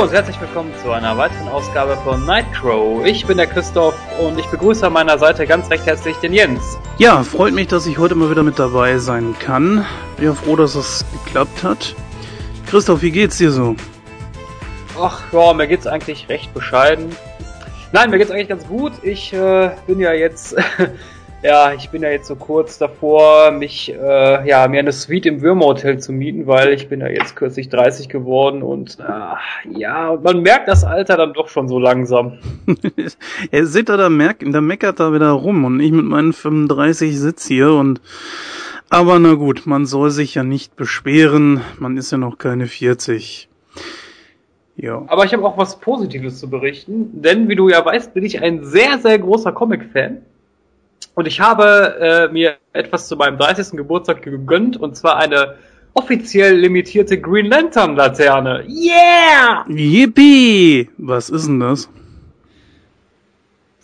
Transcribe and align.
Hallo 0.00 0.08
und 0.08 0.14
herzlich 0.14 0.40
willkommen 0.40 0.72
zu 0.82 0.92
einer 0.92 1.18
weiteren 1.18 1.48
Ausgabe 1.48 1.94
von 2.04 2.24
Nightcrow. 2.24 3.04
Ich 3.04 3.26
bin 3.26 3.36
der 3.36 3.46
Christoph 3.46 3.94
und 4.18 4.38
ich 4.38 4.46
begrüße 4.46 4.86
an 4.86 4.94
meiner 4.94 5.18
Seite 5.18 5.46
ganz 5.46 5.68
recht 5.68 5.84
herzlich 5.84 6.16
den 6.16 6.32
Jens. 6.32 6.78
Ja, 6.96 7.22
freut 7.22 7.52
mich, 7.52 7.68
dass 7.68 7.86
ich 7.86 7.98
heute 7.98 8.14
mal 8.14 8.30
wieder 8.30 8.42
mit 8.42 8.58
dabei 8.58 8.96
sein 8.96 9.34
kann. 9.38 9.84
Bin 10.16 10.24
ja 10.24 10.32
froh, 10.32 10.56
dass 10.56 10.74
es 10.74 11.04
geklappt 11.26 11.62
hat. 11.62 11.94
Christoph, 12.66 13.02
wie 13.02 13.10
geht's 13.10 13.36
dir 13.36 13.50
so? 13.50 13.76
Ach 14.98 15.20
ja, 15.32 15.52
mir 15.52 15.66
geht's 15.68 15.86
eigentlich 15.86 16.30
recht 16.30 16.54
bescheiden. 16.54 17.14
Nein, 17.92 18.08
mir 18.08 18.16
geht's 18.16 18.30
eigentlich 18.30 18.48
ganz 18.48 18.66
gut. 18.66 18.92
Ich 19.02 19.34
äh, 19.34 19.70
bin 19.86 20.00
ja 20.00 20.14
jetzt 20.14 20.56
Ja, 21.42 21.72
ich 21.72 21.88
bin 21.88 22.02
ja 22.02 22.10
jetzt 22.10 22.26
so 22.26 22.36
kurz 22.36 22.76
davor, 22.76 23.50
mich, 23.50 23.90
äh, 23.94 24.46
ja, 24.46 24.68
mir 24.68 24.80
eine 24.80 24.92
Suite 24.92 25.24
im 25.24 25.40
Würmerhotel 25.40 25.98
zu 25.98 26.12
mieten, 26.12 26.46
weil 26.46 26.74
ich 26.74 26.90
bin 26.90 27.00
ja 27.00 27.08
jetzt 27.08 27.34
kürzlich 27.34 27.70
30 27.70 28.10
geworden 28.10 28.62
und 28.62 28.98
äh, 29.00 29.78
ja, 29.78 30.18
man 30.22 30.42
merkt 30.42 30.68
das 30.68 30.84
Alter 30.84 31.16
dann 31.16 31.32
doch 31.32 31.48
schon 31.48 31.66
so 31.66 31.78
langsam. 31.78 32.38
er 33.50 33.64
seht 33.64 33.88
da, 33.88 33.96
da 33.96 34.10
merkt, 34.10 34.44
da 34.46 34.60
meckert 34.60 35.00
da 35.00 35.14
wieder 35.14 35.30
rum 35.30 35.64
und 35.64 35.80
ich 35.80 35.92
mit 35.92 36.04
meinen 36.04 36.34
35 36.34 37.18
sitz 37.18 37.46
hier 37.46 37.72
und 37.72 38.02
aber 38.90 39.18
na 39.18 39.34
gut, 39.34 39.66
man 39.66 39.86
soll 39.86 40.10
sich 40.10 40.34
ja 40.34 40.42
nicht 40.42 40.76
beschweren, 40.76 41.62
man 41.78 41.96
ist 41.96 42.10
ja 42.10 42.18
noch 42.18 42.36
keine 42.36 42.66
40. 42.66 43.48
Ja. 44.76 45.04
Aber 45.06 45.24
ich 45.24 45.32
habe 45.32 45.46
auch 45.46 45.56
was 45.56 45.80
Positives 45.80 46.38
zu 46.38 46.50
berichten, 46.50 47.22
denn 47.22 47.48
wie 47.48 47.56
du 47.56 47.70
ja 47.70 47.82
weißt, 47.82 48.12
bin 48.12 48.24
ich 48.24 48.42
ein 48.42 48.62
sehr, 48.64 48.98
sehr 48.98 49.18
großer 49.18 49.52
Comic-Fan. 49.52 50.22
Und 51.20 51.26
ich 51.26 51.38
habe 51.38 51.98
äh, 52.00 52.32
mir 52.32 52.56
etwas 52.72 53.06
zu 53.06 53.14
meinem 53.14 53.36
30. 53.36 53.76
Geburtstag 53.76 54.22
gegönnt, 54.22 54.78
und 54.78 54.96
zwar 54.96 55.18
eine 55.18 55.56
offiziell 55.92 56.56
limitierte 56.56 57.20
Green 57.20 57.44
Lantern 57.44 57.94
Laterne. 57.94 58.64
Yeah! 58.66 59.66
Yippie! 59.68 60.88
Was 60.96 61.28
ist 61.28 61.46
denn 61.46 61.60
das? 61.60 61.90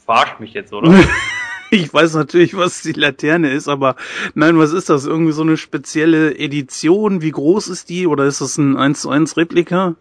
Verarscht 0.07 0.41
mich 0.41 0.55
jetzt, 0.55 0.73
oder? 0.73 0.91
ich 1.71 1.93
weiß 1.93 2.15
natürlich, 2.15 2.57
was 2.57 2.81
die 2.81 2.93
Laterne 2.93 3.51
ist, 3.51 3.69
aber 3.69 3.97
nein, 4.33 4.57
was 4.59 4.73
ist 4.73 4.89
das? 4.89 5.05
Irgendwie 5.05 5.33
so 5.33 5.43
eine 5.43 5.59
spezielle 5.59 6.39
Edition? 6.39 7.21
Wie 7.21 7.33
groß 7.33 7.69
ist 7.69 7.91
die? 7.91 8.07
Oder 8.07 8.25
ist 8.25 8.41
das 8.41 8.57
ein 8.57 8.79
1 8.79 9.03
zu 9.03 9.11
1 9.11 9.37
Replika? 9.37 9.95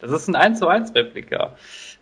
Das 0.00 0.12
ist 0.12 0.28
ein 0.28 0.36
1 0.36 0.60
zu 0.60 0.68
1 0.68 0.94
Replika. 0.94 1.56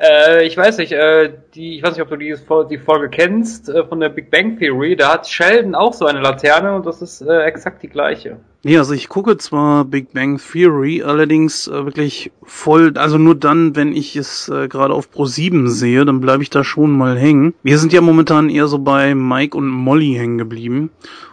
Äh, 0.04 0.46
ich 0.46 0.56
weiß 0.56 0.78
nicht, 0.78 0.92
äh, 0.92 1.32
die, 1.54 1.76
ich 1.76 1.82
weiß 1.82 1.92
nicht, 1.92 2.02
ob 2.02 2.10
du 2.10 2.16
die, 2.16 2.36
die 2.70 2.78
Folge 2.78 3.08
kennst 3.08 3.68
äh, 3.68 3.84
von 3.84 4.00
der 4.00 4.10
Big 4.10 4.30
Bang 4.30 4.58
Theory. 4.58 4.96
Da 4.96 5.12
hat 5.14 5.26
Sheldon 5.26 5.74
auch 5.74 5.94
so 5.94 6.06
eine 6.06 6.20
Laterne 6.20 6.74
und 6.74 6.84
das 6.84 7.00
ist 7.00 7.22
äh, 7.22 7.44
exakt 7.44 7.82
die 7.82 7.88
gleiche. 7.88 8.38
Ja, 8.66 8.78
also 8.78 8.94
ich 8.94 9.10
gucke 9.10 9.36
zwar 9.36 9.84
Big 9.84 10.14
Bang 10.14 10.38
Theory, 10.38 11.02
allerdings 11.02 11.68
äh, 11.68 11.84
wirklich 11.84 12.32
voll, 12.44 12.96
also 12.96 13.18
nur 13.18 13.34
dann, 13.34 13.76
wenn 13.76 13.94
ich 13.94 14.16
es 14.16 14.48
äh, 14.48 14.68
gerade 14.68 14.94
auf 14.94 15.10
Pro 15.10 15.26
7 15.26 15.68
sehe, 15.68 16.06
dann 16.06 16.22
bleibe 16.22 16.42
ich 16.42 16.48
da 16.48 16.64
schon 16.64 16.96
mal 16.96 17.18
hängen. 17.18 17.52
Wir 17.62 17.76
sind 17.76 17.92
ja 17.92 18.00
momentan 18.00 18.48
eher 18.48 18.66
so 18.66 18.78
bei 18.78 19.14
Mike 19.14 19.54
und 19.54 19.68
Molly 19.68 20.14
hängen 20.14 20.38
geblieben 20.38 20.88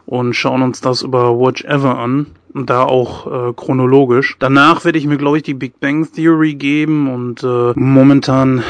und 0.06 0.34
schauen 0.34 0.62
uns 0.62 0.82
das 0.82 1.04
über 1.04 1.40
Watch 1.40 1.64
Ever 1.64 1.98
an 1.98 2.28
und 2.54 2.70
da 2.70 2.84
auch 2.84 3.28
äh, 3.28 3.54
chronologisch. 3.54 4.36
Danach 4.40 4.84
werde 4.84 5.00
ich 5.00 5.08
mir, 5.08 5.18
glaube 5.18 5.38
ich, 5.38 5.44
die 5.44 5.54
Big 5.54 5.80
Bang 5.80 6.12
Theory 6.12 6.56
geben 6.56 7.10
und 7.10 7.44
äh, 7.44 7.72
momentan 7.76 8.62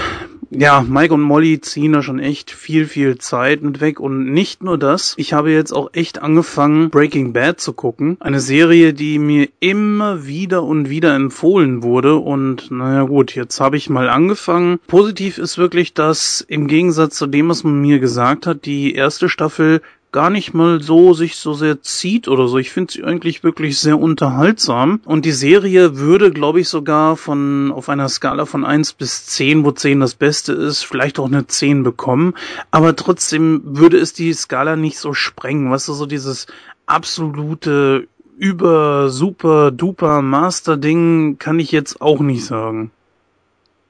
ja, 0.51 0.85
Mike 0.87 1.13
und 1.13 1.21
Molly 1.21 1.61
ziehen 1.61 1.93
da 1.93 2.03
schon 2.03 2.19
echt 2.19 2.51
viel, 2.51 2.85
viel 2.85 3.17
Zeit 3.17 3.61
mit 3.61 3.79
weg. 3.79 3.99
Und 4.01 4.25
nicht 4.25 4.63
nur 4.63 4.77
das, 4.77 5.13
ich 5.17 5.31
habe 5.31 5.51
jetzt 5.51 5.71
auch 5.71 5.91
echt 5.93 6.21
angefangen, 6.21 6.89
Breaking 6.89 7.31
Bad 7.31 7.61
zu 7.61 7.71
gucken. 7.71 8.17
Eine 8.19 8.41
Serie, 8.41 8.93
die 8.93 9.17
mir 9.17 9.47
immer 9.61 10.25
wieder 10.25 10.63
und 10.63 10.89
wieder 10.89 11.15
empfohlen 11.15 11.83
wurde. 11.83 12.17
Und 12.17 12.69
naja 12.69 13.03
gut, 13.03 13.33
jetzt 13.33 13.61
habe 13.61 13.77
ich 13.77 13.89
mal 13.89 14.09
angefangen. 14.09 14.79
Positiv 14.87 15.37
ist 15.37 15.57
wirklich, 15.57 15.93
dass 15.93 16.41
im 16.41 16.67
Gegensatz 16.67 17.15
zu 17.15 17.27
dem, 17.27 17.47
was 17.47 17.63
man 17.63 17.79
mir 17.79 17.99
gesagt 17.99 18.45
hat, 18.45 18.65
die 18.65 18.93
erste 18.93 19.29
Staffel 19.29 19.81
gar 20.11 20.29
nicht 20.29 20.53
mal 20.53 20.81
so 20.81 21.13
sich 21.13 21.37
so 21.37 21.53
sehr 21.53 21.81
zieht 21.81 22.27
oder 22.27 22.47
so. 22.47 22.57
Ich 22.57 22.71
finde 22.71 22.91
sie 22.91 23.03
eigentlich 23.03 23.43
wirklich 23.43 23.79
sehr 23.79 23.99
unterhaltsam. 23.99 24.99
Und 25.05 25.23
die 25.25 25.31
Serie 25.31 25.97
würde, 25.97 26.31
glaube 26.31 26.59
ich, 26.59 26.67
sogar 26.67 27.15
von 27.15 27.71
auf 27.71 27.87
einer 27.87 28.09
Skala 28.09 28.45
von 28.45 28.65
eins 28.65 28.91
bis 28.93 29.25
zehn, 29.25 29.63
wo 29.63 29.71
zehn 29.71 30.01
das 30.01 30.15
Beste 30.15 30.53
ist, 30.53 30.83
vielleicht 30.83 31.17
auch 31.19 31.27
eine 31.27 31.47
zehn 31.47 31.83
bekommen. 31.83 32.33
Aber 32.71 32.95
trotzdem 32.95 33.61
würde 33.63 33.97
es 33.97 34.13
die 34.13 34.33
Skala 34.33 34.75
nicht 34.75 34.99
so 34.99 35.13
sprengen. 35.13 35.71
Weißt 35.71 35.87
du, 35.87 35.93
so 35.93 36.05
dieses 36.05 36.47
absolute 36.85 38.07
über 38.37 39.09
super 39.09 39.71
duper 39.71 40.21
Master 40.21 40.75
Ding 40.75 41.37
kann 41.37 41.59
ich 41.59 41.71
jetzt 41.71 42.01
auch 42.01 42.19
nicht 42.19 42.43
sagen. 42.43 42.91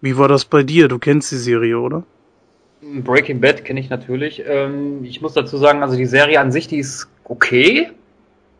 Wie 0.01 0.17
war 0.17 0.27
das 0.27 0.45
bei 0.45 0.61
dir? 0.61 0.87
Du 0.87 0.99
kennst 0.99 1.31
die 1.31 1.37
Serie, 1.37 1.79
oder? 1.79 2.03
Breaking 2.81 3.39
Bad 3.39 3.63
kenne 3.63 3.79
ich 3.79 3.89
natürlich. 3.89 4.43
Ähm, 4.45 5.03
ich 5.03 5.21
muss 5.21 5.33
dazu 5.33 5.57
sagen, 5.57 5.83
also 5.83 5.95
die 5.95 6.05
Serie 6.05 6.39
an 6.39 6.51
sich, 6.51 6.67
die 6.67 6.79
ist 6.79 7.07
okay. 7.25 7.89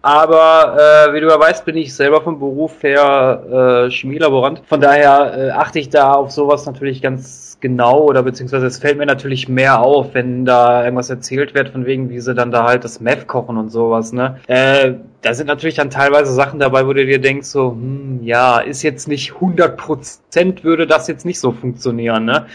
Aber 0.04 0.78
äh, 1.10 1.14
wie 1.14 1.20
du 1.20 1.28
ja 1.28 1.40
weißt, 1.40 1.64
bin 1.64 1.78
ich 1.78 1.94
selber 1.94 2.22
vom 2.22 2.40
Beruf 2.40 2.82
her 2.82 3.88
äh, 3.88 3.92
Chemielaborant. 3.92 4.64
Von 4.66 4.82
daher 4.82 5.38
äh, 5.38 5.52
achte 5.52 5.78
ich 5.80 5.90
da 5.90 6.14
auf 6.14 6.32
sowas 6.32 6.66
natürlich 6.66 7.02
ganz 7.02 7.52
genau 7.62 8.06
oder 8.06 8.24
beziehungsweise 8.24 8.66
es 8.66 8.80
fällt 8.80 8.98
mir 8.98 9.06
natürlich 9.06 9.48
mehr 9.48 9.80
auf, 9.80 10.16
wenn 10.16 10.46
da 10.46 10.84
irgendwas 10.84 11.12
erzählt 11.12 11.54
wird, 11.54 11.70
von 11.70 11.86
wegen, 11.86 12.10
wie 12.10 12.20
sie 12.20 12.34
dann 12.34 12.50
da 12.50 12.64
halt 12.64 12.84
das 12.84 13.00
Meth 13.00 13.28
kochen 13.28 13.58
und 13.58 13.70
sowas, 13.70 14.12
ne? 14.12 14.40
Äh, 14.48 14.94
da 15.22 15.36
sind 15.36 15.46
natürlich 15.46 15.76
dann 15.76 15.92
teilweise 15.92 16.34
Sachen 16.34 16.60
dabei, 16.60 16.88
wo 16.88 16.94
du 16.94 17.06
dir 17.06 17.22
denkst, 17.22 17.48
so, 17.48 17.72
hm, 17.72 18.22
ja, 18.24 18.60
ist 18.60 18.82
jetzt 18.82 19.08
nicht 19.08 19.34
100% 19.34 20.64
würde 20.64 20.88
das 20.88 21.08
jetzt 21.08 21.26
nicht 21.26 21.40
so 21.40 21.52
funktionieren, 21.52 22.26
ne? 22.26 22.48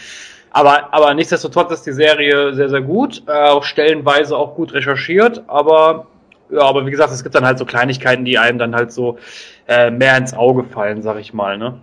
Aber, 0.57 0.91
aber 0.91 1.13
nichtsdestotrotz 1.13 1.71
ist 1.71 1.83
die 1.83 1.91
Serie 1.91 2.55
sehr, 2.55 2.67
sehr 2.67 2.81
gut, 2.81 3.21
äh, 3.27 3.31
auch 3.31 3.63
stellenweise 3.63 4.35
auch 4.35 4.55
gut 4.55 4.73
recherchiert, 4.73 5.43
aber 5.45 6.07
ja, 6.49 6.61
aber 6.61 6.83
wie 6.87 6.89
gesagt, 6.89 7.13
es 7.13 7.21
gibt 7.21 7.35
dann 7.35 7.45
halt 7.45 7.59
so 7.59 7.65
Kleinigkeiten, 7.65 8.25
die 8.25 8.39
einem 8.39 8.57
dann 8.57 8.73
halt 8.73 8.91
so 8.91 9.19
äh, 9.67 9.91
mehr 9.91 10.17
ins 10.17 10.33
Auge 10.33 10.63
fallen, 10.63 11.03
sag 11.03 11.19
ich 11.19 11.31
mal, 11.31 11.59
ne? 11.59 11.79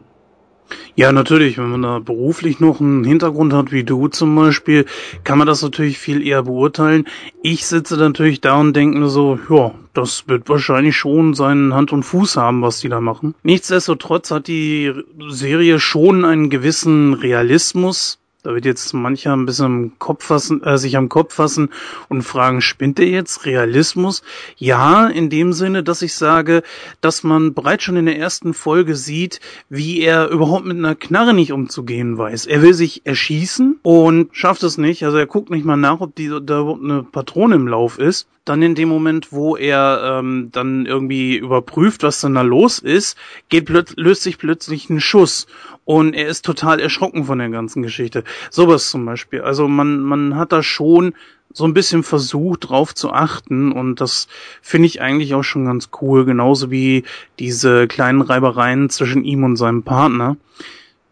Ja, 0.97 1.13
natürlich, 1.13 1.57
wenn 1.57 1.71
man 1.71 1.83
da 1.83 2.01
beruflich 2.01 2.59
noch 2.59 2.81
einen 2.81 3.05
Hintergrund 3.05 3.53
hat, 3.53 3.71
wie 3.71 3.85
du 3.85 4.09
zum 4.09 4.35
Beispiel, 4.35 4.87
kann 5.23 5.39
man 5.39 5.47
das 5.47 5.63
natürlich 5.63 6.01
viel 6.01 6.27
eher 6.27 6.43
beurteilen. 6.43 7.07
Ich 7.43 7.67
sitze 7.67 7.97
natürlich 7.97 8.41
da 8.41 8.59
und 8.59 8.75
denke 8.75 8.99
nur 8.99 9.11
so, 9.11 9.39
ja, 9.51 9.71
das 9.93 10.27
wird 10.27 10.49
wahrscheinlich 10.49 10.97
schon 10.97 11.35
seinen 11.35 11.75
Hand 11.75 11.93
und 11.93 12.03
Fuß 12.03 12.37
haben, 12.37 12.63
was 12.63 12.81
die 12.81 12.89
da 12.89 13.01
machen. 13.01 13.37
Nichtsdestotrotz 13.45 14.33
hat 14.33 14.49
die 14.49 14.93
Serie 15.29 15.79
schon 15.79 16.25
einen 16.25 16.51
gewissen 16.51 17.15
Realismus, 17.15 18.19
da 18.45 18.55
wird 18.55 18.67
jetzt 18.67 18.93
mancher 18.93 19.35
ein 19.35 19.47
bisschen 19.47 19.99
Kopf 19.99 20.27
fassen, 20.27 20.63
äh, 20.63 20.77
sich 20.77 20.99
am 20.99 21.09
Kopf 21.09 21.35
fassen 21.35 21.71
und 22.11 22.23
fragen, 22.23 22.61
spinnt 22.61 23.01
er 23.01 23.09
jetzt 23.09 23.47
Realismus? 23.47 24.23
Ja, 24.59 25.07
in 25.07 25.31
dem 25.31 25.55
Sinne, 25.55 25.83
dass 25.83 26.03
ich 26.03 26.15
sage, 26.15 26.63
dass 27.01 27.25
man 27.25 27.55
bereits 27.55 27.85
schon 27.85 27.97
in 27.97 28.05
der 28.05 28.19
ersten 28.19 28.53
Folge 28.53 28.97
sieht, 28.97 29.41
wie 29.71 30.03
er 30.03 30.29
überhaupt 30.29 30.67
mit 30.67 30.77
einer 30.77 30.95
Knarre 30.95 31.33
nicht 31.33 31.53
umzugehen 31.53 32.19
weiß. 32.19 32.45
Er 32.45 32.61
will 32.61 32.75
sich 32.75 33.07
erschießen 33.07 33.79
und 33.83 34.37
schafft 34.37 34.63
es 34.63 34.77
nicht. 34.77 35.05
Also 35.05 35.17
er 35.17 35.27
guckt 35.27 35.49
nicht 35.49 35.65
mal 35.65 35.77
nach, 35.77 36.01
ob 36.01 36.15
die, 36.15 36.29
da 36.29 36.61
überhaupt 36.61 36.85
eine 36.85 37.03
Patrone 37.03 37.55
im 37.55 37.67
Lauf 37.67 37.99
ist. 37.99 38.29
Dann 38.45 38.61
in 38.61 38.75
dem 38.75 38.91
Moment, 38.91 39.33
wo 39.33 39.57
er 39.57 40.19
ähm, 40.19 40.51
dann 40.53 40.85
irgendwie 40.85 41.37
überprüft, 41.37 42.03
was 42.03 42.21
denn 42.21 42.35
da 42.35 42.43
los 42.43 42.79
ist, 42.79 43.17
geht 43.49 43.69
löst 43.69 44.23
sich 44.23 44.37
plötzlich 44.37 44.91
ein 44.91 45.01
Schuss 45.01 45.47
und 45.85 46.15
er 46.15 46.29
ist 46.29 46.45
total 46.45 46.79
erschrocken 46.81 47.25
von 47.25 47.39
der 47.39 47.49
ganzen 47.49 47.83
Geschichte. 47.83 48.23
Sowas 48.51 48.91
zum 48.91 49.07
Beispiel. 49.07 49.41
Also 49.41 49.67
man, 49.67 50.01
man 50.01 50.37
hat 50.37 50.53
da 50.53 50.63
schon 50.63 51.15
so 51.55 51.65
ein 51.65 51.73
bisschen 51.73 52.03
versucht, 52.03 52.69
drauf 52.69 52.95
zu 52.95 53.13
achten 53.13 53.71
und 53.73 54.01
das 54.01 54.29
finde 54.61 54.87
ich 54.87 55.01
eigentlich 55.01 55.35
auch 55.35 55.45
schon 55.45 55.65
ganz 55.65 55.91
cool, 56.01 56.25
genauso 56.25 56.71
wie 56.71 57.05
diese 57.39 57.87
kleinen 57.87 58.23
Reibereien 58.23 58.91
zwischen 58.91 59.25
ihm 59.25 59.45
und 59.45 59.57
seinem 59.57 59.85
Partner. 59.85 60.37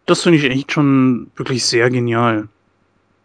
Das 0.05 0.21
finde 0.21 0.39
ich 0.39 0.45
echt 0.45 0.73
schon 0.73 1.31
wirklich 1.35 1.65
sehr 1.65 1.89
genial. 1.89 2.49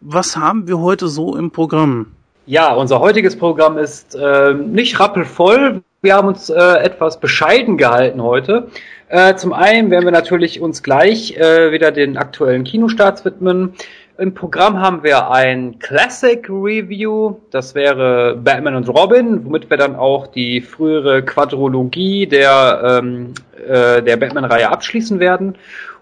Was 0.01 0.37
haben 0.37 0.67
wir 0.67 0.79
heute 0.79 1.09
so 1.09 1.35
im 1.35 1.51
Programm? 1.51 2.07
Ja, 2.49 2.73
unser 2.73 2.99
heutiges 2.99 3.37
Programm 3.37 3.77
ist 3.77 4.15
äh, 4.15 4.55
nicht 4.55 4.99
rappelvoll. 4.99 5.83
Wir 6.01 6.15
haben 6.15 6.27
uns 6.27 6.49
äh, 6.49 6.59
etwas 6.79 7.19
bescheiden 7.19 7.77
gehalten 7.77 8.23
heute. 8.23 8.69
Äh, 9.07 9.35
zum 9.35 9.53
einen 9.53 9.91
werden 9.91 10.05
wir 10.05 10.11
natürlich 10.11 10.59
uns 10.59 10.81
gleich 10.81 11.37
äh, 11.37 11.71
wieder 11.71 11.91
den 11.91 12.17
aktuellen 12.17 12.63
Kinostarts 12.63 13.23
widmen. 13.23 13.75
Im 14.17 14.33
Programm 14.33 14.81
haben 14.81 15.03
wir 15.03 15.29
ein 15.29 15.77
Classic 15.77 16.43
Review, 16.49 17.35
das 17.51 17.75
wäre 17.75 18.35
Batman 18.43 18.73
und 18.73 18.89
Robin, 18.89 19.45
womit 19.45 19.69
wir 19.69 19.77
dann 19.77 19.95
auch 19.95 20.25
die 20.25 20.59
frühere 20.59 21.21
Quadrologie 21.21 22.25
der, 22.25 22.99
ähm, 23.03 23.35
äh, 23.63 24.01
der 24.01 24.17
Batman-Reihe 24.17 24.71
abschließen 24.71 25.19
werden. 25.19 25.53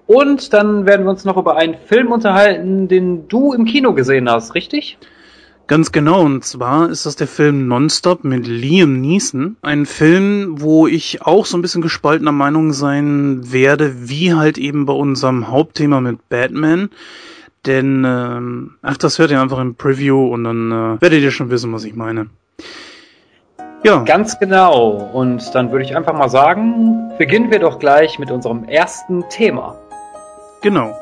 Und 0.06 0.54
dann 0.54 0.86
werden 0.86 1.06
wir 1.06 1.10
uns 1.10 1.26
noch 1.26 1.36
über 1.36 1.58
einen 1.58 1.76
Film 1.76 2.10
unterhalten, 2.10 2.88
den 2.88 3.28
du 3.28 3.52
im 3.52 3.66
Kino 3.66 3.92
gesehen 3.92 4.32
hast, 4.32 4.56
richtig? 4.56 4.98
Ganz 5.68 5.92
genau, 5.92 6.22
und 6.22 6.46
zwar 6.46 6.90
ist 6.90 7.06
das 7.06 7.18
der 7.18 7.28
Film 7.28 7.68
Nonstop 7.68 8.24
mit 8.24 8.48
Liam 8.48 9.02
Neeson. 9.02 9.58
Ein 9.62 9.86
Film, 9.86 10.62
wo 10.62 10.88
ich 10.88 11.22
auch 11.24 11.46
so 11.46 11.58
ein 11.58 11.62
bisschen 11.62 11.82
gespaltener 11.82 12.32
Meinung 12.32 12.72
sein 12.72 13.52
werde, 13.52 14.10
wie 14.10 14.34
halt 14.34 14.58
eben 14.58 14.86
bei 14.86 14.94
unserem 14.94 15.50
Hauptthema 15.50 16.00
mit 16.00 16.30
Batman. 16.30 16.90
Denn, 17.66 18.06
ähm, 18.08 18.76
ach, 18.82 18.96
das 18.96 19.20
hört 19.20 19.30
ihr 19.32 19.42
einfach 19.42 19.60
im 19.60 19.76
Preview 19.76 20.34
und 20.34 20.46
dann 20.46 20.72
äh, 20.72 21.02
werdet 21.02 21.22
ihr 21.22 21.32
schon 21.32 21.50
wissen, 21.50 21.74
was 21.74 21.84
ich 21.84 21.96
meine. 21.96 22.28
Ja. 23.84 24.04
Ganz 24.04 24.40
genau. 24.40 25.12
Und 25.14 25.54
dann 25.54 25.72
würde 25.74 25.84
ich 25.84 25.98
einfach 25.98 26.14
mal 26.14 26.30
sagen, 26.30 27.12
beginnen 27.18 27.52
wir 27.52 27.60
doch 27.60 27.78
gleich 27.78 28.20
mit 28.20 28.32
unserem 28.32 28.64
ersten 28.64 29.28
Thema. 29.30 29.76
Genau. 30.62 30.96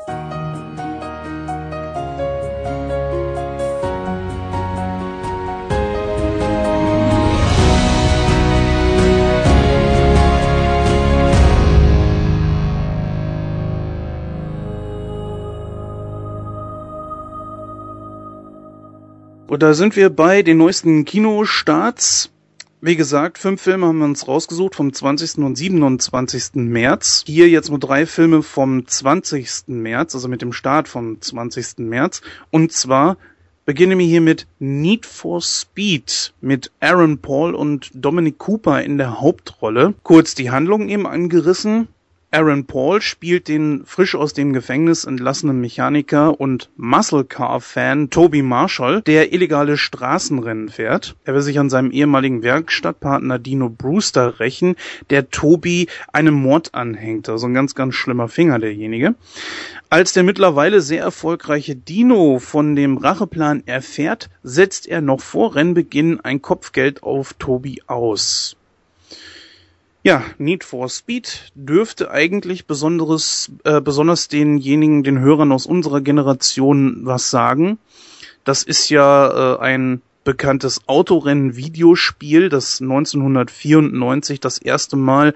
Und 19.48 19.62
da 19.62 19.74
sind 19.74 19.94
wir 19.94 20.10
bei 20.10 20.42
den 20.42 20.58
neuesten 20.58 21.04
Kinostarts. 21.04 22.32
Wie 22.80 22.96
gesagt, 22.96 23.38
fünf 23.38 23.62
Filme 23.62 23.86
haben 23.86 23.98
wir 23.98 24.04
uns 24.04 24.26
rausgesucht 24.26 24.74
vom 24.74 24.92
20. 24.92 25.38
und 25.38 25.54
27. 25.54 26.54
März. 26.54 27.22
Hier 27.26 27.48
jetzt 27.48 27.70
nur 27.70 27.78
drei 27.78 28.06
Filme 28.06 28.42
vom 28.42 28.88
20. 28.88 29.68
März, 29.68 30.16
also 30.16 30.26
mit 30.26 30.42
dem 30.42 30.52
Start 30.52 30.88
vom 30.88 31.20
20. 31.20 31.78
März. 31.78 32.22
Und 32.50 32.72
zwar 32.72 33.18
beginnen 33.64 34.00
wir 34.00 34.06
hier 34.06 34.20
mit 34.20 34.48
Need 34.58 35.06
for 35.06 35.40
Speed 35.40 36.34
mit 36.40 36.72
Aaron 36.80 37.18
Paul 37.18 37.54
und 37.54 37.90
Dominic 37.94 38.38
Cooper 38.38 38.82
in 38.82 38.98
der 38.98 39.20
Hauptrolle. 39.20 39.94
Kurz 40.02 40.34
die 40.34 40.50
Handlung 40.50 40.88
eben 40.88 41.06
angerissen. 41.06 41.86
Aaron 42.36 42.66
Paul 42.66 43.00
spielt 43.00 43.48
den 43.48 43.86
frisch 43.86 44.14
aus 44.14 44.34
dem 44.34 44.52
Gefängnis 44.52 45.06
entlassenen 45.06 45.58
Mechaniker 45.58 46.38
und 46.38 46.68
Muscle 46.76 47.24
Car 47.24 47.62
Fan 47.62 48.10
Toby 48.10 48.42
Marshall, 48.42 49.00
der 49.00 49.32
illegale 49.32 49.78
Straßenrennen 49.78 50.68
fährt. 50.68 51.16
Er 51.24 51.32
will 51.32 51.40
sich 51.40 51.58
an 51.58 51.70
seinem 51.70 51.90
ehemaligen 51.90 52.42
Werkstattpartner 52.42 53.38
Dino 53.38 53.70
Brewster 53.70 54.38
rächen, 54.38 54.76
der 55.08 55.30
Toby 55.30 55.88
einem 56.12 56.34
Mord 56.34 56.74
anhängt. 56.74 57.30
Also 57.30 57.46
ein 57.46 57.54
ganz, 57.54 57.74
ganz 57.74 57.94
schlimmer 57.94 58.28
Finger 58.28 58.58
derjenige. 58.58 59.14
Als 59.88 60.12
der 60.12 60.22
mittlerweile 60.22 60.82
sehr 60.82 61.00
erfolgreiche 61.00 61.74
Dino 61.74 62.38
von 62.38 62.76
dem 62.76 62.98
Racheplan 62.98 63.62
erfährt, 63.64 64.28
setzt 64.42 64.86
er 64.86 65.00
noch 65.00 65.22
vor 65.22 65.54
Rennbeginn 65.54 66.20
ein 66.20 66.42
Kopfgeld 66.42 67.02
auf 67.02 67.32
Toby 67.32 67.80
aus. 67.86 68.58
Ja, 70.06 70.22
Need 70.38 70.62
for 70.62 70.88
Speed 70.88 71.50
dürfte 71.56 72.12
eigentlich 72.12 72.68
besonderes, 72.68 73.50
äh, 73.64 73.80
besonders 73.80 74.28
denjenigen, 74.28 75.02
den 75.02 75.18
Hörern 75.18 75.50
aus 75.50 75.66
unserer 75.66 76.00
Generation 76.00 77.00
was 77.02 77.28
sagen. 77.28 77.78
Das 78.44 78.62
ist 78.62 78.88
ja 78.88 79.56
äh, 79.56 79.58
ein 79.58 80.02
bekanntes 80.22 80.82
Autorennen-Videospiel, 80.86 82.50
das 82.50 82.80
1994 82.80 84.38
das 84.38 84.58
erste 84.58 84.94
Mal 84.94 85.34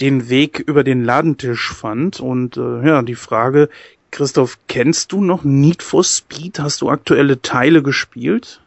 den 0.00 0.28
Weg 0.28 0.60
über 0.60 0.84
den 0.84 1.02
Ladentisch 1.02 1.72
fand. 1.72 2.20
Und 2.20 2.56
äh, 2.56 2.86
ja, 2.86 3.02
die 3.02 3.16
Frage, 3.16 3.68
Christoph, 4.12 4.58
kennst 4.68 5.10
du 5.10 5.24
noch 5.24 5.42
Need 5.42 5.82
for 5.82 6.04
Speed? 6.04 6.60
Hast 6.60 6.82
du 6.82 6.88
aktuelle 6.88 7.42
Teile 7.42 7.82
gespielt? 7.82 8.60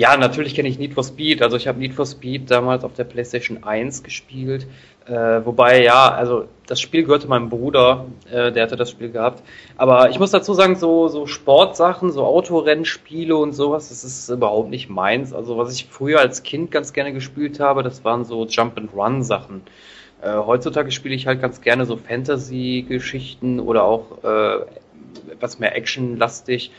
Ja, 0.00 0.16
natürlich 0.16 0.54
kenne 0.54 0.66
ich 0.70 0.78
Need 0.78 0.94
for 0.94 1.04
Speed. 1.04 1.42
Also 1.42 1.58
ich 1.58 1.68
habe 1.68 1.78
Need 1.78 1.92
for 1.92 2.06
Speed 2.06 2.50
damals 2.50 2.84
auf 2.84 2.94
der 2.94 3.04
PlayStation 3.04 3.64
1 3.64 4.02
gespielt. 4.02 4.66
Äh, 5.04 5.44
wobei, 5.44 5.82
ja, 5.82 6.10
also 6.10 6.46
das 6.66 6.80
Spiel 6.80 7.02
gehörte 7.02 7.28
meinem 7.28 7.50
Bruder, 7.50 8.06
äh, 8.32 8.50
der 8.50 8.62
hatte 8.62 8.76
das 8.76 8.90
Spiel 8.90 9.10
gehabt. 9.10 9.42
Aber 9.76 10.08
ich 10.08 10.18
muss 10.18 10.30
dazu 10.30 10.54
sagen, 10.54 10.76
so, 10.76 11.08
so 11.08 11.26
Sportsachen, 11.26 12.12
so 12.12 12.24
Autorennspiele 12.24 13.36
und 13.36 13.52
sowas, 13.52 13.90
das 13.90 14.02
ist 14.02 14.30
überhaupt 14.30 14.70
nicht 14.70 14.88
meins. 14.88 15.34
Also 15.34 15.58
was 15.58 15.74
ich 15.74 15.84
früher 15.84 16.20
als 16.20 16.42
Kind 16.44 16.70
ganz 16.70 16.94
gerne 16.94 17.12
gespielt 17.12 17.60
habe, 17.60 17.82
das 17.82 18.02
waren 18.02 18.24
so 18.24 18.46
Jump-and-Run-Sachen. 18.46 19.60
Äh, 20.22 20.32
heutzutage 20.32 20.92
spiele 20.92 21.14
ich 21.14 21.26
halt 21.26 21.42
ganz 21.42 21.60
gerne 21.60 21.84
so 21.84 21.98
Fantasy-Geschichten 21.98 23.60
oder 23.60 23.84
auch 23.84 24.24
äh, 24.24 24.60
etwas 25.30 25.58
mehr 25.58 25.76
actionlastig. 25.76 26.70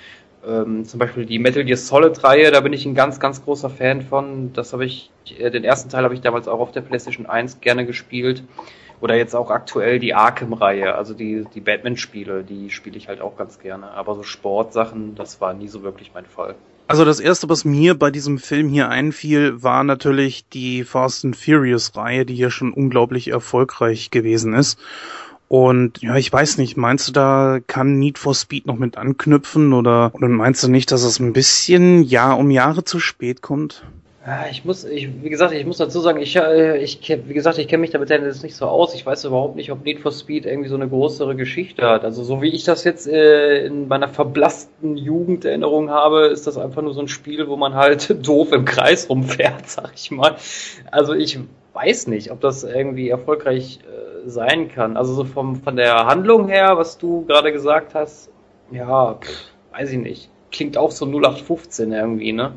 Ähm, 0.46 0.86
zum 0.86 1.00
Beispiel 1.00 1.26
die 1.26 1.40
Metal 1.40 1.64
Gear 1.64 1.78
Solid 1.78 2.24
Reihe, 2.24 2.52
da 2.52 2.62
bin 2.62 2.74
ich 2.74 2.86
ein 2.86 2.96
ganz, 2.96 3.20
ganz 3.20 3.44
großer 3.44 3.70
Fan 3.70 4.02
von. 4.02 4.54
Das 4.54 4.74
habe 4.74 4.86
ich, 4.86 5.12
äh, 5.38 5.52
den 5.52 5.64
ersten 5.64 5.90
Teil 5.90 6.04
habe 6.04 6.14
ich 6.14 6.22
damals 6.22 6.48
auch 6.48 6.60
auf 6.60 6.72
der 6.72 6.82
PlayStation 6.82 7.26
1 7.26 7.62
gerne 7.62 7.86
gespielt. 7.86 8.44
Oder 9.02 9.16
jetzt 9.16 9.36
auch 9.36 9.50
aktuell 9.50 9.98
die 9.98 10.14
Arkham-Reihe, 10.14 10.94
also 10.94 11.16
die, 11.16 11.46
die 11.56 11.60
Batman-Spiele, 11.60 12.44
die 12.44 12.70
spiele 12.70 12.98
ich 12.98 13.08
halt 13.08 13.20
auch 13.20 13.36
ganz 13.36 13.60
gerne. 13.60 13.92
Aber 13.92 14.14
so 14.14 14.22
Sportsachen, 14.22 15.16
das 15.16 15.42
war 15.42 15.54
nie 15.54 15.68
so 15.68 15.82
wirklich 15.82 16.12
mein 16.14 16.26
Fall. 16.26 16.56
Also 16.88 17.06
das 17.06 17.20
erste, 17.20 17.50
was 17.50 17.66
mir 17.66 17.98
bei 17.98 18.12
diesem 18.12 18.38
Film 18.38 18.70
hier 18.70 18.90
einfiel, 18.90 19.64
war 19.64 19.84
natürlich 19.84 20.48
die 20.50 20.84
Fast 20.84 21.24
and 21.26 21.36
Furious 21.36 21.96
Reihe, 21.96 22.26
die 22.26 22.36
hier 22.36 22.52
schon 22.52 22.74
unglaublich 22.74 23.30
erfolgreich 23.30 24.12
gewesen 24.12 24.54
ist. 24.54 24.78
Und 25.52 26.02
ja, 26.02 26.16
ich 26.16 26.32
weiß 26.32 26.60
nicht, 26.60 26.78
meinst 26.78 27.10
du, 27.10 27.12
da 27.12 27.60
kann 27.68 28.00
Need 28.00 28.18
for 28.18 28.34
Speed 28.34 28.68
noch 28.68 28.78
mit 28.78 28.96
anknüpfen 28.96 29.74
oder, 29.74 30.12
oder 30.14 30.30
meinst 30.30 30.64
du 30.64 30.70
nicht, 30.70 30.94
dass 30.94 31.04
es 31.04 31.20
ein 31.20 31.34
bisschen 31.34 32.04
Jahr 32.04 32.38
um 32.38 32.52
Jahre 32.52 32.86
zu 32.86 33.02
spät 33.02 33.42
kommt? 33.42 33.84
Ich 34.50 34.64
muss, 34.64 34.86
ich, 34.86 35.10
wie 35.22 35.30
gesagt, 35.30 35.52
ich 35.54 35.66
muss 35.66 35.76
dazu 35.76 36.00
sagen, 36.00 36.22
ich, 36.22 36.38
äh, 36.38 36.78
ich 36.78 37.02
wie 37.26 37.34
gesagt, 37.34 37.58
ich 37.58 37.68
kenne 37.68 37.82
mich 37.82 37.90
damit 37.90 38.10
jetzt 38.10 38.44
nicht 38.44 38.56
so 38.56 38.68
aus. 38.68 38.96
Ich 38.96 39.06
weiß 39.06 39.26
überhaupt 39.26 39.58
nicht, 39.58 39.74
ob 39.74 39.84
Need 39.84 40.00
for 40.00 40.14
Speed 40.14 40.46
irgendwie 40.46 40.70
so 40.70 40.76
eine 40.76 40.88
größere 40.88 41.36
Geschichte 41.36 41.86
hat. 41.86 42.06
Also 42.06 42.24
so 42.24 42.42
wie 42.42 42.52
ich 42.52 42.64
das 42.64 42.86
jetzt 42.86 43.06
äh, 43.10 43.66
in 43.66 43.90
meiner 43.90 44.08
verblassten 44.08 44.96
Jugenderinnerung 44.96 45.90
habe, 45.90 46.28
ist 46.28 46.48
das 46.48 46.58
einfach 46.58 46.82
nur 46.82 46.94
so 46.94 47.02
ein 47.02 47.10
Spiel, 47.10 47.50
wo 47.50 47.58
man 47.58 47.74
halt 47.74 48.16
doof 48.26 48.54
im 48.54 48.64
Kreis 48.64 49.10
rumfährt, 49.10 49.68
sag 49.68 49.92
ich 49.96 50.12
mal. 50.12 50.38
Also 50.92 51.14
ich 51.14 51.40
weiß 51.74 52.08
nicht, 52.08 52.32
ob 52.32 52.42
das 52.42 52.64
irgendwie 52.64 53.10
erfolgreich 53.10 53.80
äh, 53.84 54.30
sein 54.30 54.70
kann. 54.70 54.98
Also 54.98 55.14
so 55.14 55.24
vom, 55.24 55.62
von 55.62 55.76
der 55.76 56.06
Handlung 56.06 56.48
her, 56.48 56.78
was 56.78 56.98
du 56.98 57.26
gerade 57.26 57.52
gesagt 57.52 57.96
hast, 57.96 58.30
ja, 58.72 59.18
weiß 59.72 59.92
ich 59.92 60.00
nicht. 60.00 60.30
Klingt 60.52 60.78
auch 60.78 60.92
so 60.92 61.06
0815 61.06 61.92
irgendwie, 61.92 62.34
ne? 62.34 62.54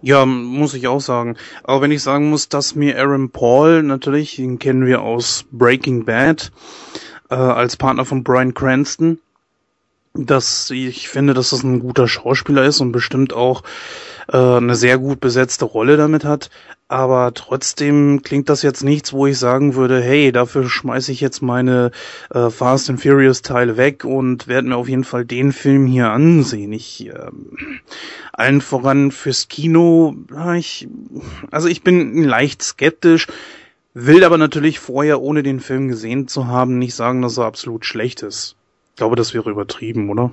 Ja, 0.00 0.26
muss 0.26 0.74
ich 0.74 0.86
auch 0.86 1.00
sagen. 1.00 1.36
Aber 1.62 1.80
wenn 1.80 1.90
ich 1.90 2.02
sagen 2.02 2.28
muss, 2.28 2.48
dass 2.48 2.74
mir 2.74 2.98
Aaron 2.98 3.30
Paul, 3.30 3.82
natürlich, 3.82 4.36
den 4.36 4.58
kennen 4.58 4.84
wir 4.84 5.00
aus 5.00 5.46
Breaking 5.50 6.04
Bad, 6.04 6.52
äh, 7.30 7.34
als 7.34 7.76
Partner 7.76 8.04
von 8.04 8.22
Brian 8.22 8.52
Cranston, 8.52 9.18
dass 10.12 10.70
ich 10.70 11.08
finde, 11.08 11.34
dass 11.34 11.50
das 11.50 11.62
ein 11.62 11.80
guter 11.80 12.06
Schauspieler 12.06 12.64
ist 12.64 12.80
und 12.80 12.92
bestimmt 12.92 13.32
auch 13.32 13.62
äh, 14.28 14.36
eine 14.36 14.76
sehr 14.76 14.98
gut 14.98 15.20
besetzte 15.20 15.64
Rolle 15.64 15.96
damit 15.96 16.24
hat. 16.24 16.50
Aber 16.86 17.32
trotzdem 17.32 18.20
klingt 18.22 18.50
das 18.50 18.60
jetzt 18.60 18.84
nichts, 18.84 19.14
wo 19.14 19.26
ich 19.26 19.38
sagen 19.38 19.74
würde, 19.74 20.02
hey, 20.02 20.32
dafür 20.32 20.68
schmeiße 20.68 21.12
ich 21.12 21.20
jetzt 21.20 21.40
meine 21.40 21.92
äh, 22.30 22.50
Fast 22.50 22.90
and 22.90 23.00
Furious 23.00 23.40
Teile 23.40 23.78
weg 23.78 24.04
und 24.04 24.48
werde 24.48 24.68
mir 24.68 24.76
auf 24.76 24.88
jeden 24.88 25.04
Fall 25.04 25.24
den 25.24 25.52
Film 25.52 25.86
hier 25.86 26.10
ansehen. 26.10 26.72
Ich 26.74 27.06
äh, 27.06 27.30
allen 28.34 28.60
voran 28.60 29.12
fürs 29.12 29.48
Kino, 29.48 30.14
ich, 30.56 30.86
also 31.50 31.68
ich 31.68 31.82
bin 31.82 32.22
leicht 32.22 32.62
skeptisch, 32.62 33.28
will 33.94 34.22
aber 34.22 34.36
natürlich 34.36 34.78
vorher, 34.78 35.22
ohne 35.22 35.42
den 35.42 35.60
Film 35.60 35.88
gesehen 35.88 36.28
zu 36.28 36.48
haben, 36.48 36.78
nicht 36.78 36.94
sagen, 36.94 37.22
dass 37.22 37.38
er 37.38 37.46
absolut 37.46 37.86
schlecht 37.86 38.22
ist. 38.22 38.56
Ich 38.90 38.96
glaube, 38.96 39.16
das 39.16 39.32
wäre 39.32 39.50
übertrieben, 39.50 40.10
oder? 40.10 40.30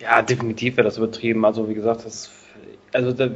Ja, 0.00 0.22
definitiv 0.22 0.76
wäre 0.76 0.84
das 0.84 0.98
übertrieben. 0.98 1.44
Also 1.44 1.68
wie 1.68 1.74
gesagt, 1.74 2.04
das, 2.04 2.30
also 2.92 3.12
da, 3.12 3.28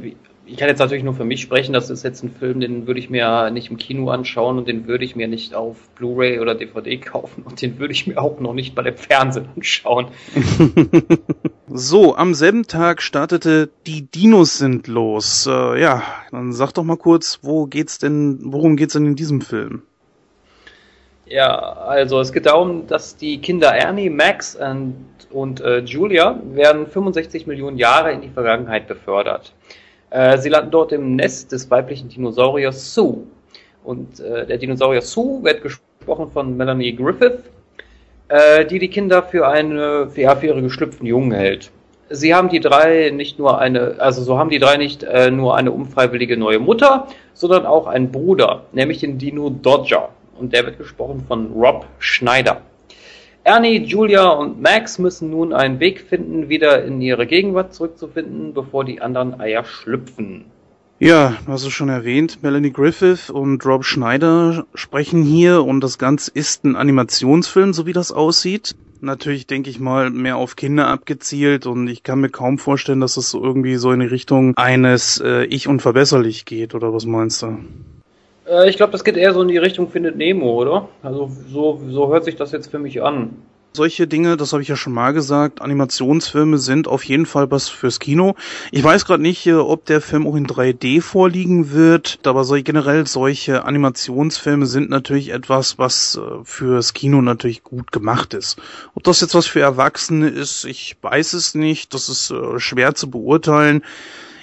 ich 0.51 0.57
kann 0.57 0.67
jetzt 0.67 0.79
natürlich 0.79 1.03
nur 1.03 1.13
für 1.13 1.25
mich 1.25 1.41
sprechen. 1.41 1.73
Das 1.73 1.89
ist 1.89 2.03
jetzt 2.03 2.23
ein 2.23 2.31
Film, 2.31 2.59
den 2.59 2.87
würde 2.87 2.99
ich 2.99 3.09
mir 3.09 3.51
nicht 3.51 3.69
im 3.69 3.77
Kino 3.77 4.09
anschauen 4.09 4.57
und 4.57 4.67
den 4.67 4.87
würde 4.87 5.05
ich 5.05 5.15
mir 5.15 5.27
nicht 5.27 5.53
auf 5.53 5.89
Blu-ray 5.95 6.39
oder 6.39 6.55
DVD 6.55 6.97
kaufen 6.99 7.43
und 7.43 7.61
den 7.61 7.79
würde 7.79 7.93
ich 7.93 8.07
mir 8.07 8.17
auch 8.17 8.39
noch 8.39 8.53
nicht 8.53 8.73
bei 8.73 8.81
dem 8.81 8.97
Fernsehen 8.97 9.47
anschauen. 9.55 10.07
so, 11.67 12.15
am 12.15 12.33
selben 12.33 12.65
Tag 12.65 13.01
startete 13.01 13.69
Die 13.85 14.09
Dinos 14.09 14.57
sind 14.57 14.87
los. 14.87 15.47
Äh, 15.47 15.79
ja, 15.79 16.03
dann 16.31 16.51
sag 16.51 16.71
doch 16.73 16.83
mal 16.83 16.97
kurz, 16.97 17.39
wo 17.43 17.67
geht's 17.67 17.99
denn, 17.99 18.39
worum 18.41 18.75
geht's 18.75 18.93
denn 18.93 19.05
in 19.05 19.15
diesem 19.15 19.41
Film? 19.41 19.83
Ja, 21.27 21.59
also 21.59 22.19
es 22.19 22.33
geht 22.33 22.47
darum, 22.47 22.87
dass 22.87 23.15
die 23.15 23.39
Kinder 23.39 23.69
Ernie, 23.69 24.09
Max 24.09 24.55
und, 24.55 24.95
und 25.29 25.61
äh, 25.61 25.79
Julia 25.81 26.41
werden 26.43 26.87
65 26.87 27.45
Millionen 27.45 27.77
Jahre 27.77 28.11
in 28.13 28.21
die 28.21 28.29
Vergangenheit 28.29 28.87
befördert. 28.87 29.53
Äh, 30.09 30.37
sie 30.37 30.49
landen 30.49 30.71
dort 30.71 30.91
im 30.91 31.15
Nest 31.15 31.51
des 31.51 31.69
weiblichen 31.69 32.09
Dinosauriers 32.09 32.93
Sue. 32.93 33.23
Und 33.83 34.19
äh, 34.19 34.45
der 34.45 34.57
Dinosaurier 34.57 35.01
Sue 35.01 35.43
wird 35.43 35.61
gesprochen 35.61 36.31
von 36.31 36.57
Melanie 36.57 36.95
Griffith, 36.95 37.43
äh, 38.27 38.65
die 38.65 38.79
die 38.79 38.89
Kinder 38.89 39.23
für, 39.23 39.47
eine, 39.47 40.09
für, 40.09 40.21
ja, 40.21 40.35
für 40.35 40.47
ihre 40.47 40.61
geschlüpften 40.61 41.05
Jungen 41.05 41.31
hält. 41.31 41.71
sie 42.09 42.33
haben 42.33 42.49
die 42.49 42.59
drei 42.59 43.11
nicht 43.11 43.39
nur 43.39 43.59
eine, 43.59 43.95
also 43.99 44.23
so 44.23 44.37
haben 44.37 44.49
die 44.49 44.59
drei 44.59 44.77
nicht 44.77 45.03
äh, 45.03 45.31
nur 45.31 45.55
eine 45.55 45.71
unfreiwillige 45.71 46.37
neue 46.37 46.59
Mutter, 46.59 47.07
sondern 47.33 47.65
auch 47.65 47.87
einen 47.87 48.11
Bruder, 48.11 48.63
nämlich 48.71 48.99
den 48.99 49.17
Dino 49.17 49.49
Dodger. 49.49 50.09
Und 50.37 50.53
der 50.53 50.65
wird 50.65 50.77
gesprochen 50.77 51.23
von 51.27 51.51
Rob 51.53 51.85
Schneider. 51.99 52.61
Ernie, 53.49 53.83
Julia 53.83 54.29
und 54.29 54.61
Max 54.61 54.99
müssen 54.99 55.31
nun 55.31 55.53
einen 55.53 55.79
Weg 55.79 56.01
finden, 56.01 56.49
wieder 56.49 56.85
in 56.85 57.01
ihre 57.01 57.25
Gegenwart 57.25 57.73
zurückzufinden, 57.73 58.53
bevor 58.53 58.85
die 58.85 59.01
anderen 59.01 59.41
Eier 59.41 59.65
schlüpfen. 59.65 60.45
Ja, 60.99 61.35
du 61.43 61.51
hast 61.51 61.65
es 61.65 61.73
schon 61.73 61.89
erwähnt, 61.89 62.43
Melanie 62.43 62.71
Griffith 62.71 63.31
und 63.31 63.65
Rob 63.65 63.85
Schneider 63.85 64.67
sprechen 64.75 65.23
hier 65.23 65.63
und 65.63 65.81
das 65.81 65.97
Ganze 65.97 66.29
ist 66.31 66.63
ein 66.63 66.75
Animationsfilm, 66.75 67.73
so 67.73 67.87
wie 67.87 67.93
das 67.93 68.11
aussieht. 68.11 68.75
Natürlich 69.01 69.47
denke 69.47 69.71
ich 69.71 69.79
mal 69.79 70.11
mehr 70.11 70.37
auf 70.37 70.55
Kinder 70.55 70.87
abgezielt 70.87 71.65
und 71.65 71.87
ich 71.87 72.03
kann 72.03 72.21
mir 72.21 72.29
kaum 72.29 72.59
vorstellen, 72.59 72.99
dass 72.99 73.17
es 73.17 73.31
so 73.31 73.43
irgendwie 73.43 73.77
so 73.77 73.91
in 73.91 74.01
die 74.01 74.05
Richtung 74.05 74.55
eines 74.57 75.19
äh, 75.25 75.45
Ich 75.45 75.67
unverbesserlich 75.67 76.45
geht 76.45 76.75
oder 76.75 76.93
was 76.93 77.07
meinst 77.07 77.41
du? 77.41 77.57
Äh, 78.49 78.69
ich 78.69 78.77
glaube, 78.77 78.91
das 78.91 79.03
geht 79.03 79.17
eher 79.17 79.33
so 79.33 79.41
in 79.41 79.47
die 79.47 79.57
Richtung 79.57 79.89
Findet 79.89 80.15
Nemo, 80.15 80.53
oder? 80.61 80.89
Also 81.03 81.31
so, 81.49 81.81
so 81.89 82.09
hört 82.09 82.25
sich 82.25 82.35
das 82.35 82.51
jetzt 82.51 82.71
für 82.71 82.79
mich 82.79 83.01
an. 83.01 83.37
Solche 83.71 84.07
Dinge, 84.07 84.35
das 84.35 84.51
habe 84.51 84.63
ich 84.63 84.67
ja 84.67 84.75
schon 84.75 84.93
mal 84.93 85.13
gesagt, 85.13 85.61
Animationsfilme 85.61 86.57
sind 86.57 86.87
auf 86.87 87.03
jeden 87.03 87.27
Fall 87.27 87.51
was 87.51 87.69
fürs 87.69 87.99
Kino. 87.99 88.33
Ich 88.71 88.83
weiß 88.83 89.05
gerade 89.05 89.21
nicht, 89.21 89.45
äh, 89.45 89.53
ob 89.53 89.85
der 89.85 90.01
Film 90.01 90.25
auch 90.25 90.35
in 90.35 90.47
3D 90.47 91.01
vorliegen 91.03 91.71
wird, 91.71 92.19
aber 92.23 92.43
so, 92.45 92.55
generell 92.55 93.05
solche 93.05 93.65
Animationsfilme 93.65 94.65
sind 94.65 94.89
natürlich 94.89 95.29
etwas, 95.29 95.77
was 95.77 96.17
äh, 96.17 96.43
fürs 96.43 96.95
Kino 96.95 97.21
natürlich 97.21 97.63
gut 97.63 97.91
gemacht 97.91 98.33
ist. 98.33 98.59
Ob 98.95 99.03
das 99.03 99.21
jetzt 99.21 99.35
was 99.35 99.45
für 99.45 99.61
Erwachsene 99.61 100.29
ist, 100.29 100.65
ich 100.65 100.97
weiß 101.03 101.33
es 101.33 101.53
nicht, 101.53 101.93
das 101.93 102.09
ist 102.09 102.31
äh, 102.31 102.59
schwer 102.59 102.95
zu 102.95 103.11
beurteilen. 103.11 103.83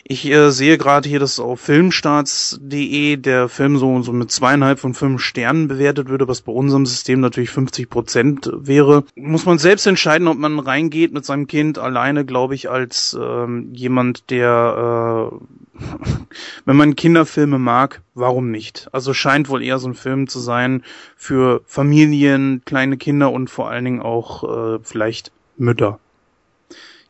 Ich 0.08 0.24
äh, 0.30 0.50
sehe 0.50 0.78
gerade 0.78 1.08
hier, 1.08 1.18
dass 1.18 1.40
auf 1.40 1.60
filmstarts.de 1.62 3.16
der 3.16 3.48
Film 3.48 3.76
so, 3.76 4.02
so 4.02 4.12
mit 4.12 4.30
zweieinhalb 4.30 4.78
von 4.78 4.94
fünf 4.94 5.20
Sternen 5.20 5.66
bewertet 5.66 6.08
würde, 6.08 6.28
was 6.28 6.42
bei 6.42 6.52
unserem 6.52 6.86
System 6.86 7.18
natürlich 7.18 7.50
50 7.50 7.90
Prozent 7.90 8.48
wäre. 8.54 9.02
Muss 9.16 9.46
man 9.46 9.58
selbst 9.58 9.84
entscheiden, 9.84 10.28
ob 10.28 10.38
man 10.38 10.60
reingeht 10.60 11.12
mit 11.12 11.24
seinem 11.24 11.48
Kind 11.48 11.80
alleine, 11.80 12.24
glaube 12.24 12.54
ich, 12.54 12.70
als 12.70 13.18
ähm, 13.20 13.70
jemand, 13.72 14.30
der, 14.30 15.32
äh, 15.32 15.82
wenn 16.64 16.76
man 16.76 16.94
Kinderfilme 16.94 17.58
mag, 17.58 18.02
warum 18.14 18.52
nicht? 18.52 18.88
Also 18.92 19.12
scheint 19.12 19.48
wohl 19.48 19.60
eher 19.60 19.80
so 19.80 19.88
ein 19.88 19.94
Film 19.94 20.28
zu 20.28 20.38
sein 20.38 20.84
für 21.16 21.62
Familien, 21.66 22.62
kleine 22.64 22.96
Kinder 22.96 23.32
und 23.32 23.50
vor 23.50 23.70
allen 23.70 23.84
Dingen 23.84 24.02
auch 24.02 24.76
äh, 24.76 24.78
vielleicht 24.84 25.32
Mütter. 25.56 25.98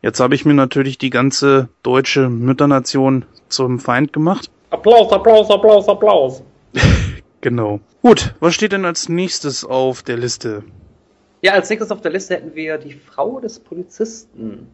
Jetzt 0.03 0.21
habe 0.21 0.35
ich 0.35 0.45
mir 0.45 0.55
natürlich 0.55 0.99
die 0.99 1.11
ganze 1.11 1.69
deutsche 1.83 2.29
Mütternation 2.29 3.25
zum 3.49 3.79
Feind 3.79 4.13
gemacht. 4.13 4.51
Applaus, 4.71 5.13
Applaus, 5.13 5.51
Applaus, 5.51 5.89
Applaus. 5.89 6.43
genau. 7.41 7.81
Gut, 8.03 8.35
was 8.41 8.55
steht 8.55 8.73
denn 8.73 8.85
als 8.85 9.09
nächstes 9.09 9.65
auf 9.65 10.03
der 10.03 10.17
Liste? 10.17 10.65
Ja, 11.41 11.53
als 11.53 11.71
nächstes 11.71 11.91
auf 11.91 12.01
der 12.01 12.13
Liste 12.13 12.35
hätten 12.35 12.55
wir 12.55 12.79
die 12.79 12.95
Frau 12.95 13.41
des 13.41 13.59
Polizisten. 13.59 14.69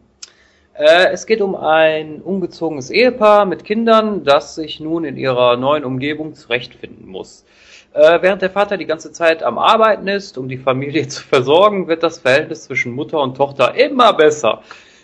Äh, 0.73 1.11
es 1.11 1.25
geht 1.25 1.41
um 1.41 1.55
ein 1.55 2.21
ungezogenes 2.21 2.89
Ehepaar 2.89 3.45
mit 3.45 3.63
Kindern, 3.63 4.23
das 4.23 4.55
sich 4.55 4.79
nun 4.79 5.03
in 5.03 5.17
ihrer 5.17 5.55
neuen 5.55 5.85
Umgebung 5.85 6.33
zurechtfinden 6.33 7.07
muss. 7.07 7.45
Äh, 7.93 8.21
während 8.21 8.41
der 8.41 8.49
Vater 8.49 8.77
die 8.77 8.87
ganze 8.87 9.11
Zeit 9.11 9.43
am 9.43 9.59
Arbeiten 9.59 10.07
ist, 10.07 10.37
um 10.39 10.49
die 10.49 10.57
Familie 10.57 11.07
zu 11.07 11.23
versorgen, 11.23 11.87
wird 11.87 12.01
das 12.01 12.19
Verhältnis 12.19 12.63
zwischen 12.63 12.93
Mutter 12.93 13.21
und 13.21 13.37
Tochter 13.37 13.75
immer 13.75 14.13
besser. 14.13 14.63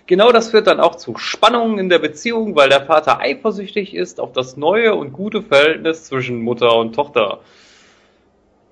Genau 0.10 0.32
das 0.32 0.50
führt 0.50 0.66
dann 0.66 0.80
auch 0.80 0.96
zu 0.96 1.20
Spannungen 1.20 1.78
in 1.78 1.88
der 1.88 2.00
Beziehung, 2.00 2.56
weil 2.56 2.68
der 2.68 2.84
Vater 2.84 3.20
eifersüchtig 3.20 3.94
ist 3.94 4.20
auf 4.20 4.32
das 4.32 4.58
neue 4.58 4.96
und 4.96 5.14
gute 5.14 5.44
Verhältnis 5.44 6.06
zwischen 6.06 6.42
Mutter 6.42 6.76
und 6.78 6.96
Tochter. 6.96 7.42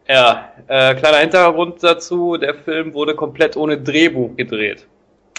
Ja, 0.07 0.51
äh, 0.65 0.95
kleiner 0.95 1.17
Hintergrund 1.17 1.83
dazu, 1.83 2.37
der 2.37 2.55
Film 2.55 2.95
wurde 2.95 3.13
komplett 3.13 3.55
ohne 3.55 3.77
Drehbuch 3.79 4.35
gedreht. 4.35 4.87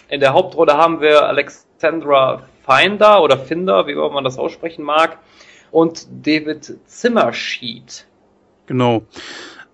In 0.08 0.20
der 0.20 0.34
Hauptrolle 0.34 0.76
haben 0.76 1.00
wir 1.00 1.24
Alexandra 1.24 2.44
Finder 2.64 3.20
oder 3.20 3.36
Finder, 3.36 3.88
wie 3.88 3.92
immer 3.92 4.08
man 4.08 4.22
das 4.22 4.38
aussprechen 4.38 4.84
mag, 4.84 5.18
und 5.72 6.06
David 6.24 6.78
Zimmerschied. 6.86 8.06
Genau. 8.66 9.02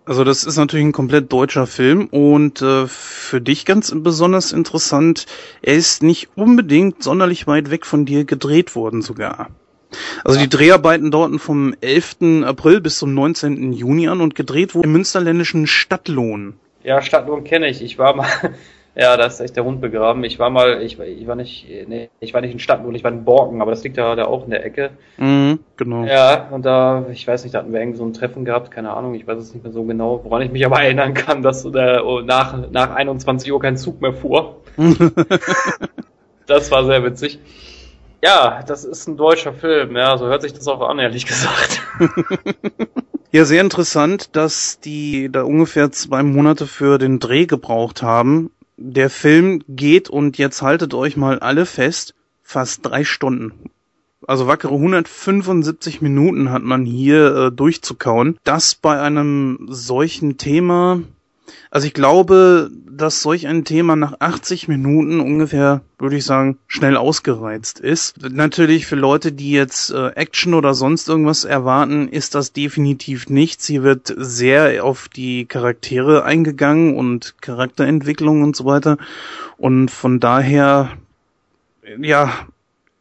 Also 0.06 0.22
das 0.22 0.44
ist 0.44 0.58
natürlich 0.58 0.84
ein 0.84 0.92
komplett 0.92 1.32
deutscher 1.32 1.66
Film 1.66 2.08
und 2.08 2.60
äh, 2.60 2.86
für 2.86 3.40
dich 3.40 3.64
ganz 3.64 3.90
besonders 3.94 4.52
interessant, 4.52 5.24
er 5.62 5.74
ist 5.74 6.02
nicht 6.02 6.28
unbedingt 6.36 7.02
sonderlich 7.02 7.46
weit 7.46 7.70
weg 7.70 7.86
von 7.86 8.04
dir 8.04 8.24
gedreht 8.24 8.76
worden 8.76 9.00
sogar. 9.00 9.48
Also 10.22 10.38
die 10.38 10.48
Dreharbeiten 10.48 11.10
dauerten 11.10 11.38
vom 11.38 11.74
11. 11.80 12.44
April 12.44 12.80
bis 12.80 12.98
zum 12.98 13.14
19. 13.14 13.72
Juni 13.72 14.08
an 14.08 14.20
und 14.20 14.34
gedreht 14.34 14.74
wurde 14.74 14.86
im 14.86 14.92
münsterländischen 14.92 15.66
Stadtlohn. 15.66 16.54
Ja, 16.82 17.00
Stadtlohn 17.00 17.44
kenne 17.44 17.68
ich. 17.68 17.80
Ich 17.80 17.98
war 17.98 18.14
mal, 18.14 18.28
ja, 18.96 19.16
da 19.16 19.26
ist 19.26 19.40
echt 19.40 19.56
der 19.56 19.64
Hund 19.64 19.80
begraben. 19.80 20.22
Ich 20.22 20.38
war 20.38 20.50
mal, 20.50 20.80
ich, 20.82 20.98
ich 21.00 21.26
war 21.26 21.34
nicht, 21.34 21.66
nee, 21.88 22.10
ich 22.20 22.32
war 22.32 22.40
nicht 22.40 22.52
in 22.52 22.60
Stadtlohn, 22.60 22.94
ich 22.94 23.02
war 23.02 23.10
in 23.10 23.24
Borken, 23.24 23.60
aber 23.60 23.72
das 23.72 23.82
liegt 23.82 23.96
ja 23.96 24.14
da 24.14 24.26
auch 24.26 24.44
in 24.44 24.50
der 24.50 24.64
Ecke. 24.64 24.90
Mhm, 25.16 25.58
genau. 25.76 26.04
Ja, 26.04 26.48
und 26.50 26.64
da, 26.64 27.06
ich 27.10 27.26
weiß 27.26 27.42
nicht, 27.42 27.54
da 27.54 27.58
hatten 27.58 27.72
wir 27.72 27.80
irgendwie 27.80 27.98
so 27.98 28.04
ein 28.04 28.12
Treffen 28.12 28.44
gehabt, 28.44 28.70
keine 28.70 28.92
Ahnung, 28.92 29.14
ich 29.14 29.26
weiß 29.26 29.38
es 29.38 29.52
nicht 29.52 29.64
mehr 29.64 29.72
so 29.72 29.82
genau, 29.82 30.20
woran 30.24 30.42
ich 30.42 30.52
mich 30.52 30.64
aber 30.64 30.80
erinnern 30.82 31.14
kann, 31.14 31.42
dass 31.42 31.64
äh, 31.64 32.22
nach, 32.24 32.70
nach 32.70 32.94
21 32.94 33.52
Uhr 33.52 33.60
kein 33.60 33.76
Zug 33.76 34.00
mehr 34.00 34.12
fuhr. 34.12 34.60
das 36.46 36.70
war 36.70 36.84
sehr 36.84 37.02
witzig. 37.04 37.40
Ja, 38.22 38.62
das 38.66 38.84
ist 38.84 39.08
ein 39.08 39.16
deutscher 39.16 39.52
Film, 39.52 39.96
ja, 39.96 40.16
so 40.16 40.26
hört 40.26 40.42
sich 40.42 40.54
das 40.54 40.66
auch 40.68 40.88
an, 40.88 40.98
ehrlich 40.98 41.26
gesagt. 41.26 41.82
Ja, 43.34 43.44
sehr 43.44 43.62
interessant, 43.62 44.36
dass 44.36 44.78
die 44.78 45.28
da 45.28 45.42
ungefähr 45.42 45.90
zwei 45.90 46.22
Monate 46.22 46.68
für 46.68 46.98
den 46.98 47.18
Dreh 47.18 47.46
gebraucht 47.46 48.00
haben 48.00 48.52
der 48.76 49.10
Film 49.10 49.62
geht 49.68 50.08
und 50.08 50.38
jetzt 50.38 50.62
haltet 50.62 50.94
euch 50.94 51.16
mal 51.16 51.38
alle 51.38 51.66
fest, 51.66 52.14
fast 52.42 52.84
drei 52.84 53.04
Stunden. 53.04 53.52
Also 54.26 54.46
wackere 54.46 54.72
175 54.72 56.00
Minuten 56.00 56.50
hat 56.50 56.62
man 56.62 56.84
hier 56.84 57.34
äh, 57.34 57.52
durchzukauen. 57.52 58.38
Das 58.44 58.74
bei 58.74 59.00
einem 59.00 59.66
solchen 59.68 60.38
Thema, 60.38 61.02
also 61.70 61.86
ich 61.86 61.94
glaube, 61.94 62.70
dass 62.88 63.22
solch 63.22 63.46
ein 63.46 63.64
Thema 63.64 63.96
nach 63.96 64.14
80 64.20 64.68
Minuten 64.68 65.20
ungefähr, 65.20 65.82
würde 65.98 66.16
ich 66.16 66.24
sagen, 66.24 66.58
schnell 66.68 66.96
ausgereizt 66.96 67.80
ist. 67.80 68.16
Natürlich 68.30 68.86
für 68.86 68.96
Leute, 68.96 69.32
die 69.32 69.50
jetzt 69.50 69.90
äh, 69.90 70.10
Action 70.10 70.54
oder 70.54 70.74
sonst 70.74 71.08
irgendwas 71.08 71.44
erwarten, 71.44 72.08
ist 72.08 72.34
das 72.34 72.52
definitiv 72.52 73.28
nichts. 73.28 73.66
Hier 73.66 73.82
wird 73.82 74.14
sehr 74.16 74.84
auf 74.84 75.08
die 75.08 75.46
Charaktere 75.46 76.24
eingegangen 76.24 76.96
und 76.96 77.34
Charakterentwicklung 77.40 78.42
und 78.42 78.54
so 78.54 78.64
weiter. 78.64 78.96
Und 79.56 79.90
von 79.90 80.20
daher, 80.20 80.90
ja, 81.98 82.32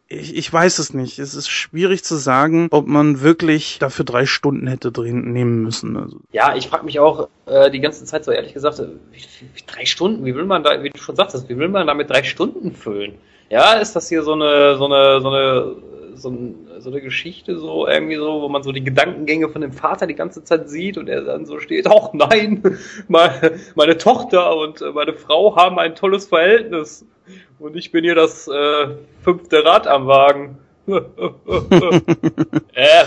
ich, 0.07 0.35
ich 0.35 0.51
weiß 0.51 0.79
es 0.79 0.93
nicht. 0.93 1.19
Es 1.19 1.33
ist 1.33 1.49
schwierig 1.49 2.03
zu 2.03 2.15
sagen, 2.15 2.67
ob 2.71 2.87
man 2.87 3.21
wirklich 3.21 3.79
dafür 3.79 4.05
drei 4.05 4.25
Stunden 4.25 4.67
hätte 4.67 4.91
drin 4.91 5.31
nehmen 5.31 5.63
müssen. 5.63 5.97
Also. 5.97 6.19
Ja, 6.31 6.55
ich 6.55 6.67
frage 6.67 6.85
mich 6.85 6.99
auch 6.99 7.29
äh, 7.45 7.71
die 7.71 7.79
ganze 7.79 8.05
Zeit 8.05 8.25
so 8.25 8.31
ehrlich 8.31 8.53
gesagt, 8.53 8.79
wie, 8.79 9.17
wie, 9.17 9.63
drei 9.65 9.85
Stunden, 9.85 10.25
wie 10.25 10.35
will 10.35 10.45
man 10.45 10.63
da, 10.63 10.83
wie 10.83 10.89
du 10.89 10.97
schon 10.97 11.15
sagtest, 11.15 11.49
wie 11.49 11.57
will 11.57 11.69
man 11.69 11.87
da 11.87 11.93
mit 11.93 12.09
drei 12.09 12.23
Stunden 12.23 12.73
füllen? 12.73 13.15
Ja, 13.49 13.73
ist 13.73 13.95
das 13.95 14.09
hier 14.09 14.23
so 14.23 14.33
eine, 14.33 14.77
so 14.77 14.85
eine, 14.85 15.21
so 15.21 15.29
eine, 15.29 15.75
so, 16.15 16.29
ein, 16.29 16.67
so 16.79 16.89
eine 16.89 17.01
Geschichte 17.01 17.57
so 17.57 17.87
irgendwie 17.87 18.15
so, 18.15 18.41
wo 18.41 18.49
man 18.49 18.63
so 18.63 18.71
die 18.71 18.83
Gedankengänge 18.83 19.49
von 19.49 19.61
dem 19.61 19.73
Vater 19.73 20.07
die 20.07 20.15
ganze 20.15 20.43
Zeit 20.43 20.69
sieht 20.69 20.97
und 20.97 21.09
er 21.09 21.21
dann 21.21 21.45
so 21.45 21.59
steht, 21.59 21.87
ach 21.87 22.13
nein, 22.13 22.63
meine, 23.07 23.59
meine 23.75 23.97
Tochter 23.97 24.55
und 24.55 24.81
meine 24.93 25.13
Frau 25.13 25.55
haben 25.55 25.79
ein 25.79 25.95
tolles 25.95 26.27
Verhältnis 26.27 27.05
und 27.59 27.75
ich 27.75 27.91
bin 27.91 28.03
hier 28.03 28.15
das 28.15 28.47
äh, 28.47 28.87
fünfte 29.23 29.63
Rad 29.63 29.87
am 29.87 30.07
Wagen. 30.07 30.57
äh, 30.87 30.99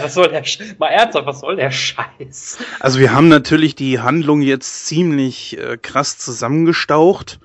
was 0.00 0.14
soll 0.14 0.28
der 0.28 0.44
Sch 0.44 0.60
mal 0.78 0.88
ernsthaft, 0.88 1.26
was 1.26 1.40
soll 1.40 1.56
der 1.56 1.70
Scheiß? 1.70 2.58
Also 2.80 2.98
wir 2.98 3.12
haben 3.12 3.28
natürlich 3.28 3.75
die 3.75 4.00
Handlung 4.00 4.40
jetzt 4.40 4.86
ziemlich 4.86 5.58
äh, 5.58 5.76
krass 5.76 6.16
zusammengestaucht. 6.16 7.38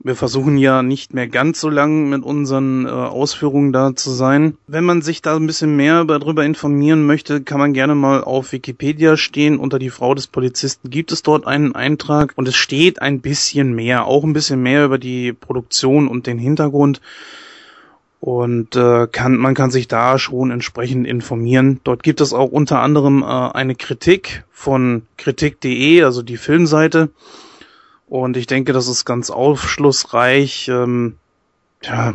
Wir 0.00 0.14
versuchen 0.14 0.58
ja 0.58 0.84
nicht 0.84 1.12
mehr 1.12 1.26
ganz 1.26 1.60
so 1.60 1.68
lang 1.68 2.08
mit 2.08 2.22
unseren 2.22 2.86
äh, 2.86 2.88
Ausführungen 2.88 3.72
da 3.72 3.96
zu 3.96 4.10
sein. 4.10 4.56
Wenn 4.68 4.84
man 4.84 5.02
sich 5.02 5.22
da 5.22 5.34
ein 5.34 5.48
bisschen 5.48 5.74
mehr 5.74 6.04
darüber 6.04 6.44
informieren 6.44 7.04
möchte, 7.04 7.42
kann 7.42 7.58
man 7.58 7.72
gerne 7.72 7.96
mal 7.96 8.22
auf 8.22 8.52
Wikipedia 8.52 9.16
stehen. 9.16 9.58
Unter 9.58 9.80
die 9.80 9.90
Frau 9.90 10.14
des 10.14 10.28
Polizisten 10.28 10.90
gibt 10.90 11.10
es 11.10 11.24
dort 11.24 11.48
einen 11.48 11.74
Eintrag 11.74 12.32
und 12.36 12.46
es 12.46 12.54
steht 12.54 13.02
ein 13.02 13.20
bisschen 13.20 13.74
mehr, 13.74 14.06
auch 14.06 14.22
ein 14.22 14.34
bisschen 14.34 14.62
mehr 14.62 14.84
über 14.84 14.98
die 14.98 15.32
Produktion 15.32 16.06
und 16.06 16.28
den 16.28 16.38
Hintergrund. 16.38 17.00
Und 18.20 18.76
äh, 18.76 19.08
kann, 19.10 19.36
man 19.36 19.54
kann 19.54 19.72
sich 19.72 19.88
da 19.88 20.18
schon 20.20 20.52
entsprechend 20.52 21.08
informieren. 21.08 21.80
Dort 21.82 22.04
gibt 22.04 22.20
es 22.20 22.32
auch 22.32 22.50
unter 22.50 22.80
anderem 22.82 23.22
äh, 23.22 23.26
eine 23.26 23.74
Kritik 23.74 24.44
von 24.52 25.02
kritik.de, 25.16 26.04
also 26.04 26.22
die 26.22 26.36
Filmseite. 26.36 27.10
Und 28.08 28.36
ich 28.36 28.46
denke, 28.46 28.72
das 28.72 28.88
ist 28.88 29.04
ganz 29.04 29.30
aufschlussreich. 29.30 30.68
Ähm, 30.68 31.16
Ja, 31.82 32.14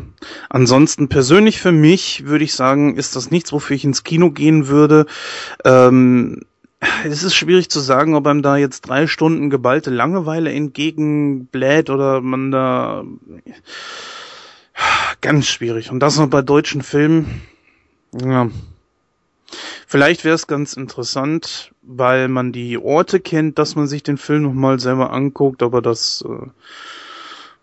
ansonsten 0.50 1.08
persönlich 1.08 1.62
für 1.62 1.72
mich 1.72 2.26
würde 2.26 2.44
ich 2.44 2.54
sagen, 2.54 2.98
ist 2.98 3.16
das 3.16 3.32
nichts, 3.32 3.54
wofür 3.54 3.76
ich 3.78 3.86
ins 3.86 4.04
Kino 4.04 4.30
gehen 4.32 4.68
würde. 4.68 5.06
Ähm, 5.64 6.42
es 7.06 7.24
ist 7.24 7.36
schwierig 7.36 7.70
zu 7.70 7.80
sagen, 7.80 8.14
ob 8.16 8.28
einem 8.28 8.42
da 8.42 8.58
jetzt 8.58 8.82
drei 8.82 9.08
Stunden 9.08 9.50
geballte 9.50 9.90
Langeweile 9.90 10.52
entgegenbläht 10.52 11.90
oder 11.90 12.20
man 12.20 12.52
da 12.52 13.06
ganz 15.22 15.48
schwierig. 15.48 15.92
Und 15.92 16.02
das 16.02 16.18
noch 16.18 16.28
bei 16.28 16.42
deutschen 16.42 16.82
Filmen. 16.82 17.42
Ja. 18.14 18.50
Vielleicht 19.88 20.24
wäre 20.26 20.36
es 20.36 20.48
ganz 20.48 20.74
interessant, 20.74 21.72
weil 21.82 22.28
man 22.28 22.52
die 22.52 22.78
Orte 22.78 23.20
kennt, 23.20 23.60
dass 23.60 23.76
man 23.76 23.88
sich 23.88 24.04
den 24.04 24.18
Film 24.18 24.44
nochmal 24.44 24.80
selber 24.80 25.12
anguckt, 25.12 25.64
aber 25.64 25.82
das 25.82 26.24
äh, 26.28 26.48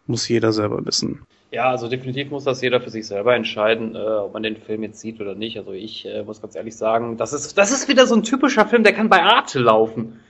muss 0.07 0.29
jeder 0.29 0.53
selber 0.53 0.85
wissen. 0.85 1.27
Ja, 1.53 1.69
also 1.69 1.89
definitiv 1.89 2.31
muss 2.31 2.45
das 2.45 2.63
jeder 2.63 2.81
für 2.81 2.91
sich 2.91 3.07
selber 3.07 3.35
entscheiden, 3.35 3.97
äh, 3.97 3.99
ob 3.99 4.35
man 4.35 4.43
den 4.43 4.57
Film 4.57 4.85
jetzt 4.85 5.01
sieht 5.01 5.21
oder 5.21 5.35
nicht. 5.35 5.59
Also 5.59 5.73
ich 5.73 6.07
äh, 6.07 6.23
muss 6.23 6.41
ganz 6.41 6.55
ehrlich 6.55 6.77
sagen, 6.77 7.17
das 7.17 7.33
ist, 7.33 7.59
das 7.59 7.73
ist 7.73 7.89
wieder 7.89 8.07
so 8.07 8.15
ein 8.15 8.23
typischer 8.23 8.67
Film, 8.67 8.85
der 8.85 8.93
kann 8.93 9.09
bei 9.09 9.23
Arte 9.23 9.59
laufen. 9.59 10.21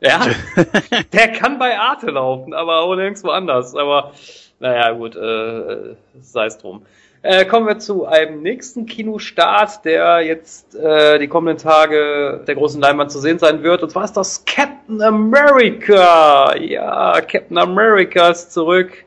Ja, 0.00 0.26
der 1.12 1.28
kann 1.32 1.58
bei 1.58 1.78
Arte 1.78 2.10
laufen, 2.10 2.54
aber 2.54 2.80
auch 2.80 2.96
nirgends 2.96 3.22
woanders. 3.22 3.74
Aber 3.74 4.12
naja, 4.58 4.92
gut, 4.92 5.16
äh, 5.16 5.96
sei 6.20 6.46
es 6.46 6.56
drum. 6.56 6.82
Äh, 7.22 7.44
kommen 7.44 7.66
wir 7.66 7.78
zu 7.78 8.06
einem 8.06 8.40
nächsten 8.40 8.86
Kinostart, 8.86 9.84
der 9.84 10.20
jetzt 10.20 10.74
äh, 10.74 11.18
die 11.18 11.28
kommenden 11.28 11.58
Tage 11.58 12.42
der 12.46 12.54
großen 12.54 12.80
Leinwand 12.80 13.12
zu 13.12 13.18
sehen 13.18 13.38
sein 13.38 13.62
wird. 13.62 13.82
Und 13.82 13.90
zwar 13.90 14.04
ist 14.04 14.16
das 14.16 14.42
Captain 14.46 15.02
America. 15.02 16.56
Ja, 16.56 17.20
Captain 17.20 17.58
America 17.58 18.30
ist 18.30 18.52
zurück. 18.52 19.04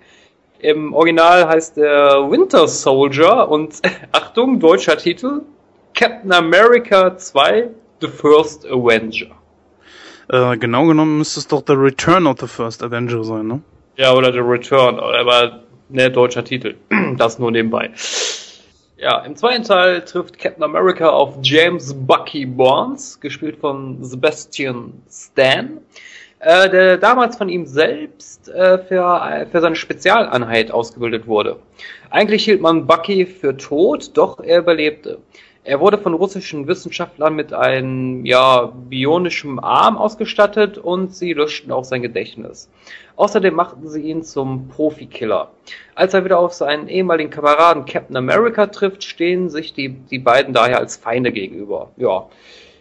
Im 0.60 0.94
Original 0.94 1.48
heißt 1.48 1.80
er 1.80 2.30
Winter 2.30 2.68
Soldier 2.68 3.50
und 3.50 3.82
Achtung, 4.12 4.60
deutscher 4.60 4.96
Titel, 4.96 5.42
Captain 5.96 6.32
America 6.32 7.18
2, 7.18 7.70
The 8.00 8.08
First 8.08 8.68
Avenger. 8.68 9.32
Äh, 10.30 10.58
genau 10.58 10.86
genommen 10.86 11.18
müsste 11.18 11.40
es 11.40 11.48
doch 11.48 11.64
The 11.66 11.74
Return 11.74 12.28
of 12.28 12.40
the 12.40 12.48
First 12.48 12.84
Avenger 12.84 13.24
sein, 13.24 13.48
ne? 13.48 13.62
Ja, 13.96 14.14
oder 14.14 14.32
The 14.32 14.40
Return, 14.40 15.00
aber 15.00 15.63
ne, 15.94 16.12
deutscher 16.12 16.44
Titel. 16.44 16.76
das 17.18 17.40
nur 17.40 17.52
nebenbei. 17.52 17.92
Ja, 18.98 19.20
im 19.26 19.36
zweiten 19.36 19.64
Teil 19.64 20.02
trifft 20.06 20.38
Captain 20.40 20.64
America 20.64 21.10
auf 21.10 21.38
James 21.42 21.94
Bucky 21.94 22.46
Barnes, 22.46 23.20
gespielt 23.20 23.58
von 23.58 24.04
Sebastian 24.04 24.94
Stan 25.10 25.80
äh, 26.44 26.70
der 26.70 26.98
damals 26.98 27.38
von 27.38 27.48
ihm 27.48 27.66
selbst 27.66 28.50
äh, 28.50 28.78
für, 28.78 29.48
für 29.50 29.62
seine 29.62 29.76
Spezialeinheit 29.76 30.72
ausgebildet 30.72 31.26
wurde. 31.26 31.58
Eigentlich 32.10 32.44
hielt 32.44 32.60
man 32.60 32.86
Bucky 32.86 33.26
für 33.26 33.56
tot, 33.56 34.12
doch 34.16 34.40
er 34.42 34.60
überlebte. 34.60 35.20
Er 35.66 35.80
wurde 35.80 35.98
von 35.98 36.14
russischen 36.14 36.68
Wissenschaftlern 36.68 37.36
mit 37.36 37.54
einem 37.54 38.26
ja, 38.26 38.74
bionischem 38.90 39.60
Arm 39.60 39.98
ausgestattet 39.98 40.78
und 40.78 41.16
sie 41.16 41.32
löschten 41.32 41.72
auch 41.72 41.86
sein 41.86 42.02
Gedächtnis. 42.02 42.70
Außerdem 43.16 43.54
machten 43.54 43.88
sie 43.88 44.02
ihn 44.02 44.24
zum 44.24 44.68
Profikiller. 44.68 45.52
Als 45.96 46.14
er 46.14 46.26
wieder 46.26 46.40
auf 46.40 46.54
seinen 46.54 46.90
ehemaligen 46.90 47.30
Kameraden 47.30 47.86
Captain 47.86 48.18
America 48.18 48.68
trifft, 48.68 49.06
stehen 49.06 49.50
sich 49.50 49.74
die, 49.74 49.90
die 49.90 50.20
beiden 50.20 50.54
daher 50.54 50.80
als 50.80 50.98
Feinde 50.98 51.32
gegenüber. 51.32 51.92
Ja. 51.96 52.28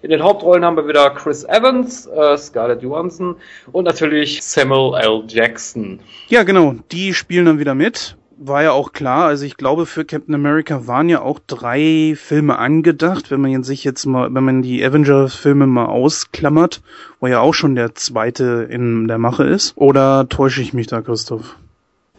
In 0.03 0.11
den 0.11 0.25
Hauptrollen 0.25 0.65
haben 0.65 0.77
wir 0.77 0.89
wieder 0.89 1.11
Chris 1.11 1.45
Evans, 1.45 2.07
äh, 2.07 2.37
Scarlett 2.37 2.83
Johansson 2.83 3.37
und 3.71 3.85
natürlich 3.85 4.43
Samuel 4.43 5.01
L. 5.01 5.23
Jackson. 5.29 6.01
Ja, 6.27 6.43
genau, 6.43 6.75
die 6.91 7.15
spielen 7.15 7.47
dann 7.47 7.61
wieder 7.61 7.77
mit. 7.77 8.17
War 8.39 8.63
ja 8.63 8.73
auch 8.73 8.93
klar, 8.93 9.27
also 9.27 9.45
ich 9.45 9.57
glaube, 9.57 9.87
für 9.87 10.05
Captain 10.05 10.35
America 10.35 10.87
waren 10.87 11.09
ja 11.09 11.21
auch 11.23 11.39
drei 11.47 12.15
Filme 12.17 12.59
angedacht, 12.59 13.31
wenn 13.31 13.41
man 13.41 13.63
sich 13.63 13.85
jetzt 13.85 14.05
mal, 14.07 14.35
wenn 14.35 14.45
man 14.45 14.63
die 14.63 14.85
Avengers-Filme 14.85 15.67
mal 15.67 15.87
ausklammert, 15.87 16.83
wo 17.21 17.27
ja 17.27 17.41
auch 17.41 17.55
schon 17.55 17.75
der 17.75 17.95
zweite 17.95 18.67
in 18.69 19.09
der 19.09 19.19
Mache 19.19 19.45
ist. 19.45 19.77
Oder 19.77 20.29
täusche 20.29 20.63
ich 20.63 20.73
mich 20.73 20.87
da, 20.87 21.03
Christoph? 21.03 21.57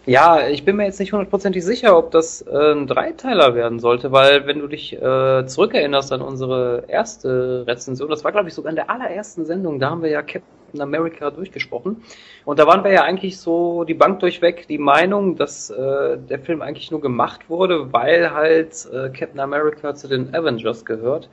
Ja, 0.06 0.48
ich 0.50 0.66
bin 0.66 0.76
mir 0.76 0.86
jetzt 0.86 1.00
nicht 1.00 1.14
hundertprozentig 1.14 1.64
sicher, 1.64 1.98
ob 1.98 2.12
das 2.12 2.42
äh, 2.42 2.74
ein 2.74 2.88
Dreiteiler 2.88 3.56
werden 3.56 3.80
sollte, 3.80 4.12
weil 4.12 4.46
wenn 4.46 4.60
du 4.60 4.68
dich 4.68 4.94
äh, 4.94 5.46
zurückerinnerst 5.46 6.12
an 6.12 6.22
unsere 6.22 6.84
erste 6.90 7.64
Rezension, 7.66 8.10
das 8.10 8.26
war 8.26 8.34
glaube 8.34 8.50
ich 8.50 8.54
sogar 8.54 8.70
in 8.72 8.76
der 8.76 8.90
allerersten 8.90 9.46
Sendung, 9.46 9.80
da 9.80 9.92
haben 9.92 10.02
wir 10.02 10.10
ja 10.10 10.22
Captain 10.22 10.44
America 10.82 11.32
durchgesprochen 11.32 12.04
und 12.46 12.60
da 12.60 12.68
waren 12.68 12.84
wir 12.84 12.92
ja 12.92 13.04
eigentlich 13.04 13.38
so 13.38 13.84
die 13.84 13.94
Bank 13.94 14.20
durchweg 14.20 14.68
die 14.68 14.78
Meinung, 14.78 15.36
dass 15.36 15.70
äh, 15.70 16.18
der 16.18 16.40
Film 16.40 16.62
eigentlich 16.62 16.92
nur 16.92 17.02
gemacht 17.02 17.50
wurde, 17.50 17.94
weil 17.94 18.32
halt 18.32 18.88
äh, 18.92 19.10
Captain 19.10 19.40
America 19.40 19.96
zu 19.96 20.08
den 20.08 20.34
Avengers 20.34 20.86
gehört 20.86 21.30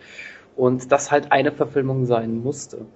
und 0.56 0.92
das 0.92 1.10
halt 1.10 1.32
eine 1.32 1.52
Verfilmung 1.52 2.06
sein 2.06 2.42
musste. 2.42 2.86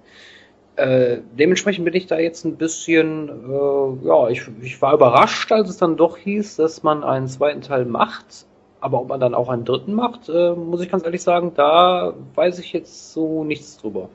Äh, 0.75 1.19
dementsprechend 1.31 1.85
bin 1.85 1.93
ich 1.93 2.07
da 2.07 2.19
jetzt 2.19 2.43
ein 2.43 2.57
bisschen, 2.57 3.29
äh, 3.29 4.07
ja, 4.07 4.27
ich, 4.29 4.43
ich 4.61 4.81
war 4.81 4.93
überrascht, 4.93 5.51
als 5.51 5.69
es 5.69 5.77
dann 5.77 5.95
doch 5.95 6.17
hieß, 6.17 6.57
dass 6.57 6.83
man 6.83 7.03
einen 7.03 7.27
zweiten 7.27 7.61
Teil 7.61 7.85
macht. 7.85 8.45
Aber 8.81 9.01
ob 9.01 9.07
man 9.07 9.19
dann 9.19 9.33
auch 9.33 9.49
einen 9.49 9.63
dritten 9.63 9.93
macht, 9.93 10.29
äh, 10.29 10.53
muss 10.53 10.81
ich 10.81 10.91
ganz 10.91 11.03
ehrlich 11.05 11.23
sagen, 11.23 11.53
da 11.55 12.13
weiß 12.35 12.59
ich 12.59 12.73
jetzt 12.73 13.13
so 13.13 13.43
nichts 13.43 13.77
drüber. 13.77 14.09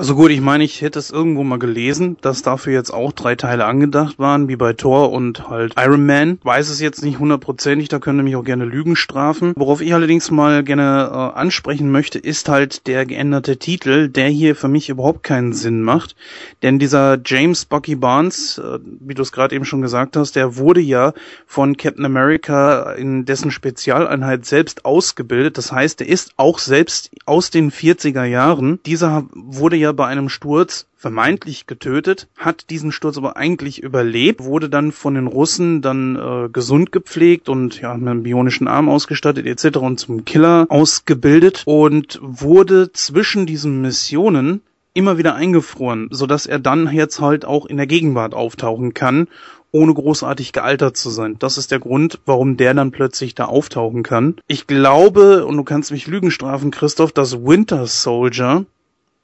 Also 0.00 0.14
gut, 0.14 0.30
ich 0.30 0.40
meine, 0.40 0.64
ich 0.64 0.80
hätte 0.80 0.98
es 0.98 1.10
irgendwo 1.10 1.44
mal 1.44 1.58
gelesen, 1.58 2.16
dass 2.22 2.40
dafür 2.40 2.72
jetzt 2.72 2.90
auch 2.90 3.12
drei 3.12 3.34
Teile 3.34 3.66
angedacht 3.66 4.18
waren, 4.18 4.48
wie 4.48 4.56
bei 4.56 4.72
Thor 4.72 5.12
und 5.12 5.50
halt 5.50 5.74
Iron 5.76 6.06
Man. 6.06 6.38
Weiß 6.42 6.70
es 6.70 6.80
jetzt 6.80 7.04
nicht 7.04 7.18
hundertprozentig, 7.18 7.90
da 7.90 7.98
können 7.98 8.24
mich 8.24 8.34
auch 8.34 8.42
gerne 8.42 8.64
Lügen 8.64 8.96
strafen. 8.96 9.52
Worauf 9.56 9.82
ich 9.82 9.92
allerdings 9.92 10.30
mal 10.30 10.64
gerne 10.64 11.10
äh, 11.12 11.38
ansprechen 11.38 11.90
möchte, 11.90 12.18
ist 12.18 12.48
halt 12.48 12.86
der 12.86 13.04
geänderte 13.04 13.58
Titel, 13.58 14.08
der 14.08 14.28
hier 14.28 14.56
für 14.56 14.68
mich 14.68 14.88
überhaupt 14.88 15.22
keinen 15.22 15.52
Sinn 15.52 15.82
macht. 15.82 16.16
Denn 16.62 16.78
dieser 16.78 17.18
James 17.22 17.66
Bucky 17.66 17.94
Barnes, 17.94 18.56
äh, 18.56 18.78
wie 19.00 19.12
du 19.12 19.20
es 19.20 19.32
gerade 19.32 19.54
eben 19.54 19.66
schon 19.66 19.82
gesagt 19.82 20.16
hast, 20.16 20.34
der 20.34 20.56
wurde 20.56 20.80
ja 20.80 21.12
von 21.44 21.76
Captain 21.76 22.06
America 22.06 22.90
in 22.92 23.26
dessen 23.26 23.50
Spezialeinheit 23.50 24.46
selbst 24.46 24.86
ausgebildet. 24.86 25.58
Das 25.58 25.72
heißt, 25.72 26.00
er 26.00 26.08
ist 26.08 26.32
auch 26.38 26.58
selbst 26.58 27.10
aus 27.26 27.50
den 27.50 27.70
40er 27.70 28.24
Jahren. 28.24 28.80
Dieser 28.86 29.24
wurde 29.34 29.76
ja 29.76 29.89
bei 29.92 30.06
einem 30.06 30.28
Sturz 30.28 30.86
vermeintlich 30.96 31.66
getötet, 31.66 32.28
hat 32.36 32.70
diesen 32.70 32.92
Sturz 32.92 33.16
aber 33.16 33.36
eigentlich 33.36 33.82
überlebt, 33.82 34.44
wurde 34.44 34.68
dann 34.68 34.92
von 34.92 35.14
den 35.14 35.26
Russen 35.26 35.82
dann 35.82 36.16
äh, 36.16 36.48
gesund 36.50 36.92
gepflegt 36.92 37.48
und 37.48 37.80
ja 37.80 37.96
mit 37.96 38.08
einem 38.08 38.22
bionischen 38.22 38.68
Arm 38.68 38.88
ausgestattet 38.88 39.46
etc. 39.46 39.78
und 39.78 39.98
zum 39.98 40.24
Killer 40.24 40.66
ausgebildet 40.68 41.62
und 41.64 42.18
wurde 42.22 42.92
zwischen 42.92 43.46
diesen 43.46 43.80
Missionen 43.80 44.60
immer 44.92 45.18
wieder 45.18 45.34
eingefroren, 45.34 46.08
so 46.10 46.26
er 46.26 46.58
dann 46.58 46.92
jetzt 46.92 47.20
halt 47.20 47.44
auch 47.44 47.66
in 47.66 47.76
der 47.76 47.86
Gegenwart 47.86 48.34
auftauchen 48.34 48.92
kann, 48.92 49.28
ohne 49.72 49.94
großartig 49.94 50.52
gealtert 50.52 50.96
zu 50.96 51.10
sein. 51.10 51.36
Das 51.38 51.58
ist 51.58 51.70
der 51.70 51.78
Grund, 51.78 52.20
warum 52.26 52.56
der 52.56 52.74
dann 52.74 52.90
plötzlich 52.90 53.34
da 53.34 53.44
auftauchen 53.44 54.02
kann. 54.02 54.36
Ich 54.46 54.66
glaube, 54.66 55.46
und 55.46 55.56
du 55.56 55.64
kannst 55.64 55.92
mich 55.92 56.06
Lügen 56.06 56.30
strafen, 56.30 56.70
Christoph, 56.70 57.12
dass 57.12 57.44
Winter 57.44 57.86
Soldier 57.86 58.64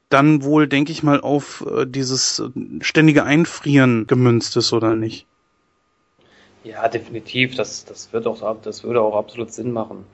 dann 0.08 0.42
wohl, 0.42 0.68
denke 0.68 0.92
ich 0.92 1.02
mal, 1.02 1.20
auf 1.20 1.64
äh, 1.68 1.86
dieses 1.86 2.38
äh, 2.38 2.50
ständige 2.80 3.24
Einfrieren 3.24 4.06
gemünzt 4.06 4.56
ist, 4.56 4.72
oder 4.72 4.94
nicht? 4.94 5.26
Ja, 6.64 6.88
definitiv. 6.88 7.54
Das, 7.54 7.84
das 7.84 8.12
wird 8.12 8.26
auch, 8.26 8.56
das 8.62 8.84
würde 8.84 9.00
auch 9.00 9.16
absolut 9.16 9.52
Sinn 9.52 9.72
machen. 9.72 10.04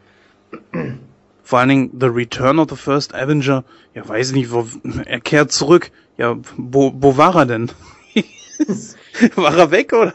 Vor 1.43 1.59
allen 1.59 1.69
Dingen 1.69 1.91
The 1.99 2.07
Return 2.07 2.59
of 2.59 2.69
the 2.71 2.77
First 2.77 3.15
Avenger, 3.15 3.65
ja, 3.95 4.07
weiß 4.07 4.31
ich 4.31 4.35
nicht, 4.35 4.53
wo, 4.53 4.67
er 5.05 5.21
kehrt 5.21 5.51
zurück. 5.51 5.91
Ja, 6.19 6.37
wo, 6.57 6.93
wo 6.95 7.17
war 7.17 7.35
er 7.37 7.47
denn? 7.47 7.71
war 9.35 9.57
er 9.57 9.71
weg, 9.71 9.93
oder? 9.93 10.15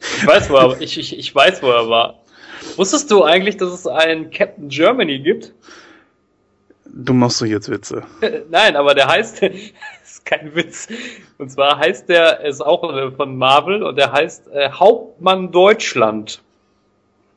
ich 0.00 0.26
weiß, 0.26 0.48
wo 0.50 0.56
er, 0.56 0.80
ich, 0.80 0.96
ich, 0.98 1.18
ich 1.18 1.34
weiß, 1.34 1.62
wo 1.62 1.70
er 1.70 1.88
war. 1.88 2.20
Wusstest 2.76 3.10
du 3.10 3.24
eigentlich, 3.24 3.56
dass 3.56 3.72
es 3.72 3.86
einen 3.86 4.30
Captain 4.30 4.68
Germany 4.68 5.18
gibt? 5.18 5.52
Du 7.00 7.14
machst 7.14 7.40
doch 7.40 7.46
jetzt 7.46 7.70
Witze. 7.70 8.02
Nein, 8.50 8.74
aber 8.74 8.92
der 8.92 9.06
heißt, 9.06 9.40
ist 9.42 10.24
kein 10.24 10.52
Witz. 10.56 10.88
Und 11.38 11.48
zwar 11.48 11.78
heißt 11.78 12.08
der, 12.08 12.40
ist 12.40 12.60
auch 12.60 12.82
von 13.14 13.36
Marvel 13.36 13.84
und 13.84 13.96
der 13.96 14.10
heißt 14.10 14.48
äh, 14.48 14.70
Hauptmann 14.72 15.52
Deutschland. 15.52 16.42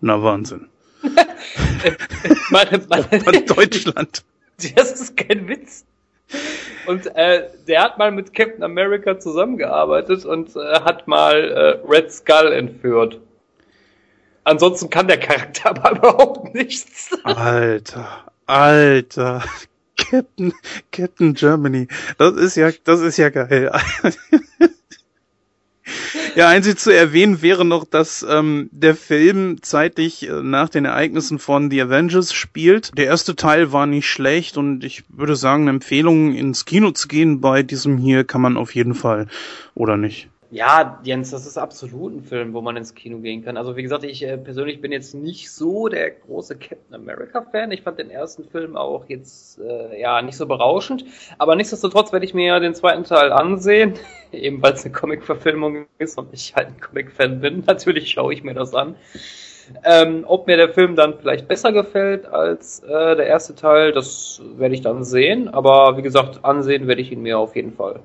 Na 0.02 0.22
Wahnsinn. 0.24 0.68
meine, 2.50 2.82
meine, 2.90 3.04
Hauptmann 3.04 3.46
Deutschland. 3.46 4.24
Das 4.76 5.00
ist 5.00 5.16
kein 5.16 5.48
Witz. 5.48 5.86
Und 6.88 7.16
äh, 7.16 7.50
der 7.68 7.84
hat 7.84 8.00
mal 8.00 8.12
mit 8.12 8.34
Captain 8.34 8.64
America 8.64 9.20
zusammengearbeitet 9.20 10.26
und 10.26 10.56
äh, 10.56 10.80
hat 10.80 11.08
mal 11.08 11.36
äh, 11.36 11.88
Red 11.88 12.12
Skull 12.12 12.52
entführt. 12.52 13.20
Ansonsten 14.44 14.90
kann 14.90 15.08
der 15.08 15.20
Charakter 15.20 15.70
aber 15.70 15.92
überhaupt 15.92 16.56
nichts. 16.56 17.12
Alter, 17.24 18.31
Alter. 18.52 19.44
Captain, 19.98 20.54
Captain 20.92 21.34
Germany. 21.34 21.88
Das 22.18 22.34
ist 22.34 22.56
ja, 22.56 22.72
das 22.84 23.00
ist 23.02 23.18
ja 23.18 23.30
geil. 23.30 23.72
Ja, 26.36 26.48
einzig 26.48 26.78
zu 26.78 26.92
erwähnen 26.92 27.42
wäre 27.42 27.66
noch, 27.66 27.84
dass 27.84 28.26
ähm, 28.28 28.70
der 28.72 28.96
Film 28.96 29.62
zeitlich 29.62 30.30
äh, 30.30 30.42
nach 30.42 30.70
den 30.70 30.86
Ereignissen 30.86 31.40
von 31.40 31.70
The 31.70 31.82
Avengers 31.82 32.32
spielt. 32.32 32.98
Der 32.98 33.08
erste 33.08 33.36
Teil 33.36 33.74
war 33.74 33.86
nicht 33.86 34.08
schlecht 34.08 34.56
und 34.56 34.86
ich 34.86 35.04
würde 35.10 35.36
sagen, 35.36 35.64
eine 35.64 35.72
Empfehlung 35.72 36.34
ins 36.34 36.64
Kino 36.64 36.92
zu 36.92 37.10
gehen 37.10 37.42
bei 37.42 37.64
diesem 37.64 37.98
hier 37.98 38.24
kann 38.24 38.40
man 38.40 38.56
auf 38.56 38.74
jeden 38.76 38.94
Fall, 38.94 39.28
oder 39.76 39.98
nicht? 39.98 40.30
Ja, 40.54 41.00
Jens, 41.06 41.32
das 41.32 41.46
ist 41.46 41.58
absolut 41.58 42.14
ein 42.14 42.24
Film, 42.24 42.54
wo 42.54 42.60
man 42.60 42.76
ins 42.76 42.94
Kino 42.94 43.20
gehen 43.20 43.42
kann. 43.42 43.56
Also 43.56 43.78
wie 43.78 43.84
gesagt, 43.84 44.04
ich 44.04 44.22
äh, 44.22 44.38
persönlich 44.38 44.82
bin 44.82 44.92
jetzt 44.92 45.14
nicht 45.14 45.50
so 45.50 45.88
der 45.88 46.12
große 46.12 46.58
Captain 46.58 46.94
America-Fan. 46.94 47.72
Ich 47.72 47.84
fand 47.84 48.00
den 48.00 48.10
ersten 48.10 48.44
Film 48.44 48.76
auch 48.76 49.06
jetzt 49.08 49.60
äh, 49.62 49.98
ja 50.02 50.22
nicht 50.22 50.36
so 50.36 50.46
berauschend. 50.46 51.06
Aber 51.38 51.56
nichtsdestotrotz 51.56 52.12
werde 52.12 52.26
ich 52.26 52.34
mir 52.34 52.60
den 52.60 52.76
zweiten 52.76 53.06
Teil 53.06 53.32
ansehen, 53.32 53.94
eben 54.34 54.62
weil 54.62 54.74
es 54.74 54.84
eine 54.84 54.94
Comic-Verfilmung 54.94 55.86
ist 56.00 56.18
und 56.18 56.34
ich 56.34 56.54
halt 56.54 56.68
ein 56.68 56.82
Comic-Fan 56.82 57.40
bin. 57.40 57.64
Natürlich 57.68 58.10
schaue 58.10 58.34
ich 58.34 58.44
mir 58.44 58.54
das 58.54 58.76
an. 58.76 58.96
Ähm, 59.86 60.26
ob 60.28 60.48
mir 60.48 60.58
der 60.58 60.74
Film 60.74 60.98
dann 60.98 61.18
vielleicht 61.18 61.48
besser 61.48 61.72
gefällt 61.72 62.26
als 62.26 62.82
äh, 62.82 63.16
der 63.16 63.26
erste 63.26 63.56
Teil, 63.56 63.94
das 63.94 64.42
werde 64.58 64.76
ich 64.76 64.82
dann 64.82 65.06
sehen. 65.06 65.48
Aber 65.48 65.96
wie 65.96 66.02
gesagt, 66.02 66.44
ansehen 66.44 66.88
werde 66.88 67.02
ich 67.02 67.10
ihn 67.14 67.22
mir 67.22 67.40
auf 67.40 67.56
jeden 67.56 67.72
Fall. 67.72 68.02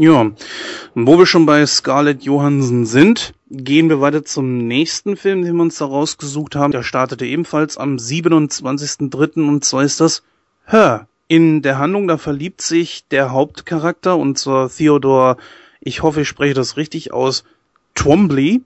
Ja, 0.00 0.30
wo 0.94 1.18
wir 1.18 1.26
schon 1.26 1.44
bei 1.44 1.66
Scarlett 1.66 2.22
Johansson 2.22 2.86
sind, 2.86 3.34
gehen 3.50 3.88
wir 3.88 4.00
weiter 4.00 4.24
zum 4.24 4.68
nächsten 4.68 5.16
Film, 5.16 5.42
den 5.42 5.56
wir 5.56 5.62
uns 5.62 5.78
da 5.78 5.86
rausgesucht 5.86 6.54
haben. 6.54 6.70
Der 6.70 6.84
startete 6.84 7.26
ebenfalls 7.26 7.76
am 7.76 7.96
27.03. 7.96 9.48
und 9.48 9.64
zwar 9.64 9.82
ist 9.82 9.98
das 9.98 10.22
Her. 10.64 11.08
In 11.26 11.62
der 11.62 11.78
Handlung, 11.78 12.06
da 12.06 12.16
verliebt 12.16 12.60
sich 12.60 13.08
der 13.10 13.32
Hauptcharakter 13.32 14.16
und 14.16 14.38
zwar 14.38 14.70
Theodore, 14.70 15.36
ich 15.80 16.04
hoffe, 16.04 16.20
ich 16.20 16.28
spreche 16.28 16.54
das 16.54 16.76
richtig 16.76 17.12
aus, 17.12 17.42
Twombly, 17.96 18.62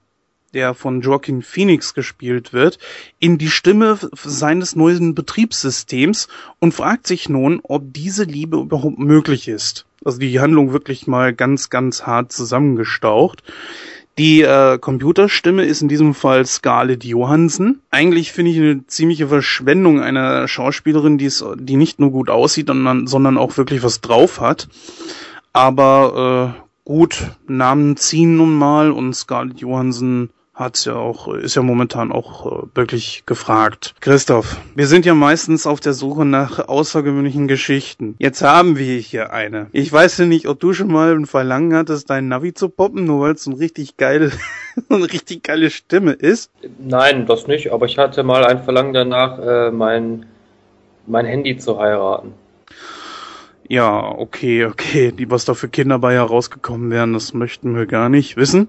der 0.55 0.75
von 0.75 1.01
Joaquin 1.01 1.43
Phoenix 1.43 1.95
gespielt 1.95 2.53
wird, 2.53 2.79
in 3.19 3.39
die 3.39 3.51
Stimme 3.51 3.99
seines 4.15 4.77
neuen 4.77 5.15
Betriebssystems 5.15 6.29
und 6.59 6.73
fragt 6.73 7.07
sich 7.07 7.29
nun, 7.29 7.61
ob 7.63 7.93
diese 7.93 8.25
Liebe 8.25 8.59
überhaupt 8.59 8.99
möglich 8.99 9.49
ist 9.49 9.87
also 10.05 10.19
die 10.19 10.41
Handlung 10.41 10.73
wirklich 10.73 11.07
mal 11.07 11.33
ganz, 11.33 11.71
ganz 11.71 12.03
hart 12.07 12.33
zusammengestaucht. 12.33 13.43
Die 14.19 14.43
äh, 14.43 14.79
Computerstimme 14.79 15.65
ist 15.65 15.81
in 15.81 15.89
diesem 15.89 16.15
Fall 16.15 16.45
Scarlett 16.45 17.03
Johansson. 17.05 17.81
Eigentlich 17.91 18.33
finde 18.33 18.51
ich 18.51 18.59
eine 18.59 18.87
ziemliche 18.87 19.29
Verschwendung 19.29 20.01
einer 20.01 20.47
Schauspielerin, 20.49 21.17
die, 21.17 21.31
die 21.57 21.77
nicht 21.77 21.99
nur 21.99 22.11
gut 22.11 22.29
aussieht, 22.29 22.67
sondern, 22.67 23.07
sondern 23.07 23.39
auch 23.39 23.57
wirklich 23.57 23.83
was 23.83 24.03
drauf 24.03 24.41
hat. 24.41 24.69
Aber 25.55 26.55
äh, 26.59 26.63
gut, 26.85 27.31
Namen 27.47 27.97
ziehen 27.97 28.37
nun 28.37 28.55
mal 28.55 28.91
und 28.91 29.15
Scarlett 29.15 29.61
Johansson 29.61 30.29
hat's 30.55 30.85
ja 30.85 30.95
auch, 30.95 31.29
ist 31.29 31.57
ja 31.57 31.63
momentan 31.63 32.13
auch 32.13 32.65
äh, 32.65 32.67
wirklich 32.75 33.25
gefragt. 33.27 33.95
Christoph, 34.01 34.59
wir 34.75 34.87
sind 34.87 35.07
ja 35.07 35.15
meistens 35.15 35.67
auf 35.67 35.81
der 35.81 35.95
Suche 35.95 36.25
nach 36.25 36.69
außergewöhnlichen 36.69 37.49
Geschichten. 37.49 38.17
Jetzt 38.19 38.43
haben 38.43 38.77
wir 38.77 38.99
hier 38.99 39.33
eine. 39.33 39.69
Ich 39.73 39.91
weiß 39.93 40.19
ja 40.19 40.27
nicht, 40.27 40.49
ob 40.49 40.61
du 40.61 40.73
schon 40.75 40.93
mal 40.93 41.15
ein 41.15 41.27
Verlangen 41.27 41.75
hattest, 41.75 42.11
dein 42.11 42.29
Navi 42.29 42.53
zu 42.53 42.69
poppen, 42.69 43.05
nur 43.05 43.23
weil 43.23 43.33
es 43.33 43.47
ein 43.47 43.55
richtig 43.55 43.97
geile, 43.97 44.31
eine 44.89 45.11
richtig 45.11 45.43
geile 45.43 45.71
Stimme 45.71 46.13
ist. 46.13 46.51
Nein, 46.79 47.27
das 47.27 47.47
nicht, 47.47 47.73
aber 47.73 47.87
ich 47.87 47.97
hatte 47.97 48.23
mal 48.23 48.45
ein 48.45 48.63
Verlangen 48.63 48.93
danach, 48.93 49.39
äh, 49.39 49.71
mein, 49.71 50.27
mein 51.07 51.25
Handy 51.25 51.57
zu 51.57 51.79
heiraten. 51.79 52.35
Ja, 53.73 54.15
okay, 54.19 54.67
okay. 54.67 55.13
Die, 55.13 55.31
was 55.31 55.47
da 55.47 55.55
für 55.55 55.67
Kinder 55.67 55.99
bei 55.99 56.13
herausgekommen 56.13 56.91
wären, 56.91 57.15
das 57.15 57.33
möchten 57.33 57.75
wir 57.75 57.87
gar 57.87 58.11
nicht 58.11 58.37
wissen. 58.37 58.69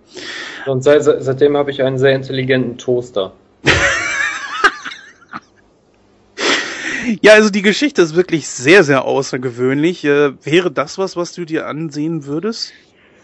Und 0.66 0.82
seit, 0.82 1.04
seitdem 1.04 1.58
habe 1.58 1.72
ich 1.72 1.84
einen 1.84 1.98
sehr 1.98 2.16
intelligenten 2.16 2.78
Toaster. 2.78 3.34
ja, 7.22 7.34
also 7.34 7.50
die 7.50 7.64
Geschichte 7.64 8.02
ist 8.02 8.16
wirklich 8.16 8.48
sehr, 8.48 8.86
sehr 8.86 9.04
außergewöhnlich. 9.04 10.06
Äh, 10.06 10.42
wäre 10.42 10.72
das 10.72 10.98
was, 10.98 11.18
was 11.18 11.34
du 11.34 11.44
dir 11.44 11.68
ansehen 11.68 12.26
würdest? 12.26 12.72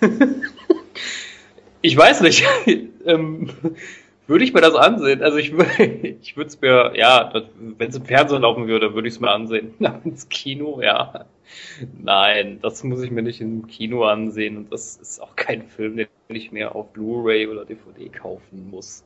ich 1.81 1.95
weiß 1.95 2.19
nicht. 2.19 2.43
ähm, 3.05 3.51
würde 4.27 4.43
ich 4.43 4.53
mir 4.53 4.59
das 4.59 4.75
ansehen? 4.75 5.23
Also 5.23 5.37
ich, 5.37 5.53
ich 6.21 6.35
würde 6.35 6.49
es 6.49 6.59
mir, 6.59 6.91
ja, 6.97 7.31
wenn 7.77 7.87
es 7.87 7.95
im 7.95 8.03
Fernsehen 8.03 8.41
laufen 8.41 8.67
würde, 8.67 8.95
würde 8.95 9.07
ich 9.07 9.13
es 9.13 9.21
mir 9.21 9.31
ansehen. 9.31 9.75
ins 10.03 10.27
Kino, 10.27 10.81
ja. 10.81 11.25
Nein, 12.01 12.59
das 12.61 12.83
muss 12.83 13.01
ich 13.01 13.11
mir 13.11 13.21
nicht 13.21 13.41
im 13.41 13.67
Kino 13.67 14.03
ansehen 14.03 14.57
und 14.57 14.71
das 14.71 14.97
ist 14.97 15.21
auch 15.21 15.35
kein 15.35 15.63
Film, 15.63 15.97
den 15.97 16.07
ich 16.29 16.51
mir 16.51 16.75
auf 16.75 16.91
Blu-ray 16.93 17.47
oder 17.47 17.65
DVD 17.65 18.09
kaufen 18.09 18.69
muss. 18.69 19.03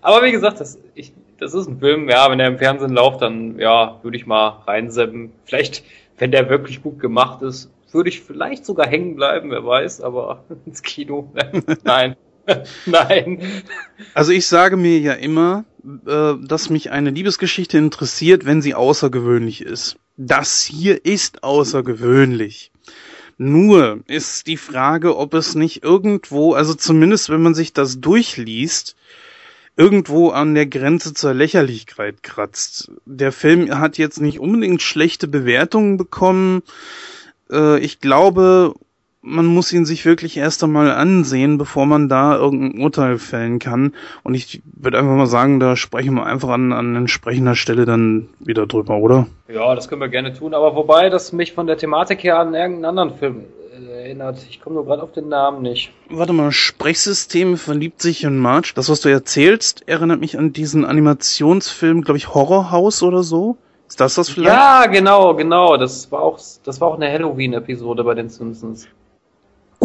Aber 0.00 0.24
wie 0.24 0.32
gesagt, 0.32 0.60
das, 0.60 0.78
ich, 0.94 1.12
das 1.38 1.54
ist 1.54 1.68
ein 1.68 1.78
Film, 1.78 2.08
ja, 2.08 2.30
wenn 2.30 2.40
er 2.40 2.48
im 2.48 2.58
Fernsehen 2.58 2.92
läuft, 2.92 3.22
dann 3.22 3.58
ja, 3.58 3.98
würde 4.02 4.16
ich 4.16 4.26
mal 4.26 4.62
reinseppen. 4.66 5.32
Vielleicht, 5.44 5.84
wenn 6.18 6.30
der 6.30 6.48
wirklich 6.48 6.82
gut 6.82 6.98
gemacht 6.98 7.42
ist, 7.42 7.70
würde 7.92 8.08
ich 8.08 8.20
vielleicht 8.20 8.66
sogar 8.66 8.86
hängen 8.86 9.16
bleiben, 9.16 9.50
wer 9.50 9.64
weiß, 9.64 10.00
aber 10.00 10.44
ins 10.66 10.82
Kino, 10.82 11.30
nein. 11.84 12.16
Nein. 12.86 13.62
Also 14.14 14.32
ich 14.32 14.46
sage 14.46 14.76
mir 14.76 14.98
ja 14.98 15.12
immer, 15.12 15.64
äh, 16.06 16.34
dass 16.40 16.70
mich 16.70 16.90
eine 16.90 17.10
Liebesgeschichte 17.10 17.78
interessiert, 17.78 18.44
wenn 18.44 18.62
sie 18.62 18.74
außergewöhnlich 18.74 19.62
ist. 19.62 19.96
Das 20.16 20.62
hier 20.62 21.04
ist 21.04 21.44
außergewöhnlich. 21.44 22.72
Nur 23.38 24.00
ist 24.06 24.46
die 24.46 24.56
Frage, 24.56 25.16
ob 25.16 25.34
es 25.34 25.54
nicht 25.54 25.82
irgendwo, 25.82 26.54
also 26.54 26.74
zumindest 26.74 27.28
wenn 27.28 27.42
man 27.42 27.54
sich 27.54 27.74
das 27.74 28.00
durchliest, 28.00 28.96
irgendwo 29.76 30.30
an 30.30 30.54
der 30.54 30.66
Grenze 30.66 31.12
zur 31.12 31.34
Lächerlichkeit 31.34 32.22
kratzt. 32.22 32.90
Der 33.04 33.32
Film 33.32 33.78
hat 33.78 33.98
jetzt 33.98 34.20
nicht 34.20 34.40
unbedingt 34.40 34.80
schlechte 34.80 35.28
Bewertungen 35.28 35.98
bekommen. 35.98 36.62
Äh, 37.50 37.78
ich 37.80 38.00
glaube, 38.00 38.74
man 39.26 39.46
muss 39.46 39.72
ihn 39.72 39.84
sich 39.84 40.04
wirklich 40.04 40.36
erst 40.36 40.62
einmal 40.62 40.90
ansehen, 40.90 41.58
bevor 41.58 41.84
man 41.84 42.08
da 42.08 42.36
irgendein 42.36 42.80
Urteil 42.80 43.18
fällen 43.18 43.58
kann. 43.58 43.92
Und 44.22 44.34
ich 44.34 44.62
würde 44.72 44.98
einfach 44.98 45.16
mal 45.16 45.26
sagen, 45.26 45.58
da 45.58 45.76
sprechen 45.76 46.14
wir 46.14 46.24
einfach 46.24 46.50
an, 46.50 46.72
an 46.72 46.94
entsprechender 46.94 47.56
Stelle 47.56 47.84
dann 47.84 48.28
wieder 48.38 48.66
drüber, 48.66 48.96
oder? 48.98 49.26
Ja, 49.48 49.74
das 49.74 49.88
können 49.88 50.00
wir 50.00 50.08
gerne 50.08 50.32
tun. 50.32 50.54
Aber 50.54 50.76
wobei 50.76 51.10
das 51.10 51.32
mich 51.32 51.52
von 51.52 51.66
der 51.66 51.76
Thematik 51.76 52.22
her 52.22 52.38
an 52.38 52.54
irgendeinen 52.54 52.84
anderen 52.84 53.18
Film 53.18 53.44
äh, 53.74 54.04
erinnert. 54.04 54.46
Ich 54.48 54.60
komme 54.60 54.76
nur 54.76 54.84
gerade 54.84 55.02
auf 55.02 55.12
den 55.12 55.28
Namen 55.28 55.60
nicht. 55.60 55.90
Warte 56.08 56.32
mal, 56.32 56.52
Sprechsystem 56.52 57.56
verliebt 57.56 58.00
sich 58.00 58.22
in 58.22 58.38
March. 58.38 58.74
Das, 58.74 58.88
was 58.88 59.00
du 59.00 59.08
erzählst, 59.08 59.88
erinnert 59.88 60.20
mich 60.20 60.38
an 60.38 60.52
diesen 60.52 60.84
Animationsfilm, 60.84 62.02
glaube 62.02 62.18
ich, 62.18 62.32
Horrorhaus 62.32 63.02
oder 63.02 63.24
so. 63.24 63.56
Ist 63.88 64.00
das 64.00 64.14
das 64.14 64.28
vielleicht? 64.28 64.56
Ja, 64.56 64.86
genau, 64.86 65.34
genau. 65.34 65.76
Das 65.76 66.10
war 66.12 66.22
auch, 66.22 66.38
das 66.64 66.80
war 66.80 66.88
auch 66.88 66.96
eine 66.96 67.10
Halloween-Episode 67.10 68.04
bei 68.04 68.14
den 68.14 68.28
Simpsons. 68.28 68.88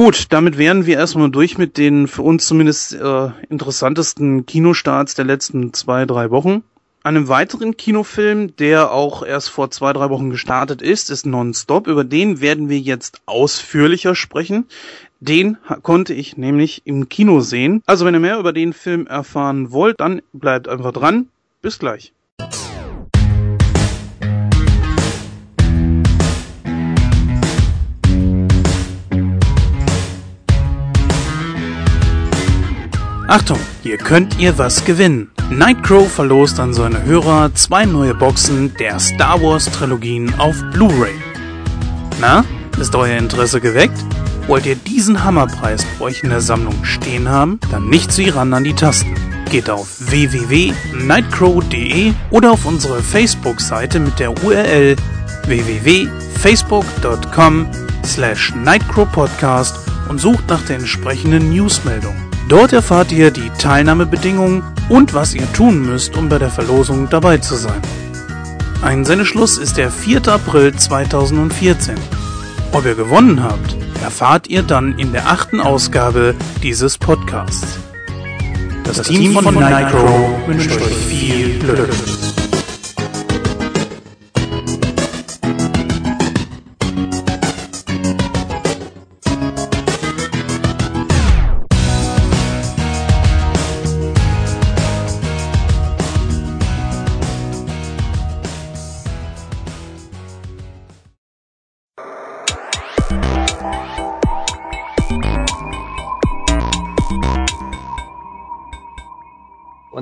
Gut, 0.03 0.33
damit 0.33 0.57
wären 0.57 0.87
wir 0.87 0.97
erstmal 0.97 1.29
durch 1.29 1.59
mit 1.59 1.77
den 1.77 2.07
für 2.07 2.23
uns 2.23 2.47
zumindest 2.47 2.95
äh, 2.95 3.29
interessantesten 3.49 4.47
Kinostarts 4.47 5.13
der 5.13 5.25
letzten 5.25 5.75
zwei, 5.75 6.07
drei 6.07 6.31
Wochen. 6.31 6.63
Einem 7.03 7.27
weiteren 7.27 7.77
Kinofilm, 7.77 8.55
der 8.55 8.91
auch 8.93 9.21
erst 9.21 9.49
vor 9.49 9.69
zwei, 9.69 9.93
drei 9.93 10.09
Wochen 10.09 10.31
gestartet 10.31 10.81
ist, 10.81 11.11
ist 11.11 11.27
Nonstop. 11.27 11.85
Über 11.85 12.03
den 12.03 12.41
werden 12.41 12.67
wir 12.67 12.79
jetzt 12.79 13.21
ausführlicher 13.27 14.15
sprechen. 14.15 14.65
Den 15.19 15.57
konnte 15.83 16.15
ich 16.15 16.35
nämlich 16.35 16.81
im 16.85 17.07
Kino 17.07 17.41
sehen. 17.41 17.83
Also 17.85 18.03
wenn 18.03 18.15
ihr 18.15 18.19
mehr 18.19 18.39
über 18.39 18.53
den 18.53 18.73
Film 18.73 19.05
erfahren 19.05 19.71
wollt, 19.71 19.99
dann 19.99 20.23
bleibt 20.33 20.67
einfach 20.67 20.93
dran. 20.93 21.27
Bis 21.61 21.77
gleich. 21.77 22.11
Achtung, 33.31 33.57
hier 33.81 33.97
könnt 33.97 34.37
ihr 34.39 34.57
was 34.57 34.83
gewinnen. 34.83 35.31
Nightcrow 35.49 36.11
verlost 36.11 36.59
an 36.59 36.73
seine 36.73 37.05
Hörer 37.05 37.55
zwei 37.55 37.85
neue 37.85 38.13
Boxen 38.13 38.75
der 38.77 38.99
Star 38.99 39.41
Wars 39.41 39.71
Trilogien 39.71 40.37
auf 40.37 40.61
Blu-ray. 40.73 41.15
Na, 42.19 42.43
ist 42.77 42.93
euer 42.93 43.17
Interesse 43.17 43.61
geweckt? 43.61 43.95
Wollt 44.47 44.65
ihr 44.65 44.75
diesen 44.75 45.23
Hammerpreis 45.23 45.85
bei 45.97 46.07
euch 46.07 46.23
in 46.23 46.29
der 46.29 46.41
Sammlung 46.41 46.83
stehen 46.83 47.29
haben? 47.29 47.57
Dann 47.71 47.87
nicht 47.87 48.11
zu 48.11 48.23
ran 48.35 48.53
an 48.53 48.65
die 48.65 48.73
Tasten. 48.73 49.15
Geht 49.49 49.69
auf 49.69 49.87
www.nightcrow.de 50.11 52.11
oder 52.31 52.51
auf 52.51 52.65
unsere 52.65 53.01
Facebook-Seite 53.01 54.01
mit 54.01 54.19
der 54.19 54.43
URL 54.43 54.97
www.facebook.com 55.45 57.67
slash 58.03 58.53
nightcrowpodcast 58.55 59.79
und 60.09 60.19
sucht 60.19 60.49
nach 60.49 60.65
der 60.65 60.79
entsprechenden 60.79 61.49
Newsmeldung. 61.49 62.30
Dort 62.51 62.73
erfahrt 62.73 63.13
ihr 63.13 63.31
die 63.31 63.49
Teilnahmebedingungen 63.59 64.61
und 64.89 65.13
was 65.13 65.33
ihr 65.33 65.49
tun 65.53 65.85
müsst, 65.85 66.17
um 66.17 66.27
bei 66.27 66.37
der 66.37 66.49
Verlosung 66.49 67.09
dabei 67.09 67.37
zu 67.37 67.55
sein. 67.55 67.81
Einsendeschluss 68.81 69.57
ist 69.57 69.77
der 69.77 69.89
4. 69.89 70.27
April 70.27 70.75
2014. 70.75 71.95
Ob 72.73 72.85
ihr 72.85 72.95
gewonnen 72.95 73.41
habt, 73.41 73.77
erfahrt 74.03 74.49
ihr 74.49 74.63
dann 74.63 74.99
in 74.99 75.13
der 75.13 75.27
achten 75.27 75.61
Ausgabe 75.61 76.35
dieses 76.61 76.97
Podcasts. 76.97 77.79
Das, 78.83 78.97
das 78.97 79.07
Team, 79.07 79.21
Team 79.21 79.33
von, 79.33 79.43
von 79.45 79.55
Nitro 79.55 80.41
wünscht 80.45 80.71
euch 80.71 80.97
viel 81.07 81.57
Glück. 81.57 81.89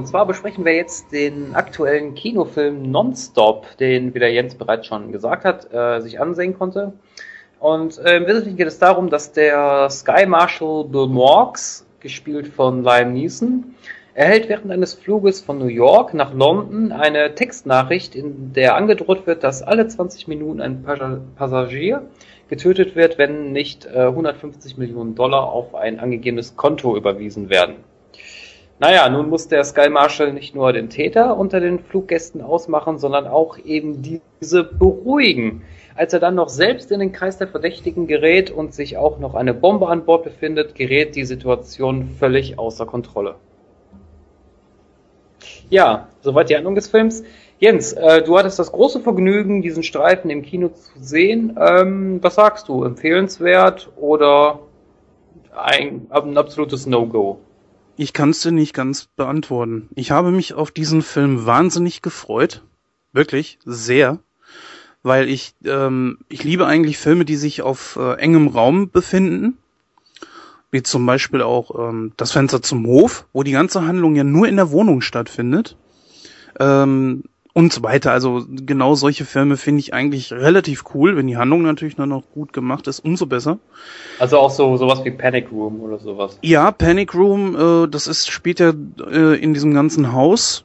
Zwar 0.10 0.26
besprechen 0.26 0.66
wir 0.66 0.74
jetzt 0.76 1.12
den 1.12 1.54
aktuellen 1.54 2.16
Kinofilm 2.16 2.90
Nonstop, 2.90 3.78
den, 3.78 4.14
wie 4.16 4.20
der 4.20 4.34
Jens 4.34 4.56
bereits 4.56 4.88
schon 4.88 5.12
gesagt 5.12 5.46
hat, 5.46 5.72
äh, 5.72 6.02
sich 6.02 6.20
ansehen 6.20 6.58
konnte. 6.58 6.94
Und 7.60 8.00
äh, 8.00 8.18
im 8.18 8.26
Wesentlichen 8.26 8.58
geht 8.58 8.68
es 8.68 8.80
darum, 8.80 9.10
dass 9.10 9.32
der 9.34 9.90
Sky 9.90 10.26
Marshal 10.26 10.86
Bill 10.86 11.08
Morgs, 11.08 11.86
gespielt 12.00 12.48
von 12.48 12.84
Liam 12.84 13.14
Neeson, 13.14 13.76
erhält 14.14 14.50
während 14.50 14.72
eines 14.72 14.96
Fluges 14.96 15.42
von 15.42 15.60
New 15.60 15.68
York 15.68 16.14
nach 16.14 16.34
London 16.34 16.92
eine 16.92 17.36
Textnachricht, 17.36 18.16
in 18.16 18.54
der 18.54 18.76
angedroht 18.76 19.28
wird, 19.28 19.44
dass 19.44 19.62
alle 19.62 19.88
20 19.88 20.28
Minuten 20.28 20.60
ein 20.60 20.84
Passagier 21.36 22.08
getötet 22.48 22.96
wird, 22.96 23.18
wenn 23.18 23.52
nicht 23.52 23.86
äh, 23.86 24.08
150 24.08 24.78
Millionen 24.78 25.14
Dollar 25.14 25.52
auf 25.52 25.76
ein 25.76 26.00
angegebenes 26.00 26.56
Konto 26.56 26.98
überwiesen 26.98 27.50
werden. 27.50 27.76
Naja, 28.82 29.10
nun 29.10 29.30
muss 29.30 29.50
der 29.50 29.66
Sky 29.66 29.90
Marshal 29.90 30.32
nicht 30.32 30.56
nur 30.56 30.72
den 30.72 30.90
Täter 30.90 31.38
unter 31.38 31.60
den 31.60 31.80
Fluggästen 31.80 32.42
ausmachen, 32.42 32.98
sondern 32.98 33.28
auch 33.28 33.58
eben 33.58 34.02
diese 34.02 34.64
beruhigen. 34.64 35.64
Als 35.96 36.14
er 36.14 36.22
dann 36.22 36.36
noch 36.36 36.48
selbst 36.48 36.90
in 36.92 37.02
den 37.02 37.12
Kreis 37.12 37.38
der 37.38 37.50
Verdächtigen 37.50 38.08
gerät 38.08 38.52
und 38.52 38.74
sich 38.74 38.96
auch 38.96 39.20
noch 39.20 39.36
eine 39.36 39.54
Bombe 39.54 39.90
an 39.90 40.06
Bord 40.06 40.24
befindet, 40.24 40.76
gerät 40.76 41.18
die 41.18 41.26
Situation 41.26 42.08
völlig 42.18 42.58
außer 42.58 42.86
Kontrolle. 42.86 43.36
Ja, 45.70 46.08
soweit 46.22 46.50
die 46.50 46.56
Handlung 46.56 46.76
des 46.76 46.88
Films. 46.88 47.24
Jens, 47.60 47.92
äh, 47.92 48.22
du 48.22 48.38
hattest 48.38 48.60
das 48.60 48.72
große 48.72 49.02
Vergnügen, 49.02 49.62
diesen 49.62 49.84
Streifen 49.84 50.30
im 50.30 50.42
Kino 50.42 50.70
zu 50.70 50.92
sehen. 51.02 51.60
Ähm, 51.60 52.20
was 52.24 52.36
sagst 52.36 52.70
du? 52.70 52.86
Empfehlenswert 52.86 53.90
oder 53.98 54.60
ein, 55.54 56.08
ein 56.10 56.38
absolutes 56.38 56.86
No-Go? 56.86 57.40
Ich 58.02 58.14
kann 58.14 58.30
es 58.30 58.40
dir 58.40 58.54
nicht 58.54 58.74
ganz 58.74 59.10
beantworten. 59.18 59.90
Ich 59.94 60.12
habe 60.12 60.32
mich 60.32 60.54
auf 60.54 60.72
diesen 60.72 61.02
Film 61.02 61.46
wahnsinnig 61.46 62.02
gefreut. 62.02 62.64
Wirklich, 63.12 63.60
sehr. 63.66 64.20
Weil 65.04 65.28
ich, 65.28 65.54
ähm, 65.66 66.20
ich 66.30 66.46
liebe 66.46 66.66
eigentlich 66.66 66.98
Filme, 66.98 67.26
die 67.26 67.36
sich 67.36 67.62
auf 67.62 67.98
äh, 67.98 68.14
engem 68.14 68.48
Raum 68.48 68.90
befinden. 68.90 69.58
Wie 70.72 70.82
zum 70.82 71.06
Beispiel 71.06 71.42
auch 71.42 71.90
ähm, 71.90 72.14
Das 72.16 72.32
Fenster 72.32 72.62
zum 72.62 72.88
Hof, 72.88 73.28
wo 73.34 73.44
die 73.44 73.52
ganze 73.52 73.86
Handlung 73.86 74.16
ja 74.16 74.24
nur 74.24 74.48
in 74.48 74.56
der 74.56 74.72
Wohnung 74.72 75.02
stattfindet. 75.02 75.76
Ähm, 76.58 77.24
und 77.60 77.74
so 77.74 77.84
weiter. 77.84 78.14
Also 78.14 78.46
genau 78.50 78.96
solche 78.96 79.26
Filme 79.26 79.58
finde 79.58 79.82
ich 79.82 79.94
eigentlich 79.94 80.32
relativ 80.32 80.86
cool. 80.94 81.18
Wenn 81.18 81.28
die 81.28 81.36
Handlung 81.36 81.62
natürlich 81.62 81.98
dann 81.98 82.08
noch 82.08 82.24
gut 82.34 82.54
gemacht 82.54 82.88
ist, 82.88 83.02
umso 83.02 83.26
besser. 83.26 83.60
Also 84.18 84.40
auch 84.40 84.50
so 84.50 84.78
sowas 84.78 85.04
wie 85.04 85.12
Panic 85.12 85.52
Room 85.52 85.82
oder 85.82 86.00
sowas. 86.00 86.40
Ja, 86.42 86.72
Panic 86.72 87.14
Room, 87.14 87.58
äh, 87.58 87.88
das 87.90 88.08
ist 88.08 88.32
spielt 88.32 88.62
ja 88.62 88.72
äh, 89.12 89.36
in 89.36 89.54
diesem 89.54 89.74
ganzen 89.74 90.14
Haus 90.14 90.64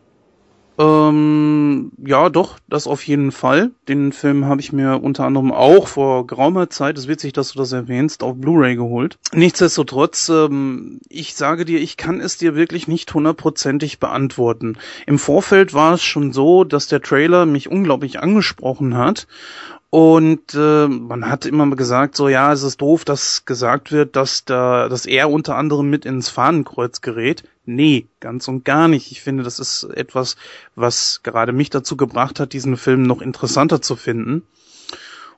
ähm, 0.79 1.93
ja, 2.05 2.29
doch, 2.31 2.59
das 2.69 2.87
auf 2.87 3.07
jeden 3.07 3.33
Fall. 3.33 3.71
Den 3.89 4.13
Film 4.13 4.47
habe 4.47 4.61
ich 4.61 4.73
mir 4.73 5.03
unter 5.03 5.25
anderem 5.25 5.53
auch 5.53 5.87
vor 5.87 6.27
geraumer 6.27 6.71
Zeit, 6.71 6.99
es 6.99 7.09
witzig, 7.09 7.33
dass 7.33 7.53
du 7.53 7.59
das 7.59 7.73
erwähnst, 7.73 8.23
auf 8.23 8.37
Blu-ray 8.37 8.77
geholt. 8.77 9.19
Nichtsdestotrotz, 9.33 10.29
ähm, 10.29 11.01
ich 11.09 11.35
sage 11.35 11.65
dir, 11.65 11.81
ich 11.81 11.97
kann 11.97 12.21
es 12.21 12.39
dir 12.39 12.55
wirklich 12.57 12.89
nicht 12.89 13.13
hundertprozentig 13.15 14.01
beantworten. 14.01 14.77
Im 15.07 15.19
Vorfeld 15.19 15.75
war 15.75 15.95
es 15.95 16.03
schon 16.03 16.33
so, 16.33 16.65
dass 16.65 16.89
der 16.89 17.01
Trailer 17.01 17.47
mich 17.47 17.71
unglaublich 17.71 18.21
angesprochen 18.21 18.97
hat 18.97 19.27
und 19.95 20.55
äh, 20.55 20.89
man 20.89 21.31
hat 21.31 21.47
immer 21.47 21.71
gesagt, 21.77 22.17
so 22.17 22.29
ja, 22.29 22.53
es 22.53 22.65
ist 22.65 22.81
doof, 22.81 23.05
dass 23.05 23.45
gesagt 23.45 23.93
wird, 23.93 24.17
dass 24.17 24.45
da, 24.45 24.89
dass 24.89 25.07
er 25.07 25.31
unter 25.31 25.55
anderem 25.55 25.89
mit 25.89 26.05
ins 26.05 26.29
Fahnenkreuz 26.29 27.01
gerät. 27.01 27.45
Nee, 27.67 28.07
ganz 28.21 28.47
und 28.49 28.65
gar 28.65 28.89
nicht. 28.89 29.11
Ich 29.11 29.23
finde, 29.23 29.43
das 29.43 29.59
ist 29.59 29.85
etwas, 29.85 30.37
was 30.75 31.23
gerade 31.23 31.53
mich 31.53 31.71
dazu 31.71 31.97
gebracht 31.97 32.39
hat, 32.41 32.53
diesen 32.53 32.77
Film 32.77 33.05
noch 33.05 33.23
interessanter 33.23 33.81
zu 33.81 33.97
finden. 33.97 34.43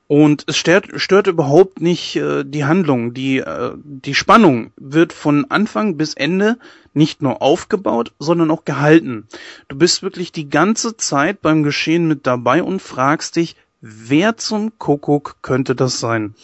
Und 0.07 0.45
es 0.47 0.55
stört, 0.55 0.87
stört 0.95 1.27
überhaupt 1.27 1.81
nicht 1.81 2.15
äh, 2.15 2.45
die 2.45 2.63
Handlung. 2.63 3.13
Die, 3.13 3.39
äh, 3.39 3.73
die 3.75 4.15
Spannung 4.15 4.71
wird 4.77 5.11
von 5.11 5.45
Anfang 5.49 5.97
bis 5.97 6.13
Ende 6.13 6.57
nicht 6.93 7.21
nur 7.21 7.41
aufgebaut, 7.41 8.13
sondern 8.17 8.49
auch 8.51 8.63
gehalten. 8.63 9.27
Du 9.67 9.77
bist 9.77 10.03
wirklich 10.03 10.31
die 10.31 10.49
ganze 10.49 10.95
Zeit 10.95 11.41
beim 11.41 11.63
Geschehen 11.63 12.07
mit 12.07 12.25
dabei 12.25 12.63
und 12.63 12.81
fragst 12.81 13.35
dich, 13.35 13.57
Wer 13.89 14.35
zum 14.35 14.77
Kuckuck 14.79 15.37
könnte 15.41 15.73
das 15.73 16.01
sein? 16.01 16.35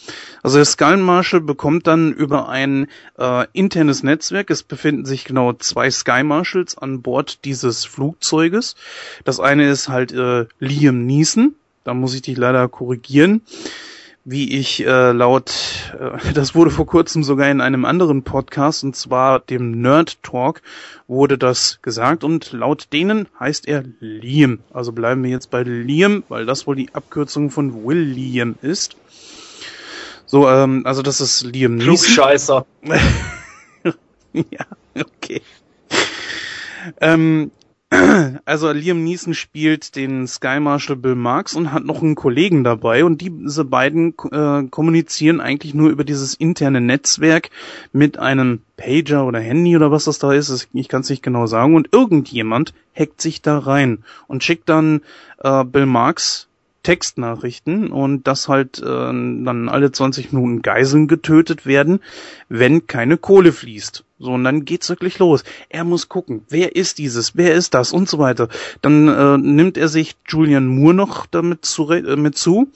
Also 0.43 0.60
der 0.60 0.65
Skull 0.65 0.95
Marshal 0.95 1.41
bekommt 1.41 1.88
dann 1.88 2.13
über 2.13 2.47
ein 2.47 2.88
äh, 3.19 3.45
internes 3.51 4.01
Netzwerk, 4.01 4.49
es 4.49 4.63
befinden 4.63 5.06
sich 5.06 5.25
genau 5.25 5.51
zwei 5.51 5.91
Sky 5.91 6.23
Marshals 6.23 6.77
an 6.77 7.01
Bord 7.01 7.43
dieses 7.43 7.84
Flugzeuges. 7.84 8.75
Das 9.25 9.41
eine 9.41 9.69
ist 9.69 9.89
halt 9.89 10.13
äh, 10.13 10.45
Liam 10.60 11.06
Neeson, 11.06 11.56
da 11.84 11.93
muss 11.93 12.13
ich 12.13 12.21
dich 12.21 12.38
leider 12.38 12.69
korrigieren 12.69 13.41
wie 14.25 14.57
ich 14.57 14.86
äh, 14.86 15.12
laut, 15.12 15.53
äh, 15.99 16.31
das 16.33 16.55
wurde 16.55 16.71
vor 16.71 16.86
kurzem 16.86 17.23
sogar 17.23 17.49
in 17.49 17.62
einem 17.62 17.86
anderen 17.86 18.23
Podcast, 18.23 18.83
und 18.83 18.95
zwar 18.95 19.39
dem 19.39 19.81
Nerd 19.81 20.21
Talk, 20.23 20.62
wurde 21.07 21.38
das 21.38 21.79
gesagt 21.81 22.23
und 22.23 22.51
laut 22.51 22.88
denen 22.93 23.27
heißt 23.39 23.67
er 23.67 23.83
Liam. 23.99 24.59
Also 24.71 24.91
bleiben 24.91 25.23
wir 25.23 25.31
jetzt 25.31 25.49
bei 25.49 25.63
Liam, 25.63 26.23
weil 26.29 26.45
das 26.45 26.65
wohl 26.67 26.75
die 26.75 26.93
Abkürzung 26.93 27.49
von 27.49 27.83
William 27.83 28.55
ist. 28.62 28.95
So, 30.25 30.49
ähm, 30.49 30.81
also 30.86 31.01
das 31.01 31.21
ist 31.21 31.43
Liam 31.43 31.75
Neeson. 31.75 31.95
Klugscheißer. 31.95 32.65
ja, 34.33 34.65
okay. 34.99 35.41
Ähm, 36.99 37.51
also 38.45 38.71
Liam 38.71 39.03
Neeson 39.03 39.34
spielt 39.34 39.95
den 39.95 40.27
Sky 40.27 40.60
Marshal 40.60 40.95
Bill 40.95 41.15
Marks 41.15 41.53
und 41.53 41.71
hat 41.71 41.84
noch 41.84 42.01
einen 42.01 42.15
Kollegen 42.15 42.63
dabei 42.63 43.06
und 43.06 43.21
diese 43.21 43.65
beiden 43.65 44.15
äh, 44.32 44.63
kommunizieren 44.69 45.41
eigentlich 45.41 45.73
nur 45.73 45.89
über 45.89 46.03
dieses 46.03 46.34
interne 46.34 46.82
Netzwerk 46.82 47.49
mit 47.91 48.17
einem 48.17 48.62
Pager 48.77 49.25
oder 49.25 49.39
Handy 49.39 49.75
oder 49.75 49.91
was 49.91 50.06
das 50.06 50.17
da 50.17 50.34
ist, 50.34 50.69
ich 50.73 50.88
kann 50.88 51.01
es 51.01 51.10
nicht 51.10 51.23
genau 51.23 51.45
sagen 51.45 51.75
und 51.75 51.89
irgendjemand 51.91 52.73
hackt 52.97 53.21
sich 53.21 53.41
da 53.41 53.60
rein 53.60 54.03
und 54.27 54.43
schickt 54.43 54.69
dann 54.69 55.01
äh, 55.39 55.63
Bill 55.63 55.86
Marks 55.86 56.47
Textnachrichten 56.84 57.91
und 57.91 58.27
dass 58.27 58.49
halt 58.49 58.79
äh, 58.79 58.84
dann 58.84 59.69
alle 59.69 59.91
20 59.91 60.34
Minuten 60.34 60.62
Geiseln 60.62 61.08
getötet 61.08 61.65
werden, 61.65 62.01
wenn 62.49 62.88
keine 62.88 63.17
Kohle 63.17 63.53
fließt. 63.53 64.03
So, 64.23 64.31
und 64.31 64.45
dann 64.45 64.63
geht's 64.63 64.88
wirklich 64.88 65.19
los. 65.19 65.43
Er 65.67 65.83
muss 65.83 66.07
gucken, 66.07 66.45
wer 66.47 66.77
ist 66.77 66.97
dieses, 66.97 67.36
wer 67.36 67.53
ist 67.55 67.73
das 67.73 67.91
und 67.91 68.07
so 68.07 68.19
weiter. 68.19 68.47
Dann 68.81 69.09
äh, 69.09 69.38
nimmt 69.38 69.77
er 69.77 69.89
sich 69.89 70.15
Julian 70.25 70.65
Moore 70.65 70.93
noch 70.93 71.25
damit 71.25 71.65
zu, 71.65 71.91
äh, 71.91 72.15
mit 72.15 72.38
zu, 72.38 72.71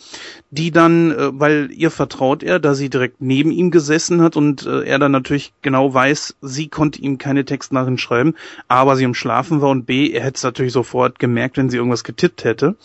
die 0.51 0.71
dann, 0.71 1.12
äh, 1.12 1.39
weil 1.39 1.69
ihr 1.71 1.89
vertraut 1.89 2.43
er, 2.43 2.60
da 2.60 2.75
sie 2.75 2.89
direkt 2.89 3.21
neben 3.21 3.51
ihm 3.51 3.71
gesessen 3.71 4.21
hat 4.21 4.36
und 4.36 4.65
äh, 4.65 4.83
er 4.83 4.99
dann 4.99 5.13
natürlich 5.13 5.53
genau 5.62 5.93
weiß, 5.93 6.36
sie 6.41 6.67
konnte 6.67 6.99
ihm 7.01 7.17
keine 7.17 7.45
Textnachrichten 7.45 7.97
schreiben, 7.97 8.36
aber 8.67 8.97
sie 8.97 9.05
im 9.05 9.13
Schlafen 9.13 9.62
war 9.62 9.69
und 9.69 9.86
B, 9.86 10.12
er 10.12 10.25
hätte 10.25 10.36
es 10.36 10.43
natürlich 10.43 10.73
sofort 10.73 11.17
gemerkt, 11.17 11.55
wenn 11.55 11.69
sie 11.69 11.77
irgendwas 11.77 12.03
getippt 12.03 12.43
hätte. 12.43 12.75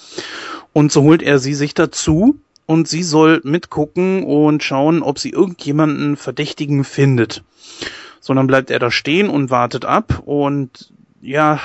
Und 0.73 0.93
so 0.93 1.03
holt 1.03 1.23
er 1.23 1.41
sie 1.41 1.55
sich 1.55 1.75
dazu 1.75 2.37
und 2.67 2.87
sie 2.87 3.03
soll 3.03 3.41
mitgucken 3.43 4.23
und 4.23 4.63
schauen, 4.63 5.03
ob 5.03 5.19
sie 5.19 5.31
irgendjemanden 5.31 6.17
Verdächtigen 6.17 6.85
findet 6.85 7.43
sondern 8.23 8.47
bleibt 8.47 8.71
er 8.71 8.79
da 8.79 8.91
stehen 8.91 9.29
und 9.29 9.51
wartet 9.51 9.85
ab 9.85 10.23
und 10.25 10.93
ja, 11.21 11.61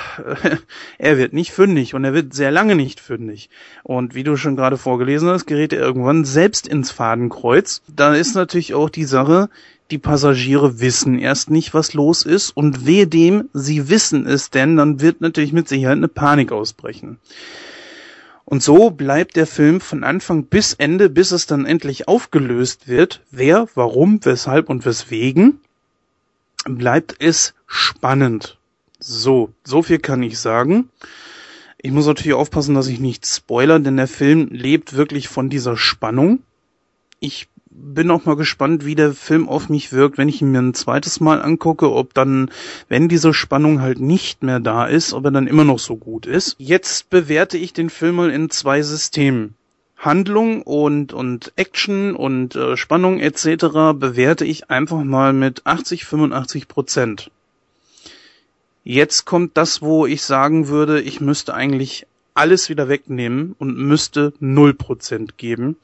er 0.98 1.18
wird 1.18 1.32
nicht 1.32 1.52
fündig 1.52 1.94
und 1.94 2.04
er 2.04 2.14
wird 2.14 2.34
sehr 2.34 2.50
lange 2.50 2.74
nicht 2.74 3.00
fündig. 3.00 3.48
Und 3.82 4.14
wie 4.14 4.24
du 4.24 4.36
schon 4.36 4.56
gerade 4.56 4.76
vorgelesen 4.76 5.28
hast, 5.28 5.46
gerät 5.46 5.72
er 5.72 5.80
irgendwann 5.80 6.24
selbst 6.24 6.68
ins 6.68 6.90
Fadenkreuz. 6.90 7.82
Da 7.88 8.14
ist 8.14 8.34
natürlich 8.34 8.74
auch 8.74 8.90
die 8.90 9.04
Sache, 9.04 9.48
die 9.90 9.98
Passagiere 9.98 10.80
wissen 10.80 11.18
erst 11.18 11.50
nicht, 11.50 11.74
was 11.74 11.94
los 11.94 12.24
ist 12.24 12.50
und 12.50 12.86
wehe 12.86 13.06
dem, 13.06 13.48
sie 13.52 13.88
wissen 13.88 14.26
es 14.26 14.50
denn, 14.50 14.76
dann 14.76 15.00
wird 15.00 15.20
natürlich 15.20 15.52
mit 15.52 15.68
Sicherheit 15.68 15.96
eine 15.96 16.08
Panik 16.08 16.52
ausbrechen. 16.52 17.18
Und 18.44 18.62
so 18.62 18.90
bleibt 18.90 19.36
der 19.36 19.46
Film 19.46 19.80
von 19.80 20.04
Anfang 20.04 20.44
bis 20.44 20.72
Ende, 20.72 21.10
bis 21.10 21.32
es 21.32 21.46
dann 21.46 21.66
endlich 21.66 22.08
aufgelöst 22.08 22.88
wird, 22.88 23.20
wer, 23.30 23.68
warum, 23.74 24.20
weshalb 24.24 24.70
und 24.70 24.86
weswegen, 24.86 25.60
bleibt 26.64 27.16
es 27.18 27.54
spannend. 27.66 28.58
So, 28.98 29.52
so 29.64 29.82
viel 29.82 29.98
kann 29.98 30.22
ich 30.22 30.38
sagen. 30.38 30.90
Ich 31.80 31.92
muss 31.92 32.06
natürlich 32.06 32.34
aufpassen, 32.34 32.74
dass 32.74 32.88
ich 32.88 32.98
nicht 32.98 33.26
spoiler, 33.26 33.78
denn 33.78 33.96
der 33.96 34.08
Film 34.08 34.48
lebt 34.50 34.94
wirklich 34.94 35.28
von 35.28 35.48
dieser 35.48 35.76
Spannung. 35.76 36.40
Ich 37.20 37.48
bin 37.70 38.10
auch 38.10 38.24
mal 38.24 38.34
gespannt, 38.34 38.84
wie 38.84 38.96
der 38.96 39.12
Film 39.12 39.48
auf 39.48 39.68
mich 39.68 39.92
wirkt, 39.92 40.18
wenn 40.18 40.28
ich 40.28 40.42
ihn 40.42 40.50
mir 40.50 40.58
ein 40.58 40.74
zweites 40.74 41.20
Mal 41.20 41.40
angucke, 41.40 41.92
ob 41.92 42.14
dann, 42.14 42.50
wenn 42.88 43.08
diese 43.08 43.32
Spannung 43.32 43.80
halt 43.80 44.00
nicht 44.00 44.42
mehr 44.42 44.58
da 44.58 44.86
ist, 44.86 45.12
ob 45.12 45.26
er 45.26 45.30
dann 45.30 45.46
immer 45.46 45.64
noch 45.64 45.78
so 45.78 45.96
gut 45.96 46.26
ist. 46.26 46.56
Jetzt 46.58 47.10
bewerte 47.10 47.56
ich 47.56 47.72
den 47.72 47.90
Film 47.90 48.16
mal 48.16 48.30
in 48.30 48.50
zwei 48.50 48.82
Systemen. 48.82 49.54
Handlung 49.98 50.62
und, 50.62 51.12
und 51.12 51.52
Action 51.56 52.14
und 52.14 52.54
äh, 52.54 52.76
Spannung 52.76 53.18
etc. 53.18 53.66
bewerte 53.94 54.44
ich 54.44 54.70
einfach 54.70 55.02
mal 55.02 55.32
mit 55.32 55.66
80, 55.66 56.04
85 56.04 56.68
Prozent. 56.68 57.30
Jetzt 58.84 59.24
kommt 59.24 59.56
das, 59.56 59.82
wo 59.82 60.06
ich 60.06 60.22
sagen 60.22 60.68
würde, 60.68 61.00
ich 61.00 61.20
müsste 61.20 61.52
eigentlich 61.52 62.06
alles 62.32 62.68
wieder 62.68 62.88
wegnehmen 62.88 63.56
und 63.58 63.76
müsste 63.76 64.32
0% 64.40 65.30
geben. 65.36 65.76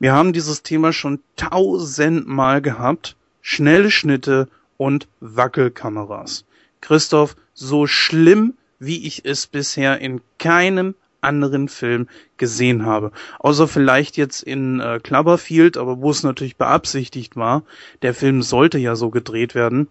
Wir 0.00 0.12
haben 0.12 0.32
dieses 0.32 0.62
Thema 0.62 0.92
schon 0.92 1.20
tausendmal 1.36 2.60
gehabt. 2.60 3.16
Schnelle 3.40 3.90
Schnitte 3.90 4.48
und 4.76 5.06
Wackelkameras. 5.20 6.44
Christoph, 6.80 7.36
so 7.54 7.86
schlimm 7.86 8.54
wie 8.80 9.06
ich 9.06 9.24
es 9.24 9.46
bisher 9.46 10.00
in 10.00 10.20
keinem 10.38 10.94
anderen 11.24 11.68
Film 11.68 12.08
gesehen 12.36 12.86
habe. 12.86 13.12
Außer 13.38 13.66
vielleicht 13.66 14.16
jetzt 14.16 14.42
in 14.42 14.80
äh, 14.80 15.00
Cloverfield, 15.02 15.76
aber 15.76 16.00
wo 16.00 16.10
es 16.10 16.22
natürlich 16.22 16.56
beabsichtigt 16.56 17.36
war. 17.36 17.62
Der 18.02 18.14
Film 18.14 18.42
sollte 18.42 18.78
ja 18.78 18.96
so 18.96 19.10
gedreht 19.10 19.54
werden. 19.54 19.88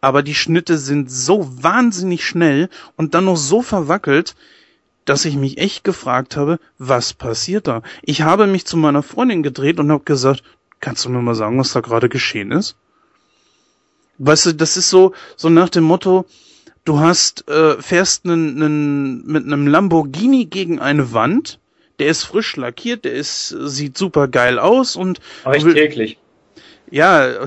Aber 0.00 0.22
die 0.22 0.34
Schnitte 0.34 0.78
sind 0.78 1.10
so 1.10 1.48
wahnsinnig 1.62 2.24
schnell 2.24 2.68
und 2.96 3.14
dann 3.14 3.26
noch 3.26 3.36
so 3.36 3.62
verwackelt, 3.62 4.34
dass 5.04 5.24
ich 5.24 5.36
mich 5.36 5.58
echt 5.58 5.84
gefragt 5.84 6.36
habe, 6.36 6.58
was 6.78 7.12
passiert 7.12 7.66
da? 7.66 7.82
Ich 8.02 8.22
habe 8.22 8.46
mich 8.46 8.66
zu 8.66 8.76
meiner 8.76 9.02
Freundin 9.02 9.42
gedreht 9.42 9.80
und 9.80 9.90
habe 9.90 10.04
gesagt, 10.04 10.42
kannst 10.80 11.04
du 11.04 11.10
mir 11.10 11.22
mal 11.22 11.34
sagen, 11.34 11.58
was 11.58 11.72
da 11.72 11.80
gerade 11.80 12.08
geschehen 12.08 12.52
ist? 12.52 12.76
Weißt 14.18 14.46
du, 14.46 14.54
das 14.54 14.76
ist 14.76 14.90
so, 14.90 15.14
so 15.36 15.48
nach 15.48 15.68
dem 15.68 15.84
Motto, 15.84 16.26
du 16.84 17.00
hast, 17.00 17.48
äh, 17.48 17.80
fährst 17.80 18.24
nen, 18.24 18.54
nen, 18.54 19.26
mit 19.26 19.44
einem 19.44 19.66
Lamborghini 19.66 20.46
gegen 20.46 20.78
eine 20.78 21.12
Wand, 21.12 21.58
der 21.98 22.08
ist 22.08 22.24
frisch 22.24 22.56
lackiert, 22.56 23.04
der 23.04 23.12
ist, 23.12 23.48
sieht 23.48 23.96
super 23.96 24.28
geil 24.28 24.58
aus 24.58 24.96
und. 24.96 25.20
Aber 25.44 25.56
ich 25.56 25.64
täglich. 25.64 26.18
Ja, 26.90 27.46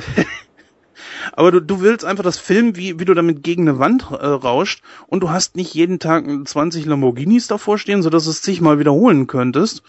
aber 1.34 1.52
du, 1.52 1.60
du 1.60 1.82
willst 1.82 2.06
einfach 2.06 2.24
das 2.24 2.40
Film, 2.40 2.76
wie, 2.76 3.00
wie 3.00 3.06
du 3.06 3.14
damit 3.14 3.44
gegen 3.44 3.68
eine 3.68 3.80
Wand 3.80 4.08
äh, 4.12 4.26
rauscht 4.26 4.82
und 5.08 5.22
du 5.22 5.30
hast 5.30 5.56
nicht 5.56 5.74
jeden 5.74 6.00
Tag 6.00 6.26
20 6.46 6.86
Lamborghinis 6.86 7.48
davor 7.48 7.78
stehen, 7.78 8.02
sodass 8.02 8.28
es 8.28 8.42
sich 8.42 8.62
mal 8.62 8.80
wiederholen 8.80 9.28
könntest. 9.28 9.84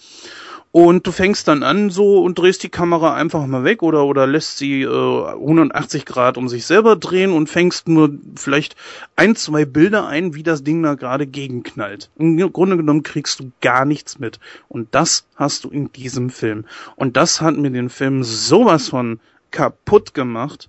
Und 0.76 1.06
du 1.06 1.10
fängst 1.10 1.48
dann 1.48 1.62
an 1.62 1.88
so 1.88 2.22
und 2.22 2.38
drehst 2.38 2.62
die 2.62 2.68
Kamera 2.68 3.14
einfach 3.14 3.46
mal 3.46 3.64
weg 3.64 3.82
oder, 3.82 4.04
oder 4.04 4.26
lässt 4.26 4.58
sie 4.58 4.82
äh, 4.82 5.32
180 5.32 6.04
Grad 6.04 6.36
um 6.36 6.50
sich 6.50 6.66
selber 6.66 6.96
drehen 6.96 7.32
und 7.32 7.48
fängst 7.48 7.88
nur 7.88 8.10
vielleicht 8.34 8.76
ein, 9.16 9.36
zwei 9.36 9.64
Bilder 9.64 10.06
ein, 10.06 10.34
wie 10.34 10.42
das 10.42 10.64
Ding 10.64 10.82
da 10.82 10.92
gerade 10.92 11.26
gegenknallt. 11.26 12.10
Im 12.18 12.36
Grunde 12.52 12.76
genommen 12.76 13.02
kriegst 13.02 13.40
du 13.40 13.52
gar 13.62 13.86
nichts 13.86 14.18
mit. 14.18 14.38
Und 14.68 14.94
das 14.94 15.26
hast 15.34 15.64
du 15.64 15.70
in 15.70 15.90
diesem 15.92 16.28
Film. 16.28 16.66
Und 16.94 17.16
das 17.16 17.40
hat 17.40 17.56
mir 17.56 17.70
den 17.70 17.88
Film 17.88 18.22
sowas 18.22 18.90
von 18.90 19.18
kaputt 19.50 20.12
gemacht. 20.12 20.68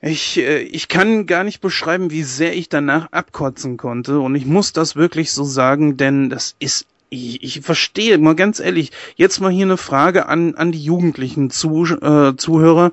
Ich, 0.00 0.38
äh, 0.38 0.60
ich 0.60 0.86
kann 0.86 1.26
gar 1.26 1.42
nicht 1.42 1.60
beschreiben, 1.60 2.12
wie 2.12 2.22
sehr 2.22 2.56
ich 2.56 2.68
danach 2.68 3.10
abkotzen 3.10 3.76
konnte. 3.76 4.20
Und 4.20 4.36
ich 4.36 4.46
muss 4.46 4.72
das 4.72 4.94
wirklich 4.94 5.32
so 5.32 5.42
sagen, 5.42 5.96
denn 5.96 6.30
das 6.30 6.54
ist 6.60 6.86
ich, 7.10 7.42
ich 7.42 7.60
verstehe, 7.60 8.18
mal 8.18 8.34
ganz 8.34 8.60
ehrlich, 8.60 8.92
jetzt 9.16 9.40
mal 9.40 9.50
hier 9.50 9.66
eine 9.66 9.76
Frage 9.76 10.26
an, 10.26 10.54
an 10.54 10.72
die 10.72 10.82
jugendlichen 10.82 11.50
Zu, 11.50 11.84
äh, 11.84 12.36
Zuhörer. 12.36 12.92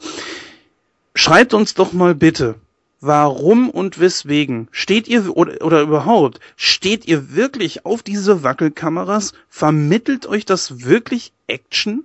Schreibt 1.14 1.54
uns 1.54 1.74
doch 1.74 1.94
mal 1.94 2.16
bitte, 2.16 2.56
warum 3.00 3.70
und 3.70 4.00
weswegen 4.00 4.68
steht 4.72 5.08
ihr 5.08 5.36
oder, 5.36 5.64
oder 5.66 5.82
überhaupt, 5.82 6.40
steht 6.56 7.08
ihr 7.08 7.36
wirklich 7.36 7.86
auf 7.86 8.04
diese 8.04 8.44
Wackelkameras? 8.44 9.34
Vermittelt 9.50 10.26
euch 10.28 10.46
das 10.46 10.86
wirklich 10.86 11.32
Action? 11.48 12.04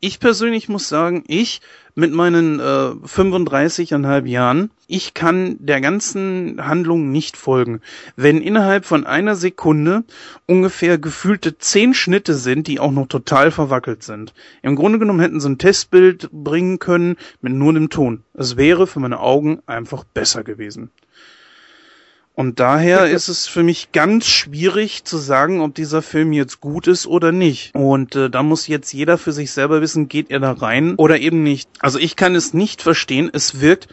Ich 0.00 0.20
persönlich 0.20 0.68
muss 0.68 0.88
sagen, 0.88 1.24
ich 1.26 1.60
mit 1.96 2.12
meinen 2.12 2.60
äh, 2.60 2.62
35,5 2.62 4.26
Jahren, 4.26 4.70
ich 4.86 5.12
kann 5.12 5.56
der 5.58 5.80
ganzen 5.80 6.64
Handlung 6.64 7.10
nicht 7.10 7.36
folgen. 7.36 7.80
Wenn 8.14 8.40
innerhalb 8.40 8.84
von 8.84 9.04
einer 9.06 9.34
Sekunde 9.34 10.04
ungefähr 10.46 10.98
gefühlte 10.98 11.58
zehn 11.58 11.94
Schnitte 11.94 12.34
sind, 12.34 12.68
die 12.68 12.78
auch 12.78 12.92
noch 12.92 13.08
total 13.08 13.50
verwackelt 13.50 14.04
sind. 14.04 14.34
Im 14.62 14.76
Grunde 14.76 15.00
genommen 15.00 15.18
hätten 15.18 15.40
sie 15.40 15.48
ein 15.48 15.58
Testbild 15.58 16.30
bringen 16.30 16.78
können 16.78 17.16
mit 17.40 17.54
nur 17.54 17.72
dem 17.72 17.90
Ton. 17.90 18.22
Es 18.34 18.56
wäre 18.56 18.86
für 18.86 19.00
meine 19.00 19.18
Augen 19.18 19.62
einfach 19.66 20.04
besser 20.04 20.44
gewesen. 20.44 20.92
Und 22.38 22.60
daher 22.60 23.10
ist 23.10 23.26
es 23.26 23.48
für 23.48 23.64
mich 23.64 23.90
ganz 23.90 24.24
schwierig 24.26 25.02
zu 25.02 25.18
sagen, 25.18 25.60
ob 25.60 25.74
dieser 25.74 26.02
Film 26.02 26.32
jetzt 26.32 26.60
gut 26.60 26.86
ist 26.86 27.04
oder 27.08 27.32
nicht. 27.32 27.74
Und 27.74 28.14
äh, 28.14 28.30
da 28.30 28.44
muss 28.44 28.68
jetzt 28.68 28.92
jeder 28.92 29.18
für 29.18 29.32
sich 29.32 29.50
selber 29.50 29.80
wissen, 29.80 30.08
geht 30.08 30.30
er 30.30 30.38
da 30.38 30.52
rein 30.52 30.94
oder 30.94 31.18
eben 31.18 31.42
nicht. 31.42 31.68
Also 31.80 31.98
ich 31.98 32.14
kann 32.14 32.36
es 32.36 32.54
nicht 32.54 32.80
verstehen. 32.80 33.28
Es 33.32 33.60
wirkt 33.60 33.88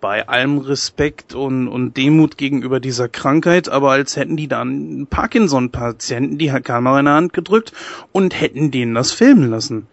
bei 0.00 0.26
allem 0.26 0.56
Respekt 0.56 1.34
und, 1.34 1.68
und 1.68 1.98
Demut 1.98 2.38
gegenüber 2.38 2.80
dieser 2.80 3.10
Krankheit, 3.10 3.68
aber 3.68 3.90
als 3.90 4.16
hätten 4.16 4.38
die 4.38 4.48
dann 4.48 4.68
einen 4.68 5.06
Parkinson-Patienten 5.06 6.38
die 6.38 6.48
Kamera 6.48 7.00
in 7.00 7.04
der 7.04 7.14
Hand 7.16 7.34
gedrückt 7.34 7.74
und 8.12 8.40
hätten 8.40 8.70
denen 8.70 8.94
das 8.94 9.12
filmen 9.12 9.50
lassen. 9.50 9.88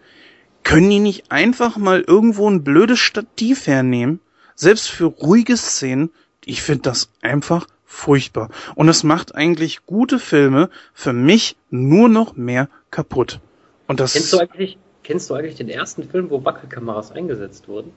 Können 0.64 0.88
die 0.88 1.00
nicht 1.00 1.30
einfach 1.30 1.76
mal 1.76 2.00
irgendwo 2.06 2.48
ein 2.48 2.64
blödes 2.64 3.00
Stativ 3.00 3.66
hernehmen? 3.66 4.20
Selbst 4.54 4.88
für 4.88 5.04
ruhige 5.04 5.58
Szenen, 5.58 6.08
ich 6.46 6.62
finde 6.62 6.84
das 6.84 7.10
einfach 7.20 7.66
furchtbar. 7.88 8.50
Und 8.76 8.88
es 8.88 9.02
macht 9.02 9.34
eigentlich 9.34 9.86
gute 9.86 10.18
Filme 10.20 10.68
für 10.92 11.14
mich 11.14 11.56
nur 11.70 12.08
noch 12.08 12.36
mehr 12.36 12.68
kaputt. 12.90 13.40
Und 13.88 13.98
das 13.98 14.12
kennst 14.12 14.32
du 14.34 14.38
eigentlich, 14.38 14.78
kennst 15.02 15.30
du 15.30 15.34
eigentlich 15.34 15.56
den 15.56 15.70
ersten 15.70 16.08
Film, 16.08 16.30
wo 16.30 16.44
Wackelkameras 16.44 17.10
eingesetzt 17.10 17.66
wurden? 17.66 17.90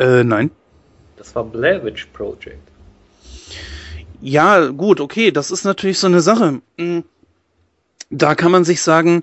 Äh, 0.00 0.24
nein. 0.24 0.50
Das 1.16 1.34
war 1.34 1.44
Blair 1.44 1.84
Witch 1.84 2.06
Project. 2.12 2.68
Ja, 4.20 4.66
gut, 4.68 5.00
okay, 5.00 5.30
das 5.30 5.52
ist 5.52 5.64
natürlich 5.64 6.00
so 6.00 6.08
eine 6.08 6.20
Sache. 6.20 6.60
Hm. 6.76 7.04
Da 8.10 8.34
kann 8.34 8.50
man 8.50 8.64
sich 8.64 8.82
sagen, 8.82 9.22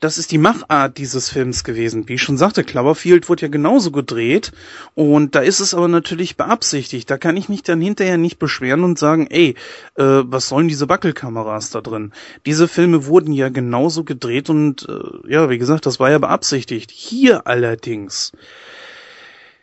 das 0.00 0.16
ist 0.16 0.32
die 0.32 0.38
Machart 0.38 0.96
dieses 0.96 1.28
Films 1.28 1.62
gewesen. 1.62 2.08
Wie 2.08 2.14
ich 2.14 2.22
schon 2.22 2.38
sagte, 2.38 2.64
Cloverfield 2.64 3.28
wurde 3.28 3.42
ja 3.42 3.48
genauso 3.48 3.90
gedreht 3.90 4.50
und 4.94 5.34
da 5.34 5.40
ist 5.40 5.60
es 5.60 5.74
aber 5.74 5.88
natürlich 5.88 6.38
beabsichtigt. 6.38 7.10
Da 7.10 7.18
kann 7.18 7.36
ich 7.36 7.50
mich 7.50 7.62
dann 7.62 7.82
hinterher 7.82 8.16
nicht 8.16 8.38
beschweren 8.38 8.82
und 8.82 8.98
sagen, 8.98 9.26
ey, 9.28 9.50
äh, 9.96 10.02
was 10.24 10.48
sollen 10.48 10.68
diese 10.68 10.88
Wackelkameras 10.88 11.70
da 11.70 11.82
drin? 11.82 12.12
Diese 12.46 12.66
Filme 12.66 13.06
wurden 13.06 13.32
ja 13.32 13.50
genauso 13.50 14.02
gedreht 14.04 14.48
und 14.48 14.88
äh, 14.88 15.32
ja, 15.32 15.50
wie 15.50 15.58
gesagt, 15.58 15.84
das 15.84 16.00
war 16.00 16.10
ja 16.10 16.18
beabsichtigt. 16.18 16.90
Hier 16.90 17.46
allerdings 17.46 18.32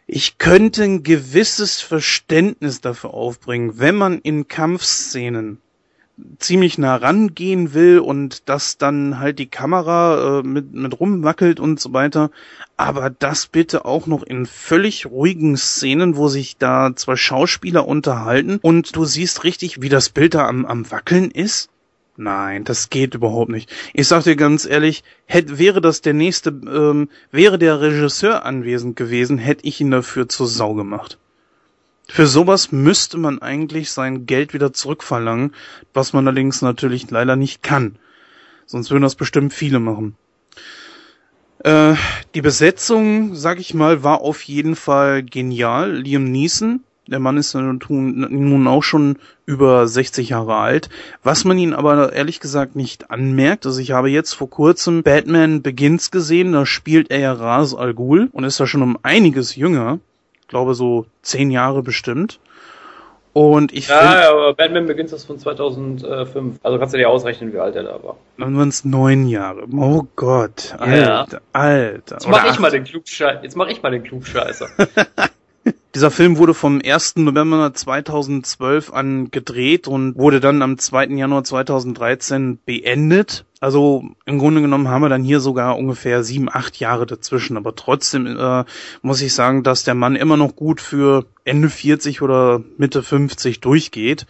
ich 0.09 0.38
könnte 0.38 0.83
ein 0.83 1.03
gewisses 1.03 1.81
Verständnis 1.81 2.79
dafür 2.79 3.13
aufbringen, 3.13 3.77
wenn 3.77 3.95
man 3.95 4.19
in 4.19 4.47
Kampfszenen 4.47 5.59
ziemlich 6.39 6.78
nah 6.78 6.95
rangehen 6.95 7.74
will 7.74 7.99
und 7.99 8.49
dass 8.49 8.78
dann 8.78 9.20
halt 9.20 9.39
die 9.39 9.47
Kamera 9.47 10.39
äh, 10.39 10.43
mit, 10.43 10.74
mit 10.74 10.99
rumwackelt 10.99 11.59
und 11.59 11.80
so 11.80 11.93
weiter. 11.93 12.32
Aber 12.76 13.09
das 13.09 13.47
bitte 13.47 13.86
auch 13.86 14.07
noch 14.07 14.24
in 14.24 14.45
völlig 14.45 15.05
ruhigen 15.05 15.57
Szenen, 15.57 16.15
wo 16.15 16.28
sich 16.28 16.57
da 16.57 16.95
zwei 16.95 17.15
Schauspieler 17.15 17.88
unterhalten 17.88 18.59
und 18.61 18.95
du 18.95 19.05
siehst 19.05 19.43
richtig, 19.43 19.82
wie 19.82 19.89
das 19.89 20.09
Bild 20.09 20.34
da 20.34 20.47
am, 20.47 20.65
am 20.65 20.89
Wackeln 20.91 21.30
ist. 21.32 21.70
Nein, 22.20 22.63
das 22.63 22.89
geht 22.89 23.13
überhaupt 23.13 23.51
nicht. 23.51 23.72
Ich 23.93 24.07
sag 24.07 24.24
dir 24.24 24.36
ganz 24.36 24.65
ehrlich, 24.65 25.03
hätte, 25.26 25.59
wäre 25.59 25.82
das 25.82 26.01
der 26.01 26.15
nächste, 26.15 26.49
ähm, 26.49 27.09
wäre 27.32 27.59
der 27.59 27.80
Regisseur 27.80 28.43
anwesend 28.43 28.95
gewesen, 28.95 29.38
hätte 29.38 29.68
ich 29.68 29.80
ihn 29.82 29.91
dafür 29.91 30.28
zur 30.28 30.47
Sau 30.47 30.74
gemacht. 30.74 31.20
Für 32.10 32.26
sowas 32.26 32.72
müsste 32.72 33.18
man 33.18 33.41
eigentlich 33.41 33.91
sein 33.91 34.26
Geld 34.26 34.53
wieder 34.53 34.74
zurückverlangen, 34.74 35.53
was 35.93 36.14
man 36.14 36.28
allerdings 36.28 36.62
natürlich 36.62 37.10
leider 37.12 37.36
nicht 37.36 37.64
kann. 37.64 37.97
Sonst 38.66 38.91
würden 38.91 39.03
das 39.03 39.16
bestimmt 39.16 39.53
viele 39.53 39.80
machen. 39.80 40.16
Äh, 41.64 41.95
die 42.36 42.41
Besetzung, 42.41 43.36
sag 43.36 43.60
ich 43.60 43.74
mal, 43.74 44.03
war 44.03 44.22
auf 44.22 44.41
jeden 44.43 44.76
Fall 44.76 45.24
genial. 45.24 45.97
Liam 45.97 46.26
Neeson, 46.26 46.82
Der 47.08 47.20
Mann 47.20 47.38
ist 47.38 47.53
nun 47.53 48.68
auch 48.68 48.84
schon 48.84 49.18
über 49.45 49.88
60 49.88 50.30
Jahre 50.30 50.55
alt. 50.55 50.89
Was 51.24 51.45
man 51.45 51.58
ihn 51.58 51.74
aber 51.74 52.12
ehrlich 52.12 52.41
gesagt 52.41 52.76
nicht 52.76 53.10
anmerkt, 53.12 53.66
also 53.66 53.80
ich 53.80 53.91
habe 53.91 54.10
jetzt 54.10 54.34
vor 54.34 54.49
kurzem 54.49 55.03
Batman 55.03 55.62
Begins 55.62 56.12
gesehen, 56.12 56.51
da 56.51 56.66
spielt 56.66 57.10
er 57.10 57.20
ja 57.20 57.34
Ras 57.34 57.74
Al 57.74 57.93
Ghul 57.93 58.30
und 58.34 58.43
ist 58.43 58.60
da 58.60 58.68
schon 58.68 58.82
um 58.82 58.97
einiges 59.03 59.55
jünger. 59.55 59.99
Ich 60.48 60.50
glaube 60.50 60.76
so 60.76 61.06
zehn 61.24 61.52
Jahre 61.52 61.84
bestimmt. 61.84 62.39
Und 63.34 63.74
ich 63.74 63.89
ja, 63.89 64.00
find, 64.00 64.14
ja, 64.14 64.32
aber 64.32 64.54
Batman 64.54 64.86
Begins 64.86 65.12
ist 65.12 65.26
von 65.26 65.38
2005. 65.38 66.60
Also 66.64 66.80
kannst 66.80 66.93
du 66.93 66.98
dir 66.98 67.10
ausrechnen, 67.10 67.52
wie 67.52 67.60
alt 67.60 67.76
er 67.76 67.84
da 67.84 68.02
war. 68.02 68.16
Dann 68.38 68.58
waren 68.58 68.70
es 68.70 68.86
neun 68.86 69.28
Jahre. 69.28 69.66
Oh 69.76 70.08
Gott, 70.16 70.74
Alter, 70.80 70.98
ja. 70.98 71.28
Alter. 71.52 72.16
Jetzt 72.16 72.30
mach 72.30 72.50
ich 72.50 72.60
mal 72.60 72.72
den 72.72 72.86
Klugscheißer. 72.86 73.43
Jetzt 73.43 73.58
mach 73.58 73.68
ich 73.68 73.84
mal 73.84 73.91
den 73.91 74.04
Klugscheißer. 74.04 74.70
Dieser 75.93 76.12
Film 76.12 76.38
wurde 76.38 76.54
vom 76.54 76.82
1. 76.82 77.18
November 77.18 77.74
2012 77.74 78.93
an 78.93 79.32
gedreht 79.32 79.89
und 79.89 80.16
wurde 80.16 80.39
dann 80.39 80.62
am 80.62 80.78
2. 80.78 81.08
Januar 81.08 81.43
2013 81.43 82.60
beendet. 82.66 83.43
Also 83.60 84.03
im 84.26 84.38
Grunde 84.38 84.62
genommen 84.62 84.88
haben 84.88 85.01
wir 85.01 85.10
dann 85.10 85.24
hier 85.24 85.39
sogar 85.39 85.78
ungefähr 85.78 86.24
sieben, 86.24 86.47
acht 86.49 86.78
Jahre 86.80 87.08
dazwischen. 87.08 87.58
Aber 87.58 87.76
trotzdem 87.76 88.28
äh, 88.38 88.66
muss 89.01 89.22
ich 89.22 89.34
sagen, 89.34 89.64
dass 89.64 89.84
der 89.84 89.95
Mann 89.95 90.16
immer 90.16 90.38
noch 90.38 90.55
gut 90.55 90.80
für 90.80 91.26
Ende 91.43 91.70
40 91.70 92.22
oder 92.22 92.62
Mitte 92.78 93.01
50 93.01 93.60
durchgeht. 93.60 94.28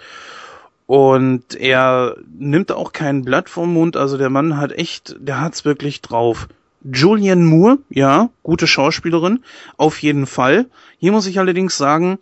Und 0.85 1.55
er 1.55 2.15
nimmt 2.39 2.71
auch 2.71 2.93
kein 2.93 3.25
Blatt 3.25 3.49
vom 3.49 3.73
Mund. 3.73 3.97
Also 3.97 4.17
der 4.17 4.29
Mann 4.29 4.55
hat 4.55 4.71
echt, 4.71 5.17
der 5.19 5.41
hat's 5.41 5.65
wirklich 5.65 6.01
drauf. 6.01 6.47
Julianne 6.81 7.43
Moore, 7.43 7.79
ja, 7.89 8.29
gute 8.43 8.67
Schauspielerin, 8.67 9.43
auf 9.75 10.01
jeden 10.01 10.25
Fall. 10.25 10.67
Hier 10.99 11.11
muss 11.11 11.27
ich 11.27 11.39
allerdings 11.39 11.77
sagen, 11.77 12.19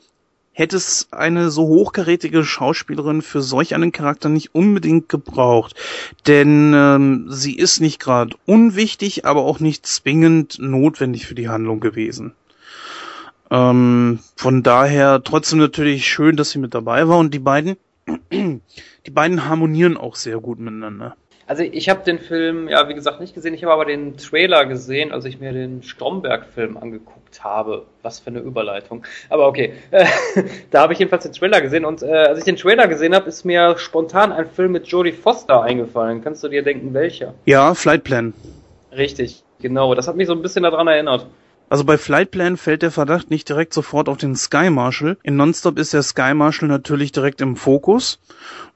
hätte 0.55 0.77
es 0.77 1.09
eine 1.11 1.51
so 1.51 1.67
hochkarätige 1.67 2.45
Schauspielerin 2.45 3.21
für 3.21 3.41
solch 3.41 3.75
einen 3.75 3.91
Charakter 3.91 4.29
nicht 4.29 4.55
unbedingt 4.55 5.09
gebraucht. 5.09 5.75
Denn 6.27 6.73
ähm, 6.73 7.25
sie 7.29 7.55
ist 7.55 7.81
nicht 7.81 7.99
gerade 7.99 8.37
unwichtig, 8.45 9.25
aber 9.25 9.41
auch 9.41 9.59
nicht 9.59 9.85
zwingend 9.85 10.57
notwendig 10.59 11.27
für 11.27 11.35
die 11.35 11.49
Handlung 11.49 11.81
gewesen. 11.81 12.33
Ähm, 13.51 14.19
von 14.37 14.63
daher 14.63 15.21
trotzdem 15.23 15.59
natürlich 15.59 16.07
schön, 16.07 16.37
dass 16.37 16.51
sie 16.51 16.59
mit 16.59 16.73
dabei 16.73 17.09
war 17.09 17.17
und 17.17 17.33
die 17.33 17.39
beiden, 17.39 17.75
die 18.31 19.11
beiden 19.11 19.45
harmonieren 19.49 19.97
auch 19.97 20.15
sehr 20.15 20.39
gut 20.39 20.59
miteinander. 20.59 21.17
Also 21.47 21.61
ich 21.61 21.89
habe 21.89 22.03
den 22.03 22.17
Film, 22.17 22.67
ja 22.69 22.89
wie 22.89 22.95
gesagt, 22.95 23.19
nicht 23.19 23.35
gesehen, 23.35 23.53
ich 23.53 23.63
habe 23.63 23.73
aber 23.73 23.85
den 23.85 24.17
Trailer 24.17 24.65
gesehen, 24.65 25.11
als 25.11 25.25
ich 25.25 25.39
mir 25.39 25.53
den 25.53 25.83
Stromberg-Film 25.83 26.75
angeguckt 26.75 27.43
habe. 27.43 27.85
Was 28.01 28.19
für 28.19 28.31
eine 28.31 28.39
Überleitung. 28.39 29.05
Aber 29.29 29.47
okay, 29.47 29.73
äh, 29.91 30.05
da 30.71 30.81
habe 30.81 30.93
ich 30.93 30.99
jedenfalls 30.99 31.23
den 31.23 31.33
Trailer 31.33 31.61
gesehen 31.61 31.85
und 31.85 32.01
äh, 32.01 32.11
als 32.11 32.39
ich 32.39 32.45
den 32.45 32.55
Trailer 32.55 32.87
gesehen 32.87 33.13
habe, 33.13 33.29
ist 33.29 33.45
mir 33.45 33.77
spontan 33.77 34.31
ein 34.31 34.49
Film 34.49 34.71
mit 34.71 34.87
Jodie 34.87 35.11
Foster 35.11 35.61
eingefallen. 35.61 36.23
Kannst 36.23 36.43
du 36.43 36.47
dir 36.47 36.63
denken, 36.63 36.93
welcher? 36.95 37.35
Ja, 37.45 37.75
Flightplan. 37.75 38.33
Richtig, 38.91 39.43
genau. 39.61 39.93
Das 39.93 40.07
hat 40.07 40.15
mich 40.15 40.27
so 40.27 40.33
ein 40.33 40.41
bisschen 40.41 40.63
daran 40.63 40.87
erinnert. 40.87 41.27
Also 41.69 41.83
bei 41.83 41.97
Flightplan 41.97 42.57
fällt 42.57 42.81
der 42.81 42.91
Verdacht 42.91 43.29
nicht 43.29 43.49
direkt 43.49 43.73
sofort 43.73 44.09
auf 44.09 44.17
den 44.17 44.35
Sky 44.35 44.69
Marshal. 44.69 45.17
In 45.23 45.35
Nonstop 45.35 45.77
ist 45.77 45.93
der 45.93 46.03
Sky 46.03 46.33
Marshal 46.33 46.69
natürlich 46.69 47.11
direkt 47.11 47.41
im 47.41 47.55
Fokus 47.55 48.19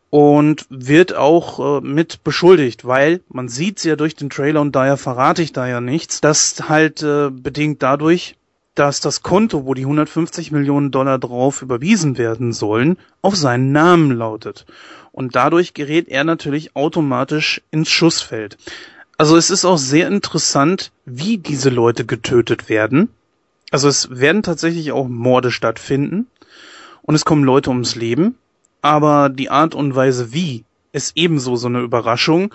und 0.09 0.65
wird 0.69 1.15
auch 1.15 1.81
äh, 1.81 1.81
mit 1.81 2.23
beschuldigt, 2.23 2.85
weil 2.85 3.21
man 3.29 3.47
sieht 3.47 3.83
ja 3.83 3.95
durch 3.95 4.15
den 4.15 4.29
Trailer 4.29 4.61
und 4.61 4.75
daher 4.75 4.97
verrate 4.97 5.41
ich 5.41 5.53
da 5.53 5.67
ja 5.67 5.81
nichts, 5.81 6.21
dass 6.21 6.67
halt 6.67 7.03
äh, 7.03 7.29
bedingt 7.29 7.83
dadurch, 7.83 8.35
dass 8.73 9.01
das 9.01 9.21
Konto, 9.21 9.65
wo 9.65 9.73
die 9.73 9.83
150 9.83 10.51
Millionen 10.51 10.91
Dollar 10.91 11.19
drauf 11.19 11.61
überwiesen 11.61 12.17
werden 12.17 12.53
sollen, 12.53 12.97
auf 13.21 13.35
seinen 13.35 13.71
Namen 13.71 14.11
lautet. 14.11 14.65
Und 15.11 15.35
dadurch 15.35 15.73
gerät 15.73 16.07
er 16.07 16.23
natürlich 16.23 16.75
automatisch 16.75 17.61
ins 17.71 17.89
Schussfeld. 17.89 18.57
Also 19.17 19.35
es 19.35 19.49
ist 19.49 19.65
auch 19.65 19.77
sehr 19.77 20.07
interessant, 20.07 20.91
wie 21.05 21.37
diese 21.37 21.69
Leute 21.69 22.05
getötet 22.05 22.69
werden. 22.69 23.09
Also 23.69 23.89
es 23.89 24.09
werden 24.11 24.43
tatsächlich 24.43 24.91
auch 24.93 25.07
Morde 25.07 25.51
stattfinden 25.51 26.27
und 27.01 27.15
es 27.15 27.25
kommen 27.25 27.43
Leute 27.43 27.69
ums 27.69 27.95
Leben 27.95 28.37
aber 28.81 29.29
die 29.29 29.49
Art 29.49 29.75
und 29.75 29.95
Weise 29.95 30.33
wie 30.33 30.63
ist 30.91 31.13
ebenso 31.15 31.55
so 31.55 31.67
eine 31.67 31.81
Überraschung. 31.81 32.53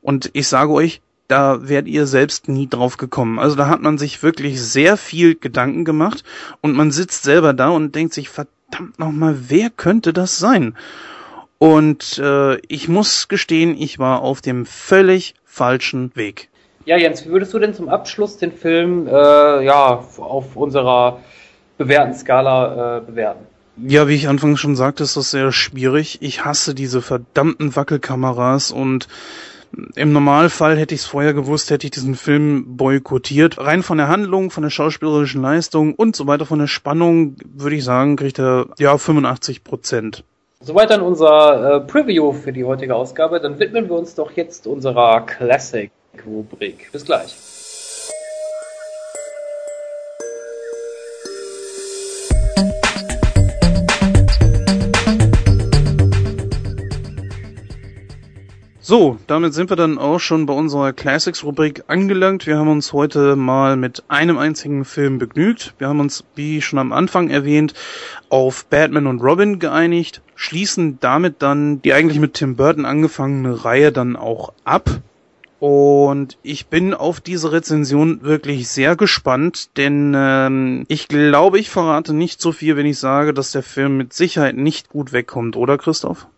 Und 0.00 0.30
ich 0.32 0.48
sage 0.48 0.72
euch, 0.72 1.00
da 1.28 1.68
werdet 1.68 1.88
ihr 1.88 2.06
selbst 2.06 2.48
nie 2.48 2.68
drauf 2.68 2.96
gekommen. 2.96 3.38
Also 3.38 3.56
da 3.56 3.68
hat 3.68 3.82
man 3.82 3.98
sich 3.98 4.22
wirklich 4.22 4.62
sehr 4.62 4.96
viel 4.96 5.34
Gedanken 5.34 5.84
gemacht 5.84 6.24
und 6.60 6.76
man 6.76 6.92
sitzt 6.92 7.24
selber 7.24 7.52
da 7.52 7.70
und 7.70 7.94
denkt 7.94 8.14
sich, 8.14 8.28
verdammt 8.28 8.98
nochmal, 8.98 9.36
wer 9.48 9.70
könnte 9.70 10.12
das 10.12 10.38
sein? 10.38 10.76
Und 11.58 12.18
äh, 12.18 12.58
ich 12.68 12.88
muss 12.88 13.28
gestehen, 13.28 13.76
ich 13.78 13.98
war 13.98 14.20
auf 14.20 14.40
dem 14.40 14.66
völlig 14.66 15.34
falschen 15.44 16.14
Weg. 16.14 16.48
Ja, 16.84 16.96
Jens, 16.96 17.24
wie 17.24 17.30
würdest 17.30 17.52
du 17.54 17.58
denn 17.58 17.74
zum 17.74 17.88
Abschluss 17.88 18.36
den 18.36 18.52
Film 18.52 19.08
äh, 19.08 19.64
ja 19.64 20.04
auf 20.18 20.54
unserer 20.54 21.20
bewährten 21.78 22.14
Skala 22.14 22.98
äh, 22.98 23.00
bewerten? 23.00 23.46
Ja, 23.78 24.08
wie 24.08 24.14
ich 24.14 24.28
anfangs 24.28 24.60
schon 24.60 24.76
sagte, 24.76 25.02
ist 25.02 25.16
das 25.16 25.30
sehr 25.30 25.52
schwierig. 25.52 26.18
Ich 26.22 26.44
hasse 26.44 26.74
diese 26.74 27.02
verdammten 27.02 27.76
Wackelkameras 27.76 28.70
und 28.70 29.08
im 29.94 30.12
Normalfall 30.12 30.78
hätte 30.78 30.94
ich 30.94 31.02
es 31.02 31.06
vorher 31.06 31.34
gewusst, 31.34 31.70
hätte 31.70 31.86
ich 31.86 31.90
diesen 31.90 32.14
Film 32.14 32.76
boykottiert. 32.76 33.58
Rein 33.58 33.82
von 33.82 33.98
der 33.98 34.08
Handlung, 34.08 34.50
von 34.50 34.62
der 34.62 34.70
schauspielerischen 34.70 35.42
Leistung 35.42 35.94
und 35.94 36.16
so 36.16 36.26
weiter, 36.26 36.46
von 36.46 36.58
der 36.58 36.66
Spannung, 36.66 37.36
würde 37.44 37.76
ich 37.76 37.84
sagen, 37.84 38.16
kriegt 38.16 38.38
er 38.38 38.68
ja 38.78 38.96
85 38.96 39.64
Prozent. 39.64 40.24
Soweit 40.60 40.90
dann 40.90 41.02
unser 41.02 41.76
äh, 41.76 41.80
Preview 41.80 42.32
für 42.32 42.52
die 42.52 42.64
heutige 42.64 42.94
Ausgabe. 42.94 43.40
Dann 43.40 43.58
widmen 43.58 43.88
wir 43.88 43.96
uns 43.96 44.14
doch 44.14 44.30
jetzt 44.32 44.66
unserer 44.66 45.20
Classic-Rubrik. 45.26 46.90
Bis 46.92 47.04
gleich. 47.04 47.36
So, 58.88 59.18
damit 59.26 59.52
sind 59.52 59.68
wir 59.68 59.76
dann 59.76 59.98
auch 59.98 60.20
schon 60.20 60.46
bei 60.46 60.54
unserer 60.54 60.92
Classics-Rubrik 60.92 61.82
angelangt. 61.88 62.46
Wir 62.46 62.56
haben 62.56 62.68
uns 62.68 62.92
heute 62.92 63.34
mal 63.34 63.74
mit 63.74 64.04
einem 64.06 64.38
einzigen 64.38 64.84
Film 64.84 65.18
begnügt. 65.18 65.74
Wir 65.78 65.88
haben 65.88 65.98
uns, 65.98 66.22
wie 66.36 66.62
schon 66.62 66.78
am 66.78 66.92
Anfang 66.92 67.28
erwähnt, 67.28 67.74
auf 68.28 68.66
Batman 68.66 69.08
und 69.08 69.20
Robin 69.20 69.58
geeinigt, 69.58 70.22
schließen 70.36 70.98
damit 71.00 71.42
dann 71.42 71.82
die 71.82 71.94
eigentlich 71.94 72.20
mit 72.20 72.34
Tim 72.34 72.54
Burton 72.54 72.84
angefangene 72.84 73.64
Reihe 73.64 73.90
dann 73.90 74.14
auch 74.14 74.52
ab. 74.62 74.88
Und 75.58 76.38
ich 76.44 76.68
bin 76.68 76.94
auf 76.94 77.20
diese 77.20 77.50
Rezension 77.50 78.22
wirklich 78.22 78.68
sehr 78.68 78.94
gespannt, 78.94 79.76
denn 79.76 80.14
ähm, 80.16 80.84
ich 80.86 81.08
glaube, 81.08 81.58
ich 81.58 81.70
verrate 81.70 82.14
nicht 82.14 82.40
so 82.40 82.52
viel, 82.52 82.76
wenn 82.76 82.86
ich 82.86 83.00
sage, 83.00 83.34
dass 83.34 83.50
der 83.50 83.64
Film 83.64 83.96
mit 83.96 84.12
Sicherheit 84.12 84.56
nicht 84.56 84.90
gut 84.90 85.12
wegkommt, 85.12 85.56
oder 85.56 85.76
Christoph? 85.76 86.28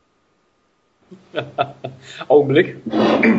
Augenblick. 2.28 2.76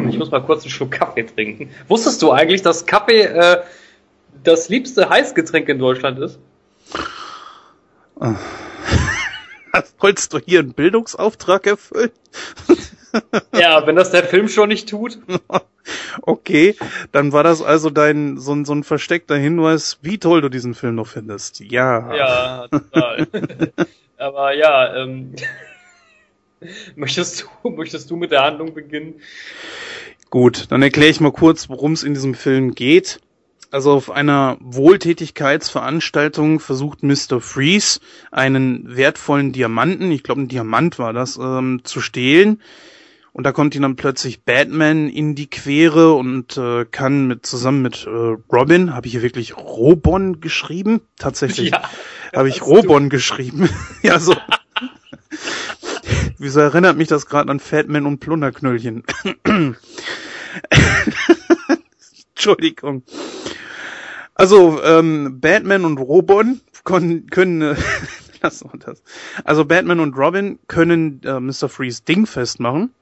Ich 0.09 0.17
muss 0.17 0.32
mal 0.32 0.41
kurz 0.41 0.63
einen 0.63 0.72
Schluck 0.72 0.91
Kaffee 0.91 1.24
trinken. 1.24 1.70
Wusstest 1.88 2.22
du 2.22 2.32
eigentlich, 2.32 2.61
dass 2.61 2.86
Kaffee 2.86 3.22
äh, 3.22 3.61
das 4.43 4.70
liebste 4.70 5.09
Heißgetränk 5.09 5.67
in 5.70 5.80
Deutschland 5.80 6.20
ist? 6.20 6.39
Wolltest 9.99 10.34
du 10.34 10.39
hier 10.39 10.59
einen 10.59 10.74
Bildungsauftrag 10.74 11.67
erfüllen? 11.67 12.11
ja, 13.53 13.86
wenn 13.86 13.95
das 13.95 14.11
der 14.11 14.24
Film 14.24 14.47
schon 14.47 14.70
nicht 14.70 14.89
tut. 14.89 15.20
Okay, 16.22 16.76
dann 17.11 17.32
war 17.34 17.43
das 17.43 17.61
also 17.61 17.89
dein 17.89 18.38
so, 18.38 18.53
ein 18.53 18.65
so 18.65 18.74
ein 18.74 18.84
versteckter 18.84 19.36
Hinweis, 19.36 19.99
wie 20.01 20.17
toll 20.20 20.41
du 20.41 20.49
diesen 20.49 20.74
Film 20.74 20.95
noch 20.95 21.07
findest. 21.07 21.59
Ja. 21.59 22.13
Ja, 22.15 22.67
total. 22.67 23.28
Aber 24.17 24.53
ja, 24.53 24.95
ähm, 24.95 25.34
möchtest, 26.95 27.47
du, 27.64 27.70
möchtest 27.70 28.10
du 28.10 28.16
mit 28.16 28.32
der 28.32 28.43
Handlung 28.43 28.74
beginnen? 28.74 29.16
Gut, 30.30 30.68
dann 30.70 30.82
erkläre 30.82 31.10
ich 31.10 31.20
mal 31.20 31.32
kurz, 31.32 31.70
worum 31.70 31.93
es 31.93 32.03
in 32.03 32.14
diesem 32.14 32.36
Film 32.36 32.76
geht. 32.76 33.20
Also 33.72 33.91
auf 33.91 34.10
einer 34.10 34.57
Wohltätigkeitsveranstaltung 34.62 36.60
versucht 36.60 37.03
Mr. 37.03 37.39
Freeze 37.39 37.99
einen 38.32 38.95
wertvollen 38.95 39.51
Diamanten, 39.51 40.12
ich 40.12 40.24
glaube 40.24 40.41
ein 40.41 40.47
Diamant 40.47 40.97
war 40.97 41.14
das, 41.14 41.38
ähm, 41.38 41.82
zu 41.84 42.01
stehlen. 42.01 42.62
Und 43.32 43.43
da 43.43 43.51
kommt 43.51 43.76
ihn 43.76 43.84
dann 43.84 43.95
plötzlich 43.95 44.43
Batman 44.43 45.07
in 45.07 45.36
die 45.36 45.49
Quere 45.49 46.14
und 46.14 46.57
äh, 46.57 46.86
kann 46.86 47.28
mit 47.28 47.45
zusammen 47.45 47.84
mit 47.84 48.07
äh, 48.07 48.10
Robin, 48.51 48.95
habe 48.95 49.05
ich 49.05 49.14
hier 49.14 49.22
wirklich 49.22 49.55
Robon 49.55 50.41
geschrieben? 50.41 51.01
Tatsächlich 51.18 51.70
ja, 51.70 51.84
habe 52.36 52.49
ich 52.49 52.64
Robon 52.64 53.03
du. 53.03 53.10
geschrieben. 53.10 53.70
ja, 54.01 54.20
so. 54.20 54.36
Wieso 56.40 56.62
erinnert 56.62 56.98
mich 56.98 57.10
das 57.10 57.26
gerade 57.26 57.52
an 57.52 57.60
Fatman 57.60 58.06
und 58.06 58.20
Plunderknöllchen? 58.20 59.04
Entschuldigung. 62.34 63.04
Also, 64.36 64.82
ähm, 64.82 65.42
Batman 65.42 65.84
und 65.84 65.98
Robon 65.98 66.62
können, 66.86 67.28
können 67.28 67.62
äh, 67.62 67.76
das 68.42 68.64
war 68.64 68.72
das. 68.80 69.04
Also 69.44 69.66
Batman 69.66 70.00
und 70.00 70.16
Robin 70.18 70.60
können 70.68 71.22
äh, 71.26 71.42
Mr. 71.42 71.68
Freeze 71.68 72.04
dingfest 72.08 72.62
machen. 72.62 72.94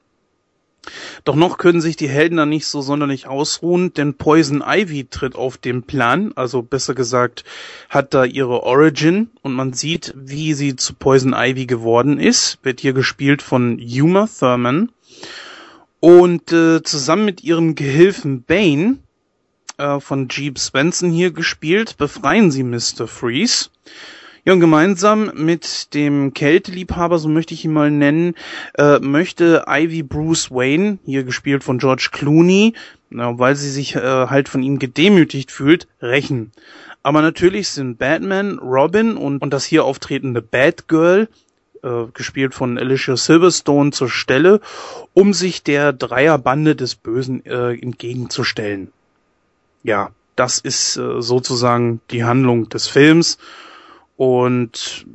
Doch 1.24 1.34
noch 1.34 1.58
können 1.58 1.80
sich 1.80 1.96
die 1.96 2.08
Helden 2.08 2.36
da 2.36 2.46
nicht 2.46 2.66
so 2.66 2.80
sonderlich 2.80 3.26
ausruhen, 3.26 3.92
denn 3.92 4.14
Poison 4.14 4.62
Ivy 4.66 5.06
tritt 5.10 5.34
auf 5.34 5.58
den 5.58 5.82
Plan, 5.82 6.32
also 6.34 6.62
besser 6.62 6.94
gesagt, 6.94 7.44
hat 7.88 8.14
da 8.14 8.24
ihre 8.24 8.62
Origin 8.62 9.30
und 9.42 9.52
man 9.52 9.72
sieht, 9.72 10.14
wie 10.16 10.54
sie 10.54 10.76
zu 10.76 10.94
Poison 10.94 11.34
Ivy 11.34 11.66
geworden 11.66 12.18
ist, 12.18 12.58
wird 12.62 12.80
hier 12.80 12.92
gespielt 12.92 13.42
von 13.42 13.78
Uma 13.78 14.26
Thurman 14.26 14.90
und 16.00 16.52
äh, 16.52 16.82
zusammen 16.82 17.24
mit 17.24 17.42
ihrem 17.42 17.74
Gehilfen 17.74 18.44
Bane, 18.44 18.98
äh, 19.78 20.00
von 20.00 20.28
Jeep 20.28 20.58
Spencer 20.58 21.08
hier 21.08 21.32
gespielt, 21.32 21.96
befreien 21.96 22.50
sie 22.50 22.62
Mr. 22.62 23.06
Freeze. 23.06 23.70
Ja, 24.48 24.54
und 24.54 24.60
gemeinsam 24.60 25.30
mit 25.34 25.92
dem 25.92 26.32
Kälteliebhaber, 26.32 27.18
so 27.18 27.28
möchte 27.28 27.52
ich 27.52 27.66
ihn 27.66 27.72
mal 27.74 27.90
nennen, 27.90 28.34
äh, 28.78 28.98
möchte 28.98 29.66
Ivy 29.68 30.02
Bruce 30.02 30.50
Wayne, 30.50 30.98
hier 31.04 31.24
gespielt 31.24 31.62
von 31.62 31.76
George 31.76 32.08
Clooney, 32.12 32.72
na, 33.10 33.38
weil 33.38 33.56
sie 33.56 33.68
sich 33.68 33.94
äh, 33.94 34.00
halt 34.00 34.48
von 34.48 34.62
ihm 34.62 34.78
gedemütigt 34.78 35.50
fühlt, 35.50 35.86
rächen. 36.00 36.50
Aber 37.02 37.20
natürlich 37.20 37.68
sind 37.68 37.98
Batman, 37.98 38.58
Robin 38.58 39.18
und, 39.18 39.42
und 39.42 39.52
das 39.52 39.66
hier 39.66 39.84
auftretende 39.84 40.40
Batgirl 40.40 41.28
äh, 41.82 42.04
gespielt 42.14 42.54
von 42.54 42.78
Alicia 42.78 43.18
Silverstone 43.18 43.90
zur 43.90 44.08
Stelle, 44.08 44.62
um 45.12 45.34
sich 45.34 45.62
der 45.62 45.92
Dreierbande 45.92 46.74
des 46.74 46.94
Bösen 46.94 47.44
äh, 47.44 47.74
entgegenzustellen. 47.74 48.92
Ja, 49.82 50.12
das 50.36 50.58
ist 50.58 50.96
äh, 50.96 51.20
sozusagen 51.20 52.00
die 52.10 52.24
Handlung 52.24 52.70
des 52.70 52.88
Films 52.88 53.36
und 54.18 55.06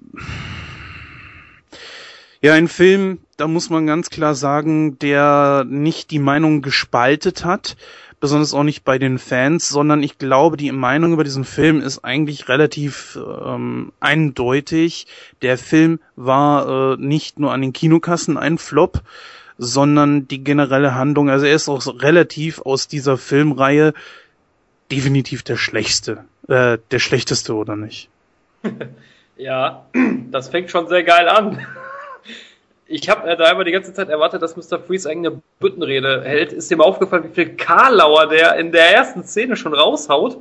ja, 2.41 2.53
ein 2.53 2.69
Film, 2.69 3.19
da 3.35 3.49
muss 3.49 3.69
man 3.69 3.85
ganz 3.85 4.09
klar 4.09 4.33
sagen, 4.33 4.97
der 4.97 5.65
nicht 5.67 6.09
die 6.09 6.19
Meinung 6.19 6.61
gespaltet 6.61 7.43
hat, 7.43 7.75
besonders 8.21 8.53
auch 8.53 8.63
nicht 8.63 8.85
bei 8.85 8.97
den 8.97 9.19
Fans, 9.19 9.67
sondern 9.67 10.03
ich 10.03 10.19
glaube, 10.19 10.55
die 10.55 10.71
Meinung 10.71 11.11
über 11.11 11.25
diesen 11.25 11.43
Film 11.43 11.81
ist 11.81 12.05
eigentlich 12.05 12.47
relativ 12.47 13.19
ähm, 13.45 13.91
eindeutig. 13.99 15.07
Der 15.41 15.57
Film 15.57 15.99
war 16.15 16.93
äh, 16.93 16.97
nicht 16.97 17.39
nur 17.39 17.51
an 17.51 17.61
den 17.61 17.73
Kinokassen 17.73 18.37
ein 18.37 18.57
Flop, 18.57 19.01
sondern 19.57 20.29
die 20.29 20.45
generelle 20.45 20.95
Handlung, 20.95 21.29
also 21.29 21.45
er 21.45 21.55
ist 21.55 21.67
auch 21.67 21.85
relativ 22.01 22.61
aus 22.61 22.87
dieser 22.87 23.17
Filmreihe 23.17 23.93
definitiv 24.89 25.43
der 25.43 25.57
schlechteste, 25.57 26.23
äh, 26.47 26.77
der 26.89 26.99
schlechteste 26.99 27.53
oder 27.53 27.75
nicht? 27.75 28.09
ja, 29.37 29.85
das 30.31 30.49
fängt 30.49 30.71
schon 30.71 30.87
sehr 30.87 31.03
geil 31.03 31.27
an. 31.27 31.65
Ich 32.85 33.09
habe 33.09 33.27
äh, 33.27 33.37
da 33.37 33.49
immer 33.49 33.63
die 33.63 33.71
ganze 33.71 33.93
Zeit 33.93 34.09
erwartet, 34.09 34.41
dass 34.41 34.57
Mr. 34.57 34.77
Freeze 34.77 35.09
eine 35.09 35.41
Büttenrede 35.59 36.21
hält. 36.25 36.51
Ist 36.51 36.69
dir 36.69 36.77
mal 36.77 36.83
aufgefallen, 36.83 37.23
wie 37.23 37.33
viel 37.33 37.55
Karlauer 37.55 38.27
der 38.27 38.57
in 38.57 38.71
der 38.71 38.93
ersten 38.93 39.23
Szene 39.23 39.55
schon 39.55 39.73
raushaut? 39.73 40.37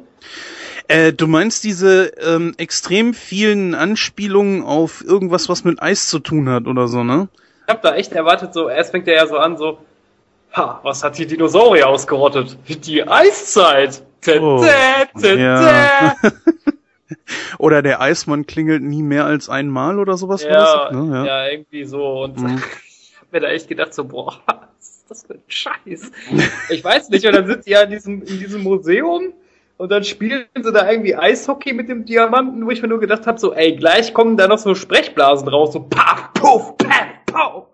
Äh, 0.88 1.12
du 1.12 1.28
meinst 1.28 1.64
diese 1.64 2.12
ähm, 2.18 2.52
extrem 2.58 3.14
vielen 3.14 3.74
Anspielungen 3.74 4.64
auf 4.64 5.02
irgendwas, 5.04 5.48
was 5.48 5.64
mit 5.64 5.80
Eis 5.80 6.08
zu 6.08 6.18
tun 6.18 6.48
hat 6.48 6.66
oder 6.66 6.88
so, 6.88 7.04
ne? 7.04 7.28
Ich 7.66 7.72
habe 7.72 7.80
da 7.82 7.94
echt 7.94 8.12
erwartet, 8.12 8.52
so 8.52 8.68
erst 8.68 8.90
fängt 8.90 9.06
er 9.06 9.14
ja 9.14 9.26
so 9.26 9.38
an, 9.38 9.56
so, 9.56 9.78
ha, 10.52 10.80
was 10.82 11.04
hat 11.04 11.16
die 11.16 11.26
Dinosaurier 11.26 11.88
ausgerottet? 11.88 12.58
Die 12.66 13.06
Eiszeit. 13.06 14.02
Oh, 14.40 14.64
ja. 15.22 16.16
oder 17.58 17.82
der 17.82 18.00
Eismann 18.00 18.46
klingelt 18.46 18.82
nie 18.82 19.02
mehr 19.02 19.24
als 19.24 19.48
einmal 19.48 19.98
oder 19.98 20.16
sowas. 20.16 20.42
Ja, 20.42 20.90
ne? 20.92 21.14
ja. 21.14 21.24
ja 21.24 21.48
irgendwie 21.48 21.84
so. 21.84 22.22
Und 22.22 22.38
mhm. 22.38 22.62
ich 22.86 23.14
hab 23.20 23.32
mir 23.32 23.40
da 23.40 23.48
echt 23.48 23.68
gedacht, 23.68 23.94
so, 23.94 24.04
boah, 24.04 24.40
was 24.46 24.88
ist 24.88 25.10
das 25.10 25.24
für 25.26 25.34
ein 25.34 25.42
Scheiß? 25.48 26.10
ich 26.70 26.84
weiß 26.84 27.10
nicht, 27.10 27.26
und 27.26 27.34
dann 27.34 27.46
sind 27.46 27.64
sie 27.64 27.70
ja 27.70 27.82
in 27.82 27.90
diesem, 27.90 28.22
in 28.22 28.38
diesem 28.38 28.62
Museum 28.62 29.32
und 29.82 29.90
dann 29.90 30.04
spielen 30.04 30.46
sie 30.54 30.72
da 30.72 30.88
irgendwie 30.88 31.16
Eishockey 31.16 31.72
mit 31.72 31.88
dem 31.88 32.04
Diamanten, 32.04 32.64
wo 32.64 32.70
ich 32.70 32.82
mir 32.82 32.88
nur 32.88 33.00
gedacht 33.00 33.26
habe, 33.26 33.40
so, 33.40 33.52
ey, 33.52 33.74
gleich 33.74 34.14
kommen 34.14 34.36
da 34.36 34.46
noch 34.46 34.58
so 34.58 34.74
Sprechblasen 34.74 35.48
raus, 35.48 35.72
so 35.72 35.80
paf, 35.80 36.32
puff, 36.34 36.76
paf, 36.76 37.06
puff. 37.26 37.64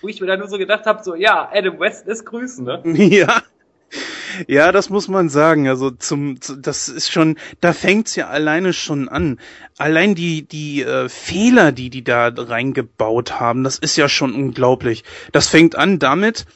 Wo 0.00 0.08
ich 0.08 0.20
mir 0.20 0.26
dann 0.26 0.40
nur 0.40 0.48
so 0.48 0.58
gedacht 0.58 0.84
habe, 0.86 1.04
so, 1.04 1.14
ja, 1.14 1.48
Adam 1.52 1.78
West 1.78 2.08
ist 2.08 2.24
grüßen, 2.24 2.64
ne? 2.64 2.82
Ja. 2.84 3.42
Ja, 4.46 4.72
das 4.72 4.90
muss 4.90 5.08
man 5.08 5.28
sagen. 5.28 5.68
Also 5.68 5.90
zum, 5.90 6.38
das 6.58 6.88
ist 6.88 7.10
schon, 7.10 7.36
da 7.60 7.72
fängt's 7.72 8.16
ja 8.16 8.28
alleine 8.28 8.72
schon 8.72 9.08
an. 9.08 9.38
Allein 9.78 10.14
die 10.14 10.42
die 10.46 10.82
äh, 10.82 11.08
Fehler, 11.08 11.72
die 11.72 11.90
die 11.90 12.04
da 12.04 12.28
reingebaut 12.28 13.40
haben, 13.40 13.64
das 13.64 13.78
ist 13.78 13.96
ja 13.96 14.08
schon 14.08 14.34
unglaublich. 14.34 15.04
Das 15.32 15.48
fängt 15.48 15.76
an 15.76 15.98
damit. 15.98 16.46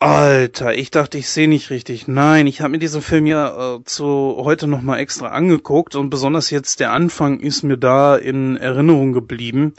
Alter, 0.00 0.76
ich 0.76 0.92
dachte, 0.92 1.18
ich 1.18 1.28
sehe 1.28 1.48
nicht 1.48 1.70
richtig. 1.70 2.06
Nein, 2.06 2.46
ich 2.46 2.60
habe 2.60 2.70
mir 2.70 2.78
diesen 2.78 3.02
Film 3.02 3.26
ja 3.26 3.76
äh, 3.76 3.84
zu 3.84 4.36
heute 4.38 4.68
noch 4.68 4.80
mal 4.80 4.98
extra 4.98 5.28
angeguckt 5.28 5.96
und 5.96 6.08
besonders 6.08 6.50
jetzt 6.50 6.78
der 6.78 6.92
Anfang 6.92 7.40
ist 7.40 7.64
mir 7.64 7.78
da 7.78 8.14
in 8.14 8.56
Erinnerung 8.56 9.12
geblieben. 9.12 9.74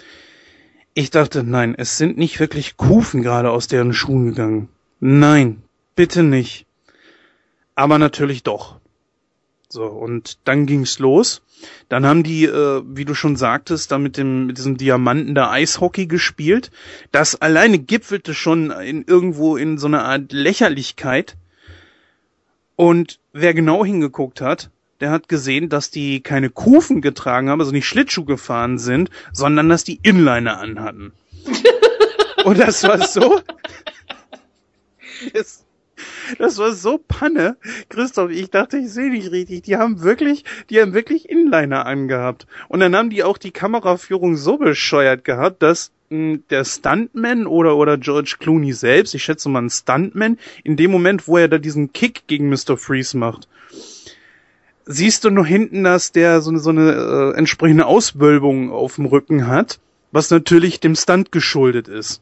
Ich 0.94 1.10
dachte, 1.10 1.46
nein, 1.46 1.74
es 1.78 1.98
sind 1.98 2.18
nicht 2.18 2.42
wirklich 2.42 2.76
Kufen 2.76 3.22
gerade 3.22 3.50
aus 3.52 3.70
deren 3.70 3.94
Schuhen 3.94 4.26
gegangen. 4.26 4.68
Nein, 5.00 5.62
bitte 6.00 6.24
nicht. 6.24 6.66
Aber 7.76 8.00
natürlich 8.00 8.42
doch. 8.44 8.80
So, 9.68 9.84
und 9.84 10.38
dann 10.46 10.66
ging's 10.66 10.98
los. 10.98 11.42
Dann 11.90 12.06
haben 12.06 12.24
die, 12.24 12.46
äh, 12.46 12.82
wie 12.86 13.04
du 13.04 13.14
schon 13.14 13.36
sagtest, 13.36 13.92
da 13.92 13.98
mit 13.98 14.16
dem, 14.16 14.46
mit 14.46 14.58
diesem 14.58 14.78
Diamanten 14.78 15.36
da 15.36 15.52
Eishockey 15.52 16.06
gespielt. 16.06 16.72
Das 17.12 17.42
alleine 17.42 17.80
gipfelte 17.80 18.34
schon 18.34 18.72
in 18.72 19.04
irgendwo 19.04 19.58
in 19.58 19.78
so 19.78 19.88
einer 19.88 20.06
Art 20.06 20.32
Lächerlichkeit. 20.32 21.36
Und 22.78 23.20
wer 23.34 23.54
genau 23.54 23.84
hingeguckt 23.84 24.40
hat, 24.40 24.70
der 25.02 25.12
hat 25.12 25.28
gesehen, 25.28 25.68
dass 25.68 25.92
die 25.92 26.22
keine 26.22 26.50
Kufen 26.50 27.02
getragen 27.02 27.50
haben, 27.50 27.60
also 27.60 27.74
nicht 27.74 27.88
Schlittschuh 27.88 28.24
gefahren 28.24 28.78
sind, 28.78 29.10
sondern 29.34 29.68
dass 29.68 29.84
die 29.84 30.00
Inliner 30.02 30.62
anhatten. 30.62 31.12
Und 32.46 32.58
das 32.58 32.84
war 32.84 33.06
so. 33.06 33.42
das 36.38 36.58
war 36.58 36.72
so 36.74 37.00
Panne. 37.08 37.58
Christoph, 37.90 38.32
ich 38.32 38.50
dachte, 38.50 38.78
ich 38.78 38.92
sehe 38.92 39.10
nicht 39.10 39.32
richtig. 39.32 39.64
Die 39.64 39.78
haben 39.78 40.02
wirklich, 40.02 40.46
die 40.70 40.82
haben 40.82 40.94
wirklich 40.94 41.30
Inliner 41.30 41.86
angehabt. 41.86 42.48
Und 42.68 42.80
dann 42.80 42.96
haben 42.96 43.10
die 43.10 43.24
auch 43.24 43.38
die 43.38 43.52
Kameraführung 43.52 44.36
so 44.36 44.58
bescheuert 44.58 45.24
gehabt, 45.24 45.64
dass 45.64 45.92
mh, 46.10 46.18
hm, 46.18 46.44
der 46.50 46.66
Stuntman 46.66 47.48
oder, 47.48 47.78
oder 47.78 47.98
George 47.98 48.36
Clooney 48.40 48.74
selbst, 48.74 49.16
ich 49.16 49.24
schätze 49.24 49.50
mal 49.50 49.64
ein 49.64 49.70
Stuntman, 49.70 50.38
in 50.64 50.76
dem 50.76 50.92
Moment, 50.92 51.28
wo 51.28 51.38
er 51.38 51.48
da 51.48 51.58
diesen 51.58 51.94
Kick 51.94 52.28
gegen 52.28 52.50
Mr. 52.50 52.78
Freeze 52.78 53.18
macht, 53.18 53.48
siehst 54.86 55.24
du 55.24 55.30
nur 55.30 55.46
hinten, 55.46 55.84
dass 55.84 56.12
der 56.12 56.42
so 56.42 56.50
eine, 56.50 56.60
so 56.60 56.72
eine 56.72 56.92
äh, 56.92 57.38
entsprechende 57.38 57.86
Auswölbung 57.86 58.72
auf 58.72 58.96
dem 58.96 59.06
Rücken 59.06 59.48
hat, 59.48 59.80
was 60.12 60.32
natürlich 60.32 60.80
dem 60.80 60.96
Stunt 60.96 61.32
geschuldet 61.32 61.88
ist. 61.88 62.22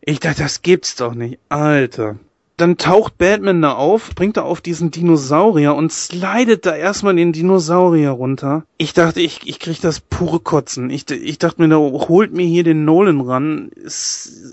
Ich 0.00 0.20
dachte, 0.20 0.42
das 0.42 0.60
gibt's 0.60 0.96
doch 0.96 1.14
nicht. 1.14 1.38
Alter 1.48 2.18
dann 2.56 2.76
taucht 2.76 3.18
Batman 3.18 3.62
da 3.62 3.72
auf, 3.72 4.14
bringt 4.14 4.36
er 4.36 4.44
auf 4.44 4.60
diesen 4.60 4.90
Dinosaurier 4.90 5.74
und 5.74 5.90
slidet 5.90 6.66
da 6.66 6.74
erstmal 6.76 7.16
den 7.16 7.32
Dinosaurier 7.32 8.10
runter. 8.10 8.64
Ich 8.78 8.94
dachte, 8.94 9.20
ich, 9.20 9.40
ich 9.44 9.58
krieg 9.58 9.80
das 9.80 10.00
pure 10.00 10.38
Kotzen. 10.38 10.88
Ich, 10.90 11.10
ich 11.10 11.38
dachte 11.38 11.60
mir, 11.60 11.68
da 11.68 11.76
holt 11.76 12.32
mir 12.32 12.46
hier 12.46 12.62
den 12.62 12.84
Nolan 12.84 13.20
ran. 13.20 13.70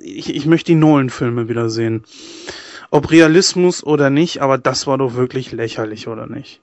Ich, 0.03 0.33
ich 0.35 0.45
möchte 0.47 0.71
die 0.71 0.79
Nolan-Filme 0.79 1.47
wieder 1.47 1.69
sehen. 1.69 2.03
Ob 2.89 3.11
Realismus 3.11 3.83
oder 3.83 4.09
nicht, 4.09 4.41
aber 4.41 4.57
das 4.57 4.87
war 4.87 4.97
doch 4.97 5.13
wirklich 5.13 5.51
lächerlich, 5.51 6.07
oder 6.07 6.25
nicht? 6.25 6.59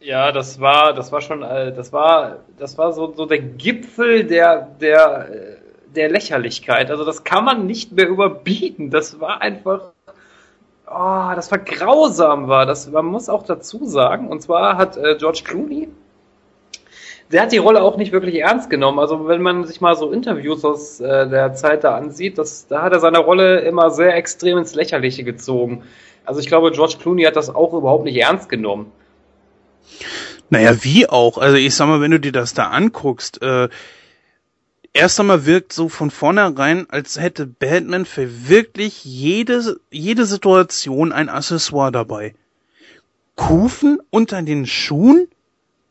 Ja, 0.00 0.32
das 0.32 0.60
war, 0.60 0.92
das 0.92 1.10
war 1.10 1.22
schon, 1.22 1.42
äh, 1.42 1.74
das 1.74 1.92
war, 1.92 2.40
das 2.58 2.76
war 2.76 2.92
so, 2.92 3.12
so 3.16 3.24
der 3.24 3.40
Gipfel 3.40 4.24
der, 4.24 4.68
der, 4.80 5.28
der 5.94 6.10
Lächerlichkeit. 6.10 6.90
Also 6.90 7.04
das 7.04 7.24
kann 7.24 7.44
man 7.44 7.66
nicht 7.66 7.92
mehr 7.92 8.06
überbieten. 8.06 8.90
Das 8.90 9.18
war 9.18 9.40
einfach 9.40 9.92
oh, 10.96 11.34
das 11.34 11.50
war 11.50 11.58
grausam 11.58 12.48
war. 12.48 12.66
Das, 12.66 12.90
man 12.90 13.06
muss 13.06 13.28
auch 13.28 13.42
dazu 13.42 13.86
sagen. 13.86 14.28
Und 14.28 14.42
zwar 14.42 14.76
hat 14.76 14.96
äh, 14.96 15.16
George 15.18 15.42
Clooney, 15.44 15.88
der 17.30 17.42
hat 17.42 17.52
die 17.52 17.58
Rolle 17.58 17.82
auch 17.82 17.96
nicht 17.96 18.12
wirklich 18.12 18.36
ernst 18.36 18.70
genommen. 18.70 18.98
Also 18.98 19.28
wenn 19.28 19.42
man 19.42 19.64
sich 19.64 19.80
mal 19.80 19.96
so 19.96 20.10
Interviews 20.10 20.64
aus 20.64 21.00
äh, 21.00 21.28
der 21.28 21.54
Zeit 21.54 21.84
da 21.84 21.96
ansieht, 21.96 22.38
das, 22.38 22.66
da 22.68 22.82
hat 22.82 22.92
er 22.92 23.00
seine 23.00 23.18
Rolle 23.18 23.60
immer 23.60 23.90
sehr 23.90 24.14
extrem 24.14 24.58
ins 24.58 24.74
Lächerliche 24.74 25.24
gezogen. 25.24 25.82
Also 26.24 26.40
ich 26.40 26.46
glaube, 26.46 26.70
George 26.72 26.96
Clooney 27.00 27.24
hat 27.24 27.36
das 27.36 27.54
auch 27.54 27.72
überhaupt 27.72 28.04
nicht 28.04 28.16
ernst 28.16 28.48
genommen. 28.48 28.92
Naja, 30.50 30.72
wie 30.82 31.08
auch. 31.08 31.38
Also 31.38 31.56
ich 31.56 31.74
sag 31.74 31.88
mal, 31.88 32.00
wenn 32.00 32.12
du 32.12 32.20
dir 32.20 32.32
das 32.32 32.54
da 32.54 32.68
anguckst, 32.68 33.42
äh, 33.42 33.68
erst 34.96 35.20
einmal 35.20 35.46
wirkt 35.46 35.72
so 35.72 35.88
von 35.88 36.10
vornherein, 36.10 36.86
als 36.90 37.20
hätte 37.20 37.46
Batman 37.46 38.04
für 38.06 38.48
wirklich 38.48 39.04
jede, 39.04 39.78
jede 39.90 40.26
Situation 40.26 41.12
ein 41.12 41.28
Accessoire 41.28 41.92
dabei. 41.92 42.34
Kufen 43.36 44.00
unter 44.10 44.42
den 44.42 44.66
Schuhen? 44.66 45.28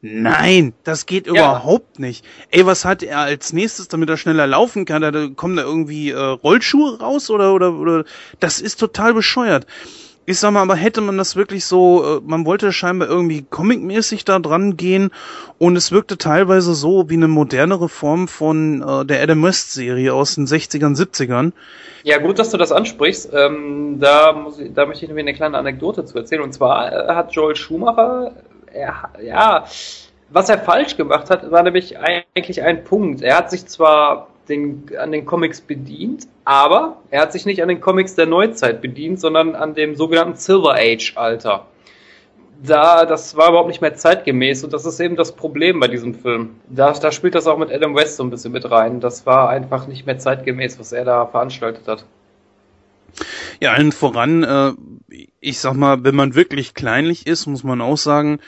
Nein, 0.02 0.74
das 0.84 1.06
geht 1.06 1.26
ja. 1.28 1.34
überhaupt 1.34 2.00
nicht. 2.00 2.26
Ey, 2.52 2.66
was 2.66 2.86
hat 2.86 3.02
er 3.02 3.20
als 3.20 3.54
nächstes, 3.54 3.88
damit 3.88 4.10
er 4.10 4.18
schneller 4.18 4.46
laufen 4.46 4.86
kann? 4.86 5.02
Da 5.02 5.28
kommen 5.30 5.56
da 5.56 5.64
irgendwie 5.64 6.12
äh, 6.12 6.18
Rollschuhe 6.18 7.00
raus 7.00 7.30
oder 7.30 7.54
oder 7.54 7.74
oder 7.74 8.06
das 8.40 8.60
ist 8.60 8.80
total 8.80 9.14
bescheuert 9.14 9.66
ich 10.26 10.40
sag 10.40 10.52
mal, 10.52 10.62
aber 10.62 10.76
hätte 10.76 11.02
man 11.02 11.18
das 11.18 11.36
wirklich 11.36 11.66
so, 11.66 12.18
äh, 12.18 12.22
man 12.26 12.46
wollte 12.46 12.72
scheinbar 12.72 13.08
irgendwie 13.08 13.44
comicmäßig 13.44 14.26
da 14.26 14.40
dran 14.40 14.76
gehen 14.78 15.12
und 15.60 15.76
es 15.76 15.92
wirkte 15.92 16.18
teilweise 16.18 16.74
so 16.74 17.10
wie 17.10 17.16
eine 17.16 17.28
modernere 17.28 17.90
Form 17.90 18.28
von 18.28 18.82
äh, 18.82 19.06
der 19.06 19.22
Adam 19.22 19.44
West 19.44 19.74
Serie 19.74 20.14
aus 20.14 20.36
den 20.36 20.48
60ern, 20.48 20.98
70ern. 20.98 21.52
Ja, 22.04 22.18
gut, 22.18 22.40
dass 22.40 22.50
du 22.50 22.58
das 22.58 22.72
ansprichst. 22.72 23.32
Ähm, 23.34 24.00
da, 24.00 24.34
muss 24.34 24.60
ich, 24.60 24.74
da 24.74 24.86
möchte 24.86 25.06
ich 25.06 25.10
nämlich 25.10 25.26
eine 25.26 25.36
kleine 25.36 25.58
Anekdote 25.58 26.06
zu 26.06 26.18
erzählen. 26.18 26.42
Und 26.42 26.54
zwar 26.54 26.92
äh, 26.92 27.14
hat 27.14 27.34
Joel 27.34 27.56
Schumacher, 27.56 28.34
er, 28.72 29.10
ja, 29.24 29.66
was 30.30 30.50
er 30.50 30.58
falsch 30.58 30.98
gemacht 30.98 31.30
hat, 31.30 31.50
war 31.52 31.64
nämlich 31.64 31.98
eigentlich 32.00 32.62
ein 32.62 32.84
Punkt. 32.84 33.22
Er 33.22 33.38
hat 33.38 33.52
sich 33.52 33.68
zwar 33.68 34.28
den, 34.50 34.90
an 34.98 35.12
den 35.12 35.26
Comics 35.26 35.62
bedient, 35.62 36.28
aber 36.44 37.02
er 37.10 37.22
hat 37.22 37.34
sich 37.34 37.46
nicht 37.46 37.62
an 37.62 37.68
den 37.68 37.82
Comics 37.82 38.16
der 38.16 38.26
Neuzeit 38.26 38.82
bedient, 38.82 39.20
sondern 39.20 39.56
an 39.56 39.74
dem 39.74 39.96
sogenannten 39.96 40.36
Silver 40.36 40.76
Age 40.76 41.14
Alter. 41.16 41.66
Da, 42.64 43.06
das 43.06 43.36
war 43.36 43.50
überhaupt 43.50 43.68
nicht 43.68 43.82
mehr 43.82 43.96
zeitgemäß 43.96 44.64
und 44.64 44.74
das 44.74 44.86
ist 44.86 45.00
eben 45.00 45.16
das 45.16 45.34
Problem 45.34 45.80
bei 45.80 45.88
diesem 45.88 46.16
Film. 46.16 46.56
Da, 46.70 46.94
da 46.94 47.12
spielt 47.12 47.36
das 47.36 47.48
auch 47.48 47.58
mit 47.58 47.72
Adam 47.72 47.96
West 47.96 48.18
so 48.18 48.24
ein 48.24 48.30
bisschen 48.30 48.54
mit 48.54 48.70
rein. 48.70 49.02
Das 49.02 49.26
war 49.26 49.50
einfach 49.50 49.88
nicht 49.88 50.06
mehr 50.06 50.18
zeitgemäß, 50.18 50.80
was 50.80 50.92
er 50.94 51.04
da 51.04 51.26
veranstaltet 51.26 51.88
hat. 51.88 52.06
Ja, 53.60 53.74
allen 53.74 53.92
voran, 53.92 54.44
äh, 54.44 54.74
ich 55.40 55.60
sag 55.60 55.74
mal, 55.74 56.04
wenn 56.04 56.16
man 56.16 56.36
wirklich 56.36 56.74
kleinlich 56.74 57.28
ist, 57.28 57.46
muss 57.46 57.64
man 57.64 57.82
auch 57.82 57.98
sagen, 57.98 58.40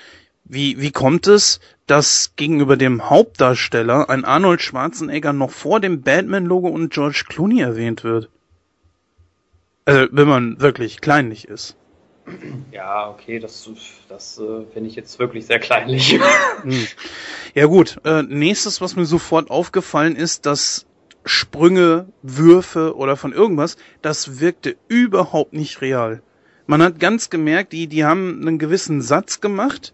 wie, 0.50 0.80
wie 0.80 0.92
kommt 0.92 1.28
es, 1.28 1.60
dass 1.88 2.34
gegenüber 2.36 2.78
dem 2.78 3.10
Hauptdarsteller 3.10 4.10
ein 4.10 4.26
Arnold 4.26 4.62
Schwarzenegger 4.62 5.34
noch 5.34 5.52
vor 5.52 5.80
dem 5.80 6.02
Batman-Logo 6.02 6.68
und 6.68 6.94
George 6.94 7.26
Clooney 7.28 7.62
erwähnt 7.62 8.04
wird? 8.04 8.30
Also, 9.86 10.08
wenn 10.12 10.28
man 10.28 10.60
wirklich 10.60 11.02
kleinlich 11.02 11.48
ist. 11.48 11.76
Ja, 12.72 13.10
okay, 13.10 13.40
das, 13.40 13.70
das 14.10 14.38
äh, 14.38 14.66
finde 14.74 14.90
ich 14.90 14.96
jetzt 14.96 15.18
wirklich 15.18 15.46
sehr 15.46 15.60
kleinlich. 15.60 16.20
Hm. 16.64 16.88
Ja 17.54 17.68
gut, 17.68 18.00
äh, 18.04 18.24
nächstes, 18.24 18.82
was 18.82 18.96
mir 18.96 19.06
sofort 19.06 19.50
aufgefallen 19.50 20.16
ist, 20.16 20.46
dass 20.46 20.86
Sprünge, 21.24 22.08
Würfe 22.22 22.96
oder 22.96 23.16
von 23.16 23.32
irgendwas, 23.32 23.78
das 24.02 24.40
wirkte 24.40 24.76
überhaupt 24.88 25.54
nicht 25.54 25.82
real. 25.82 26.22
Man 26.66 26.82
hat 26.82 27.00
ganz 27.00 27.30
gemerkt, 27.30 27.72
die, 27.72 27.88
die 27.88 28.04
haben 28.04 28.42
einen 28.42 28.60
gewissen 28.60 29.02
Satz 29.02 29.40
gemacht 29.40 29.94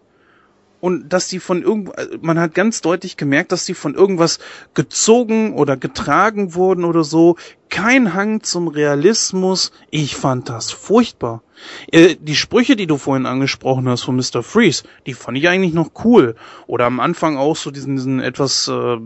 und 0.84 1.08
dass 1.08 1.28
die 1.28 1.40
von 1.40 1.62
irgendwo, 1.62 1.94
man 2.20 2.38
hat 2.38 2.54
ganz 2.54 2.82
deutlich 2.82 3.16
gemerkt, 3.16 3.52
dass 3.52 3.64
die 3.64 3.72
von 3.72 3.94
irgendwas 3.94 4.38
gezogen 4.74 5.54
oder 5.54 5.78
getragen 5.78 6.54
wurden 6.54 6.84
oder 6.84 7.04
so. 7.04 7.36
Kein 7.70 8.12
Hang 8.12 8.42
zum 8.42 8.68
Realismus. 8.68 9.72
Ich 9.88 10.14
fand 10.14 10.50
das 10.50 10.72
furchtbar. 10.72 11.42
Äh, 11.90 12.16
die 12.20 12.36
Sprüche, 12.36 12.76
die 12.76 12.86
du 12.86 12.98
vorhin 12.98 13.24
angesprochen 13.24 13.88
hast 13.88 14.02
von 14.02 14.14
Mr. 14.16 14.42
Freeze, 14.42 14.84
die 15.06 15.14
fand 15.14 15.38
ich 15.38 15.48
eigentlich 15.48 15.72
noch 15.72 15.92
cool. 16.04 16.34
Oder 16.66 16.84
am 16.84 17.00
Anfang 17.00 17.38
auch 17.38 17.56
so 17.56 17.70
diesen, 17.70 17.96
diesen 17.96 18.20
etwas, 18.20 18.68
äh, 18.68 18.98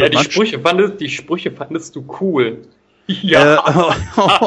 ja, 0.00 0.08
die 0.08 0.16
Sprüche 0.24 0.60
fandest, 0.60 0.98
die 0.98 1.10
Sprüche 1.10 1.50
fandest 1.52 1.94
du 1.94 2.06
cool. 2.22 2.62
Ja. 3.06 3.94
Äh, 4.16 4.38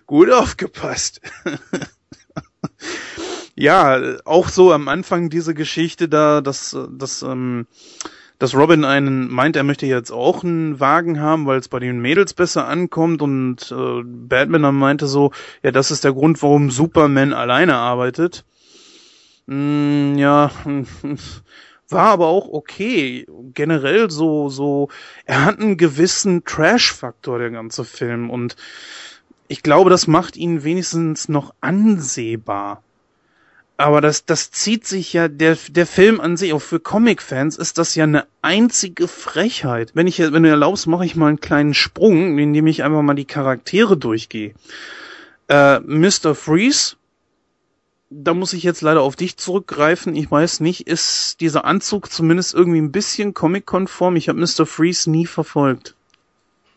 Gut 0.06 0.30
aufgepasst. 0.32 1.20
ja, 3.54 4.18
auch 4.24 4.48
so 4.48 4.72
am 4.72 4.88
Anfang 4.88 5.30
diese 5.30 5.54
Geschichte 5.54 6.08
da, 6.08 6.40
dass, 6.40 6.76
dass, 6.90 7.22
ähm, 7.22 7.66
dass 8.38 8.54
Robin 8.54 8.84
einen 8.84 9.32
meint, 9.32 9.56
er 9.56 9.64
möchte 9.64 9.86
jetzt 9.86 10.10
auch 10.10 10.44
einen 10.44 10.78
Wagen 10.78 11.20
haben, 11.20 11.46
weil 11.46 11.58
es 11.58 11.68
bei 11.68 11.78
den 11.78 12.00
Mädels 12.00 12.34
besser 12.34 12.68
ankommt 12.68 13.22
und 13.22 13.72
äh, 13.72 14.02
Batman 14.04 14.62
dann 14.62 14.74
meinte 14.74 15.06
so, 15.06 15.32
ja, 15.62 15.70
das 15.70 15.90
ist 15.90 16.04
der 16.04 16.12
Grund, 16.12 16.42
warum 16.42 16.70
Superman 16.70 17.32
alleine 17.32 17.76
arbeitet. 17.76 18.44
Mm, 19.46 20.18
ja, 20.18 20.50
war 21.88 22.08
aber 22.08 22.26
auch 22.26 22.48
okay. 22.48 23.26
Generell 23.54 24.10
so, 24.10 24.48
so, 24.48 24.88
er 25.24 25.44
hat 25.44 25.60
einen 25.60 25.76
gewissen 25.76 26.44
Trash-Faktor, 26.44 27.38
der 27.38 27.50
ganze 27.50 27.84
Film 27.84 28.28
und 28.28 28.56
ich 29.48 29.62
glaube, 29.62 29.90
das 29.90 30.06
macht 30.06 30.36
ihn 30.36 30.64
wenigstens 30.64 31.28
noch 31.28 31.54
ansehbar. 31.60 32.82
Aber 33.78 34.00
das, 34.00 34.24
das 34.24 34.50
zieht 34.50 34.86
sich 34.86 35.12
ja, 35.12 35.28
der, 35.28 35.58
der 35.68 35.86
Film 35.86 36.20
an 36.20 36.38
sich, 36.38 36.54
auch 36.54 36.62
für 36.62 36.80
Comic-Fans 36.80 37.58
ist 37.58 37.76
das 37.76 37.94
ja 37.94 38.04
eine 38.04 38.26
einzige 38.40 39.06
Frechheit. 39.06 39.90
Wenn 39.94 40.06
ich, 40.06 40.18
wenn 40.18 40.42
du 40.42 40.48
erlaubst, 40.48 40.86
mache 40.86 41.04
ich 41.04 41.14
mal 41.14 41.28
einen 41.28 41.40
kleinen 41.40 41.74
Sprung, 41.74 42.38
indem 42.38 42.66
ich 42.66 42.84
einfach 42.84 43.02
mal 43.02 43.14
die 43.14 43.26
Charaktere 43.26 43.98
durchgehe. 43.98 44.54
Äh, 45.48 45.80
Mr. 45.80 46.34
Freeze, 46.34 46.96
da 48.08 48.32
muss 48.32 48.54
ich 48.54 48.62
jetzt 48.62 48.80
leider 48.80 49.02
auf 49.02 49.14
dich 49.14 49.36
zurückgreifen. 49.36 50.16
Ich 50.16 50.30
weiß 50.30 50.60
nicht, 50.60 50.86
ist 50.86 51.42
dieser 51.42 51.66
Anzug 51.66 52.10
zumindest 52.10 52.54
irgendwie 52.54 52.80
ein 52.80 52.92
bisschen 52.92 53.34
comic-konform? 53.34 54.16
Ich 54.16 54.30
habe 54.30 54.40
Mr. 54.40 54.64
Freeze 54.64 55.10
nie 55.10 55.26
verfolgt. 55.26 55.94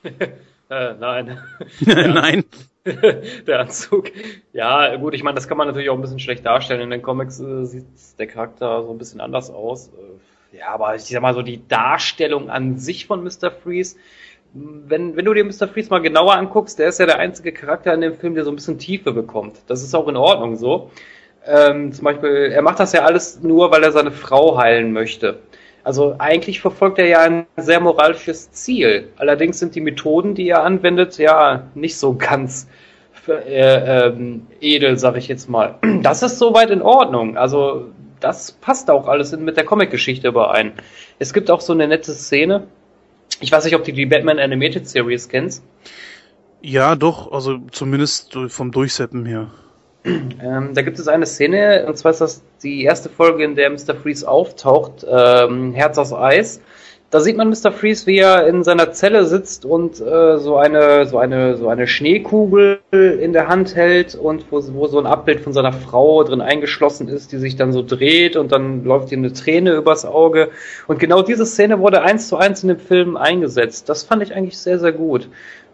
Äh, 0.70 0.94
nein. 1.00 1.38
nein. 1.86 2.44
der 3.48 3.60
Anzug. 3.60 4.12
Ja, 4.54 4.96
gut, 4.96 5.14
ich 5.14 5.24
meine, 5.24 5.36
das 5.36 5.48
kann 5.48 5.58
man 5.58 5.68
natürlich 5.68 5.90
auch 5.90 5.96
ein 5.96 6.02
bisschen 6.02 6.20
schlecht 6.20 6.46
darstellen. 6.46 6.82
In 6.82 6.90
den 6.90 7.02
Comics 7.02 7.40
äh, 7.40 7.66
sieht 7.66 7.86
der 8.18 8.28
Charakter 8.28 8.84
so 8.84 8.92
ein 8.92 8.98
bisschen 8.98 9.22
anders 9.22 9.50
aus. 9.50 9.90
Äh, 9.90 10.58
ja, 10.58 10.70
aber 10.70 10.96
ich 10.96 11.04
sag 11.04 11.22
mal 11.22 11.34
so, 11.34 11.42
die 11.42 11.68
Darstellung 11.68 12.50
an 12.50 12.78
sich 12.78 13.06
von 13.06 13.24
Mr. 13.24 13.52
Freeze, 13.52 13.98
wenn, 14.54 15.16
wenn 15.16 15.26
du 15.26 15.34
dir 15.34 15.44
Mr. 15.44 15.68
Freeze 15.68 15.92
mal 15.92 16.00
genauer 16.00 16.34
anguckst, 16.36 16.80
der 16.80 16.90
ist 16.90 17.00
ja 17.00 17.06
der 17.06 17.20
einzige 17.20 17.52
Charakter 17.52 17.94
in 17.94 18.02
dem 18.02 18.16
Film, 18.16 18.34
der 18.34 18.46
so 18.46 18.52
ein 18.52 18.56
bisschen 18.56 18.80
Tiefe 18.80 19.12
bekommt. 19.12 19.62
Das 19.68 19.84
ist 19.84 19.94
auch 19.94 20.08
in 20.08 20.18
Ordnung 20.18 20.56
so. 20.56 20.90
Ähm, 21.46 21.92
zum 21.92 22.04
Beispiel, 22.04 22.52
er 22.52 22.62
macht 22.64 22.80
das 22.80 22.94
ja 22.94 23.04
alles 23.04 23.42
nur, 23.44 23.72
weil 23.72 23.84
er 23.84 23.92
seine 23.92 24.12
Frau 24.12 24.58
heilen 24.58 24.92
möchte. 24.92 25.40
Also 25.90 26.18
eigentlich 26.20 26.62
verfolgt 26.62 27.00
er 27.00 27.08
ja 27.08 27.22
ein 27.22 27.48
sehr 27.58 27.80
moralisches 27.80 28.52
Ziel. 28.52 29.10
Allerdings 29.18 29.58
sind 29.58 29.74
die 29.74 29.82
Methoden, 29.82 30.36
die 30.36 30.48
er 30.48 30.62
anwendet, 30.62 31.18
ja 31.18 31.64
nicht 31.74 31.98
so 31.98 32.14
ganz 32.14 32.68
äh, 33.28 34.06
ähm, 34.06 34.46
edel, 34.62 35.00
sag 35.00 35.18
ich 35.18 35.28
jetzt 35.28 35.50
mal. 35.50 35.80
Das 36.04 36.22
ist 36.22 36.38
soweit 36.38 36.70
in 36.70 36.84
Ordnung. 36.84 37.38
Also 37.38 37.88
das 38.20 38.52
passt 38.52 38.92
auch 38.92 39.08
alles 39.08 39.36
mit 39.36 39.58
der 39.58 39.66
Comic-Geschichte 39.66 40.28
überein. 40.28 40.74
Es 41.18 41.34
gibt 41.34 41.50
auch 41.50 41.60
so 41.60 41.74
eine 41.74 41.88
nette 41.88 42.14
Szene. 42.14 42.68
Ich 43.40 43.52
weiß 43.52 43.66
nicht, 43.66 43.76
ob 43.76 43.84
du 43.84 43.92
die 43.92 44.06
Batman 44.06 44.38
Animated 44.38 44.88
Series 44.88 45.28
kennst. 45.28 45.64
Ja, 46.62 46.96
doch, 46.96 47.32
also 47.32 47.58
zumindest 47.72 48.38
vom 48.50 48.72
Durchseppen 48.72 49.26
her. 49.26 49.48
Ähm, 50.42 50.74
da 50.74 50.82
gibt 50.84 50.98
es 50.98 51.10
eine 51.10 51.26
Szene, 51.26 51.86
und 51.86 51.98
zwar 51.98 52.12
ist 52.12 52.22
das 52.22 52.42
die 52.64 52.84
erste 52.84 53.10
Folge, 53.10 53.44
in 53.44 53.56
der 53.56 53.70
Mr. 53.70 53.94
Freeze 53.94 54.26
auftaucht, 54.26 55.06
ähm, 55.06 55.74
Herz 55.74 55.98
aus 55.98 56.14
Eis. 56.14 56.62
Da 57.12 57.20
sieht 57.22 57.38
man 57.38 57.50
Mr. 57.50 57.72
Freeze, 57.72 58.06
wie 58.06 58.20
er 58.20 58.46
in 58.46 58.64
seiner 58.64 58.92
Zelle 58.92 59.26
sitzt 59.26 59.66
und 59.66 60.00
äh, 60.00 60.38
so 60.38 60.58
eine 60.58 61.08
so 61.08 61.18
eine 61.18 61.58
so 61.58 61.68
eine 61.68 61.88
Schneekugel 61.88 62.82
in 62.92 63.34
der 63.34 63.48
Hand 63.48 63.76
hält 63.76 64.14
und 64.14 64.46
wo, 64.52 64.62
wo 64.74 64.86
so 64.86 65.00
ein 65.00 65.08
Abbild 65.08 65.40
von 65.40 65.52
seiner 65.52 65.74
Frau 65.74 66.24
drin 66.24 66.40
eingeschlossen 66.40 67.08
ist, 67.08 67.32
die 67.32 67.38
sich 67.38 67.56
dann 67.56 67.74
so 67.74 67.82
dreht 67.82 68.36
und 68.36 68.52
dann 68.52 68.84
läuft 68.84 69.12
ihm 69.12 69.20
eine 69.20 69.34
Träne 69.34 69.74
übers 69.74 70.06
Auge. 70.06 70.50
Und 70.88 71.00
genau 71.00 71.24
diese 71.24 71.48
Szene 71.48 71.80
wurde 71.80 72.04
eins 72.04 72.28
zu 72.28 72.38
eins 72.38 72.62
in 72.62 72.70
dem 72.70 72.80
Film 72.80 73.18
eingesetzt. 73.18 73.90
Das 73.90 74.04
fand 74.04 74.22
ich 74.22 74.36
eigentlich 74.36 74.60
sehr 74.60 74.78
sehr 74.78 74.94
gut 74.94 75.30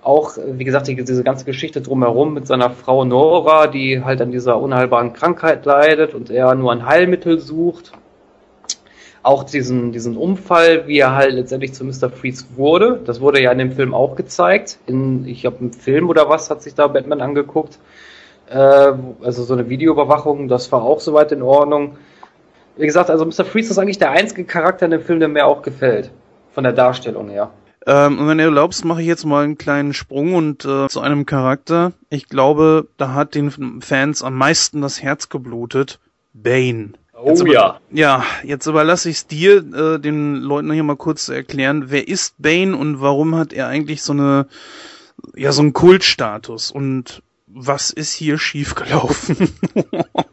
auch, 0.05 0.37
wie 0.37 0.63
gesagt, 0.63 0.87
die, 0.87 0.95
diese 0.95 1.23
ganze 1.23 1.45
Geschichte 1.45 1.81
drumherum 1.81 2.33
mit 2.33 2.45
seiner 2.45 2.69
Frau 2.69 3.05
Nora, 3.05 3.67
die 3.67 4.03
halt 4.03 4.21
an 4.21 4.31
dieser 4.31 4.59
unheilbaren 4.59 5.13
Krankheit 5.13 5.65
leidet 5.65 6.13
und 6.13 6.29
er 6.29 6.53
nur 6.53 6.71
ein 6.71 6.85
Heilmittel 6.85 7.39
sucht. 7.39 7.91
Auch 9.23 9.43
diesen, 9.43 9.91
diesen 9.91 10.15
Unfall, 10.15 10.87
wie 10.87 10.99
er 10.99 11.15
halt 11.15 11.33
letztendlich 11.33 11.73
zu 11.73 11.83
Mr. 11.83 12.11
Freeze 12.11 12.45
wurde, 12.55 13.01
das 13.03 13.19
wurde 13.19 13.41
ja 13.41 13.51
in 13.51 13.57
dem 13.57 13.71
Film 13.71 13.95
auch 13.95 14.15
gezeigt. 14.15 14.77
In, 14.85 15.25
ich 15.25 15.41
glaube, 15.41 15.57
im 15.61 15.73
Film 15.73 16.09
oder 16.09 16.29
was 16.29 16.51
hat 16.51 16.61
sich 16.61 16.75
da 16.75 16.85
Batman 16.85 17.21
angeguckt. 17.21 17.79
Äh, 18.47 18.55
also 19.23 19.43
so 19.43 19.55
eine 19.55 19.69
Videoüberwachung, 19.69 20.47
das 20.47 20.71
war 20.71 20.83
auch 20.83 20.99
soweit 20.99 21.31
in 21.31 21.41
Ordnung. 21.41 21.97
Wie 22.77 22.85
gesagt, 22.85 23.09
also 23.09 23.25
Mr. 23.25 23.43
Freeze 23.43 23.71
ist 23.71 23.79
eigentlich 23.79 23.97
der 23.97 24.11
einzige 24.11 24.43
Charakter 24.43 24.85
in 24.85 24.91
dem 24.91 25.01
Film, 25.01 25.19
der 25.19 25.29
mir 25.29 25.47
auch 25.47 25.63
gefällt. 25.63 26.11
Von 26.53 26.63
der 26.63 26.73
Darstellung 26.73 27.29
her. 27.29 27.49
Ähm, 27.85 28.19
und 28.19 28.27
wenn 28.27 28.37
du 28.37 28.43
erlaubst, 28.45 28.83
mache 28.83 29.01
ich 29.01 29.07
jetzt 29.07 29.25
mal 29.25 29.43
einen 29.43 29.57
kleinen 29.57 29.93
Sprung 29.93 30.33
und 30.33 30.65
äh, 30.65 30.87
zu 30.87 31.01
einem 31.01 31.25
Charakter. 31.25 31.93
Ich 32.09 32.27
glaube, 32.27 32.87
da 32.97 33.13
hat 33.13 33.35
den 33.35 33.81
Fans 33.81 34.23
am 34.23 34.35
meisten 34.35 34.81
das 34.81 35.01
Herz 35.01 35.29
geblutet. 35.29 35.99
Bane. 36.33 36.93
Oh 37.13 37.29
jetzt 37.29 37.45
ja. 37.47 37.79
Ja, 37.91 38.25
jetzt 38.43 38.67
überlasse 38.67 39.09
ich 39.09 39.17
es 39.17 39.27
dir, 39.27 39.57
äh, 39.57 39.99
den 39.99 40.35
Leuten 40.35 40.71
hier 40.71 40.83
mal 40.83 40.97
kurz 40.97 41.25
zu 41.25 41.33
erklären, 41.33 41.85
wer 41.87 42.07
ist 42.07 42.35
Bane 42.39 42.75
und 42.75 42.99
warum 43.01 43.35
hat 43.35 43.53
er 43.53 43.67
eigentlich 43.67 44.01
so 44.01 44.13
eine, 44.13 44.47
ja, 45.35 45.51
so 45.51 45.61
einen 45.61 45.73
Kultstatus 45.73 46.71
und 46.71 47.21
was 47.47 47.89
ist 47.91 48.11
hier 48.11 48.37
schiefgelaufen? 48.37 49.49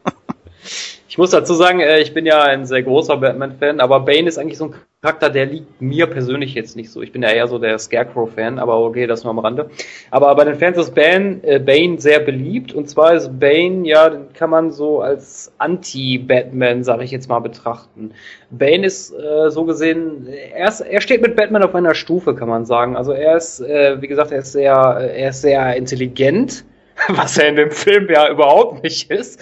Ich 1.12 1.18
muss 1.18 1.28
dazu 1.28 1.52
sagen, 1.52 1.80
äh, 1.80 2.00
ich 2.00 2.14
bin 2.14 2.24
ja 2.24 2.42
ein 2.42 2.64
sehr 2.64 2.82
großer 2.82 3.18
Batman-Fan, 3.18 3.80
aber 3.80 4.00
Bane 4.00 4.26
ist 4.26 4.38
eigentlich 4.38 4.56
so 4.56 4.68
ein 4.68 4.74
Charakter, 5.02 5.28
der 5.28 5.44
liegt 5.44 5.82
mir 5.82 6.06
persönlich 6.06 6.54
jetzt 6.54 6.74
nicht 6.74 6.90
so. 6.90 7.02
Ich 7.02 7.12
bin 7.12 7.22
ja 7.22 7.28
eher 7.28 7.48
so 7.48 7.58
der 7.58 7.78
Scarecrow-Fan, 7.78 8.58
aber 8.58 8.80
okay, 8.80 9.06
das 9.06 9.22
nur 9.22 9.32
am 9.32 9.38
Rande. 9.38 9.68
Aber 10.10 10.34
bei 10.34 10.44
den 10.46 10.54
Fans 10.54 10.78
ist 10.78 10.94
Bane, 10.94 11.40
äh, 11.42 11.58
Bane 11.58 12.00
sehr 12.00 12.18
beliebt 12.18 12.72
und 12.72 12.88
zwar 12.88 13.12
ist 13.12 13.38
Bane, 13.38 13.86
ja, 13.86 14.08
den 14.08 14.32
kann 14.32 14.48
man 14.48 14.70
so 14.70 15.02
als 15.02 15.52
Anti-Batman, 15.58 16.82
sage 16.82 17.04
ich 17.04 17.10
jetzt 17.10 17.28
mal, 17.28 17.40
betrachten. 17.40 18.12
Bane 18.48 18.86
ist 18.86 19.12
äh, 19.12 19.50
so 19.50 19.66
gesehen, 19.66 20.26
er, 20.54 20.68
ist, 20.68 20.80
er 20.80 21.02
steht 21.02 21.20
mit 21.20 21.36
Batman 21.36 21.62
auf 21.62 21.74
einer 21.74 21.94
Stufe, 21.94 22.34
kann 22.34 22.48
man 22.48 22.64
sagen. 22.64 22.96
Also 22.96 23.12
er 23.12 23.36
ist, 23.36 23.60
äh, 23.60 24.00
wie 24.00 24.08
gesagt, 24.08 24.32
er 24.32 24.38
ist 24.38 24.52
sehr, 24.52 24.72
er 24.72 25.28
ist 25.28 25.42
sehr 25.42 25.76
intelligent, 25.76 26.64
was 27.08 27.36
er 27.36 27.48
in 27.48 27.56
dem 27.56 27.70
Film 27.70 28.08
ja 28.08 28.30
überhaupt 28.30 28.82
nicht 28.82 29.10
ist. 29.10 29.38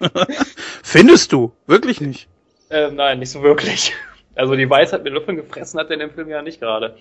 Findest 0.82 1.32
du? 1.32 1.52
Wirklich 1.66 2.00
nicht? 2.00 2.28
Äh, 2.70 2.90
nein, 2.90 3.18
nicht 3.18 3.30
so 3.30 3.42
wirklich. 3.42 3.92
Also 4.34 4.54
die 4.54 4.70
Weisheit 4.70 5.04
mit 5.04 5.12
Löffeln 5.12 5.36
gefressen 5.36 5.78
hat 5.80 5.88
er 5.88 5.94
in 5.94 6.00
dem 6.00 6.10
Film 6.12 6.28
ja 6.28 6.42
nicht 6.42 6.60
gerade. 6.60 6.96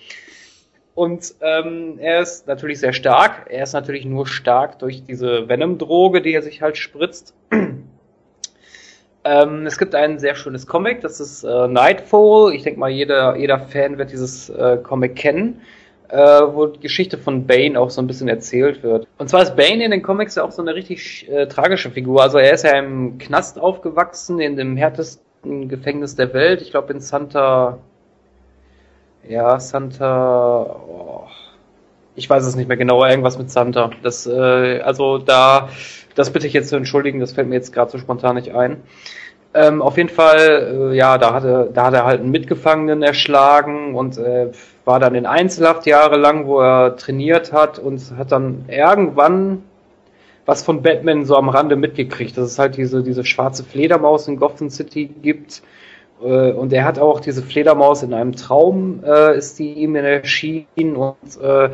Und 0.96 1.36
ähm, 1.42 1.98
er 2.00 2.22
ist 2.22 2.48
natürlich 2.48 2.80
sehr 2.80 2.94
stark. 2.94 3.48
Er 3.50 3.64
ist 3.64 3.74
natürlich 3.74 4.06
nur 4.06 4.28
stark 4.28 4.80
durch 4.80 5.04
diese 5.06 5.48
Venom-Droge, 5.48 6.22
die 6.22 6.34
er 6.34 6.42
sich 6.42 6.62
halt 6.62 6.78
spritzt. 6.78 7.34
ähm, 9.24 9.66
es 9.66 9.78
gibt 9.78 9.96
ein 9.96 10.20
sehr 10.20 10.36
schönes 10.36 10.68
Comic, 10.68 11.02
das 11.02 11.20
ist 11.20 11.44
äh, 11.44 11.68
Nightfall. 11.68 12.54
Ich 12.54 12.64
denke 12.64 12.80
mal, 12.80 12.90
jeder, 12.90 13.38
jeder 13.38 13.60
Fan 13.60 13.98
wird 13.98 14.12
dieses 14.12 14.50
äh, 14.50 14.78
Comic 14.84 15.16
kennen 15.16 15.62
äh, 16.10 16.18
wo 16.18 16.66
die 16.66 16.80
Geschichte 16.80 17.18
von 17.18 17.46
Bane 17.46 17.80
auch 17.80 17.90
so 17.90 18.02
ein 18.02 18.08
bisschen 18.08 18.28
erzählt 18.28 18.84
wird. 18.84 19.08
Und 19.18 19.30
zwar 19.30 19.44
ist 19.44 19.56
Bane 19.56 19.84
in 19.84 19.92
den 19.92 20.02
Comics 20.02 20.36
ja 20.36 20.44
auch 20.44 20.52
so 20.52 20.62
eine 20.62 20.76
richtig 20.76 21.30
äh, 21.30 21.48
tragische 21.48 21.92
Figur. 21.92 22.22
Also 22.22 22.38
er 22.38 22.54
ist 22.54 22.64
ja 22.64 22.78
im 22.78 23.18
Knast 23.18 23.60
aufgewachsen, 23.60 24.40
in 24.40 24.56
dem 24.56 24.76
härtesten 24.76 25.70
Gefängnis 25.70 26.16
der 26.16 26.34
Welt. 26.34 26.62
Ich 26.62 26.72
glaube 26.72 26.94
in 26.94 27.00
Santa. 27.00 27.78
Ja, 29.28 29.60
Santa. 29.60 30.64
Oh, 30.88 31.28
ich 32.16 32.30
weiß 32.30 32.46
es 32.46 32.56
nicht 32.56 32.68
mehr 32.68 32.78
genau, 32.78 33.06
irgendwas 33.06 33.38
mit 33.38 33.52
Santa. 33.52 33.92
Das, 34.04 34.26
äh, 34.28 34.82
also 34.82 35.20
da, 35.20 35.70
das 36.16 36.32
bitte 36.32 36.48
ich 36.48 36.54
jetzt 36.54 36.70
zu 36.70 36.76
entschuldigen, 36.76 37.20
das 37.20 37.34
fällt 37.34 37.48
mir 37.48 37.56
jetzt 37.56 37.72
gerade 37.74 37.92
so 37.92 37.98
spontan 37.98 38.36
nicht 38.36 38.54
ein. 38.54 38.84
Ähm, 39.54 39.82
auf 39.82 39.98
jeden 39.98 40.10
Fall, 40.10 40.92
äh, 40.92 40.96
ja, 40.96 41.18
da 41.18 41.34
hatte, 41.34 41.72
da 41.74 41.86
hat 41.86 41.94
er 41.94 42.06
halt 42.06 42.20
einen 42.20 42.30
Mitgefangenen 42.30 43.02
erschlagen 43.02 43.96
und 43.96 44.18
äh, 44.18 44.52
war 44.90 45.00
dann 45.00 45.14
in 45.14 45.28
Einzelhaft 45.28 45.86
jahrelang, 45.86 46.48
wo 46.48 46.62
er 46.62 46.98
trainiert 46.98 47.54
hat 47.54 47.78
und 47.78 48.02
hat 48.18 48.32
dann 48.32 48.66
irgendwann 48.68 49.62
was 50.48 50.64
von 50.64 50.82
Batman 50.82 51.26
so 51.26 51.36
am 51.36 51.48
Rande 51.48 51.76
mitgekriegt, 51.76 52.36
dass 52.36 52.46
es 52.46 52.58
halt 52.58 52.76
diese, 52.76 53.04
diese 53.04 53.24
schwarze 53.24 53.64
Fledermaus 53.64 54.28
in 54.28 54.38
Gotham 54.38 54.72
City 54.72 55.06
gibt. 55.06 55.62
Äh, 56.24 56.54
und 56.54 56.74
er 56.74 56.86
hat 56.86 56.98
auch 56.98 57.20
diese 57.20 57.44
Fledermaus 57.44 58.02
in 58.02 58.16
einem 58.16 58.32
Traum, 58.32 59.04
äh, 59.06 59.38
ist 59.38 59.60
die 59.60 59.74
ihm 59.74 59.94
erschienen 59.96 60.96
und 60.96 61.40
äh, 61.40 61.70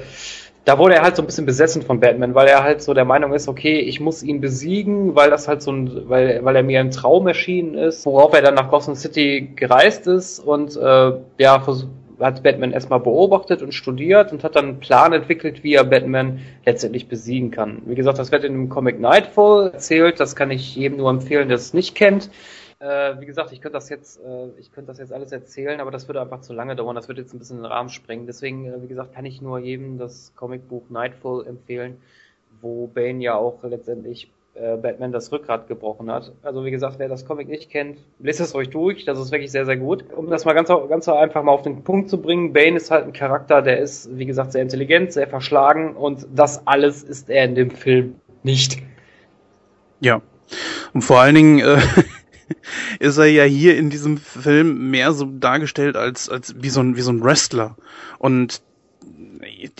da 0.65 0.77
wurde 0.77 0.95
er 0.95 1.03
halt 1.03 1.15
so 1.15 1.23
ein 1.23 1.25
bisschen 1.25 1.45
besessen 1.45 1.83
von 1.83 2.01
Batman, 2.01 2.35
weil 2.35 2.49
er 2.49 2.63
halt 2.63 2.81
so 2.81 2.93
der 2.93 3.05
Meinung 3.05 3.31
ist, 3.31 3.47
okay, 3.47 3.79
ich 3.79 4.01
muss 4.01 4.23
ihn 4.23 4.41
besiegen, 4.41 5.15
weil 5.15 5.29
das 5.29 5.47
halt 5.47 5.61
so 5.61 5.71
ein, 5.71 6.09
weil, 6.09 6.43
weil 6.43 6.57
er 6.57 6.63
mir 6.63 6.81
ein 6.81 6.91
Traum 6.91 7.27
erschienen 7.27 7.75
ist, 7.75 8.05
worauf 8.05 8.33
er 8.33 8.41
dann 8.41 8.55
nach 8.55 8.69
Gotham 8.69 8.95
City 8.95 9.51
gereist 9.55 10.05
ist 10.05 10.39
und 10.39 10.75
äh, 10.75 11.13
ja, 11.37 11.59
hat 12.19 12.43
Batman 12.43 12.71
erstmal 12.71 12.99
beobachtet 12.99 13.61
und 13.61 13.73
studiert 13.73 14.31
und 14.31 14.43
hat 14.43 14.55
dann 14.55 14.65
einen 14.65 14.79
Plan 14.79 15.13
entwickelt, 15.13 15.63
wie 15.63 15.73
er 15.73 15.83
Batman 15.83 16.39
letztendlich 16.65 17.07
besiegen 17.07 17.51
kann. 17.51 17.81
Wie 17.85 17.95
gesagt, 17.95 18.19
das 18.19 18.31
wird 18.31 18.43
in 18.43 18.53
dem 18.53 18.69
Comic 18.69 18.99
Nightfall 18.99 19.71
erzählt, 19.73 20.19
das 20.19 20.35
kann 20.35 20.51
ich 20.51 20.75
jedem 20.75 20.97
nur 20.97 21.09
empfehlen, 21.09 21.47
der 21.47 21.57
es 21.57 21.73
nicht 21.73 21.95
kennt. 21.95 22.29
Äh, 22.79 23.19
wie 23.19 23.25
gesagt, 23.25 23.51
ich 23.51 23.61
könnte 23.61 23.77
das 23.77 23.89
jetzt, 23.89 24.19
äh, 24.19 24.49
ich 24.59 24.71
könnte 24.71 24.89
das 24.89 24.99
jetzt 24.99 25.13
alles 25.13 25.31
erzählen, 25.31 25.79
aber 25.79 25.91
das 25.91 26.07
würde 26.07 26.21
einfach 26.21 26.41
zu 26.41 26.53
lange 26.53 26.75
dauern. 26.75 26.95
Das 26.95 27.07
würde 27.07 27.21
jetzt 27.21 27.33
ein 27.33 27.39
bisschen 27.39 27.57
den 27.57 27.65
Rahmen 27.65 27.89
sprengen. 27.89 28.27
Deswegen, 28.27 28.65
äh, 28.65 28.81
wie 28.81 28.87
gesagt, 28.87 29.13
kann 29.13 29.25
ich 29.25 29.41
nur 29.41 29.59
jedem 29.59 29.97
das 29.97 30.33
Comicbuch 30.35 30.89
Nightfall 30.89 31.47
empfehlen, 31.47 32.01
wo 32.61 32.87
Bane 32.87 33.23
ja 33.23 33.35
auch 33.35 33.63
letztendlich 33.63 34.29
äh, 34.55 34.77
Batman 34.77 35.11
das 35.11 35.31
Rückgrat 35.31 35.67
gebrochen 35.67 36.09
hat. 36.09 36.31
Also 36.41 36.65
wie 36.65 36.71
gesagt, 36.71 36.97
wer 36.97 37.07
das 37.07 37.25
Comic 37.25 37.47
nicht 37.47 37.69
kennt, 37.69 37.99
lest 38.19 38.39
es 38.39 38.55
euch 38.55 38.69
durch. 38.69 39.05
Das 39.05 39.19
ist 39.19 39.31
wirklich 39.31 39.51
sehr, 39.51 39.65
sehr 39.65 39.77
gut. 39.77 40.05
Um 40.15 40.29
das 40.29 40.45
mal 40.45 40.53
ganz, 40.53 40.69
ganz 40.69 41.07
einfach 41.09 41.43
mal 41.43 41.51
auf 41.51 41.61
den 41.61 41.83
Punkt 41.83 42.09
zu 42.09 42.21
bringen, 42.21 42.53
Bane 42.53 42.77
ist 42.77 42.91
halt 42.91 43.05
ein 43.05 43.13
Charakter, 43.13 43.61
der 43.61 43.79
ist, 43.79 44.17
wie 44.17 44.25
gesagt, 44.25 44.53
sehr 44.53 44.61
intelligent, 44.61 45.11
sehr 45.11 45.27
verschlagen 45.27 45.95
und 45.95 46.25
das 46.33 46.65
alles 46.67 47.03
ist 47.03 47.29
er 47.29 47.45
in 47.45 47.55
dem 47.55 47.71
Film 47.71 48.15
nicht. 48.43 48.81
Ja. 49.99 50.21
Und 50.93 51.01
vor 51.01 51.19
allen 51.19 51.35
Dingen, 51.35 51.59
äh, 51.59 51.77
ist 52.99 53.17
er 53.17 53.25
ja 53.25 53.43
hier 53.43 53.77
in 53.77 53.89
diesem 53.89 54.17
Film 54.17 54.89
mehr 54.89 55.11
so 55.13 55.25
dargestellt 55.25 55.95
als, 55.95 56.29
als 56.29 56.55
wie 56.61 56.69
so 56.69 56.81
ein, 56.81 56.95
wie 56.95 57.01
so 57.01 57.11
ein 57.11 57.23
Wrestler. 57.23 57.75
Und 58.19 58.61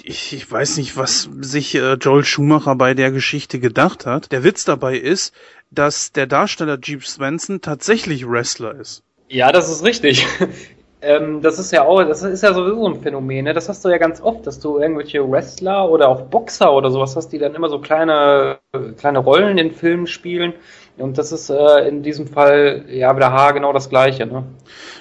ich, 0.03 0.33
ich 0.33 0.51
weiß 0.51 0.77
nicht, 0.77 0.97
was 0.97 1.29
sich 1.41 1.75
äh, 1.75 1.93
Joel 1.93 2.23
Schumacher 2.23 2.75
bei 2.75 2.93
der 2.93 3.11
Geschichte 3.11 3.59
gedacht 3.59 4.05
hat. 4.05 4.31
Der 4.31 4.43
Witz 4.43 4.65
dabei 4.65 4.97
ist, 4.97 5.33
dass 5.71 6.11
der 6.11 6.27
Darsteller 6.27 6.77
Jeep 6.81 7.05
Swenson 7.05 7.61
tatsächlich 7.61 8.27
Wrestler 8.27 8.75
ist. 8.75 9.03
Ja, 9.29 9.51
das 9.51 9.69
ist 9.69 9.83
richtig. 9.83 10.25
ähm, 11.01 11.41
das 11.41 11.59
ist 11.59 11.71
ja 11.71 11.83
auch, 11.83 12.03
das 12.03 12.23
ist 12.23 12.43
ja 12.43 12.53
sowieso 12.53 12.87
ein 12.87 13.01
Phänomen, 13.01 13.45
ne? 13.45 13.53
Das 13.53 13.69
hast 13.69 13.83
du 13.83 13.89
ja 13.89 13.97
ganz 13.97 14.21
oft, 14.21 14.45
dass 14.47 14.59
du 14.59 14.79
irgendwelche 14.79 15.29
Wrestler 15.29 15.89
oder 15.89 16.09
auch 16.09 16.21
Boxer 16.21 16.71
oder 16.73 16.91
sowas 16.91 17.15
hast, 17.15 17.29
die 17.29 17.37
dann 17.37 17.55
immer 17.55 17.69
so 17.69 17.79
kleine, 17.79 18.59
kleine 18.97 19.19
Rollen 19.19 19.57
in 19.57 19.71
Filmen 19.71 20.07
spielen. 20.07 20.53
Und 20.97 21.17
das 21.17 21.33
ist 21.33 21.49
äh, 21.49 21.87
in 21.89 22.03
diesem 22.03 22.25
Fall 22.25 22.85
ja 22.87 23.13
wieder 23.15 23.31
Haar 23.31 23.53
genau 23.53 23.73
das 23.73 23.89
gleiche. 23.89 24.25
Ne? 24.25 24.45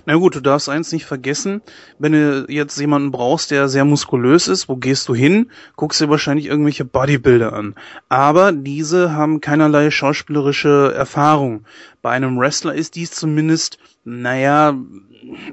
Na 0.07 0.17
gut, 0.17 0.35
du 0.35 0.41
darfst 0.41 0.69
eins 0.69 0.91
nicht 0.91 1.05
vergessen, 1.05 1.63
wenn 2.01 2.13
du 2.13 2.47
jetzt 2.49 2.79
jemanden 2.81 3.13
brauchst, 3.13 3.53
der 3.53 3.69
sehr 3.69 3.85
muskulös 3.85 4.49
ist, 4.49 4.69
wo 4.69 4.75
gehst 4.75 5.09
du 5.09 5.15
hin? 5.15 5.51
Guckst 5.77 6.01
dir 6.01 6.11
wahrscheinlich 6.11 6.47
irgendwelche 6.47 6.85
Bodybuilder 6.85 7.53
an. 7.53 7.77
Aber 8.09 8.51
diese 8.51 9.15
haben 9.15 9.41
keinerlei 9.41 9.91
schauspielerische 9.91 10.93
Erfahrung. 10.97 11.65
Bei 12.03 12.11
einem 12.11 12.39
Wrestler 12.41 12.75
ist 12.75 12.97
dies 12.97 13.13
zumindest, 13.13 13.79
naja, 14.05 14.75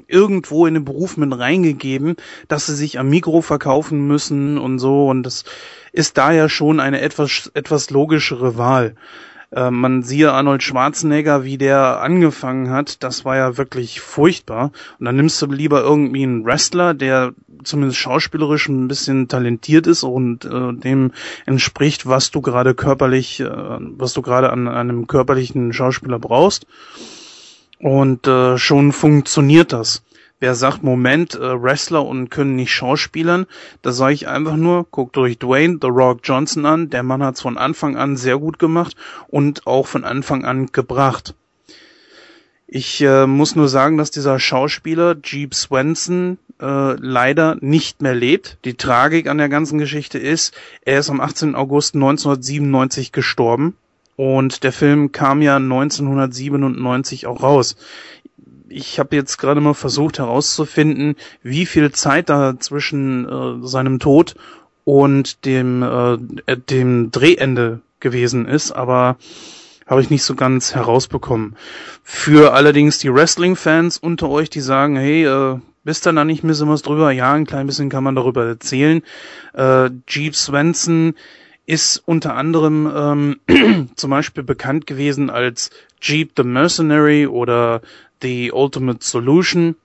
irgendwo 0.08 0.66
in 0.66 0.74
den 0.74 0.84
Beruf 0.84 1.16
mit 1.16 1.38
reingegeben, 1.38 2.16
dass 2.48 2.66
sie 2.66 2.74
sich 2.74 2.98
am 2.98 3.08
Mikro 3.08 3.42
verkaufen 3.42 4.06
müssen 4.08 4.58
und 4.58 4.80
so. 4.80 5.08
Und 5.08 5.22
das 5.22 5.44
ist 5.92 6.18
da 6.18 6.32
ja 6.32 6.48
schon 6.48 6.80
eine 6.80 7.00
etwas, 7.00 7.50
etwas 7.54 7.90
logischere 7.90 8.58
Wahl. 8.58 8.96
Äh, 9.52 9.70
man 9.70 10.02
siehe 10.02 10.32
Arnold 10.32 10.62
Schwarzenegger, 10.62 11.44
wie 11.44 11.58
der 11.58 12.00
angefangen 12.00 12.70
hat, 12.70 13.02
das 13.02 13.24
war 13.24 13.36
ja 13.36 13.58
wirklich 13.58 14.00
furchtbar. 14.00 14.72
Und 14.98 15.06
dann 15.06 15.16
nimmst 15.16 15.40
du 15.42 15.46
lieber 15.46 15.82
irgendwie 15.82 16.22
einen 16.22 16.44
Wrestler, 16.44 16.94
der 16.94 17.34
zumindest 17.64 17.98
schauspielerisch 17.98 18.68
ein 18.68 18.88
bisschen 18.88 19.28
talentiert 19.28 19.86
ist 19.86 20.02
und 20.02 20.44
äh, 20.44 20.72
dem 20.72 21.12
entspricht, 21.46 22.06
was 22.06 22.30
du 22.30 22.40
gerade 22.40 22.74
körperlich, 22.74 23.40
äh, 23.40 23.50
was 23.50 24.14
du 24.14 24.22
gerade 24.22 24.50
an, 24.50 24.68
an 24.68 24.90
einem 24.90 25.06
körperlichen 25.06 25.72
Schauspieler 25.72 26.18
brauchst. 26.18 26.66
Und 27.78 28.26
äh, 28.26 28.58
schon 28.58 28.92
funktioniert 28.92 29.72
das. 29.72 30.02
Wer 30.42 30.56
sagt, 30.56 30.82
Moment, 30.82 31.36
äh, 31.36 31.62
Wrestler 31.62 32.04
und 32.04 32.28
können 32.28 32.56
nicht 32.56 32.72
Schauspielern, 32.72 33.46
da 33.80 33.92
sage 33.92 34.14
ich 34.14 34.26
einfach 34.26 34.56
nur, 34.56 34.88
guckt 34.90 35.16
euch 35.16 35.38
Dwayne 35.38 35.78
The 35.80 35.86
Rock 35.86 36.18
Johnson 36.24 36.66
an. 36.66 36.90
Der 36.90 37.04
Mann 37.04 37.22
hat's 37.22 37.42
von 37.42 37.56
Anfang 37.56 37.96
an 37.96 38.16
sehr 38.16 38.38
gut 38.38 38.58
gemacht 38.58 38.96
und 39.28 39.68
auch 39.68 39.86
von 39.86 40.02
Anfang 40.02 40.44
an 40.44 40.72
gebracht. 40.72 41.36
Ich 42.66 43.00
äh, 43.02 43.28
muss 43.28 43.54
nur 43.54 43.68
sagen, 43.68 43.98
dass 43.98 44.10
dieser 44.10 44.40
Schauspieler 44.40 45.14
Jeep 45.22 45.54
Swenson 45.54 46.38
äh, 46.60 46.94
leider 46.94 47.56
nicht 47.60 48.02
mehr 48.02 48.16
lebt. 48.16 48.58
Die 48.64 48.74
Tragik 48.74 49.28
an 49.28 49.38
der 49.38 49.48
ganzen 49.48 49.78
Geschichte 49.78 50.18
ist, 50.18 50.52
er 50.84 50.98
ist 50.98 51.08
am 51.08 51.20
18. 51.20 51.54
August 51.54 51.94
1997 51.94 53.12
gestorben. 53.12 53.76
Und 54.16 54.64
der 54.64 54.72
Film 54.72 55.12
kam 55.12 55.40
ja 55.40 55.54
1997 55.56 57.28
auch 57.28 57.44
raus 57.44 57.76
ich 58.72 58.98
habe 58.98 59.16
jetzt 59.16 59.38
gerade 59.38 59.60
mal 59.60 59.74
versucht 59.74 60.18
herauszufinden, 60.18 61.16
wie 61.42 61.66
viel 61.66 61.92
Zeit 61.92 62.28
da 62.28 62.58
zwischen 62.58 63.28
äh, 63.28 63.66
seinem 63.66 63.98
Tod 63.98 64.34
und 64.84 65.44
dem, 65.44 65.82
äh, 65.82 66.56
dem 66.56 67.10
Drehende 67.10 67.80
gewesen 68.00 68.46
ist, 68.46 68.72
aber 68.72 69.16
habe 69.86 70.00
ich 70.00 70.10
nicht 70.10 70.24
so 70.24 70.34
ganz 70.34 70.74
herausbekommen. 70.74 71.56
Für 72.02 72.54
allerdings 72.54 72.98
die 72.98 73.12
Wrestling-Fans 73.12 73.98
unter 73.98 74.28
euch, 74.28 74.50
die 74.50 74.60
sagen, 74.60 74.96
hey, 74.96 75.24
äh, 75.24 75.58
wisst 75.84 76.06
ihr 76.06 76.12
da 76.12 76.24
nicht 76.24 76.44
ein 76.44 76.48
bisschen 76.48 76.68
was 76.68 76.82
drüber? 76.82 77.10
Ja, 77.10 77.32
ein 77.32 77.46
klein 77.46 77.66
bisschen 77.66 77.90
kann 77.90 78.04
man 78.04 78.16
darüber 78.16 78.46
erzählen. 78.46 79.02
Äh, 79.54 79.90
Jeep 80.08 80.34
Swenson 80.34 81.14
ist 81.66 82.02
unter 82.06 82.34
anderem 82.34 82.90
ähm, 83.48 83.90
zum 83.96 84.10
Beispiel 84.10 84.42
bekannt 84.42 84.86
gewesen 84.86 85.30
als 85.30 85.70
Jeep 86.00 86.32
the 86.36 86.42
Mercenary 86.42 87.26
oder 87.26 87.82
The 88.22 88.52
Ultimate 88.52 89.04
Solution. 89.04 89.76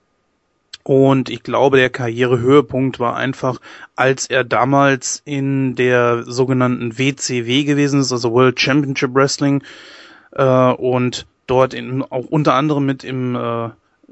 Und 0.84 1.28
ich 1.28 1.42
glaube, 1.42 1.76
der 1.76 1.90
Karrierehöhepunkt 1.90 2.98
war 2.98 3.14
einfach, 3.16 3.60
als 3.94 4.26
er 4.26 4.42
damals 4.42 5.20
in 5.26 5.74
der 5.74 6.22
sogenannten 6.24 6.98
WCW 6.98 7.64
gewesen 7.64 8.00
ist, 8.00 8.10
also 8.10 8.32
World 8.32 8.58
Championship 8.58 9.14
Wrestling, 9.14 9.62
äh, 10.32 10.72
und 10.72 11.26
dort 11.46 11.74
in, 11.74 12.02
auch 12.02 12.24
unter 12.30 12.54
anderem 12.54 12.86
mit 12.86 13.04
im 13.04 13.34
äh, 13.36 13.68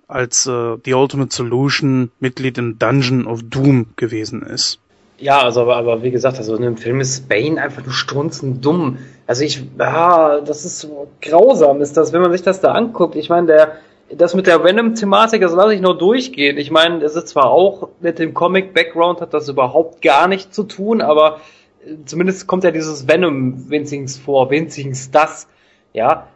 als 0.08 0.46
äh, 0.46 0.76
The 0.84 0.94
Ultimate 0.94 1.34
Solution 1.34 2.10
Mitglied 2.20 2.58
im 2.58 2.78
Dungeon 2.78 3.26
of 3.26 3.40
Doom 3.42 3.86
gewesen 3.96 4.42
ist. 4.42 4.78
Ja, 5.18 5.42
also 5.42 5.62
aber, 5.62 5.76
aber 5.76 6.02
wie 6.02 6.10
gesagt, 6.10 6.36
also 6.36 6.54
in 6.56 6.62
dem 6.62 6.76
Film 6.76 7.00
ist 7.00 7.28
Bane 7.28 7.60
einfach 7.60 7.82
nur 7.82 7.94
strunzend 7.94 8.64
dumm. 8.64 8.98
Also 9.26 9.44
ich, 9.44 9.62
ah, 9.78 10.40
das 10.40 10.64
ist 10.64 10.80
so 10.80 11.08
grausam, 11.22 11.80
ist 11.80 11.96
das, 11.96 12.12
wenn 12.12 12.20
man 12.20 12.32
sich 12.32 12.42
das 12.42 12.60
da 12.60 12.72
anguckt. 12.72 13.16
Ich 13.16 13.30
meine, 13.30 13.46
der, 13.46 13.72
das 14.14 14.34
mit 14.34 14.46
der 14.46 14.62
Venom-Thematik, 14.62 15.40
das 15.40 15.52
lasse 15.52 15.74
ich 15.74 15.80
nur 15.80 15.96
durchgehen. 15.98 16.58
Ich 16.58 16.70
meine, 16.70 17.02
es 17.04 17.16
ist 17.16 17.28
zwar 17.28 17.50
auch 17.50 17.88
mit 18.00 18.18
dem 18.18 18.34
Comic-Background 18.34 19.20
hat 19.20 19.34
das 19.34 19.48
überhaupt 19.48 20.02
gar 20.02 20.28
nichts 20.28 20.54
zu 20.54 20.64
tun, 20.64 21.00
aber 21.00 21.40
äh, 21.84 21.94
zumindest 22.04 22.46
kommt 22.46 22.64
ja 22.64 22.70
dieses 22.70 23.08
Venom 23.08 23.68
winzigst 23.68 24.20
vor, 24.20 24.50
winzigst 24.50 25.14
das, 25.14 25.48
ja. 25.92 26.28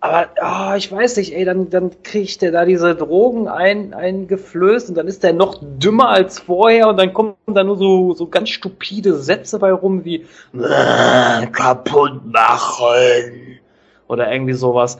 Aber 0.00 0.30
oh, 0.42 0.74
ich 0.76 0.90
weiß 0.90 1.18
nicht, 1.18 1.32
ey, 1.32 1.44
dann, 1.44 1.70
dann 1.70 2.02
kriegt 2.02 2.42
der 2.42 2.50
da 2.50 2.64
diese 2.64 2.96
Drogen 2.96 3.46
ein, 3.46 3.94
eingeflößt 3.94 4.88
und 4.88 4.96
dann 4.96 5.06
ist 5.06 5.22
der 5.22 5.32
noch 5.32 5.60
dümmer 5.62 6.08
als 6.08 6.40
vorher 6.40 6.88
und 6.88 6.96
dann 6.96 7.12
kommen 7.12 7.36
da 7.46 7.62
nur 7.62 7.76
so, 7.76 8.12
so 8.12 8.26
ganz 8.26 8.48
stupide 8.48 9.14
Sätze 9.14 9.60
bei 9.60 9.72
rum 9.72 10.04
wie 10.04 10.26
äh, 10.54 11.46
kaputt 11.52 12.20
machen 12.24 13.60
oder 14.08 14.32
irgendwie 14.32 14.54
sowas. 14.54 14.98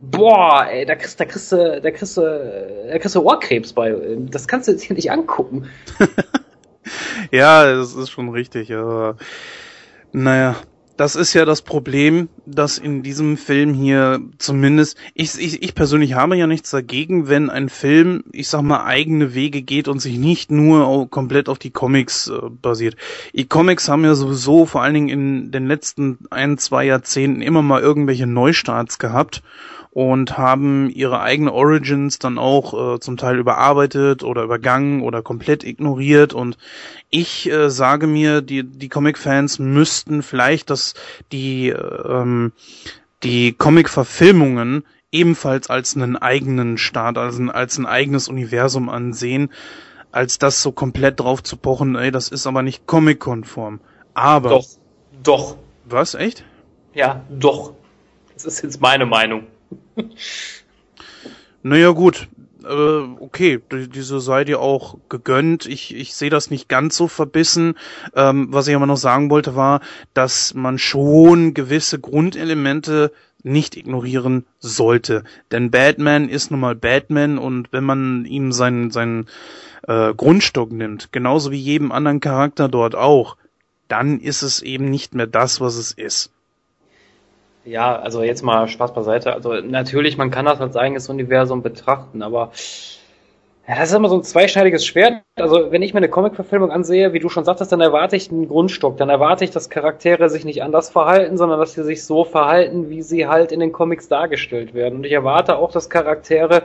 Boah, 0.00 0.66
ey, 0.68 0.84
da 0.84 0.94
kriegst, 0.94 1.18
da 1.18 1.24
kriegst 1.24 1.52
da 1.52 1.90
kriegst 1.90 2.16
du, 2.16 2.20
da 2.90 2.98
kriegst 2.98 3.14
du 3.14 3.22
Ohrkrebs 3.22 3.72
bei. 3.72 3.94
Das 4.30 4.46
kannst 4.46 4.68
du 4.68 4.72
jetzt 4.72 4.82
hier 4.82 4.96
nicht 4.96 5.10
angucken. 5.10 5.68
ja, 7.30 7.74
das 7.74 7.94
ist 7.94 8.10
schon 8.10 8.28
richtig, 8.28 8.72
aber 8.74 9.16
naja, 10.12 10.56
das 10.96 11.14
ist 11.14 11.34
ja 11.34 11.44
das 11.44 11.62
Problem, 11.62 12.28
dass 12.46 12.78
in 12.78 13.02
diesem 13.02 13.36
Film 13.36 13.74
hier 13.74 14.20
zumindest, 14.38 14.96
ich, 15.14 15.38
ich, 15.38 15.62
ich 15.62 15.74
persönlich 15.74 16.14
habe 16.14 16.36
ja 16.36 16.46
nichts 16.46 16.70
dagegen, 16.70 17.28
wenn 17.28 17.50
ein 17.50 17.68
Film, 17.68 18.24
ich 18.32 18.48
sag 18.48 18.62
mal, 18.62 18.84
eigene 18.84 19.34
Wege 19.34 19.62
geht 19.62 19.88
und 19.88 20.00
sich 20.00 20.16
nicht 20.18 20.50
nur 20.50 21.08
komplett 21.10 21.48
auf 21.48 21.58
die 21.58 21.70
Comics 21.70 22.28
äh, 22.28 22.48
basiert. 22.50 22.96
Die 23.34 23.46
Comics 23.46 23.88
haben 23.88 24.04
ja 24.04 24.14
sowieso 24.14 24.64
vor 24.64 24.82
allen 24.82 24.94
Dingen 24.94 25.08
in 25.08 25.50
den 25.52 25.66
letzten 25.66 26.18
ein, 26.30 26.56
zwei 26.56 26.84
Jahrzehnten 26.84 27.42
immer 27.42 27.62
mal 27.62 27.82
irgendwelche 27.82 28.26
Neustarts 28.26 28.98
gehabt 28.98 29.42
und 29.96 30.36
haben 30.36 30.90
ihre 30.90 31.20
eigene 31.20 31.54
Origins 31.54 32.18
dann 32.18 32.36
auch 32.36 32.96
äh, 32.96 33.00
zum 33.00 33.16
Teil 33.16 33.38
überarbeitet 33.38 34.22
oder 34.22 34.42
übergangen 34.42 35.00
oder 35.00 35.22
komplett 35.22 35.64
ignoriert 35.64 36.34
und 36.34 36.58
ich 37.08 37.50
äh, 37.50 37.70
sage 37.70 38.06
mir, 38.06 38.42
die, 38.42 38.62
die 38.62 38.90
Comic-Fans 38.90 39.58
müssten 39.58 40.22
vielleicht 40.22 40.68
das, 40.68 40.92
die, 41.32 41.68
ähm, 41.70 42.52
die 43.22 43.54
Comic-Verfilmungen 43.54 44.84
ebenfalls 45.12 45.70
als 45.70 45.96
einen 45.96 46.18
eigenen 46.18 46.76
Start, 46.76 47.16
als 47.16 47.38
ein, 47.38 47.48
als 47.48 47.78
ein 47.78 47.86
eigenes 47.86 48.28
Universum 48.28 48.90
ansehen, 48.90 49.50
als 50.12 50.36
das 50.36 50.60
so 50.60 50.72
komplett 50.72 51.20
drauf 51.20 51.42
zu 51.42 51.56
pochen, 51.56 51.96
ey, 51.96 52.10
das 52.10 52.28
ist 52.28 52.46
aber 52.46 52.62
nicht 52.62 52.86
Comic-konform. 52.86 53.80
Aber. 54.12 54.50
Doch, 54.50 54.66
doch. 55.22 55.56
Was, 55.86 56.14
echt? 56.14 56.44
Ja, 56.92 57.22
doch. 57.30 57.72
Das 58.34 58.44
ist 58.44 58.62
jetzt 58.62 58.82
meine 58.82 59.06
Meinung. 59.06 59.46
Naja, 61.62 61.90
gut. 61.90 62.28
Äh, 62.64 63.00
okay, 63.20 63.60
diese 63.70 64.20
sei 64.20 64.44
dir 64.44 64.60
auch 64.60 64.98
gegönnt. 65.08 65.66
Ich, 65.66 65.94
ich 65.94 66.14
sehe 66.14 66.30
das 66.30 66.50
nicht 66.50 66.68
ganz 66.68 66.96
so 66.96 67.06
verbissen. 67.06 67.74
Ähm, 68.14 68.48
was 68.50 68.66
ich 68.66 68.74
aber 68.74 68.86
noch 68.86 68.96
sagen 68.96 69.30
wollte, 69.30 69.54
war, 69.54 69.80
dass 70.14 70.54
man 70.54 70.78
schon 70.78 71.54
gewisse 71.54 72.00
Grundelemente 72.00 73.12
nicht 73.42 73.76
ignorieren 73.76 74.44
sollte. 74.58 75.22
Denn 75.52 75.70
Batman 75.70 76.28
ist 76.28 76.50
nun 76.50 76.60
mal 76.60 76.74
Batman 76.74 77.38
und 77.38 77.72
wenn 77.72 77.84
man 77.84 78.24
ihm 78.24 78.50
seinen, 78.50 78.90
seinen 78.90 79.26
äh, 79.86 80.12
Grundstock 80.14 80.72
nimmt, 80.72 81.12
genauso 81.12 81.52
wie 81.52 81.58
jedem 81.58 81.92
anderen 81.92 82.18
Charakter 82.18 82.68
dort 82.68 82.96
auch, 82.96 83.36
dann 83.86 84.18
ist 84.18 84.42
es 84.42 84.62
eben 84.62 84.90
nicht 84.90 85.14
mehr 85.14 85.28
das, 85.28 85.60
was 85.60 85.76
es 85.76 85.92
ist. 85.92 86.32
Ja, 87.66 87.96
also 87.96 88.22
jetzt 88.22 88.42
mal 88.42 88.68
Spaß 88.68 88.94
beiseite. 88.94 89.32
Also 89.32 89.54
natürlich, 89.54 90.16
man 90.16 90.30
kann 90.30 90.44
das 90.46 90.60
als 90.60 90.76
eigenes 90.76 91.08
Universum 91.08 91.62
betrachten, 91.62 92.22
aber 92.22 92.52
ja, 93.68 93.74
das 93.74 93.90
ist 93.90 93.96
immer 93.96 94.08
so 94.08 94.16
ein 94.16 94.22
zweischneidiges 94.22 94.86
Schwert. 94.86 95.22
Also 95.34 95.72
wenn 95.72 95.82
ich 95.82 95.92
mir 95.92 95.98
eine 95.98 96.08
Comic-Verfilmung 96.08 96.70
ansehe, 96.70 97.12
wie 97.12 97.18
du 97.18 97.28
schon 97.28 97.44
sagtest, 97.44 97.72
dann 97.72 97.80
erwarte 97.80 98.14
ich 98.14 98.30
einen 98.30 98.46
Grundstock. 98.46 98.96
Dann 98.96 99.08
erwarte 99.08 99.44
ich, 99.44 99.50
dass 99.50 99.68
Charaktere 99.68 100.30
sich 100.30 100.44
nicht 100.44 100.62
anders 100.62 100.90
verhalten, 100.90 101.36
sondern 101.36 101.58
dass 101.58 101.72
sie 101.72 101.82
sich 101.82 102.04
so 102.04 102.24
verhalten, 102.24 102.88
wie 102.88 103.02
sie 103.02 103.26
halt 103.26 103.50
in 103.50 103.58
den 103.58 103.72
Comics 103.72 104.06
dargestellt 104.06 104.72
werden. 104.72 104.98
Und 104.98 105.04
ich 105.04 105.12
erwarte 105.12 105.56
auch, 105.56 105.72
dass 105.72 105.90
Charaktere 105.90 106.62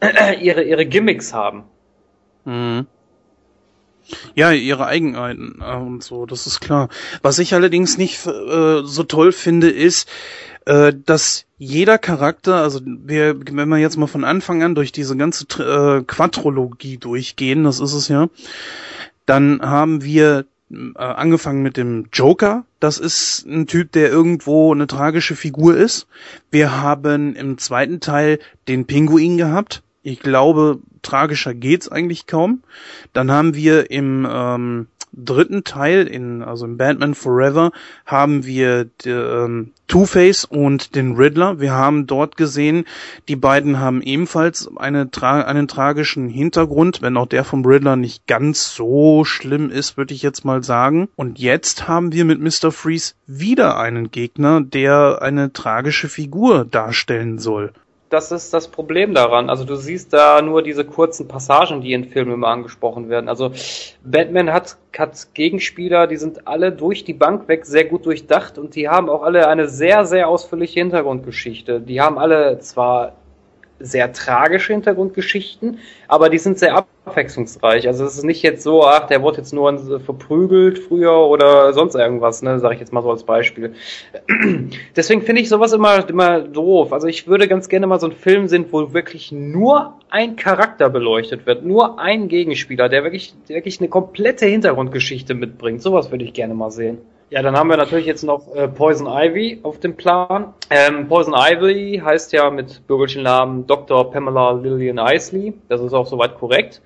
ihre, 0.40 0.62
ihre 0.62 0.86
Gimmicks 0.86 1.34
haben. 1.34 1.64
Mhm. 2.46 2.86
Ja, 4.34 4.52
ihre 4.52 4.86
Eigenheiten 4.86 5.60
äh, 5.60 5.76
und 5.76 6.02
so, 6.02 6.26
das 6.26 6.46
ist 6.46 6.60
klar. 6.60 6.88
Was 7.22 7.38
ich 7.38 7.54
allerdings 7.54 7.98
nicht 7.98 8.26
äh, 8.26 8.82
so 8.84 9.02
toll 9.04 9.32
finde, 9.32 9.70
ist, 9.70 10.08
äh, 10.66 10.92
dass 11.04 11.46
jeder 11.58 11.98
Charakter, 11.98 12.56
also 12.56 12.80
wir, 12.84 13.38
wenn 13.38 13.68
wir 13.68 13.78
jetzt 13.78 13.96
mal 13.96 14.06
von 14.06 14.24
Anfang 14.24 14.62
an 14.62 14.74
durch 14.74 14.92
diese 14.92 15.16
ganze 15.16 15.44
äh, 15.58 16.02
Quadrologie 16.02 16.96
durchgehen, 16.96 17.64
das 17.64 17.80
ist 17.80 17.92
es 17.92 18.08
ja, 18.08 18.28
dann 19.26 19.60
haben 19.62 20.02
wir 20.02 20.46
äh, 20.70 20.98
angefangen 20.98 21.62
mit 21.62 21.76
dem 21.76 22.08
Joker. 22.12 22.64
Das 22.78 22.98
ist 22.98 23.44
ein 23.46 23.66
Typ, 23.66 23.92
der 23.92 24.10
irgendwo 24.10 24.72
eine 24.72 24.86
tragische 24.86 25.36
Figur 25.36 25.76
ist. 25.76 26.06
Wir 26.50 26.80
haben 26.80 27.34
im 27.34 27.58
zweiten 27.58 28.00
Teil 28.00 28.38
den 28.68 28.86
Pinguin 28.86 29.36
gehabt. 29.36 29.82
Ich 30.02 30.20
glaube, 30.20 30.78
tragischer 31.02 31.54
geht's 31.54 31.88
eigentlich 31.88 32.26
kaum. 32.26 32.62
Dann 33.12 33.30
haben 33.30 33.54
wir 33.54 33.90
im 33.90 34.26
ähm, 34.30 34.86
dritten 35.12 35.64
Teil, 35.64 36.06
in, 36.06 36.42
also 36.42 36.64
im 36.64 36.76
Batman 36.76 37.14
Forever, 37.14 37.72
haben 38.06 38.46
wir 38.46 38.88
ähm, 39.04 39.72
Two-Face 39.88 40.44
und 40.44 40.94
den 40.94 41.16
Riddler. 41.16 41.60
Wir 41.60 41.72
haben 41.72 42.06
dort 42.06 42.36
gesehen, 42.36 42.84
die 43.28 43.36
beiden 43.36 43.80
haben 43.80 44.02
ebenfalls 44.02 44.70
eine 44.76 45.10
tra 45.10 45.42
einen 45.42 45.68
tragischen 45.68 46.28
Hintergrund, 46.28 47.02
wenn 47.02 47.16
auch 47.16 47.26
der 47.26 47.44
vom 47.44 47.64
Riddler 47.64 47.96
nicht 47.96 48.26
ganz 48.26 48.74
so 48.74 49.24
schlimm 49.24 49.70
ist, 49.70 49.96
würde 49.96 50.14
ich 50.14 50.22
jetzt 50.22 50.44
mal 50.44 50.62
sagen. 50.62 51.08
Und 51.16 51.38
jetzt 51.38 51.88
haben 51.88 52.12
wir 52.12 52.24
mit 52.24 52.40
Mr. 52.40 52.70
Freeze 52.70 53.14
wieder 53.26 53.78
einen 53.78 54.10
Gegner, 54.10 54.60
der 54.60 55.20
eine 55.22 55.52
tragische 55.52 56.08
Figur 56.08 56.64
darstellen 56.64 57.38
soll 57.38 57.72
das 58.10 58.32
ist 58.32 58.52
das 58.52 58.68
Problem 58.68 59.14
daran. 59.14 59.48
Also 59.48 59.64
du 59.64 59.76
siehst 59.76 60.12
da 60.12 60.42
nur 60.42 60.62
diese 60.62 60.84
kurzen 60.84 61.28
Passagen, 61.28 61.80
die 61.80 61.92
in 61.92 62.04
Filmen 62.04 62.34
immer 62.34 62.48
angesprochen 62.48 63.08
werden. 63.08 63.28
Also 63.28 63.52
Batman 64.04 64.52
hat, 64.52 64.76
hat 64.98 65.28
Gegenspieler, 65.32 66.08
die 66.08 66.16
sind 66.16 66.46
alle 66.48 66.72
durch 66.72 67.04
die 67.04 67.14
Bank 67.14 67.46
weg 67.48 67.64
sehr 67.64 67.84
gut 67.84 68.04
durchdacht 68.04 68.58
und 68.58 68.74
die 68.74 68.88
haben 68.88 69.08
auch 69.08 69.22
alle 69.22 69.46
eine 69.46 69.68
sehr, 69.68 70.04
sehr 70.04 70.28
ausführliche 70.28 70.80
Hintergrundgeschichte. 70.80 71.80
Die 71.80 72.00
haben 72.00 72.18
alle 72.18 72.58
zwar 72.58 73.14
sehr 73.80 74.12
tragische 74.12 74.72
Hintergrundgeschichten, 74.72 75.78
aber 76.06 76.28
die 76.28 76.38
sind 76.38 76.58
sehr 76.58 76.76
abwechslungsreich. 76.76 77.86
Also 77.86 78.04
es 78.04 78.16
ist 78.16 78.24
nicht 78.24 78.42
jetzt 78.42 78.62
so, 78.62 78.84
ach, 78.84 79.06
der 79.06 79.22
wurde 79.22 79.38
jetzt 79.38 79.52
nur 79.52 80.00
verprügelt 80.00 80.78
früher 80.78 81.16
oder 81.16 81.72
sonst 81.72 81.94
irgendwas, 81.94 82.42
ne, 82.42 82.58
sage 82.60 82.74
ich 82.74 82.80
jetzt 82.80 82.92
mal 82.92 83.02
so 83.02 83.10
als 83.10 83.24
Beispiel. 83.24 83.74
Deswegen 84.96 85.22
finde 85.22 85.40
ich 85.42 85.48
sowas 85.48 85.72
immer 85.72 86.08
immer 86.08 86.40
doof. 86.40 86.92
Also 86.92 87.06
ich 87.06 87.26
würde 87.26 87.48
ganz 87.48 87.68
gerne 87.68 87.86
mal 87.86 87.98
so 87.98 88.06
einen 88.06 88.16
Film 88.16 88.48
sehen, 88.48 88.66
wo 88.70 88.92
wirklich 88.92 89.32
nur 89.32 89.94
ein 90.10 90.36
Charakter 90.36 90.90
beleuchtet 90.90 91.46
wird, 91.46 91.64
nur 91.64 91.98
ein 91.98 92.28
Gegenspieler, 92.28 92.88
der 92.88 93.02
wirklich 93.02 93.34
wirklich 93.46 93.80
eine 93.80 93.88
komplette 93.88 94.46
Hintergrundgeschichte 94.46 95.34
mitbringt. 95.34 95.82
Sowas 95.82 96.10
würde 96.10 96.24
ich 96.24 96.32
gerne 96.32 96.54
mal 96.54 96.70
sehen. 96.70 96.98
Ja, 97.30 97.42
dann 97.42 97.56
haben 97.56 97.70
wir 97.70 97.76
natürlich 97.76 98.06
jetzt 98.06 98.24
noch 98.24 98.56
äh, 98.56 98.66
Poison 98.66 99.06
Ivy 99.06 99.60
auf 99.62 99.78
dem 99.78 99.94
Plan. 99.94 100.52
Ähm, 100.68 101.06
Poison 101.06 101.32
Ivy 101.36 102.02
heißt 102.04 102.32
ja 102.32 102.50
mit 102.50 102.84
bürgerlichen 102.88 103.22
Namen 103.22 103.68
Dr. 103.68 104.10
Pamela 104.10 104.50
Lillian 104.50 104.98
Isley. 104.98 105.54
Das 105.68 105.80
ist 105.80 105.92
auch 105.92 106.08
soweit 106.08 106.36
korrekt. 106.38 106.82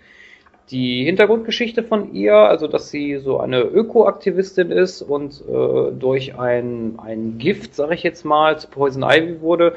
Die 0.70 1.02
Hintergrundgeschichte 1.06 1.82
von 1.82 2.12
ihr, 2.12 2.34
also 2.34 2.68
dass 2.68 2.90
sie 2.90 3.16
so 3.16 3.40
eine 3.40 3.60
Ökoaktivistin 3.60 4.70
ist 4.70 5.00
und 5.00 5.42
äh, 5.48 5.92
durch 5.98 6.38
ein, 6.38 6.98
ein 6.98 7.38
Gift, 7.38 7.74
sag 7.74 7.92
ich 7.92 8.02
jetzt 8.02 8.26
mal, 8.26 8.58
zu 8.58 8.68
Poison 8.68 9.02
Ivy 9.02 9.40
wurde, 9.40 9.76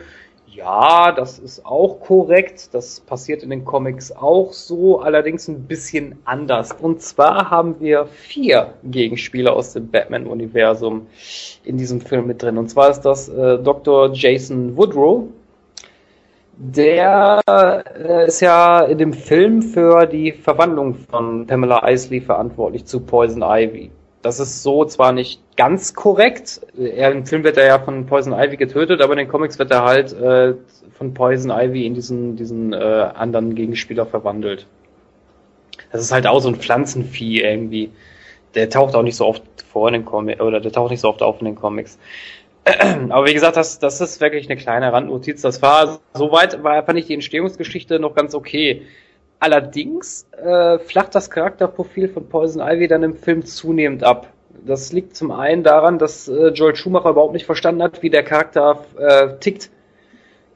ja, 0.57 1.11
das 1.11 1.37
ist 1.37 1.65
auch 1.65 1.99
korrekt. 1.99 2.73
Das 2.73 2.99
passiert 2.99 3.43
in 3.43 3.51
den 3.51 3.63
Comics 3.63 4.11
auch 4.11 4.51
so, 4.51 4.99
allerdings 4.99 5.47
ein 5.47 5.67
bisschen 5.67 6.17
anders. 6.25 6.71
Und 6.71 7.01
zwar 7.01 7.51
haben 7.51 7.79
wir 7.79 8.07
vier 8.07 8.73
Gegenspieler 8.83 9.53
aus 9.53 9.73
dem 9.73 9.89
Batman-Universum 9.89 11.05
in 11.63 11.77
diesem 11.77 12.01
Film 12.01 12.25
mit 12.25 12.41
drin. 12.41 12.57
Und 12.57 12.69
zwar 12.69 12.89
ist 12.89 13.01
das 13.01 13.29
äh, 13.29 13.59
Dr. 13.59 14.11
Jason 14.13 14.75
Woodrow. 14.75 15.25
Der 16.57 17.39
äh, 17.47 18.25
ist 18.25 18.39
ja 18.39 18.81
in 18.81 18.97
dem 18.97 19.13
Film 19.13 19.61
für 19.61 20.07
die 20.07 20.31
Verwandlung 20.31 20.95
von 20.95 21.45
Pamela 21.45 21.87
Isley 21.87 22.19
verantwortlich 22.19 22.85
zu 22.85 22.99
Poison 23.01 23.43
Ivy. 23.43 23.91
Das 24.21 24.39
ist 24.39 24.63
so 24.63 24.83
zwar 24.85 25.11
nicht 25.11 25.41
ganz 25.55 25.93
korrekt. 25.93 26.61
Er, 26.77 27.11
Im 27.11 27.25
Film 27.25 27.43
wird 27.43 27.57
er 27.57 27.67
ja 27.67 27.79
von 27.79 28.05
Poison 28.05 28.33
Ivy 28.33 28.57
getötet, 28.57 29.01
aber 29.01 29.13
in 29.13 29.19
den 29.19 29.27
Comics 29.27 29.59
wird 29.59 29.71
er 29.71 29.83
halt 29.83 30.13
äh, 30.13 30.55
von 30.97 31.13
Poison 31.13 31.51
Ivy 31.51 31.85
in 31.85 31.93
diesen, 31.93 32.35
diesen 32.35 32.73
äh, 32.73 32.75
anderen 32.75 33.55
Gegenspieler 33.55 34.05
verwandelt. 34.05 34.65
Das 35.91 36.01
ist 36.01 36.11
halt 36.11 36.27
auch 36.27 36.39
so 36.39 36.49
ein 36.49 36.55
Pflanzenvieh 36.55 37.41
irgendwie. 37.41 37.91
Der 38.55 38.69
taucht 38.69 38.95
auch 38.95 39.03
nicht 39.03 39.15
so 39.15 39.25
oft 39.25 39.43
vor 39.71 39.87
in 39.87 39.93
den 39.93 40.05
Comics, 40.05 40.41
oder 40.41 40.59
der 40.59 40.71
taucht 40.71 40.91
nicht 40.91 41.01
so 41.01 41.09
oft 41.09 41.21
auf 41.21 41.39
in 41.39 41.45
den 41.45 41.55
Comics. 41.55 41.97
Aber 43.09 43.27
wie 43.27 43.33
gesagt, 43.33 43.55
das, 43.55 43.79
das 43.79 44.01
ist 44.01 44.19
wirklich 44.19 44.49
eine 44.49 44.59
kleine 44.59 44.91
Randnotiz. 44.91 45.41
Das 45.41 45.61
war, 45.61 45.99
soweit 46.13 46.63
war, 46.63 46.83
fand 46.83 46.99
ich 46.99 47.05
die 47.05 47.13
Entstehungsgeschichte 47.13 47.99
noch 47.99 48.15
ganz 48.15 48.35
okay. 48.35 48.81
Allerdings 49.39 50.27
äh, 50.31 50.79
flacht 50.79 51.13
das 51.13 51.29
Charakterprofil 51.29 52.09
von 52.09 52.27
Poison 52.27 52.61
Ivy 52.61 52.87
dann 52.87 53.03
im 53.03 53.15
Film 53.15 53.45
zunehmend 53.45 54.03
ab. 54.03 54.33
Das 54.65 54.91
liegt 54.91 55.15
zum 55.15 55.31
einen 55.31 55.63
daran, 55.63 55.99
dass 55.99 56.27
äh, 56.27 56.47
Joel 56.47 56.75
Schumacher 56.75 57.11
überhaupt 57.11 57.33
nicht 57.33 57.45
verstanden 57.45 57.83
hat, 57.83 58.01
wie 58.01 58.09
der 58.09 58.23
Charakter 58.23 58.83
äh, 58.97 59.37
tickt 59.39 59.69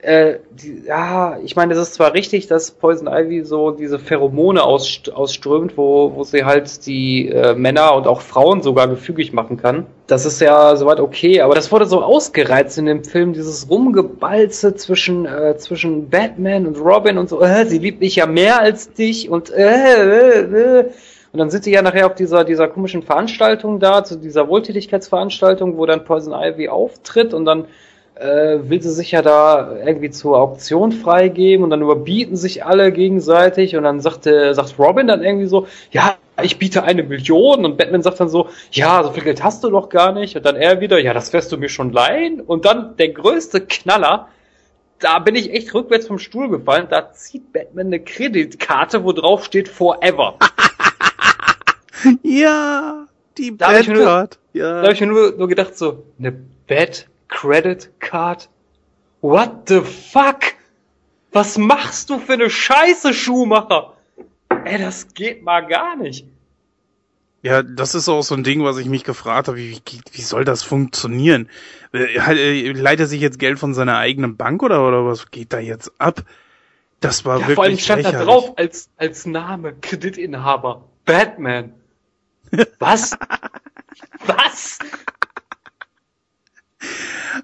äh, 0.01 0.39
die, 0.49 0.83
ja, 0.87 1.37
ich 1.43 1.55
meine, 1.55 1.73
es 1.73 1.79
ist 1.79 1.93
zwar 1.93 2.13
richtig, 2.13 2.47
dass 2.47 2.71
Poison 2.71 3.07
Ivy 3.07 3.43
so 3.43 3.71
diese 3.71 3.99
Pheromone 3.99 4.63
aus, 4.63 5.01
ausströmt, 5.13 5.77
wo, 5.77 6.13
wo 6.15 6.23
sie 6.23 6.43
halt 6.43 6.85
die 6.87 7.29
äh, 7.29 7.53
Männer 7.53 7.93
und 7.95 8.07
auch 8.07 8.21
Frauen 8.21 8.63
sogar 8.63 8.87
gefügig 8.87 9.31
machen 9.31 9.57
kann. 9.57 9.85
Das 10.07 10.25
ist 10.25 10.41
ja 10.41 10.75
soweit 10.75 10.99
okay, 10.99 11.41
aber 11.41 11.53
das 11.53 11.71
wurde 11.71 11.85
so 11.85 12.01
ausgereizt 12.01 12.77
in 12.79 12.87
dem 12.87 13.03
Film, 13.03 13.33
dieses 13.33 13.69
Rumgebalze 13.69 14.75
zwischen, 14.75 15.25
äh, 15.25 15.55
zwischen 15.57 16.09
Batman 16.09 16.65
und 16.65 16.79
Robin 16.79 17.19
und 17.19 17.29
so, 17.29 17.41
äh, 17.41 17.65
sie 17.67 17.77
liebt 17.77 17.99
mich 17.99 18.15
ja 18.15 18.25
mehr 18.25 18.59
als 18.59 18.93
dich 18.93 19.29
und 19.29 19.51
äh, 19.51 20.39
äh, 20.39 20.79
äh. 20.79 20.91
Und 21.33 21.37
dann 21.37 21.49
sind 21.49 21.63
sie 21.63 21.71
ja 21.71 21.81
nachher 21.81 22.07
auf 22.07 22.15
dieser, 22.15 22.43
dieser 22.43 22.67
komischen 22.67 23.03
Veranstaltung 23.03 23.79
da, 23.79 24.03
zu 24.03 24.17
dieser 24.17 24.49
Wohltätigkeitsveranstaltung, 24.49 25.77
wo 25.77 25.85
dann 25.85 26.03
Poison 26.03 26.33
Ivy 26.33 26.67
auftritt 26.67 27.33
und 27.33 27.45
dann 27.45 27.67
äh, 28.15 28.59
will 28.69 28.81
sie 28.81 28.91
sich 28.91 29.11
ja 29.11 29.21
da 29.21 29.77
irgendwie 29.85 30.11
zur 30.11 30.37
Auktion 30.37 30.91
freigeben 30.91 31.63
und 31.63 31.69
dann 31.69 31.81
überbieten 31.81 32.35
sich 32.35 32.65
alle 32.65 32.91
gegenseitig 32.91 33.75
und 33.75 33.83
dann 33.83 33.99
sagt, 33.99 34.27
äh, 34.27 34.53
sagt 34.53 34.77
Robin 34.77 35.07
dann 35.07 35.23
irgendwie 35.23 35.47
so, 35.47 35.67
ja, 35.91 36.15
ich 36.43 36.57
biete 36.57 36.83
eine 36.83 37.03
Million 37.03 37.65
und 37.65 37.77
Batman 37.77 38.01
sagt 38.01 38.19
dann 38.19 38.29
so, 38.29 38.49
ja, 38.71 39.03
so 39.03 39.11
viel 39.11 39.23
Geld 39.23 39.43
hast 39.43 39.63
du 39.63 39.69
doch 39.69 39.89
gar 39.89 40.11
nicht 40.11 40.35
und 40.35 40.45
dann 40.45 40.55
er 40.55 40.81
wieder, 40.81 40.99
ja, 40.99 41.13
das 41.13 41.33
wirst 41.33 41.51
du 41.51 41.57
mir 41.57 41.69
schon 41.69 41.91
leihen 41.91 42.41
und 42.41 42.65
dann 42.65 42.95
der 42.97 43.09
größte 43.09 43.61
Knaller, 43.61 44.27
da 44.99 45.19
bin 45.19 45.35
ich 45.35 45.51
echt 45.51 45.73
rückwärts 45.73 46.07
vom 46.07 46.19
Stuhl 46.19 46.49
gefallen, 46.49 46.87
da 46.89 47.11
zieht 47.13 47.51
Batman 47.53 47.87
eine 47.87 47.99
Kreditkarte, 47.99 49.03
wo 49.03 49.13
drauf 49.13 49.45
steht 49.45 49.67
Forever. 49.67 50.37
ja, 52.23 53.07
die 53.37 53.51
Batcard. 53.51 54.37
Ja. 54.53 54.75
Da 54.75 54.83
habe 54.83 54.93
ich 54.93 55.01
mir 55.01 55.07
nur, 55.07 55.33
nur 55.37 55.47
gedacht 55.47 55.77
so, 55.77 56.03
eine 56.19 56.31
Bat 56.31 57.07
Credit 57.31 57.89
Card? 57.99 58.47
What 59.21 59.67
the 59.67 59.81
fuck? 59.81 60.53
Was 61.31 61.57
machst 61.57 62.11
du 62.11 62.19
für 62.19 62.33
eine 62.33 62.49
Scheiße, 62.49 63.13
Schuhmacher? 63.13 63.93
Ey, 64.65 64.77
das 64.77 65.13
geht 65.13 65.41
mal 65.43 65.61
gar 65.61 65.95
nicht. 65.95 66.27
Ja, 67.41 67.63
das 67.63 67.95
ist 67.95 68.07
auch 68.07 68.21
so 68.21 68.35
ein 68.35 68.43
Ding, 68.43 68.63
was 68.63 68.77
ich 68.77 68.87
mich 68.87 69.03
gefragt 69.03 69.47
habe, 69.47 69.57
wie, 69.57 69.81
wie, 70.11 70.21
soll 70.21 70.45
das 70.45 70.61
funktionieren? 70.61 71.49
Äh, 71.91 72.17
äh, 72.17 72.71
leiht 72.73 72.99
er 72.99 73.07
sich 73.07 73.19
jetzt 73.19 73.39
Geld 73.39 73.57
von 73.57 73.73
seiner 73.73 73.97
eigenen 73.97 74.37
Bank 74.37 74.61
oder, 74.61 74.87
oder 74.87 75.07
was 75.07 75.31
geht 75.31 75.51
da 75.51 75.59
jetzt 75.59 75.91
ab? 75.97 76.23
Das 76.99 77.25
war 77.25 77.39
ja, 77.39 77.47
wirklich 77.47 77.55
Vor 77.55 77.63
allem 77.63 77.77
stand 77.79 78.03
lächerlich. 78.03 78.27
da 78.27 78.31
drauf 78.31 78.53
als, 78.57 78.89
als 78.97 79.25
Name, 79.25 79.73
Kreditinhaber, 79.73 80.83
Batman. 81.05 81.73
Was? 82.79 83.17
was? 84.25 84.77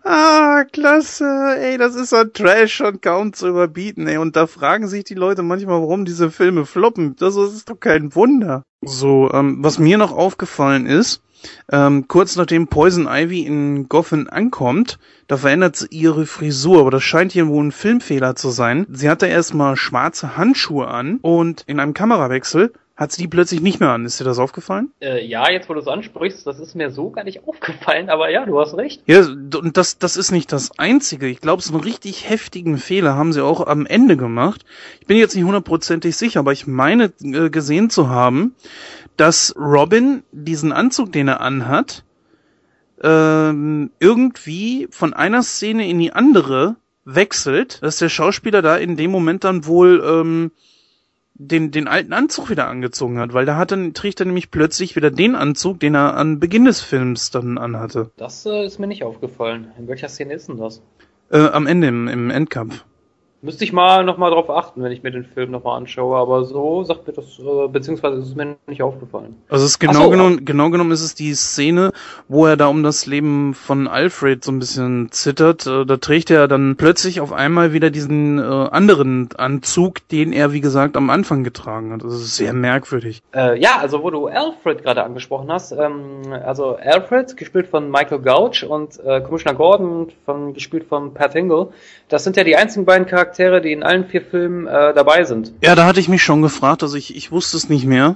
Ah, 0.03 0.63
klasse. 0.71 1.55
Ey, 1.59 1.77
das 1.77 1.95
ist 1.95 2.09
so 2.09 2.23
Trash 2.23 2.75
schon 2.75 3.01
kaum 3.01 3.33
zu 3.33 3.47
überbieten, 3.47 4.07
ey. 4.07 4.17
Und 4.17 4.35
da 4.35 4.47
fragen 4.47 4.87
sich 4.87 5.03
die 5.03 5.15
Leute 5.15 5.43
manchmal, 5.43 5.81
warum 5.81 6.05
diese 6.05 6.31
Filme 6.31 6.65
floppen. 6.65 7.15
Das 7.17 7.35
ist 7.35 7.69
doch 7.69 7.79
kein 7.79 8.15
Wunder. 8.15 8.63
So, 8.81 9.31
ähm, 9.31 9.57
was 9.61 9.79
mir 9.79 9.97
noch 9.97 10.11
aufgefallen 10.11 10.85
ist, 10.85 11.21
ähm, 11.71 12.07
kurz 12.07 12.35
nachdem 12.35 12.67
Poison 12.67 13.07
Ivy 13.07 13.41
in 13.41 13.89
Gotham 13.89 14.27
ankommt, 14.29 14.99
da 15.27 15.37
verändert 15.37 15.75
sie 15.75 15.87
ihre 15.89 16.25
Frisur, 16.25 16.79
aber 16.79 16.91
das 16.91 17.03
scheint 17.03 17.31
hier 17.31 17.47
wohl 17.47 17.65
ein 17.65 17.71
Filmfehler 17.71 18.35
zu 18.35 18.49
sein. 18.49 18.87
Sie 18.91 19.09
hatte 19.09 19.27
erstmal 19.27 19.75
schwarze 19.75 20.37
Handschuhe 20.37 20.87
an 20.87 21.19
und 21.21 21.63
in 21.67 21.79
einem 21.79 21.93
Kamerawechsel 21.93 22.73
hat 22.97 23.11
sie 23.11 23.21
die 23.21 23.27
plötzlich 23.27 23.61
nicht 23.61 23.79
mehr 23.79 23.89
an. 23.89 24.05
Ist 24.05 24.19
dir 24.19 24.23
das 24.23 24.39
aufgefallen? 24.39 24.91
Äh, 24.99 25.23
ja, 25.23 25.49
jetzt 25.51 25.69
wo 25.69 25.75
du 25.75 25.79
es 25.79 25.87
ansprichst, 25.87 26.45
das 26.47 26.59
ist 26.59 26.75
mir 26.75 26.89
so 26.89 27.11
gar 27.11 27.23
nicht 27.23 27.41
aufgefallen, 27.47 28.09
aber 28.09 28.29
ja, 28.31 28.45
du 28.45 28.59
hast 28.59 28.75
recht. 28.75 29.03
Ja, 29.05 29.19
und 29.19 29.77
das, 29.77 29.99
das 29.99 30.17
ist 30.17 30.31
nicht 30.31 30.51
das 30.51 30.77
Einzige. 30.79 31.27
Ich 31.27 31.39
glaube, 31.39 31.61
so 31.61 31.73
einen 31.73 31.83
richtig 31.83 32.27
heftigen 32.27 32.77
Fehler 32.77 33.15
haben 33.15 33.33
sie 33.33 33.43
auch 33.43 33.65
am 33.65 33.85
Ende 33.85 34.17
gemacht. 34.17 34.65
Ich 34.99 35.05
bin 35.05 35.17
jetzt 35.17 35.35
nicht 35.35 35.45
hundertprozentig 35.45 36.17
sicher, 36.17 36.39
aber 36.39 36.51
ich 36.51 36.65
meine 36.65 37.13
äh, 37.23 37.51
gesehen 37.51 37.91
zu 37.91 38.09
haben, 38.09 38.55
dass 39.15 39.55
Robin 39.55 40.23
diesen 40.31 40.71
Anzug, 40.71 41.11
den 41.11 41.27
er 41.27 41.41
anhat, 41.41 42.03
ähm, 43.03 43.91
irgendwie 43.99 44.87
von 44.89 45.13
einer 45.13 45.43
Szene 45.43 45.87
in 45.87 45.99
die 45.99 46.13
andere 46.13 46.77
wechselt, 47.05 47.81
dass 47.83 47.97
der 47.97 48.09
Schauspieler 48.09 48.63
da 48.63 48.75
in 48.75 48.97
dem 48.97 49.11
Moment 49.11 49.43
dann 49.43 49.65
wohl 49.65 50.03
ähm, 50.03 50.51
den, 51.39 51.71
den 51.71 51.87
alten 51.87 52.13
Anzug 52.13 52.49
wieder 52.49 52.67
angezogen 52.67 53.19
hat, 53.19 53.33
weil 53.33 53.45
da 53.45 53.57
hat 53.57 53.71
dann, 53.71 53.93
trägt 53.93 54.19
er 54.19 54.25
nämlich 54.25 54.51
plötzlich 54.51 54.95
wieder 54.95 55.11
den 55.11 55.35
Anzug, 55.35 55.79
den 55.79 55.95
er 55.95 56.15
an 56.15 56.39
Beginn 56.39 56.65
des 56.65 56.81
Films 56.81 57.31
dann 57.31 57.57
anhatte. 57.57 58.11
Das 58.17 58.45
äh, 58.45 58.65
ist 58.65 58.79
mir 58.79 58.87
nicht 58.87 59.03
aufgefallen. 59.03 59.71
In 59.77 59.87
welcher 59.87 60.09
Szene 60.09 60.33
ist 60.33 60.47
denn 60.49 60.57
das? 60.57 60.81
Äh, 61.29 61.37
am 61.37 61.67
Ende 61.67 61.87
im, 61.87 62.07
im 62.07 62.29
Endkampf. 62.29 62.83
Müsste 63.39 63.63
ich 63.63 63.71
mal 63.71 64.03
nochmal 64.03 64.31
drauf 64.31 64.49
achten, 64.49 64.81
wenn 64.81 64.91
ich 64.91 65.03
mir 65.03 65.11
den 65.11 65.23
Film 65.23 65.51
nochmal 65.51 65.77
anschaue, 65.77 66.17
aber 66.17 66.43
so 66.43 66.83
sagt 66.83 67.05
mir 67.05 67.13
das, 67.13 67.37
äh, 67.37 67.67
beziehungsweise 67.67 68.17
ist 68.17 68.29
es 68.29 68.35
mir 68.35 68.55
nicht 68.65 68.81
aufgefallen. 68.81 69.35
Also 69.47 69.63
es 69.63 69.71
ist 69.71 69.79
genau 69.79 70.05
so, 70.05 70.09
genommen, 70.09 70.43
genau 70.43 70.71
genommen 70.71 70.89
ist 70.91 71.03
es 71.03 71.13
die 71.13 71.35
Szene, 71.35 71.91
wo 72.27 72.47
er 72.47 72.57
da 72.57 72.65
um 72.65 72.81
das 72.81 73.05
Leben 73.05 73.53
von 73.53 73.87
Alfred 73.87 74.43
so 74.43 74.51
ein 74.51 74.57
bisschen 74.57 75.11
zittert. 75.11 75.67
Äh, 75.67 75.85
da 75.85 75.97
trägt 75.97 76.31
er 76.31 76.47
dann 76.47 76.77
plötzlich 76.77 77.21
auf 77.21 77.31
einmal 77.31 77.73
wieder 77.73 77.91
diesen 77.91 78.39
äh, 78.39 78.41
anderen 78.41 79.29
Anzug, 79.37 80.07
den 80.07 80.33
er, 80.33 80.51
wie 80.51 80.61
gesagt, 80.61 80.97
am 80.97 81.11
Anfang 81.11 81.43
getragen 81.43 81.93
hat. 81.93 82.03
Das 82.03 82.13
ist 82.13 82.37
sehr 82.37 82.53
merkwürdig. 82.53 83.21
Äh, 83.35 83.61
ja, 83.61 83.77
also 83.79 84.01
wo 84.01 84.09
du 84.09 84.25
Alfred 84.25 84.81
gerade 84.81 85.03
angesprochen 85.03 85.51
hast, 85.51 85.73
ähm, 85.73 86.23
also 86.43 86.75
Alfred, 86.77 87.37
gespielt 87.37 87.67
von 87.67 87.91
Michael 87.91 88.19
Gouch 88.19 88.63
und 88.67 88.99
äh, 89.05 89.21
Commissioner 89.21 89.55
Gordon, 89.55 90.11
von, 90.25 90.55
gespielt 90.55 90.87
von 90.89 91.13
Pat 91.13 91.33
Hingle, 91.33 91.67
das 92.09 92.23
sind 92.23 92.35
ja 92.35 92.43
die 92.43 92.55
einzigen 92.55 92.85
beiden 92.85 93.05
Charaktere, 93.05 93.26
Charaktere, 93.27 93.61
die 93.61 93.71
in 93.71 93.83
allen 93.83 94.05
vier 94.05 94.21
Filmen 94.21 94.67
äh, 94.67 94.93
dabei 94.93 95.23
sind. 95.23 95.53
Ja, 95.61 95.75
da 95.75 95.85
hatte 95.85 95.99
ich 95.99 96.07
mich 96.07 96.23
schon 96.23 96.41
gefragt, 96.41 96.83
also 96.83 96.95
ich, 96.95 97.15
ich 97.15 97.31
wusste 97.31 97.57
es 97.57 97.69
nicht 97.69 97.85
mehr, 97.85 98.15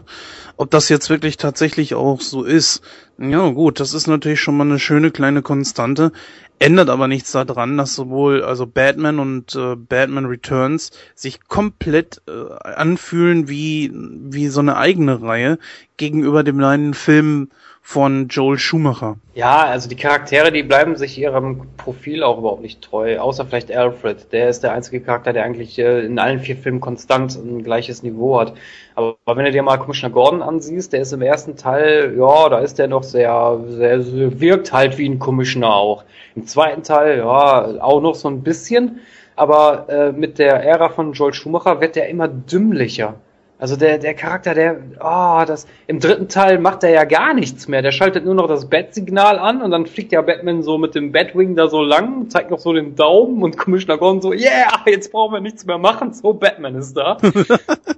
ob 0.57 0.71
das 0.71 0.89
jetzt 0.89 1.09
wirklich 1.09 1.37
tatsächlich 1.37 1.95
auch 1.95 2.21
so 2.21 2.43
ist. 2.43 2.81
Ja, 3.17 3.49
gut, 3.49 3.79
das 3.79 3.93
ist 3.93 4.07
natürlich 4.07 4.39
schon 4.39 4.57
mal 4.57 4.63
eine 4.65 4.79
schöne 4.79 5.11
kleine 5.11 5.41
Konstante. 5.41 6.11
Ändert 6.59 6.89
aber 6.89 7.07
nichts 7.07 7.31
daran, 7.31 7.77
dass 7.77 7.95
sowohl 7.95 8.43
also 8.43 8.67
Batman 8.67 9.19
und 9.19 9.55
äh, 9.55 9.75
Batman 9.75 10.25
Returns 10.25 10.91
sich 11.15 11.47
komplett 11.47 12.21
äh, 12.27 12.53
anfühlen 12.63 13.49
wie 13.49 13.91
wie 13.93 14.47
so 14.47 14.59
eine 14.59 14.77
eigene 14.77 15.21
Reihe 15.23 15.57
gegenüber 15.97 16.43
dem 16.43 16.59
kleinen 16.59 16.93
Film 16.93 17.49
von 17.81 18.27
Joel 18.29 18.57
Schumacher. 18.57 19.17
Ja, 19.33 19.65
also 19.65 19.89
die 19.89 19.95
Charaktere, 19.95 20.51
die 20.51 20.63
bleiben 20.63 20.95
sich 20.95 21.17
ihrem 21.17 21.67
Profil 21.77 22.23
auch 22.23 22.37
überhaupt 22.37 22.61
nicht 22.61 22.81
treu, 22.81 23.19
außer 23.19 23.45
vielleicht 23.45 23.71
Alfred. 23.71 24.31
Der 24.31 24.49
ist 24.49 24.61
der 24.61 24.73
einzige 24.73 25.01
Charakter, 25.01 25.33
der 25.33 25.43
eigentlich 25.43 25.77
äh, 25.79 26.05
in 26.05 26.19
allen 26.19 26.39
vier 26.39 26.55
Filmen 26.55 26.79
konstant 26.79 27.35
ein 27.35 27.63
gleiches 27.63 28.03
Niveau 28.03 28.39
hat. 28.39 28.53
Aber, 28.95 29.17
wenn 29.25 29.45
du 29.45 29.51
dir 29.51 29.63
mal 29.63 29.77
Commissioner 29.77 30.13
Gordon 30.13 30.41
ansiehst, 30.41 30.93
der 30.93 31.01
ist 31.01 31.11
im 31.11 31.21
ersten 31.21 31.57
Teil, 31.57 32.15
ja, 32.17 32.49
da 32.49 32.59
ist 32.59 32.77
der 32.77 32.87
noch 32.87 33.03
sehr, 33.03 33.59
sehr, 33.67 34.01
sehr 34.03 34.39
wirkt 34.39 34.71
halt 34.71 34.97
wie 34.97 35.09
ein 35.09 35.19
Commissioner 35.19 35.73
auch. 35.73 36.05
Im 36.35 36.45
zweiten 36.45 36.83
Teil, 36.83 37.17
ja, 37.17 37.81
auch 37.81 38.01
noch 38.01 38.15
so 38.15 38.29
ein 38.29 38.43
bisschen. 38.43 38.99
Aber 39.35 39.89
äh, 39.89 40.11
mit 40.11 40.39
der 40.39 40.63
Ära 40.63 40.89
von 40.89 41.13
Joel 41.13 41.33
Schumacher 41.33 41.81
wird 41.81 41.95
der 41.95 42.09
immer 42.09 42.27
dümmlicher. 42.27 43.15
Also 43.61 43.75
der, 43.75 43.99
der 43.99 44.15
Charakter, 44.15 44.55
der, 44.55 44.77
oh, 44.99 45.43
das, 45.45 45.67
im 45.85 45.99
dritten 45.99 46.27
Teil 46.27 46.57
macht 46.57 46.83
er 46.83 46.89
ja 46.89 47.03
gar 47.03 47.35
nichts 47.35 47.67
mehr. 47.67 47.83
Der 47.83 47.91
schaltet 47.91 48.25
nur 48.25 48.33
noch 48.33 48.47
das 48.47 48.67
Bat-Signal 48.67 49.37
an 49.37 49.61
und 49.61 49.69
dann 49.69 49.85
fliegt 49.85 50.11
ja 50.13 50.23
Batman 50.23 50.63
so 50.63 50.79
mit 50.79 50.95
dem 50.95 51.11
Batwing 51.11 51.55
da 51.55 51.67
so 51.67 51.83
lang, 51.83 52.27
zeigt 52.31 52.49
noch 52.49 52.57
so 52.57 52.73
den 52.73 52.95
Daumen 52.95 53.43
und 53.43 53.59
Commissioner 53.59 53.99
Gordon 53.99 54.19
so, 54.19 54.33
yeah, 54.33 54.81
jetzt 54.87 55.11
brauchen 55.11 55.33
wir 55.33 55.41
nichts 55.41 55.63
mehr 55.67 55.77
machen, 55.77 56.11
so 56.11 56.33
Batman 56.33 56.73
ist 56.73 56.97
da. 56.97 57.17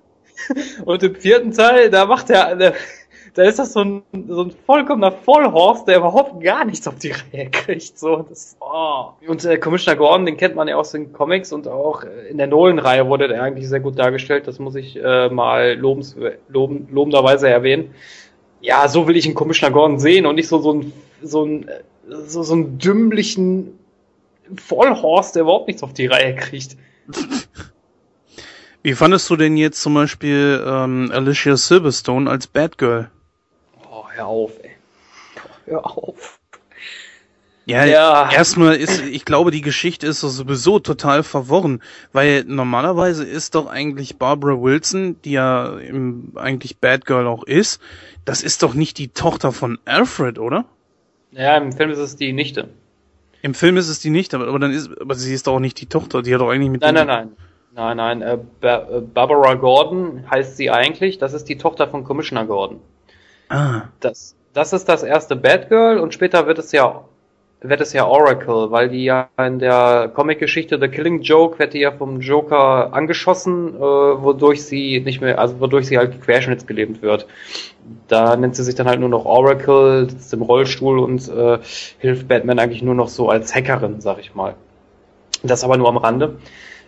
und 0.83 1.01
im 1.01 1.15
vierten 1.15 1.53
Teil, 1.53 1.89
da 1.89 2.07
macht 2.07 2.29
er, 2.29 2.57
der, 2.57 2.73
da 3.33 3.43
ist 3.43 3.57
das 3.57 3.73
so 3.73 3.81
ein, 3.81 4.03
so 4.27 4.43
ein 4.43 4.51
vollkommener 4.65 5.11
Vollhorst, 5.11 5.87
der 5.87 5.97
überhaupt 5.97 6.43
gar 6.43 6.65
nichts 6.65 6.87
auf 6.87 6.99
die 6.99 7.11
Reihe 7.11 7.49
kriegt. 7.49 7.97
So, 7.97 8.25
das, 8.29 8.55
oh. 8.59 9.09
Und 9.27 9.43
äh, 9.45 9.57
Commissioner 9.57 9.97
Gordon, 9.97 10.25
den 10.25 10.37
kennt 10.37 10.55
man 10.55 10.67
ja 10.67 10.75
aus 10.75 10.91
den 10.91 11.13
Comics 11.13 11.51
und 11.51 11.67
auch 11.67 12.03
in 12.29 12.37
der 12.37 12.47
Nolan-Reihe 12.47 13.07
wurde 13.07 13.27
der 13.27 13.41
eigentlich 13.41 13.67
sehr 13.67 13.79
gut 13.79 13.97
dargestellt. 13.97 14.47
Das 14.47 14.59
muss 14.59 14.75
ich 14.75 14.95
äh, 14.95 15.29
mal 15.29 15.73
lobens, 15.73 16.15
loben, 16.47 16.87
lobenderweise 16.91 17.49
erwähnen. 17.49 17.95
Ja, 18.61 18.87
so 18.87 19.07
will 19.07 19.17
ich 19.17 19.25
einen 19.25 19.35
Commissioner 19.35 19.73
Gordon 19.73 19.99
sehen 19.99 20.25
und 20.25 20.35
nicht 20.35 20.47
so, 20.47 20.59
so 20.59 20.73
ein, 20.73 20.93
so 21.21 21.43
ein, 21.43 21.69
so, 22.07 22.43
so 22.43 22.53
einen 22.53 22.77
dümmlichen 22.77 23.79
Vollhorst, 24.55 25.35
der 25.35 25.43
überhaupt 25.43 25.67
nichts 25.67 25.81
auf 25.83 25.93
die 25.93 26.05
Reihe 26.05 26.35
kriegt. 26.35 26.77
Wie 28.83 28.93
fandest 28.93 29.29
du 29.29 29.37
denn 29.37 29.57
jetzt 29.57 29.81
zum 29.81 29.93
Beispiel 29.93 30.63
ähm, 30.65 31.09
Alicia 31.13 31.57
Silverstone 31.57 32.29
als 32.29 32.47
Batgirl? 32.47 33.09
Hör 34.15 34.27
auf, 34.27 34.51
ey. 34.63 34.71
Hör 35.65 35.85
auf. 35.85 36.39
Ja, 37.65 37.85
ja, 37.85 38.29
erstmal 38.29 38.75
ist, 38.75 39.01
ich 39.05 39.23
glaube, 39.23 39.49
die 39.49 39.61
Geschichte 39.61 40.05
ist 40.07 40.19
sowieso 40.19 40.79
total 40.79 41.23
verworren, 41.23 41.81
weil 42.11 42.43
normalerweise 42.45 43.23
ist 43.23 43.55
doch 43.55 43.67
eigentlich 43.67 44.17
Barbara 44.17 44.61
Wilson, 44.61 45.15
die 45.23 45.31
ja 45.31 45.77
im, 45.79 46.33
eigentlich 46.35 46.79
Batgirl 46.79 47.25
auch 47.25 47.43
ist, 47.43 47.81
das 48.25 48.43
ist 48.43 48.63
doch 48.63 48.73
nicht 48.73 48.97
die 48.97 49.07
Tochter 49.07 49.53
von 49.53 49.79
Alfred, 49.85 50.39
oder? 50.39 50.65
Ja, 51.31 51.55
im 51.55 51.71
Film 51.71 51.89
ist 51.89 51.99
es 51.99 52.17
die 52.17 52.33
Nichte. 52.33 52.67
Im 53.41 53.53
Film 53.53 53.77
ist 53.77 53.87
es 53.87 53.99
die 53.99 54.09
Nichte, 54.09 54.35
aber, 54.35 54.49
aber 54.49 54.59
dann 54.59 54.71
ist, 54.71 54.89
aber 54.99 55.15
sie 55.15 55.33
ist 55.33 55.47
doch 55.47 55.53
auch 55.53 55.59
nicht 55.59 55.79
die 55.79 55.87
Tochter, 55.87 56.21
die 56.21 56.33
hat 56.33 56.41
doch 56.41 56.49
eigentlich 56.49 56.69
mit 56.69 56.81
Nein, 56.81 56.95
nein, 56.95 57.07
nein. 57.07 57.31
Nein, 57.75 57.97
nein, 57.97 58.21
äh, 58.21 58.37
äh, 58.61 59.01
Barbara 59.01 59.55
Gordon 59.55 60.29
heißt 60.29 60.57
sie 60.57 60.69
eigentlich, 60.69 61.17
das 61.17 61.33
ist 61.33 61.45
die 61.45 61.57
Tochter 61.57 61.87
von 61.87 62.03
Commissioner 62.03 62.45
Gordon. 62.45 62.81
Ah. 63.53 63.83
Das, 63.99 64.35
das 64.53 64.73
ist 64.73 64.89
das 64.89 65.03
erste 65.03 65.35
Batgirl 65.35 65.99
und 65.99 66.11
später 66.13 66.47
wird 66.47 66.57
es 66.57 66.71
ja 66.71 67.05
wird 67.61 67.79
es 67.79 67.93
ja 67.93 68.05
Oracle, 68.05 68.71
weil 68.71 68.89
die 68.89 69.05
ja 69.05 69.29
in 69.37 69.59
der 69.59 70.11
Comic-Geschichte 70.13 70.77
The 70.81 70.89
Killing 70.89 71.21
Joke 71.21 71.59
wird 71.59 71.73
die 71.73 71.79
ja 71.79 71.91
vom 71.91 72.19
Joker 72.19 72.91
angeschossen, 72.91 73.75
äh, 73.75 73.79
wodurch 73.79 74.65
sie 74.65 74.99
nicht 74.99 75.21
mehr, 75.21 75.39
also 75.39 75.61
wodurch 75.61 75.87
sie 75.87 75.97
halt 75.97 76.21
querschnittsgelähmt 76.21 77.01
wird. 77.01 77.25
Da 78.09 78.35
nennt 78.35 78.57
sie 78.57 78.63
sich 78.63 78.75
dann 78.75 78.87
halt 78.87 78.99
nur 78.99 79.07
noch 79.07 79.23
Oracle, 79.23 80.09
sitzt 80.09 80.33
im 80.33 80.41
Rollstuhl 80.41 80.99
und 80.99 81.29
äh, 81.29 81.59
hilft 81.99 82.27
Batman 82.27 82.59
eigentlich 82.59 82.81
nur 82.83 82.95
noch 82.95 83.07
so 83.07 83.29
als 83.29 83.55
Hackerin, 83.55 84.01
sag 84.01 84.19
ich 84.19 84.35
mal. 84.35 84.55
Das 85.41 85.63
aber 85.63 85.77
nur 85.77 85.87
am 85.87 85.97
Rande. 85.97 86.37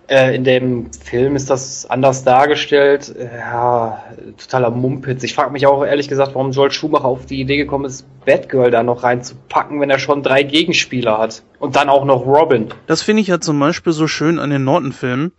Äh, 0.08 0.36
in 0.36 0.43
dem 0.43 0.91
Film 0.93 1.36
ist 1.36 1.49
das 1.49 1.89
anders 1.89 2.24
dargestellt. 2.24 3.16
Ja, 3.18 4.03
totaler 4.38 4.70
Mumpitz. 4.70 5.24
Ich 5.24 5.34
frage 5.34 5.51
mich 5.51 5.66
auch 5.66 5.84
ehrlich 5.84 6.08
gesagt, 6.08 6.36
warum 6.36 6.51
Joel 6.51 6.72
Schumacher 6.72 7.06
auf 7.06 7.26
die 7.26 7.39
Idee 7.39 7.58
gekommen 7.58 7.86
ist, 7.86 8.06
Batgirl 8.26 8.70
da 8.70 8.84
noch 8.84 9.03
reinzupacken, 9.03 9.82
wenn 9.82 9.89
er 9.89 9.97
schon 9.97 10.22
drei 10.22 10.43
Gegenspieler 10.43 11.18
hat. 11.18 11.43
Und 11.60 11.76
dann 11.76 11.89
auch 11.89 12.06
noch 12.06 12.26
Robin. 12.26 12.68
Das 12.86 13.01
finde 13.01 13.22
ich 13.22 13.28
ja 13.28 13.39
zum 13.39 13.60
Beispiel 13.60 13.93
so 13.93 14.08
schön 14.08 14.38
an 14.38 14.51
den 14.51 14.64
Norton-Filmen, 14.64 15.32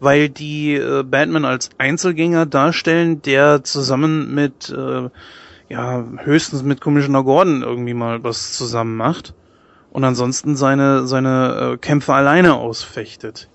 weil 0.00 0.28
die 0.28 0.74
äh, 0.74 1.02
Batman 1.02 1.46
als 1.46 1.70
Einzelgänger 1.78 2.44
darstellen, 2.44 3.22
der 3.22 3.64
zusammen 3.64 4.34
mit, 4.34 4.68
äh, 4.70 5.08
ja, 5.70 6.04
höchstens 6.24 6.62
mit 6.62 6.82
Commissioner 6.82 7.24
Gordon 7.24 7.62
irgendwie 7.62 7.94
mal 7.94 8.22
was 8.22 8.52
zusammen 8.52 8.96
macht. 8.96 9.34
Und 9.92 10.04
ansonsten 10.04 10.56
seine, 10.56 11.06
seine 11.06 11.72
äh, 11.72 11.76
Kämpfe 11.78 12.12
alleine 12.12 12.54
ausfechtet. 12.54 13.48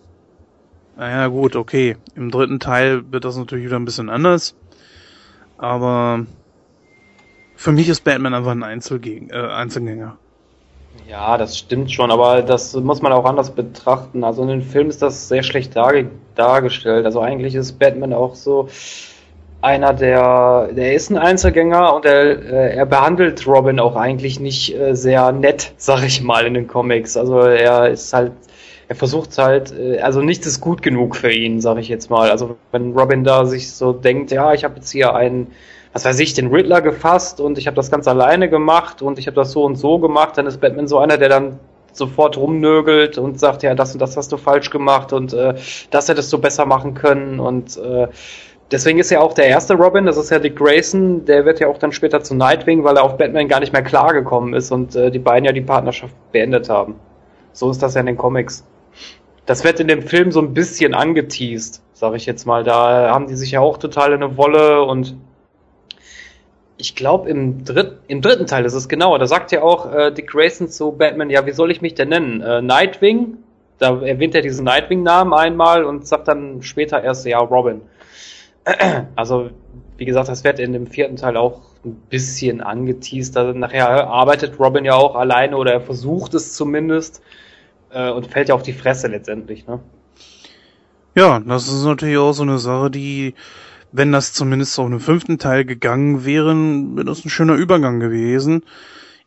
Naja, 0.97 1.27
gut, 1.27 1.55
okay. 1.55 1.97
Im 2.15 2.31
dritten 2.31 2.59
Teil 2.59 3.11
wird 3.11 3.25
das 3.25 3.37
natürlich 3.37 3.65
wieder 3.65 3.77
ein 3.77 3.85
bisschen 3.85 4.09
anders. 4.09 4.55
Aber 5.57 6.25
für 7.55 7.71
mich 7.71 7.89
ist 7.89 8.03
Batman 8.03 8.33
einfach 8.33 8.51
ein 8.51 8.63
Einzelgänger. 8.63 9.33
Äh, 9.33 9.53
Einzelgänger. 9.53 10.17
Ja, 11.09 11.37
das 11.37 11.57
stimmt 11.57 11.91
schon, 11.91 12.09
aber 12.09 12.41
das 12.41 12.73
muss 12.73 13.01
man 13.01 13.11
auch 13.11 13.25
anders 13.25 13.51
betrachten. 13.51 14.23
Also 14.23 14.41
in 14.43 14.47
den 14.47 14.61
Film 14.61 14.89
ist 14.89 15.01
das 15.01 15.27
sehr 15.27 15.43
schlecht 15.43 15.75
darge 15.75 16.09
dargestellt. 16.35 17.05
Also 17.05 17.19
eigentlich 17.19 17.55
ist 17.55 17.77
Batman 17.77 18.13
auch 18.13 18.35
so 18.35 18.69
einer, 19.61 19.93
der, 19.93 20.69
der 20.73 20.93
ist 20.93 21.09
ein 21.09 21.17
Einzelgänger 21.17 21.93
und 21.93 22.05
er, 22.05 22.23
äh, 22.23 22.75
er 22.75 22.85
behandelt 22.85 23.45
Robin 23.47 23.79
auch 23.79 23.95
eigentlich 23.95 24.39
nicht 24.39 24.75
äh, 24.75 24.95
sehr 24.95 25.31
nett, 25.31 25.73
sag 25.77 26.03
ich 26.03 26.21
mal, 26.21 26.45
in 26.45 26.53
den 26.53 26.67
Comics. 26.67 27.17
Also 27.17 27.39
er 27.39 27.89
ist 27.89 28.13
halt 28.13 28.31
er 28.87 28.95
versucht 28.95 29.37
halt, 29.37 29.73
äh, 29.77 29.99
also 29.99 30.21
nichts 30.21 30.45
ist 30.45 30.61
gut 30.61 30.81
genug 30.81 31.15
für 31.15 31.31
ihn, 31.31 31.61
sage 31.61 31.81
ich 31.81 31.87
jetzt 31.87 32.09
mal. 32.09 32.29
Also 32.29 32.57
wenn 32.71 32.93
Robin 32.93 33.23
da 33.23 33.45
sich 33.45 33.71
so 33.71 33.93
denkt, 33.93 34.31
ja, 34.31 34.53
ich 34.53 34.63
habe 34.63 34.75
jetzt 34.75 34.91
hier 34.91 35.15
einen, 35.15 35.51
was 35.93 36.05
weiß 36.05 36.19
ich, 36.19 36.33
den 36.33 36.47
Riddler 36.47 36.81
gefasst 36.81 37.39
und 37.39 37.57
ich 37.57 37.67
habe 37.67 37.75
das 37.75 37.89
ganz 37.89 38.07
alleine 38.07 38.49
gemacht 38.49 39.01
und 39.01 39.17
ich 39.19 39.27
habe 39.27 39.35
das 39.35 39.51
so 39.51 39.63
und 39.63 39.75
so 39.75 39.99
gemacht, 39.99 40.37
dann 40.37 40.45
ist 40.45 40.59
Batman 40.59 40.87
so 40.87 40.99
einer, 40.99 41.17
der 41.17 41.29
dann 41.29 41.59
sofort 41.93 42.37
rumnögelt 42.37 43.17
und 43.17 43.39
sagt, 43.39 43.63
ja, 43.63 43.73
das 43.73 43.93
und 43.93 44.01
das 44.01 44.17
hast 44.17 44.31
du 44.31 44.37
falsch 44.37 44.69
gemacht 44.69 45.13
und 45.13 45.33
äh, 45.33 45.55
das 45.91 46.09
hättest 46.09 46.31
du 46.33 46.37
besser 46.37 46.65
machen 46.65 46.93
können 46.93 47.39
und 47.39 47.77
äh, 47.77 48.07
deswegen 48.69 48.99
ist 48.99 49.11
ja 49.11 49.21
auch 49.21 49.33
der 49.33 49.47
erste 49.47 49.75
Robin, 49.75 50.05
das 50.05 50.17
ist 50.17 50.29
ja 50.29 50.39
Dick 50.39 50.57
Grayson, 50.57 51.23
der 51.23 51.45
wird 51.45 51.61
ja 51.61 51.67
auch 51.67 51.77
dann 51.77 51.93
später 51.93 52.21
zu 52.21 52.35
Nightwing, 52.35 52.83
weil 52.83 52.97
er 52.97 53.03
auf 53.03 53.17
Batman 53.17 53.47
gar 53.47 53.61
nicht 53.61 53.71
mehr 53.71 53.81
klargekommen 53.81 54.53
ist 54.53 54.71
und 54.71 54.95
äh, 54.95 55.09
die 55.09 55.19
beiden 55.19 55.45
ja 55.45 55.53
die 55.53 55.61
Partnerschaft 55.61 56.13
beendet 56.33 56.69
haben. 56.69 56.95
So 57.53 57.71
ist 57.71 57.81
das 57.81 57.93
ja 57.93 58.01
in 58.01 58.07
den 58.07 58.17
Comics 58.17 58.65
das 59.45 59.63
wird 59.63 59.79
in 59.79 59.87
dem 59.87 60.01
Film 60.01 60.31
so 60.31 60.41
ein 60.41 60.53
bisschen 60.53 60.93
angeteased, 60.93 61.81
sag 61.93 62.15
ich 62.15 62.25
jetzt 62.25 62.45
mal. 62.45 62.63
Da 62.63 63.09
haben 63.11 63.27
die 63.27 63.35
sich 63.35 63.51
ja 63.51 63.59
auch 63.59 63.77
total 63.77 64.13
in 64.13 64.23
eine 64.23 64.37
Wolle 64.37 64.83
und 64.83 65.15
ich 66.77 66.95
glaube 66.95 67.29
im, 67.29 67.63
dritt, 67.63 67.99
im 68.07 68.21
dritten 68.21 68.47
Teil 68.47 68.65
ist 68.65 68.73
es 68.73 68.89
genauer. 68.89 69.19
Da 69.19 69.27
sagt 69.27 69.51
ja 69.51 69.61
auch 69.61 69.93
äh, 69.93 70.11
Dick 70.11 70.27
Grayson 70.27 70.67
zu 70.67 70.91
Batman, 70.91 71.29
ja, 71.29 71.45
wie 71.45 71.51
soll 71.51 71.71
ich 71.71 71.81
mich 71.81 71.95
denn 71.95 72.09
nennen? 72.09 72.41
Äh, 72.41 72.61
Nightwing? 72.61 73.37
Da 73.77 74.01
erwähnt 74.01 74.35
er 74.35 74.41
diesen 74.41 74.65
Nightwing-Namen 74.65 75.33
einmal 75.33 75.83
und 75.83 76.07
sagt 76.07 76.27
dann 76.27 76.61
später 76.61 77.03
erst, 77.03 77.25
ja, 77.25 77.39
Robin. 77.39 77.81
Also, 79.15 79.51
wie 79.97 80.05
gesagt, 80.05 80.27
das 80.27 80.43
wird 80.43 80.59
in 80.59 80.73
dem 80.73 80.87
vierten 80.87 81.15
Teil 81.15 81.37
auch 81.37 81.61
ein 81.85 81.95
bisschen 82.09 82.61
angeteased. 82.61 83.37
Also 83.37 83.57
nachher 83.57 84.07
arbeitet 84.07 84.59
Robin 84.59 84.83
ja 84.83 84.95
auch 84.95 85.15
alleine 85.15 85.55
oder 85.55 85.71
er 85.71 85.81
versucht 85.81 86.33
es 86.33 86.53
zumindest 86.53 87.21
äh, 87.95 88.11
und 88.11 88.27
fällt 88.27 88.49
ja 88.49 88.55
auf 88.55 88.63
die 88.63 88.73
Fresse 88.73 89.07
letztendlich, 89.07 89.65
ne? 89.65 89.79
Ja, 91.15 91.39
das 91.39 91.69
ist 91.69 91.85
natürlich 91.85 92.17
auch 92.17 92.33
so 92.33 92.43
eine 92.43 92.59
Sache, 92.59 92.91
die, 92.91 93.35
wenn 93.93 94.11
das 94.11 94.33
zumindest 94.33 94.77
auf 94.77 94.85
einen 94.85 94.99
fünften 94.99 95.39
Teil 95.39 95.63
gegangen 95.63 96.25
wäre, 96.25 96.53
wäre 96.53 97.05
das 97.05 97.23
ein 97.23 97.29
schöner 97.29 97.55
Übergang 97.55 98.01
gewesen. 98.01 98.63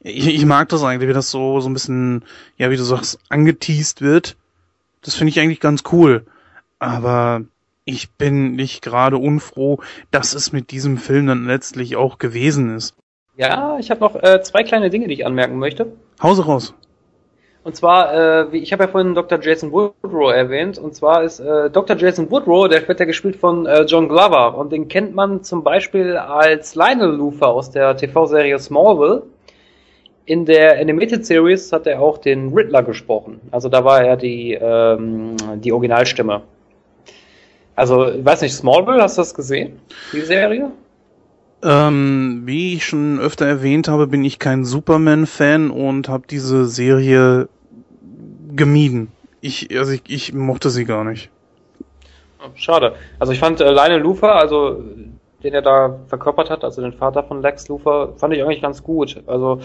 Ich, 0.01 0.29
ich 0.29 0.45
mag 0.45 0.69
das 0.69 0.85
eigentlich, 0.85 1.09
wie 1.09 1.15
das 1.15 1.31
so, 1.31 1.61
so 1.61 1.69
ein 1.69 1.73
bisschen, 1.73 2.25
ja, 2.59 2.71
wie 2.71 2.77
du 2.77 2.85
sagst, 2.85 3.19
angeteased 3.31 4.03
wird. 4.03 4.37
Das 5.01 5.15
finde 5.15 5.31
ich 5.31 5.41
eigentlich 5.41 5.61
ganz 5.61 5.83
cool. 5.91 6.27
Aber 6.79 7.41
ich 7.87 8.11
bin 8.11 8.53
nicht 8.53 8.83
gerade 8.83 9.17
unfroh, 9.17 9.81
dass 10.11 10.35
es 10.35 10.53
mit 10.53 10.71
diesem 10.71 10.99
Film 10.99 11.27
dann 11.27 11.47
letztlich 11.47 11.97
auch 11.97 12.19
gewesen 12.19 12.77
ist. 12.77 12.95
Ja, 13.37 13.79
ich 13.79 13.91
habe 13.91 14.01
noch 14.01 14.15
äh, 14.15 14.43
zwei 14.43 14.63
kleine 14.63 14.91
Dinge, 14.91 15.09
die 15.09 15.15
ich 15.15 15.25
anmerken 15.25 15.59
möchte. 15.59 15.93
Hause 16.23 16.45
raus. 16.45 16.75
Und 17.69 17.77
zwar, 17.77 18.15
äh, 18.51 18.57
ich 18.57 18.73
habe 18.73 18.85
ja 18.85 18.89
vorhin 18.89 19.15
Dr. 19.15 19.39
Jason 19.43 19.73
Woodrow 19.73 20.33
erwähnt, 20.33 20.79
und 20.79 20.95
zwar 20.95 21.23
ist 21.23 21.39
äh, 21.39 21.69
Dr. 21.69 21.99
Jason 21.99 22.31
Woodrow, 22.31 22.67
der 22.67 22.89
wird 22.89 22.99
ja 22.99 23.05
gespielt 23.05 23.37
von 23.37 23.67
äh, 23.67 23.83
John 23.83 24.09
Glover, 24.09 24.57
und 24.57 24.73
den 24.73 24.89
kennt 24.89 25.15
man 25.15 25.45
zum 25.45 25.63
Beispiel 25.63 26.17
als 26.17 26.77
Lionel 26.77 27.11
Luthor 27.11 27.49
aus 27.49 27.71
der 27.71 27.95
TV-Serie 27.95 28.59
Smallville. 28.59 29.25
In 30.25 30.47
der 30.47 30.81
Animated 30.81 31.27
Series 31.27 31.71
hat 31.71 31.87
er 31.87 32.01
auch 32.01 32.17
den 32.17 32.55
Riddler 32.55 32.83
gesprochen. 32.83 33.39
Also 33.51 33.69
da 33.69 33.85
war 33.85 34.03
er 34.03 34.17
die, 34.17 34.55
ähm, 34.55 35.37
die 35.57 35.71
Originalstimme. 35.71 36.41
Also, 37.77 38.09
ich 38.13 38.25
weiß 38.25 38.41
nicht, 38.41 38.55
Smallville, 38.55 39.03
hast 39.03 39.19
du 39.19 39.21
das 39.21 39.35
gesehen? 39.35 39.79
Die 40.15 40.23
Serie? 40.23 40.71
Ähm, 41.63 42.45
wie 42.47 42.73
ich 42.73 42.87
schon 42.87 43.19
öfter 43.19 43.45
erwähnt 43.45 43.89
habe, 43.89 44.07
bin 44.07 44.25
ich 44.25 44.39
kein 44.39 44.65
Superman-Fan 44.65 45.71
und 45.71 46.09
habe 46.09 46.25
diese 46.31 46.65
Serie 46.65 47.49
gemieden. 48.59 49.11
Ich, 49.41 49.77
also 49.79 49.93
ich, 49.93 50.03
ich 50.09 50.33
mochte 50.35 50.69
sie 50.69 50.85
gar 50.85 51.05
nicht. 51.05 51.31
Schade. 52.55 52.95
Also 53.19 53.33
ich 53.33 53.39
fand 53.39 53.61
äh, 53.61 53.71
Lionel 53.71 54.01
Luthor, 54.01 54.35
also 54.35 54.83
den 55.43 55.55
er 55.55 55.63
da 55.63 55.99
verkörpert 56.09 56.51
hat, 56.51 56.65
also 56.65 56.83
den 56.83 56.93
Vater 56.93 57.23
von 57.23 57.43
Lex 57.43 57.69
Luthor, 57.69 58.17
fand 58.17 58.35
ich 58.35 58.43
eigentlich 58.43 58.63
ganz 58.63 58.83
gut. 58.83 59.23
Also 59.27 59.57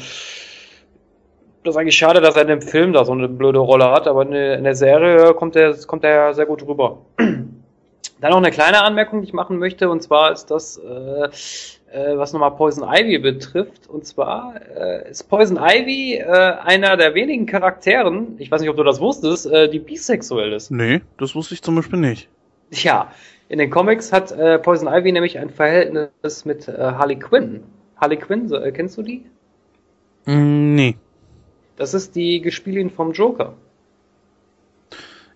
das 1.63 1.75
ist 1.75 1.77
eigentlich 1.77 1.97
schade, 1.97 2.21
dass 2.21 2.35
er 2.35 2.43
in 2.43 2.49
dem 2.49 2.61
Film 2.61 2.93
da 2.93 3.05
so 3.05 3.13
eine 3.13 3.29
blöde 3.29 3.59
Rolle 3.59 3.89
hat, 3.91 4.07
aber 4.07 4.23
in 4.23 4.63
der, 4.63 4.75
Serie 4.75 5.33
kommt 5.33 5.55
er 5.55 5.75
kommt 5.87 6.03
er 6.03 6.33
sehr 6.33 6.45
gut 6.45 6.65
rüber. 6.67 6.99
Dann 7.17 8.31
noch 8.31 8.37
eine 8.37 8.51
kleine 8.51 8.83
Anmerkung, 8.83 9.21
die 9.21 9.27
ich 9.27 9.33
machen 9.33 9.57
möchte, 9.57 9.89
und 9.89 10.01
zwar 10.01 10.31
ist 10.31 10.51
das, 10.51 10.77
äh, 10.77 11.29
äh, 11.93 12.17
was 12.17 12.33
nochmal 12.33 12.51
Poison 12.51 12.83
Ivy 12.83 13.19
betrifft. 13.19 13.87
Und 13.87 14.05
zwar 14.05 14.55
äh, 14.75 15.09
ist 15.09 15.29
Poison 15.29 15.57
Ivy 15.57 16.15
äh, 16.15 16.25
einer 16.25 16.97
der 16.97 17.13
wenigen 17.13 17.45
Charakteren, 17.45 18.35
ich 18.39 18.49
weiß 18.51 18.61
nicht, 18.61 18.69
ob 18.69 18.77
du 18.77 18.83
das 18.83 18.99
wusstest, 18.99 19.45
äh, 19.45 19.69
die 19.69 19.79
bisexuell 19.79 20.53
ist. 20.53 20.71
Nee, 20.71 21.01
das 21.17 21.35
wusste 21.35 21.53
ich 21.53 21.61
zum 21.61 21.75
Beispiel 21.75 21.99
nicht. 21.99 22.29
Ja, 22.71 23.11
in 23.49 23.59
den 23.59 23.69
Comics 23.69 24.11
hat 24.11 24.31
äh, 24.31 24.57
Poison 24.57 24.87
Ivy 24.87 25.11
nämlich 25.11 25.37
ein 25.37 25.49
Verhältnis 25.49 26.45
mit 26.45 26.67
äh, 26.67 26.73
Harley 26.77 27.17
Quinn. 27.17 27.63
Harley 27.97 28.17
Quinn, 28.17 28.51
äh, 28.51 28.71
kennst 28.71 28.97
du 28.97 29.03
die? 29.03 29.25
Mm, 30.25 30.75
nee. 30.75 30.95
Das 31.75 31.93
ist 31.93 32.15
die 32.15 32.41
Gespielin 32.41 32.89
vom 32.89 33.11
Joker. 33.11 33.53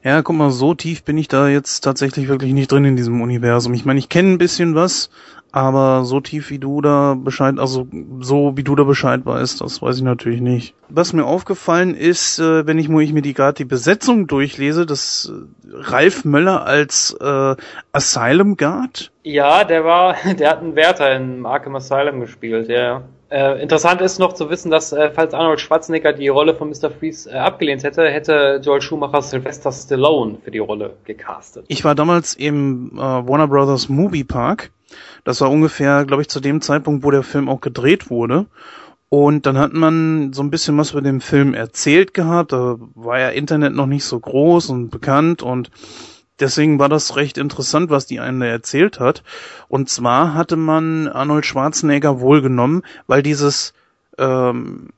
Ja, 0.04 0.22
guck 0.22 0.36
mal, 0.36 0.52
so 0.52 0.74
tief 0.74 1.04
bin 1.04 1.18
ich 1.18 1.28
da 1.28 1.50
jetzt 1.50 1.82
tatsächlich 1.82 2.28
wirklich 2.28 2.54
nicht 2.54 2.72
drin 2.72 2.86
in 2.86 2.96
diesem 2.96 3.22
Universum. 3.22 3.74
Ich 3.74 3.84
meine, 3.84 4.00
ich 4.00 4.10
kenne 4.10 4.32
ein 4.32 4.38
bisschen 4.38 4.74
was, 4.74 5.10
Aber 5.52 6.04
so 6.04 6.20
tief 6.20 6.50
wie 6.50 6.60
du 6.60 6.82
da 6.82 7.16
Bescheid, 7.16 7.58
also 7.58 7.88
so 8.20 8.58
wie 8.58 8.64
du 8.64 8.76
da 8.76 8.84
Bescheid 8.84 9.26
weißt, 9.26 9.62
das 9.62 9.82
weiß 9.82 9.98
ich 9.98 10.04
natürlich 10.04 10.42
nicht. 10.42 10.76
Was 10.90 11.14
mir 11.14 11.26
aufgefallen 11.26 11.96
ist, 11.96 12.40
äh, 12.40 12.68
wenn 12.68 12.78
ich, 12.78 12.90
ich 12.90 13.14
mir 13.14 13.22
die 13.22 13.34
gerade 13.34 13.56
die 13.56 13.66
Besetzung 13.66 14.28
durchlese, 14.28 14.86
dass 14.86 15.32
äh, 15.32 15.70
Ralf 15.74 16.26
Möller 16.26 16.66
als 16.66 17.16
äh, 17.20 17.56
Asylum 17.92 18.58
Guard. 18.58 19.12
Ja, 19.24 19.64
der 19.64 19.86
war, 19.86 20.16
der 20.38 20.50
hat 20.50 20.60
einen 20.60 20.76
Wärter 20.76 21.16
in 21.16 21.46
Arkham 21.46 21.76
Asylum 21.76 22.20
gespielt, 22.20 22.70
ja. 22.70 23.04
Äh, 23.30 23.62
interessant 23.62 24.00
ist 24.00 24.20
noch 24.20 24.34
zu 24.34 24.50
wissen, 24.50 24.72
dass 24.72 24.94
äh, 24.94 25.12
falls 25.12 25.34
Arnold 25.34 25.60
Schwarzenegger 25.60 26.14
die 26.14 26.30
Rolle 26.30 26.56
von 26.56 26.70
Mr. 26.70 26.90
Freeze 26.90 27.30
äh, 27.30 27.36
abgelehnt 27.36 27.84
hätte, 27.84 28.08
hätte 28.08 28.62
Joel 28.64 28.82
Schumacher 28.82 29.22
Sylvester 29.22 29.72
Stallone 29.72 30.38
für 30.42 30.52
die 30.52 30.60
Rolle 30.60 30.96
gecastet. 31.04 31.66
Ich 31.68 31.84
war 31.84 31.94
damals 31.94 32.36
im 32.36 32.92
äh, 32.96 33.00
Warner 33.00 33.48
Brothers 33.48 33.90
Movie 33.90 34.24
Park. 34.24 34.72
Das 35.28 35.42
war 35.42 35.52
ungefähr, 35.52 36.06
glaube 36.06 36.22
ich, 36.22 36.30
zu 36.30 36.40
dem 36.40 36.62
Zeitpunkt, 36.62 37.04
wo 37.04 37.12
der 37.12 37.22
Film 37.22 37.50
auch 37.50 37.60
gedreht 37.60 38.10
wurde. 38.10 38.46
Und 39.10 39.46
dann 39.46 39.58
hat 39.58 39.74
man 39.74 40.32
so 40.32 40.42
ein 40.42 40.50
bisschen 40.50 40.78
was 40.78 40.92
über 40.92 41.02
den 41.02 41.20
Film 41.20 41.54
erzählt 41.54 42.14
gehabt. 42.14 42.54
Da 42.54 42.78
war 42.96 43.20
ja 43.20 43.28
Internet 43.28 43.74
noch 43.74 43.88
nicht 43.88 44.06
so 44.06 44.18
groß 44.18 44.70
und 44.70 44.90
bekannt 44.90 45.44
und 45.44 45.70
deswegen 46.40 46.80
war 46.80 46.88
das 46.88 47.18
recht 47.18 47.38
interessant, 47.38 47.90
was 47.90 48.06
die 48.06 48.22
eine 48.22 48.48
erzählt 48.48 49.02
hat. 49.02 49.22
Und 49.68 49.90
zwar 49.90 50.34
hatte 50.34 50.56
man 50.56 51.10
Arnold 51.10 51.46
Schwarzenegger 51.46 52.22
wohlgenommen, 52.22 52.84
weil 53.08 53.22
dieses, 53.22 53.74
ähm, 54.18 54.92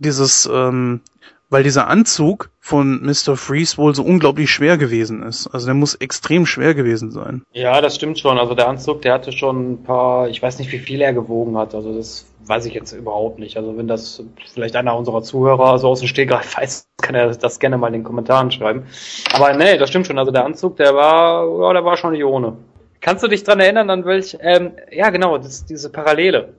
dieses, 0.00 0.50
ähm, 0.52 1.02
weil 1.50 1.62
dieser 1.62 1.86
Anzug 1.86 2.50
von 2.66 3.00
Mr. 3.00 3.36
Freeze 3.36 3.78
wohl 3.78 3.94
so 3.94 4.02
unglaublich 4.02 4.50
schwer 4.50 4.76
gewesen 4.76 5.22
ist. 5.22 5.46
Also 5.46 5.66
der 5.66 5.74
muss 5.76 5.94
extrem 5.94 6.46
schwer 6.46 6.74
gewesen 6.74 7.12
sein. 7.12 7.44
Ja, 7.52 7.80
das 7.80 7.94
stimmt 7.94 8.18
schon. 8.18 8.40
Also 8.40 8.56
der 8.56 8.66
Anzug, 8.66 9.02
der 9.02 9.14
hatte 9.14 9.30
schon 9.30 9.74
ein 9.74 9.82
paar, 9.84 10.28
ich 10.28 10.42
weiß 10.42 10.58
nicht, 10.58 10.72
wie 10.72 10.80
viel 10.80 11.00
er 11.00 11.12
gewogen 11.12 11.56
hat. 11.56 11.76
Also 11.76 11.96
das 11.96 12.26
weiß 12.44 12.66
ich 12.66 12.74
jetzt 12.74 12.90
überhaupt 12.90 13.38
nicht. 13.38 13.56
Also 13.56 13.78
wenn 13.78 13.86
das 13.86 14.20
vielleicht 14.52 14.74
einer 14.74 14.96
unserer 14.96 15.22
Zuhörer 15.22 15.78
so 15.78 15.90
aus 15.90 16.00
dem 16.00 16.08
Stegreif 16.08 16.56
weiß, 16.56 16.88
kann 17.00 17.14
er 17.14 17.32
das 17.36 17.60
gerne 17.60 17.78
mal 17.78 17.86
in 17.86 17.92
den 17.92 18.04
Kommentaren 18.04 18.50
schreiben. 18.50 18.86
Aber 19.32 19.54
nee, 19.54 19.78
das 19.78 19.88
stimmt 19.88 20.08
schon. 20.08 20.18
Also 20.18 20.32
der 20.32 20.44
Anzug, 20.44 20.76
der 20.76 20.92
war, 20.92 21.46
ja, 21.62 21.72
der 21.72 21.84
war 21.84 21.96
schon 21.96 22.14
nicht 22.14 22.24
ohne. 22.24 22.56
Kannst 23.00 23.22
du 23.22 23.28
dich 23.28 23.44
dran 23.44 23.60
erinnern, 23.60 23.90
an 23.90 24.04
welch, 24.04 24.36
ähm, 24.40 24.72
ja 24.90 25.10
genau, 25.10 25.38
das, 25.38 25.66
diese 25.66 25.88
Parallele 25.88 26.54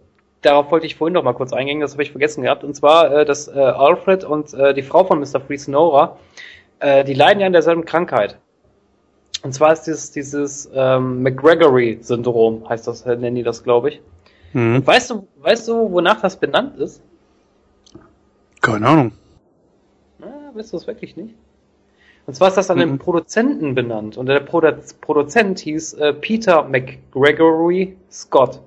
darauf 0.48 0.72
wollte 0.72 0.86
ich 0.86 0.96
vorhin 0.96 1.14
noch 1.14 1.24
mal 1.24 1.34
kurz 1.34 1.54
eingehen, 1.54 1.80
das 1.80 1.94
habe 1.94 2.04
ich 2.04 2.12
vergessen 2.12 2.42
gehabt. 2.42 2.64
Und 2.64 2.76
zwar, 2.76 3.12
äh, 3.12 3.26
dass 3.26 3.48
äh, 3.48 3.60
Alfred 3.60 4.24
und 4.24 4.54
äh, 4.54 4.74
die 4.74 4.82
Frau 4.82 5.04
von 5.04 5.20
Mr. 5.20 5.42
Freeze, 5.42 5.70
Nora, 5.70 6.18
äh, 6.80 7.04
die 7.04 7.14
leiden 7.14 7.40
ja 7.40 7.48
an 7.48 7.54
derselben 7.54 7.86
Krankheit. 7.86 8.38
Und 9.44 9.54
zwar 9.54 9.74
ist 9.74 9.84
dieses, 9.84 10.12
dieses 10.12 10.70
ähm, 10.74 11.22
McGregory-Syndrom, 11.22 12.68
heißt 12.68 12.88
das, 12.88 13.06
nennen 13.06 13.36
die 13.36 13.44
das, 13.44 13.64
glaube 13.64 13.90
ich. 13.90 14.02
Mhm. 14.54 14.88
weißt 14.88 15.12
du, 15.12 15.28
weißt 15.42 15.68
du, 15.68 15.92
wonach 15.92 16.22
das 16.22 16.38
benannt 16.38 16.78
ist? 16.80 17.02
Keine 18.62 18.88
Ahnung. 18.88 19.12
Na, 20.20 20.28
weißt 20.54 20.74
du 20.74 20.78
es 20.78 20.88
wirklich 20.88 21.16
nicht? 21.18 21.36
Und 22.26 22.34
zwar 22.34 22.48
ist 22.50 22.56
das 22.56 22.70
an 22.70 22.78
mhm. 22.78 22.84
einem 22.84 23.00
Produzenten 23.00 23.76
benannt. 23.76 24.18
Und 24.18 24.26
der 24.28 24.40
Produ 24.40 24.74
Produzent 25.02 25.60
hieß 25.60 25.94
äh, 25.94 26.14
Peter 26.14 26.64
McGregory 26.64 27.98
Scott. 28.10 28.62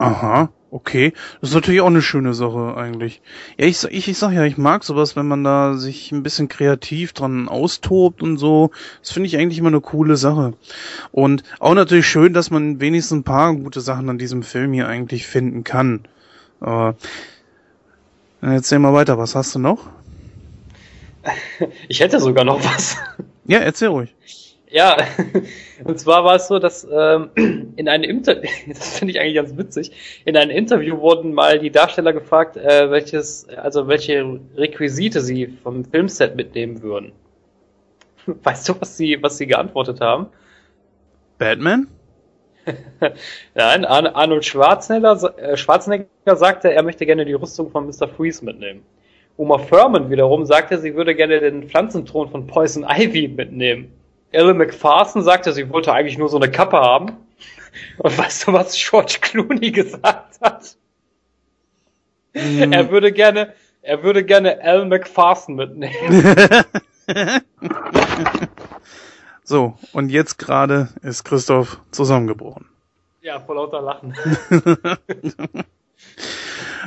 Aha, 0.00 0.48
okay. 0.70 1.12
Das 1.40 1.50
ist 1.50 1.54
natürlich 1.54 1.82
auch 1.82 1.88
eine 1.88 2.00
schöne 2.00 2.32
Sache 2.32 2.74
eigentlich. 2.74 3.20
Ja, 3.58 3.66
ich, 3.66 3.84
ich, 3.84 4.08
ich 4.08 4.16
sag 4.16 4.32
ja, 4.32 4.44
ich 4.44 4.56
mag 4.56 4.82
sowas, 4.82 5.14
wenn 5.14 5.28
man 5.28 5.44
da 5.44 5.74
sich 5.74 6.10
ein 6.10 6.22
bisschen 6.22 6.48
kreativ 6.48 7.12
dran 7.12 7.50
austobt 7.50 8.22
und 8.22 8.38
so. 8.38 8.70
Das 9.02 9.10
finde 9.10 9.26
ich 9.26 9.36
eigentlich 9.36 9.58
immer 9.58 9.68
eine 9.68 9.82
coole 9.82 10.16
Sache. 10.16 10.54
Und 11.12 11.42
auch 11.58 11.74
natürlich 11.74 12.06
schön, 12.06 12.32
dass 12.32 12.50
man 12.50 12.80
wenigstens 12.80 13.18
ein 13.18 13.24
paar 13.24 13.54
gute 13.54 13.82
Sachen 13.82 14.08
an 14.08 14.16
diesem 14.16 14.42
Film 14.42 14.72
hier 14.72 14.88
eigentlich 14.88 15.26
finden 15.26 15.64
kann. 15.64 16.08
Dann 16.60 16.94
erzähl 18.40 18.78
mal 18.78 18.94
weiter, 18.94 19.18
was 19.18 19.34
hast 19.34 19.54
du 19.54 19.58
noch? 19.58 19.90
Ich 21.88 22.00
hätte 22.00 22.20
sogar 22.20 22.44
noch 22.44 22.64
was. 22.64 22.96
Ja, 23.44 23.58
erzähl 23.58 23.88
ruhig. 23.88 24.14
Ja, 24.70 24.96
und 25.84 25.98
zwar 25.98 26.24
war 26.24 26.36
es 26.36 26.46
so, 26.46 26.58
dass 26.58 26.86
ähm, 26.90 27.30
in 27.76 27.88
einem 27.88 28.04
Interview, 28.04 28.48
das 28.68 28.98
finde 28.98 29.12
ich 29.12 29.20
eigentlich 29.20 29.34
ganz 29.34 29.56
witzig, 29.56 30.22
in 30.24 30.36
einem 30.36 30.50
Interview 30.50 30.98
wurden 30.98 31.32
mal 31.34 31.58
die 31.58 31.70
Darsteller 31.70 32.12
gefragt, 32.12 32.56
äh, 32.56 32.90
welches, 32.90 33.48
also 33.48 33.88
welche 33.88 34.40
Requisite 34.56 35.20
sie 35.20 35.46
vom 35.62 35.84
Filmset 35.84 36.36
mitnehmen 36.36 36.82
würden. 36.82 37.12
Weißt 38.26 38.68
du, 38.68 38.74
was 38.80 38.96
sie, 38.96 39.20
was 39.22 39.38
sie 39.38 39.46
geantwortet 39.46 40.00
haben? 40.00 40.26
Batman? 41.38 41.88
Nein, 43.54 43.84
Arnold 43.84 44.44
Schwarzenegger, 44.44 45.38
äh, 45.38 45.56
Schwarzenegger 45.56 46.36
sagte, 46.36 46.72
er 46.72 46.82
möchte 46.82 47.06
gerne 47.06 47.24
die 47.24 47.32
Rüstung 47.32 47.70
von 47.70 47.86
Mr. 47.86 48.06
Freeze 48.06 48.44
mitnehmen. 48.44 48.84
Uma 49.36 49.56
Thurman 49.56 50.10
wiederum 50.10 50.44
sagte, 50.44 50.78
sie 50.78 50.94
würde 50.94 51.14
gerne 51.14 51.40
den 51.40 51.68
Pflanzenthron 51.68 52.28
von 52.28 52.46
Poison 52.46 52.84
Ivy 52.84 53.28
mitnehmen. 53.28 53.90
Ellen 54.32 54.58
McPherson 54.58 55.22
sagte, 55.22 55.52
sie 55.52 55.68
wollte 55.70 55.92
eigentlich 55.92 56.18
nur 56.18 56.28
so 56.28 56.36
eine 56.36 56.50
Kappe 56.50 56.78
haben. 56.78 57.16
Und 57.98 58.18
weißt 58.18 58.46
du, 58.46 58.52
was 58.52 58.74
George 58.74 59.18
Clooney 59.20 59.70
gesagt 59.70 60.40
hat? 60.40 60.76
Mm. 62.34 62.72
Er 62.72 62.90
würde 62.90 63.12
gerne, 63.12 63.54
er 63.82 64.02
würde 64.02 64.24
gerne 64.24 64.60
Ellen 64.60 64.88
McPherson 64.88 65.56
mitnehmen. 65.56 66.64
so, 69.44 69.76
und 69.92 70.10
jetzt 70.10 70.38
gerade 70.38 70.88
ist 71.02 71.24
Christoph 71.24 71.80
zusammengebrochen. 71.90 72.66
Ja, 73.22 73.40
vor 73.40 73.56
lauter 73.56 73.82
Lachen. 73.82 74.16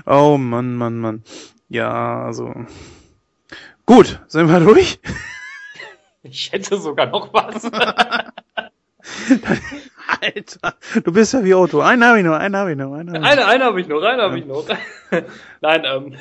oh 0.05 0.37
Mann, 0.37 0.75
Mann, 0.75 0.97
Mann. 0.97 1.23
Ja, 1.69 2.23
also. 2.23 2.53
Gut, 3.85 4.21
sind 4.27 4.49
wir 4.49 4.59
durch? 4.59 4.99
Ich 6.23 6.51
hätte 6.51 6.77
sogar 6.77 7.07
noch 7.07 7.33
was. 7.33 7.65
Alter, 10.21 10.75
du 11.03 11.11
bist 11.11 11.33
ja 11.33 11.43
wie 11.43 11.53
Otto. 11.53 11.81
Einen 11.81 12.05
habe 12.05 12.19
ich 12.19 12.25
noch, 12.25 12.33
einen 12.33 12.55
habe 12.55 12.71
ich 12.71 12.77
noch. 12.77 12.93
Einen, 12.93 13.17
eine, 13.17 13.45
eine 13.45 13.65
habe 13.65 13.81
ich 13.81 13.87
noch, 13.87 14.01
einen 14.01 14.21
habe 14.21 14.39
ich 14.39 14.45
noch. 14.45 14.65
Nein, 15.61 15.83
ähm, 15.85 16.15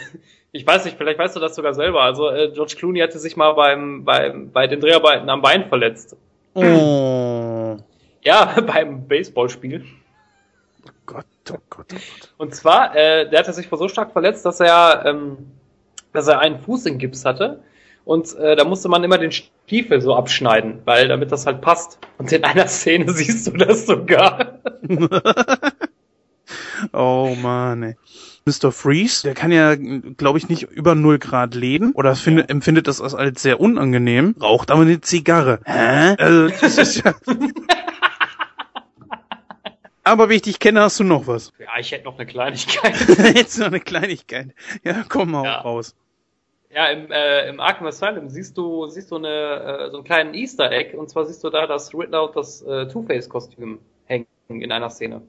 ich 0.51 0.67
weiß 0.67 0.85
nicht, 0.85 0.99
vielleicht 0.99 1.19
weißt 1.19 1.37
du 1.37 1.41
das 1.41 1.55
sogar 1.55 1.75
selber. 1.75 2.03
Also 2.03 2.29
äh, 2.31 2.51
George 2.53 2.75
Clooney 2.77 2.99
hatte 3.01 3.19
sich 3.21 3.37
mal 3.37 3.53
beim, 3.53 4.05
beim 4.05 4.51
bei 4.51 4.67
den 4.67 4.81
Dreharbeiten 4.81 5.31
am 5.31 5.41
Bein 5.41 5.69
verletzt. 5.69 6.17
Oh. 6.55 7.77
Ja, 8.23 8.61
beim 8.67 9.07
Baseballspiel. 9.07 9.85
Oh 10.85 10.91
Gott, 11.07 11.27
oh 11.51 11.59
Gott, 11.71 11.87
oh 11.93 11.97
Gott. 11.97 12.35
Und 12.39 12.55
zwar, 12.57 12.97
äh, 12.97 13.31
der 13.31 13.39
hatte 13.39 13.53
sich 13.53 13.69
so 13.71 13.89
stark 13.89 14.13
verletzt, 14.13 14.45
dass 14.45 14.59
er, 14.59 15.05
ähm, 15.07 15.39
dass 16.13 16.27
er 16.27 16.41
einen 16.41 16.59
Fuß 16.59 16.87
in 16.87 16.99
Gips 16.99 17.25
hatte 17.25 17.63
und 18.05 18.35
äh, 18.37 18.57
da 18.57 18.65
musste 18.65 18.89
man 18.89 19.05
immer 19.05 19.19
den 19.19 19.33
Stiefel 19.33 20.01
so 20.01 20.15
abschneiden, 20.15 20.83
weil 20.85 21.09
damit 21.09 21.33
das 21.33 21.47
halt 21.47 21.61
passt. 21.61 21.99
Und 22.19 22.33
in 22.33 22.45
einer 22.45 22.67
Szene 22.67 23.13
siehst 23.13 23.47
du 23.47 23.53
das 23.53 23.87
sogar. 23.87 24.59
oh 26.93 27.37
man, 27.41 27.83
ey. 27.83 27.97
Mr. 28.45 28.73
Freeze, 28.73 29.23
der 29.23 29.35
kann 29.35 29.53
ja, 29.53 29.77
glaube 29.77 30.39
ich, 30.39 30.49
nicht 30.49 30.65
über 30.65 30.97
null 30.97 31.21
Grad 31.21 31.55
leben 31.55 31.93
oder 31.93 32.17
findet, 32.17 32.51
empfindet 32.51 32.89
das 32.89 33.01
als 33.01 33.41
sehr 33.41 33.61
unangenehm, 33.61 34.35
raucht 34.41 34.73
aber 34.73 34.83
eine 34.83 35.01
Zigarre. 35.01 35.61
Hä? 35.65 36.17
Also, 36.19 36.49
das 36.49 36.77
ist 36.77 37.05
ja 37.05 37.15
aber 40.03 40.29
wie 40.29 40.35
ich 40.35 40.43
dich 40.43 40.59
kenne, 40.59 40.81
hast 40.81 40.99
du 40.99 41.05
noch 41.05 41.29
was. 41.29 41.53
Ja, 41.61 41.79
ich 41.79 41.93
hätte 41.93 42.05
noch 42.05 42.19
eine 42.19 42.27
Kleinigkeit. 42.27 42.97
Jetzt 43.37 43.59
noch 43.59 43.69
eine 43.69 43.79
Kleinigkeit. 43.79 44.49
Ja, 44.83 45.05
komm 45.09 45.31
mal 45.31 45.45
ja. 45.45 45.61
raus. 45.61 45.95
Ja, 46.75 46.87
im, 46.87 47.11
äh, 47.11 47.49
im 47.49 47.61
Arkham 47.61 47.87
Asylum 47.87 48.31
siehst 48.31 48.57
du, 48.57 48.87
siehst 48.87 49.11
du 49.11 49.17
eine, 49.17 49.29
äh, 49.29 49.91
so 49.91 49.99
einen 49.99 50.05
kleinen 50.05 50.33
Easter 50.33 50.71
Egg 50.73 50.97
und 50.97 51.11
zwar 51.11 51.27
siehst 51.27 51.45
du 51.45 51.51
da 51.51 51.67
das 51.67 51.93
Riddler 51.95 52.25
und 52.25 52.35
das 52.35 52.63
äh, 52.63 52.89
Two-Face-Kostüm 52.89 53.79
hängen 54.07 54.27
in 54.49 54.73
einer 54.73 54.89
Szene. 54.89 55.21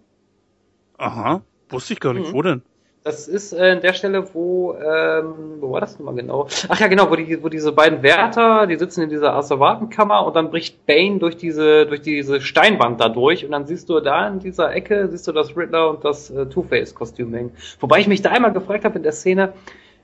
Aha, 0.98 1.42
wusste 1.70 1.94
ich 1.94 2.00
gar 2.00 2.14
nicht. 2.14 2.30
Mhm. 2.30 2.34
Wo 2.34 2.42
denn? 2.42 2.62
Das 3.04 3.28
ist 3.28 3.52
äh, 3.52 3.74
in 3.74 3.82
der 3.82 3.92
Stelle, 3.92 4.34
wo, 4.34 4.76
ähm, 4.76 5.58
wo 5.60 5.74
war 5.74 5.82
das 5.82 6.00
nochmal 6.00 6.16
genau? 6.16 6.48
Ach 6.70 6.80
ja, 6.80 6.88
genau, 6.88 7.12
wo, 7.12 7.18
die, 7.18 7.44
wo 7.44 7.50
diese 7.50 7.74
beiden 7.74 8.02
Wärter, 8.02 8.66
die 8.66 8.78
sitzen 8.78 9.02
in 9.02 9.10
dieser 9.10 9.34
Asservatenkammer 9.34 10.26
und 10.26 10.38
dann 10.38 10.50
bricht 10.50 10.86
Bane 10.86 11.20
durch 11.20 11.36
diese, 11.36 11.86
durch 11.86 12.02
diese 12.02 12.40
Steinwand 12.40 13.02
da 13.02 13.10
durch 13.10 13.44
und 13.44 13.52
dann 13.52 13.66
siehst 13.66 13.90
du 13.90 14.00
da 14.00 14.30
in 14.30 14.40
dieser 14.40 14.74
Ecke, 14.74 15.10
siehst 15.10 15.28
du 15.28 15.34
das 15.34 15.58
Riddler 15.58 15.90
und 15.90 16.06
das 16.06 16.30
äh, 16.30 16.46
Two-Face-Kostüm 16.46 17.34
hängen. 17.34 17.52
Wobei 17.82 18.00
ich 18.00 18.08
mich 18.08 18.22
da 18.22 18.30
einmal 18.30 18.54
gefragt 18.54 18.86
habe 18.86 18.96
in 18.96 19.04
der 19.04 19.12
Szene, 19.12 19.52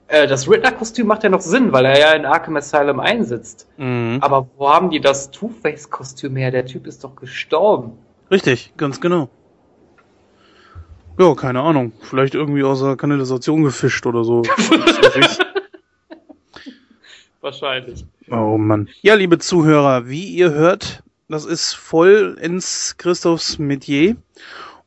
äh, 0.09 0.27
das 0.27 0.49
Riddler-Kostüm 0.49 1.07
macht 1.07 1.23
ja 1.23 1.29
noch 1.29 1.41
Sinn, 1.41 1.71
weil 1.71 1.85
er 1.85 1.99
ja 1.99 2.13
in 2.13 2.25
Arkham 2.25 2.57
Asylum 2.57 2.99
einsitzt. 2.99 3.67
Mhm. 3.77 4.17
Aber 4.21 4.49
wo 4.57 4.69
haben 4.69 4.89
die 4.89 4.99
das 4.99 5.31
Two-Face-Kostüm 5.31 6.35
her? 6.35 6.51
Der 6.51 6.65
Typ 6.65 6.87
ist 6.87 7.03
doch 7.03 7.15
gestorben. 7.15 7.93
Richtig, 8.31 8.73
ganz 8.75 8.99
genau. 8.99 9.29
Ja, 11.19 11.35
keine 11.35 11.61
Ahnung. 11.61 11.91
Vielleicht 12.01 12.33
irgendwie 12.33 12.63
aus 12.63 12.81
der 12.81 12.95
Kanalisation 12.95 13.63
gefischt 13.63 14.05
oder 14.05 14.23
so. 14.23 14.41
Wahrscheinlich. 17.41 18.05
Oh 18.31 18.57
Mann. 18.57 18.89
Ja, 19.01 19.15
liebe 19.15 19.37
Zuhörer, 19.37 20.07
wie 20.07 20.25
ihr 20.25 20.51
hört, 20.51 21.03
das 21.27 21.45
ist 21.45 21.73
voll 21.73 22.37
ins 22.41 22.95
Christophs 22.97 23.59
Metier. 23.59 24.15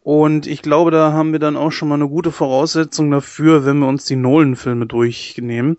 Und 0.05 0.49
ich 0.49 0.62
glaube, 0.62 0.91
da 0.91 1.12
haben 1.12 1.33
wir 1.33 1.39
dann 1.39 1.57
auch 1.57 1.70
schon 1.70 1.89
mal 1.89 1.95
eine 1.95 2.09
gute 2.09 2.33
Voraussetzung 2.33 3.11
dafür, 3.11 3.65
wenn 3.65 3.79
wir 3.79 3.87
uns 3.87 4.05
die 4.05 4.16
Nolan-Filme 4.16 4.87
durchnehmen 4.87 5.77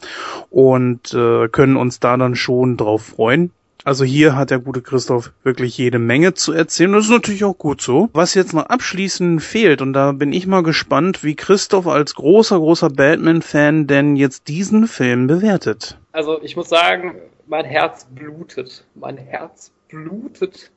und 0.49 1.13
äh, 1.13 1.49
können 1.49 1.75
uns 1.75 1.99
da 1.99 2.15
dann 2.15 2.35
schon 2.35 2.77
drauf 2.77 3.03
freuen. 3.03 3.51
Also 3.85 4.05
hier 4.05 4.37
hat 4.37 4.49
der 4.49 4.59
gute 4.59 4.81
Christoph 4.81 5.33
wirklich 5.43 5.77
jede 5.77 5.99
Menge 5.99 6.33
zu 6.33 6.53
erzählen. 6.53 6.93
Das 6.93 7.05
ist 7.05 7.11
natürlich 7.11 7.43
auch 7.43 7.57
gut 7.57 7.81
so. 7.81 8.09
Was 8.13 8.33
jetzt 8.33 8.53
noch 8.53 8.67
abschließend 8.67 9.43
fehlt, 9.43 9.81
und 9.81 9.91
da 9.91 10.13
bin 10.13 10.31
ich 10.31 10.47
mal 10.47 10.63
gespannt, 10.63 11.23
wie 11.25 11.35
Christoph 11.35 11.87
als 11.87 12.15
großer, 12.15 12.57
großer 12.57 12.89
Batman-Fan 12.89 13.87
denn 13.87 14.15
jetzt 14.15 14.47
diesen 14.47 14.87
Film 14.87 15.27
bewertet. 15.27 15.97
Also 16.13 16.41
ich 16.41 16.55
muss 16.55 16.69
sagen, 16.69 17.15
mein 17.47 17.65
Herz 17.65 18.05
blutet. 18.05 18.85
Mein 18.95 19.17
Herz 19.17 19.71
blutet. 19.89 20.71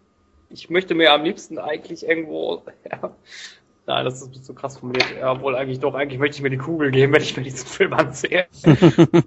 Ich 0.50 0.70
möchte 0.70 0.94
mir 0.94 1.12
am 1.12 1.24
liebsten 1.24 1.58
eigentlich 1.58 2.06
irgendwo, 2.06 2.62
ja, 2.90 3.14
nein, 3.86 4.04
das 4.04 4.22
ist 4.22 4.44
zu 4.44 4.54
krass 4.54 4.78
formuliert, 4.78 5.06
ja, 5.18 5.32
obwohl 5.32 5.56
eigentlich 5.56 5.80
doch, 5.80 5.94
eigentlich 5.94 6.20
möchte 6.20 6.36
ich 6.36 6.42
mir 6.42 6.50
die 6.50 6.58
Kugel 6.58 6.90
geben, 6.90 7.12
wenn 7.12 7.22
ich 7.22 7.36
mir 7.36 7.42
diesen 7.42 7.66
Film 7.66 7.92
ansehe. 7.92 8.46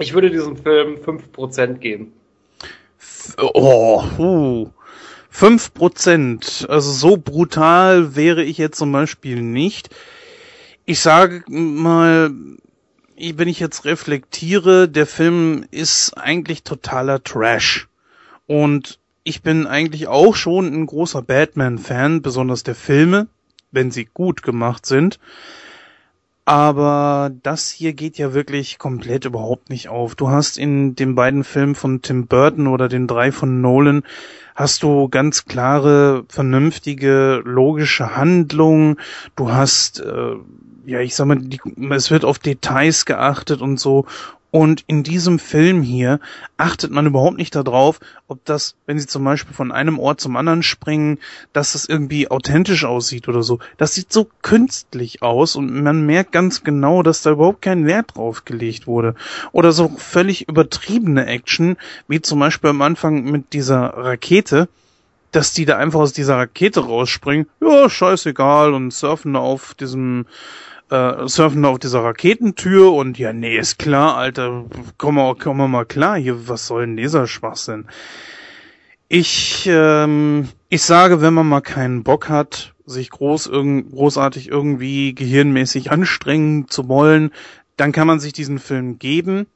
Ich 0.00 0.14
würde 0.14 0.30
diesem 0.30 0.56
Film 0.56 0.96
5% 0.96 1.74
geben. 1.74 2.14
Oh, 3.36 4.02
uh. 4.18 4.70
5%. 5.32 6.66
Also 6.68 6.92
so 6.92 7.18
brutal 7.18 8.16
wäre 8.16 8.42
ich 8.42 8.56
jetzt 8.56 8.78
zum 8.78 8.92
Beispiel 8.92 9.42
nicht. 9.42 9.90
Ich 10.86 11.00
sage 11.00 11.44
mal, 11.48 12.30
wenn 13.16 13.48
ich 13.48 13.60
jetzt 13.60 13.84
reflektiere, 13.84 14.88
der 14.88 15.06
Film 15.06 15.66
ist 15.70 16.16
eigentlich 16.16 16.62
totaler 16.62 17.22
Trash. 17.22 17.86
Und 18.46 18.99
ich 19.24 19.42
bin 19.42 19.66
eigentlich 19.66 20.08
auch 20.08 20.34
schon 20.34 20.66
ein 20.66 20.86
großer 20.86 21.22
Batman-Fan, 21.22 22.22
besonders 22.22 22.62
der 22.62 22.74
Filme, 22.74 23.26
wenn 23.70 23.90
sie 23.90 24.06
gut 24.06 24.42
gemacht 24.42 24.86
sind. 24.86 25.18
Aber 26.44 27.30
das 27.42 27.70
hier 27.70 27.92
geht 27.92 28.18
ja 28.18 28.34
wirklich 28.34 28.78
komplett 28.78 29.24
überhaupt 29.24 29.70
nicht 29.70 29.88
auf. 29.88 30.14
Du 30.16 30.30
hast 30.30 30.58
in 30.58 30.96
den 30.96 31.14
beiden 31.14 31.44
Filmen 31.44 31.74
von 31.74 32.02
Tim 32.02 32.26
Burton 32.26 32.66
oder 32.66 32.88
den 32.88 33.06
drei 33.06 33.30
von 33.30 33.60
Nolan 33.60 34.02
hast 34.56 34.82
du 34.82 35.08
ganz 35.08 35.44
klare, 35.44 36.24
vernünftige, 36.28 37.40
logische 37.44 38.16
Handlungen. 38.16 38.96
Du 39.36 39.52
hast, 39.52 40.00
äh, 40.00 40.34
ja, 40.86 41.00
ich 41.00 41.14
sag 41.14 41.26
mal, 41.26 41.38
die, 41.38 41.60
es 41.90 42.10
wird 42.10 42.24
auf 42.24 42.38
Details 42.38 43.04
geachtet 43.04 43.60
und 43.60 43.78
so. 43.78 44.06
Und 44.50 44.82
in 44.88 45.04
diesem 45.04 45.38
Film 45.38 45.82
hier 45.82 46.18
achtet 46.56 46.90
man 46.90 47.06
überhaupt 47.06 47.36
nicht 47.36 47.54
darauf, 47.54 48.00
ob 48.26 48.44
das, 48.44 48.74
wenn 48.86 48.98
sie 48.98 49.06
zum 49.06 49.22
Beispiel 49.22 49.54
von 49.54 49.70
einem 49.70 49.98
Ort 49.98 50.20
zum 50.20 50.36
anderen 50.36 50.64
springen, 50.64 51.18
dass 51.52 51.72
das 51.72 51.84
irgendwie 51.84 52.30
authentisch 52.30 52.84
aussieht 52.84 53.28
oder 53.28 53.42
so. 53.44 53.60
Das 53.76 53.94
sieht 53.94 54.12
so 54.12 54.28
künstlich 54.42 55.22
aus 55.22 55.54
und 55.54 55.82
man 55.82 56.04
merkt 56.04 56.32
ganz 56.32 56.64
genau, 56.64 57.02
dass 57.02 57.22
da 57.22 57.30
überhaupt 57.30 57.62
kein 57.62 57.86
Wert 57.86 58.16
drauf 58.16 58.44
gelegt 58.44 58.88
wurde. 58.88 59.14
Oder 59.52 59.70
so 59.70 59.88
völlig 59.96 60.48
übertriebene 60.48 61.26
Action, 61.26 61.76
wie 62.08 62.20
zum 62.20 62.40
Beispiel 62.40 62.70
am 62.70 62.82
Anfang 62.82 63.24
mit 63.24 63.52
dieser 63.52 63.96
Rakete, 63.96 64.68
dass 65.30 65.52
die 65.52 65.64
da 65.64 65.76
einfach 65.76 66.00
aus 66.00 66.12
dieser 66.12 66.36
Rakete 66.36 66.80
rausspringen. 66.80 67.46
Ja, 67.60 67.88
scheißegal 67.88 68.74
und 68.74 68.92
surfen 68.92 69.34
da 69.34 69.38
auf 69.38 69.74
diesem 69.74 70.26
äh, 70.90 71.28
surfen 71.28 71.64
auf 71.64 71.78
dieser 71.78 72.02
Raketentür 72.02 72.92
und 72.92 73.18
ja, 73.18 73.32
nee, 73.32 73.56
ist 73.56 73.78
klar, 73.78 74.16
Alter, 74.16 74.64
komm 74.98 75.16
mal, 75.16 75.34
komm 75.36 75.70
mal 75.70 75.84
klar, 75.84 76.18
hier, 76.18 76.48
was 76.48 76.66
soll 76.66 76.86
denn 76.86 76.96
dieser 76.96 77.26
Schwachsinn? 77.26 77.86
Ich, 79.08 79.68
ähm, 79.70 80.48
ich 80.68 80.82
sage, 80.82 81.20
wenn 81.20 81.34
man 81.34 81.48
mal 81.48 81.60
keinen 81.60 82.04
Bock 82.04 82.28
hat, 82.28 82.74
sich 82.86 83.10
groß, 83.10 83.46
irgend, 83.46 83.90
großartig 83.92 84.48
irgendwie 84.48 85.14
gehirnmäßig 85.14 85.90
anstrengen 85.90 86.68
zu 86.68 86.88
wollen, 86.88 87.30
dann 87.76 87.92
kann 87.92 88.06
man 88.06 88.20
sich 88.20 88.32
diesen 88.32 88.58
Film 88.58 88.98
geben. 88.98 89.46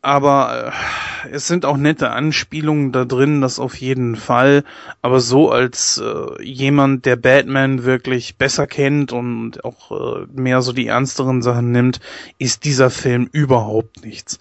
Aber 0.00 0.72
äh, 1.24 1.28
es 1.32 1.48
sind 1.48 1.64
auch 1.64 1.76
nette 1.76 2.10
Anspielungen 2.10 2.92
da 2.92 3.04
drin, 3.04 3.40
das 3.40 3.58
auf 3.58 3.76
jeden 3.76 4.14
Fall. 4.14 4.62
Aber 5.02 5.18
so 5.20 5.50
als 5.50 5.98
äh, 5.98 6.42
jemand, 6.42 7.04
der 7.04 7.16
Batman 7.16 7.84
wirklich 7.84 8.36
besser 8.36 8.68
kennt 8.68 9.12
und 9.12 9.64
auch 9.64 9.90
äh, 9.90 10.26
mehr 10.32 10.62
so 10.62 10.72
die 10.72 10.86
ernsteren 10.86 11.42
Sachen 11.42 11.72
nimmt, 11.72 11.98
ist 12.38 12.64
dieser 12.64 12.90
Film 12.90 13.28
überhaupt 13.32 14.04
nichts. 14.04 14.38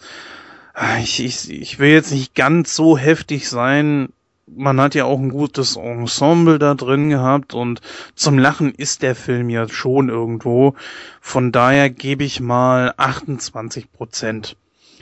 Ich, 1.00 1.24
ich, 1.24 1.50
ich 1.50 1.80
will 1.80 1.90
jetzt 1.90 2.12
nicht 2.12 2.36
ganz 2.36 2.76
so 2.76 2.96
heftig 2.96 3.50
sein. 3.50 4.10
Man 4.46 4.80
hat 4.80 4.94
ja 4.94 5.06
auch 5.06 5.20
ein 5.20 5.30
gutes 5.30 5.76
Ensemble 5.76 6.60
da 6.60 6.76
drin 6.76 7.10
gehabt 7.10 7.56
und 7.56 7.82
zum 8.14 8.38
Lachen 8.38 8.76
ist 8.76 9.02
der 9.02 9.16
Film 9.16 9.50
ja 9.50 9.68
schon 9.68 10.10
irgendwo. 10.10 10.76
Von 11.20 11.52
daher 11.52 11.90
gebe 11.90 12.24
ich 12.24 12.40
mal 12.42 12.94
28 12.96 13.92
Prozent. 13.92 14.56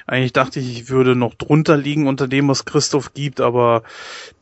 Eigentlich 0.08 0.34
dachte 0.34 0.60
ich, 0.60 0.72
ich 0.72 0.90
würde 0.90 1.16
noch 1.16 1.34
drunter 1.34 1.78
liegen 1.78 2.08
unter 2.08 2.28
dem, 2.28 2.48
was 2.48 2.66
Christoph 2.66 3.14
gibt, 3.14 3.42
aber 3.42 3.84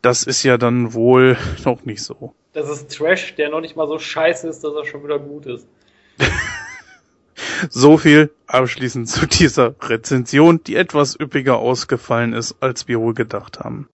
das 0.01 0.23
ist 0.23 0.43
ja 0.43 0.57
dann 0.57 0.93
wohl 0.93 1.37
noch 1.63 1.85
nicht 1.85 2.03
so. 2.03 2.33
Das 2.51 2.69
ist 2.69 2.95
Trash, 2.95 3.35
der 3.35 3.49
noch 3.49 3.61
nicht 3.61 3.75
mal 3.75 3.87
so 3.87 3.97
scheiße 3.97 4.47
ist, 4.47 4.63
dass 4.63 4.75
er 4.75 4.85
schon 4.85 5.03
wieder 5.03 5.19
gut 5.19 5.45
ist. 5.45 5.67
so 7.69 7.97
viel 7.97 8.31
abschließend 8.47 9.09
zu 9.09 9.25
dieser 9.25 9.73
Rezension, 9.81 10.61
die 10.63 10.75
etwas 10.75 11.17
üppiger 11.19 11.57
ausgefallen 11.57 12.33
ist, 12.33 12.57
als 12.59 12.87
wir 12.87 12.99
wohl 12.99 13.13
gedacht 13.13 13.59
haben. 13.59 13.87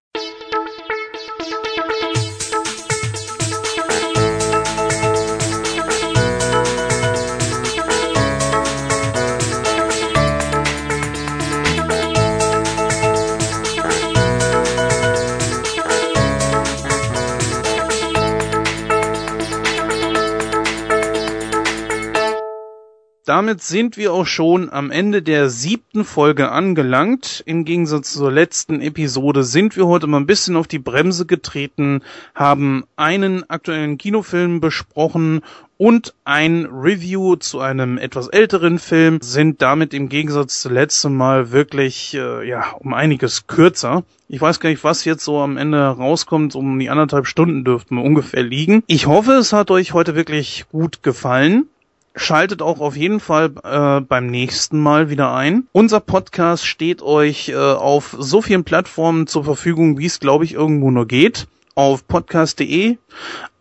Damit 23.29 23.61
sind 23.61 23.95
wir 23.95 24.11
auch 24.11 24.25
schon 24.25 24.71
am 24.73 24.89
Ende 24.89 25.21
der 25.21 25.51
siebten 25.51 26.03
Folge 26.03 26.49
angelangt. 26.49 27.43
Im 27.45 27.63
Gegensatz 27.63 28.11
zur 28.11 28.31
letzten 28.31 28.81
Episode 28.81 29.43
sind 29.43 29.77
wir 29.77 29.85
heute 29.85 30.07
mal 30.07 30.17
ein 30.17 30.25
bisschen 30.25 30.55
auf 30.55 30.67
die 30.67 30.79
Bremse 30.79 31.27
getreten, 31.27 32.01
haben 32.33 32.85
einen 32.95 33.47
aktuellen 33.47 33.99
Kinofilm 33.99 34.61
besprochen 34.61 35.41
und 35.77 36.15
ein 36.25 36.65
Review 36.65 37.35
zu 37.35 37.59
einem 37.59 37.99
etwas 37.99 38.29
älteren 38.29 38.79
Film, 38.79 39.19
sind 39.21 39.61
damit 39.61 39.93
im 39.93 40.09
Gegensatz 40.09 40.61
zum 40.61 40.73
letzten 40.73 41.15
Mal 41.15 41.51
wirklich 41.51 42.15
äh, 42.15 42.49
ja 42.49 42.71
um 42.79 42.95
einiges 42.95 43.45
kürzer. 43.45 44.05
Ich 44.27 44.41
weiß 44.41 44.59
gar 44.59 44.71
nicht, 44.71 44.83
was 44.83 45.05
jetzt 45.05 45.23
so 45.23 45.37
am 45.37 45.57
Ende 45.57 45.85
rauskommt. 45.85 46.55
Um 46.55 46.79
die 46.79 46.89
anderthalb 46.89 47.27
Stunden 47.27 47.63
dürften 47.63 47.95
wir 47.95 48.03
ungefähr 48.03 48.41
liegen. 48.41 48.83
Ich 48.87 49.05
hoffe, 49.05 49.33
es 49.33 49.53
hat 49.53 49.69
euch 49.69 49.93
heute 49.93 50.15
wirklich 50.15 50.65
gut 50.71 51.03
gefallen. 51.03 51.69
Schaltet 52.15 52.61
auch 52.61 52.79
auf 52.79 52.97
jeden 52.97 53.19
Fall 53.19 53.51
äh, 53.63 54.01
beim 54.01 54.27
nächsten 54.27 54.79
Mal 54.79 55.09
wieder 55.09 55.33
ein. 55.33 55.67
Unser 55.71 55.99
Podcast 55.99 56.65
steht 56.65 57.01
euch 57.01 57.49
äh, 57.49 57.55
auf 57.55 58.15
so 58.17 58.41
vielen 58.41 58.63
Plattformen 58.63 59.27
zur 59.27 59.43
Verfügung, 59.43 59.97
wie 59.97 60.07
es 60.07 60.19
glaube 60.19 60.43
ich 60.43 60.53
irgendwo 60.53 60.91
nur 60.91 61.07
geht. 61.07 61.47
Auf 61.75 62.05
podcast.de, 62.07 62.97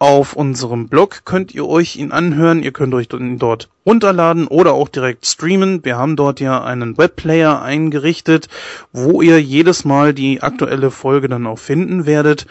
auf 0.01 0.33
unserem 0.33 0.89
Blog 0.89 1.21
könnt 1.25 1.55
ihr 1.55 1.69
euch 1.69 1.95
ihn 1.97 2.11
anhören. 2.11 2.65
Ihr 2.65 2.73
könnt 2.73 2.93
euch 2.95 3.07
dort 3.09 3.69
runterladen 3.87 4.49
oder 4.49 4.73
auch 4.73 4.89
direkt 4.89 5.25
streamen. 5.25 5.85
Wir 5.85 5.99
haben 5.99 6.17
dort 6.17 6.41
ja 6.41 6.65
einen 6.65 6.99
Webplayer 6.99 7.63
eingerichtet, 7.63 8.49
wo 8.93 9.23
ihr 9.23 9.41
jedes 9.41 9.85
Mal 9.85 10.15
die 10.15 10.43
aktuelle 10.43 10.91
Folge 10.91 11.29
dann 11.29 11.47
auch 11.47 11.61
finden 11.61 12.07
werdet. 12.07 12.47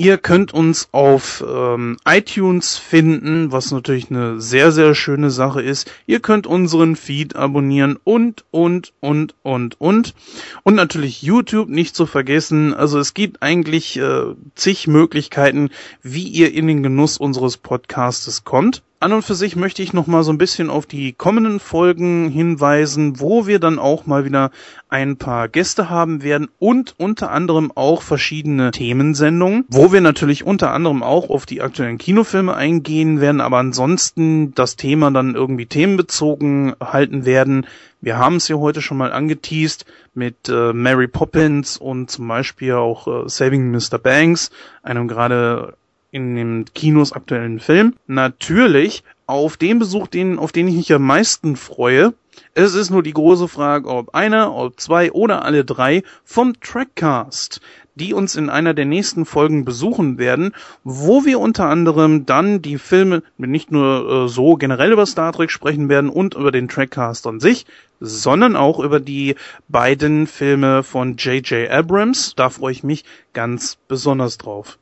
Ihr 0.00 0.16
könnt 0.16 0.54
uns 0.54 0.90
auf 0.92 1.44
ähm, 1.44 1.96
iTunes 2.06 2.76
finden, 2.76 3.50
was 3.50 3.72
natürlich 3.72 4.12
eine 4.12 4.40
sehr, 4.40 4.70
sehr 4.70 4.94
schöne 4.94 5.32
Sache 5.32 5.60
ist. 5.60 5.90
Ihr 6.06 6.20
könnt 6.20 6.46
unseren 6.46 6.94
Feed 6.94 7.34
abonnieren 7.34 7.98
und, 8.04 8.44
und, 8.52 8.92
und, 9.00 9.34
und, 9.42 9.80
und. 9.80 10.14
Und 10.62 10.74
natürlich 10.76 11.22
YouTube 11.22 11.68
nicht 11.68 11.96
zu 11.96 12.06
vergessen. 12.06 12.74
Also 12.74 13.00
es 13.00 13.12
gibt 13.12 13.42
eigentlich 13.42 13.98
äh, 13.98 14.36
zig 14.54 14.86
Möglichkeiten, 14.86 15.70
wie 16.00 16.28
ihr 16.28 16.54
in 16.54 16.68
den 16.68 16.84
Genuss 16.84 17.18
unseres 17.18 17.56
Podcastes 17.56 18.44
kommt. 18.44 18.84
An 19.00 19.12
und 19.12 19.22
für 19.22 19.36
sich 19.36 19.54
möchte 19.54 19.80
ich 19.80 19.92
noch 19.92 20.08
mal 20.08 20.24
so 20.24 20.32
ein 20.32 20.38
bisschen 20.38 20.70
auf 20.70 20.84
die 20.84 21.12
kommenden 21.12 21.60
Folgen 21.60 22.30
hinweisen, 22.30 23.20
wo 23.20 23.46
wir 23.46 23.60
dann 23.60 23.78
auch 23.78 24.06
mal 24.06 24.24
wieder 24.24 24.50
ein 24.88 25.16
paar 25.16 25.48
Gäste 25.48 25.88
haben 25.88 26.24
werden 26.24 26.48
und 26.58 26.96
unter 26.98 27.30
anderem 27.30 27.70
auch 27.72 28.02
verschiedene 28.02 28.72
Themensendungen, 28.72 29.64
wo 29.68 29.92
wir 29.92 30.00
natürlich 30.00 30.44
unter 30.44 30.72
anderem 30.72 31.04
auch 31.04 31.30
auf 31.30 31.46
die 31.46 31.62
aktuellen 31.62 31.98
Kinofilme 31.98 32.56
eingehen 32.56 33.20
werden, 33.20 33.40
aber 33.40 33.58
ansonsten 33.58 34.52
das 34.56 34.74
Thema 34.74 35.12
dann 35.12 35.36
irgendwie 35.36 35.66
themenbezogen 35.66 36.74
halten 36.80 37.24
werden. 37.24 37.68
Wir 38.00 38.18
haben 38.18 38.36
es 38.36 38.48
ja 38.48 38.56
heute 38.56 38.82
schon 38.82 38.96
mal 38.96 39.12
angeteased 39.12 39.84
mit 40.12 40.48
äh, 40.48 40.72
Mary 40.72 41.06
Poppins 41.06 41.76
und 41.76 42.10
zum 42.10 42.26
Beispiel 42.26 42.72
auch 42.72 43.06
äh, 43.06 43.28
Saving 43.28 43.70
Mr. 43.70 43.98
Banks, 44.02 44.50
einem 44.82 45.06
gerade 45.06 45.76
in 46.10 46.34
den 46.34 46.64
Kinos 46.74 47.12
aktuellen 47.12 47.60
Film. 47.60 47.94
Natürlich 48.06 49.04
auf 49.26 49.56
den 49.56 49.78
Besuch, 49.78 50.08
den, 50.08 50.38
auf 50.38 50.52
den 50.52 50.68
ich 50.68 50.76
mich 50.76 50.92
am 50.92 51.02
meisten 51.02 51.56
freue. 51.56 52.14
Es 52.54 52.74
ist 52.74 52.90
nur 52.90 53.02
die 53.02 53.12
große 53.12 53.48
Frage, 53.48 53.88
ob 53.88 54.14
einer, 54.14 54.54
ob 54.54 54.80
zwei 54.80 55.12
oder 55.12 55.44
alle 55.44 55.64
drei 55.64 56.02
vom 56.24 56.58
Trackcast, 56.60 57.60
die 57.94 58.14
uns 58.14 58.36
in 58.36 58.48
einer 58.48 58.74
der 58.74 58.84
nächsten 58.84 59.26
Folgen 59.26 59.64
besuchen 59.64 60.18
werden, 60.18 60.54
wo 60.84 61.24
wir 61.24 61.40
unter 61.40 61.66
anderem 61.66 62.26
dann 62.26 62.62
die 62.62 62.78
Filme 62.78 63.22
nicht 63.36 63.70
nur 63.70 64.24
äh, 64.24 64.28
so 64.28 64.54
generell 64.54 64.92
über 64.92 65.04
Star 65.04 65.32
Trek 65.32 65.50
sprechen 65.50 65.88
werden 65.88 66.10
und 66.10 66.34
über 66.34 66.52
den 66.52 66.68
Trackcast 66.68 67.26
an 67.26 67.40
sich, 67.40 67.66
sondern 68.00 68.56
auch 68.56 68.78
über 68.78 69.00
die 69.00 69.34
beiden 69.68 70.26
Filme 70.26 70.84
von 70.84 71.16
J.J. 71.16 71.68
Abrams. 71.70 72.34
Da 72.36 72.50
freue 72.50 72.72
ich 72.72 72.84
mich 72.84 73.04
ganz 73.32 73.76
besonders 73.88 74.38
drauf. 74.38 74.78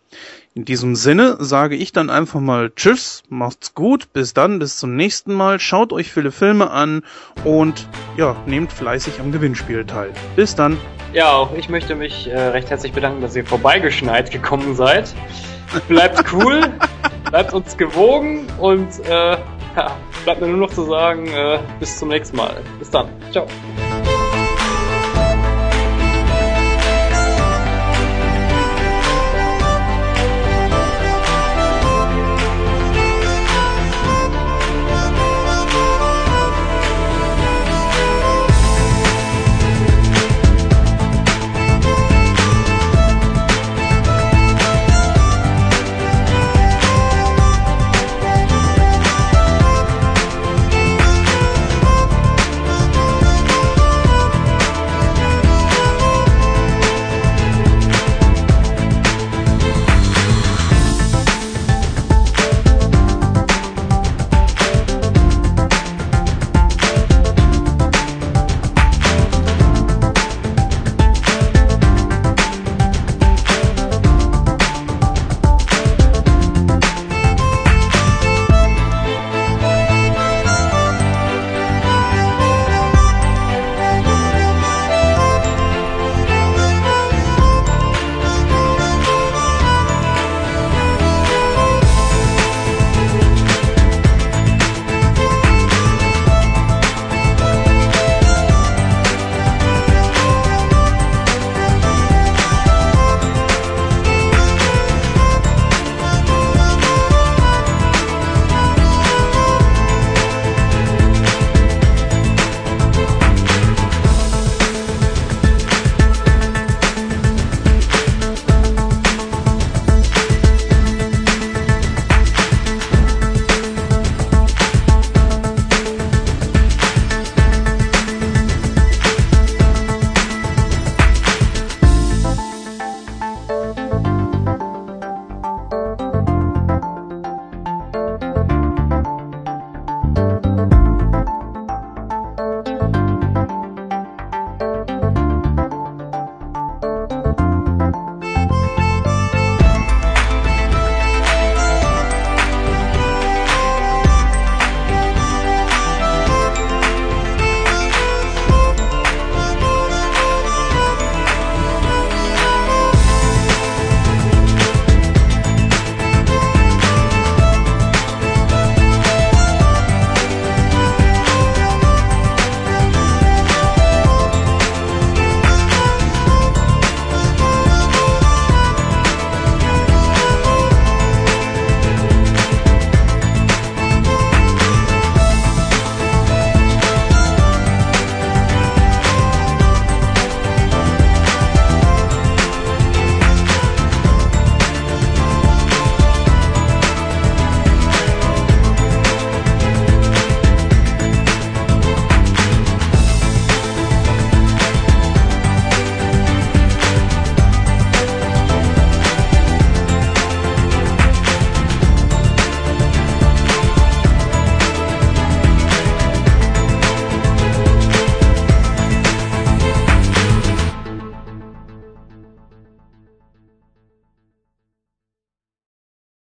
In 0.56 0.64
diesem 0.64 0.96
Sinne 0.96 1.36
sage 1.38 1.76
ich 1.76 1.92
dann 1.92 2.08
einfach 2.08 2.40
mal 2.40 2.70
Tschüss, 2.74 3.22
macht's 3.28 3.74
gut, 3.74 4.10
bis 4.14 4.32
dann, 4.32 4.58
bis 4.58 4.78
zum 4.78 4.96
nächsten 4.96 5.34
Mal, 5.34 5.60
schaut 5.60 5.92
euch 5.92 6.10
viele 6.10 6.32
Filme 6.32 6.70
an 6.70 7.02
und 7.44 7.86
ja, 8.16 8.34
nehmt 8.46 8.72
fleißig 8.72 9.20
am 9.20 9.32
Gewinnspiel 9.32 9.84
teil. 9.84 10.12
Bis 10.34 10.54
dann. 10.54 10.78
Ja, 11.12 11.32
auch 11.32 11.54
ich 11.54 11.68
möchte 11.68 11.94
mich 11.94 12.28
äh, 12.28 12.38
recht 12.38 12.70
herzlich 12.70 12.94
bedanken, 12.94 13.20
dass 13.20 13.36
ihr 13.36 13.44
vorbeigeschneit 13.44 14.30
gekommen 14.30 14.74
seid. 14.74 15.14
Bleibt 15.88 16.24
cool, 16.32 16.62
bleibt 17.30 17.52
uns 17.52 17.76
gewogen 17.76 18.46
und 18.58 18.88
äh, 19.04 19.32
ja, 19.76 19.96
bleibt 20.24 20.40
mir 20.40 20.48
nur 20.48 20.56
noch 20.56 20.72
zu 20.72 20.84
sagen, 20.84 21.26
äh, 21.26 21.58
bis 21.80 21.98
zum 21.98 22.08
nächsten 22.08 22.34
Mal. 22.34 22.56
Bis 22.78 22.88
dann. 22.88 23.08
Ciao. 23.30 23.46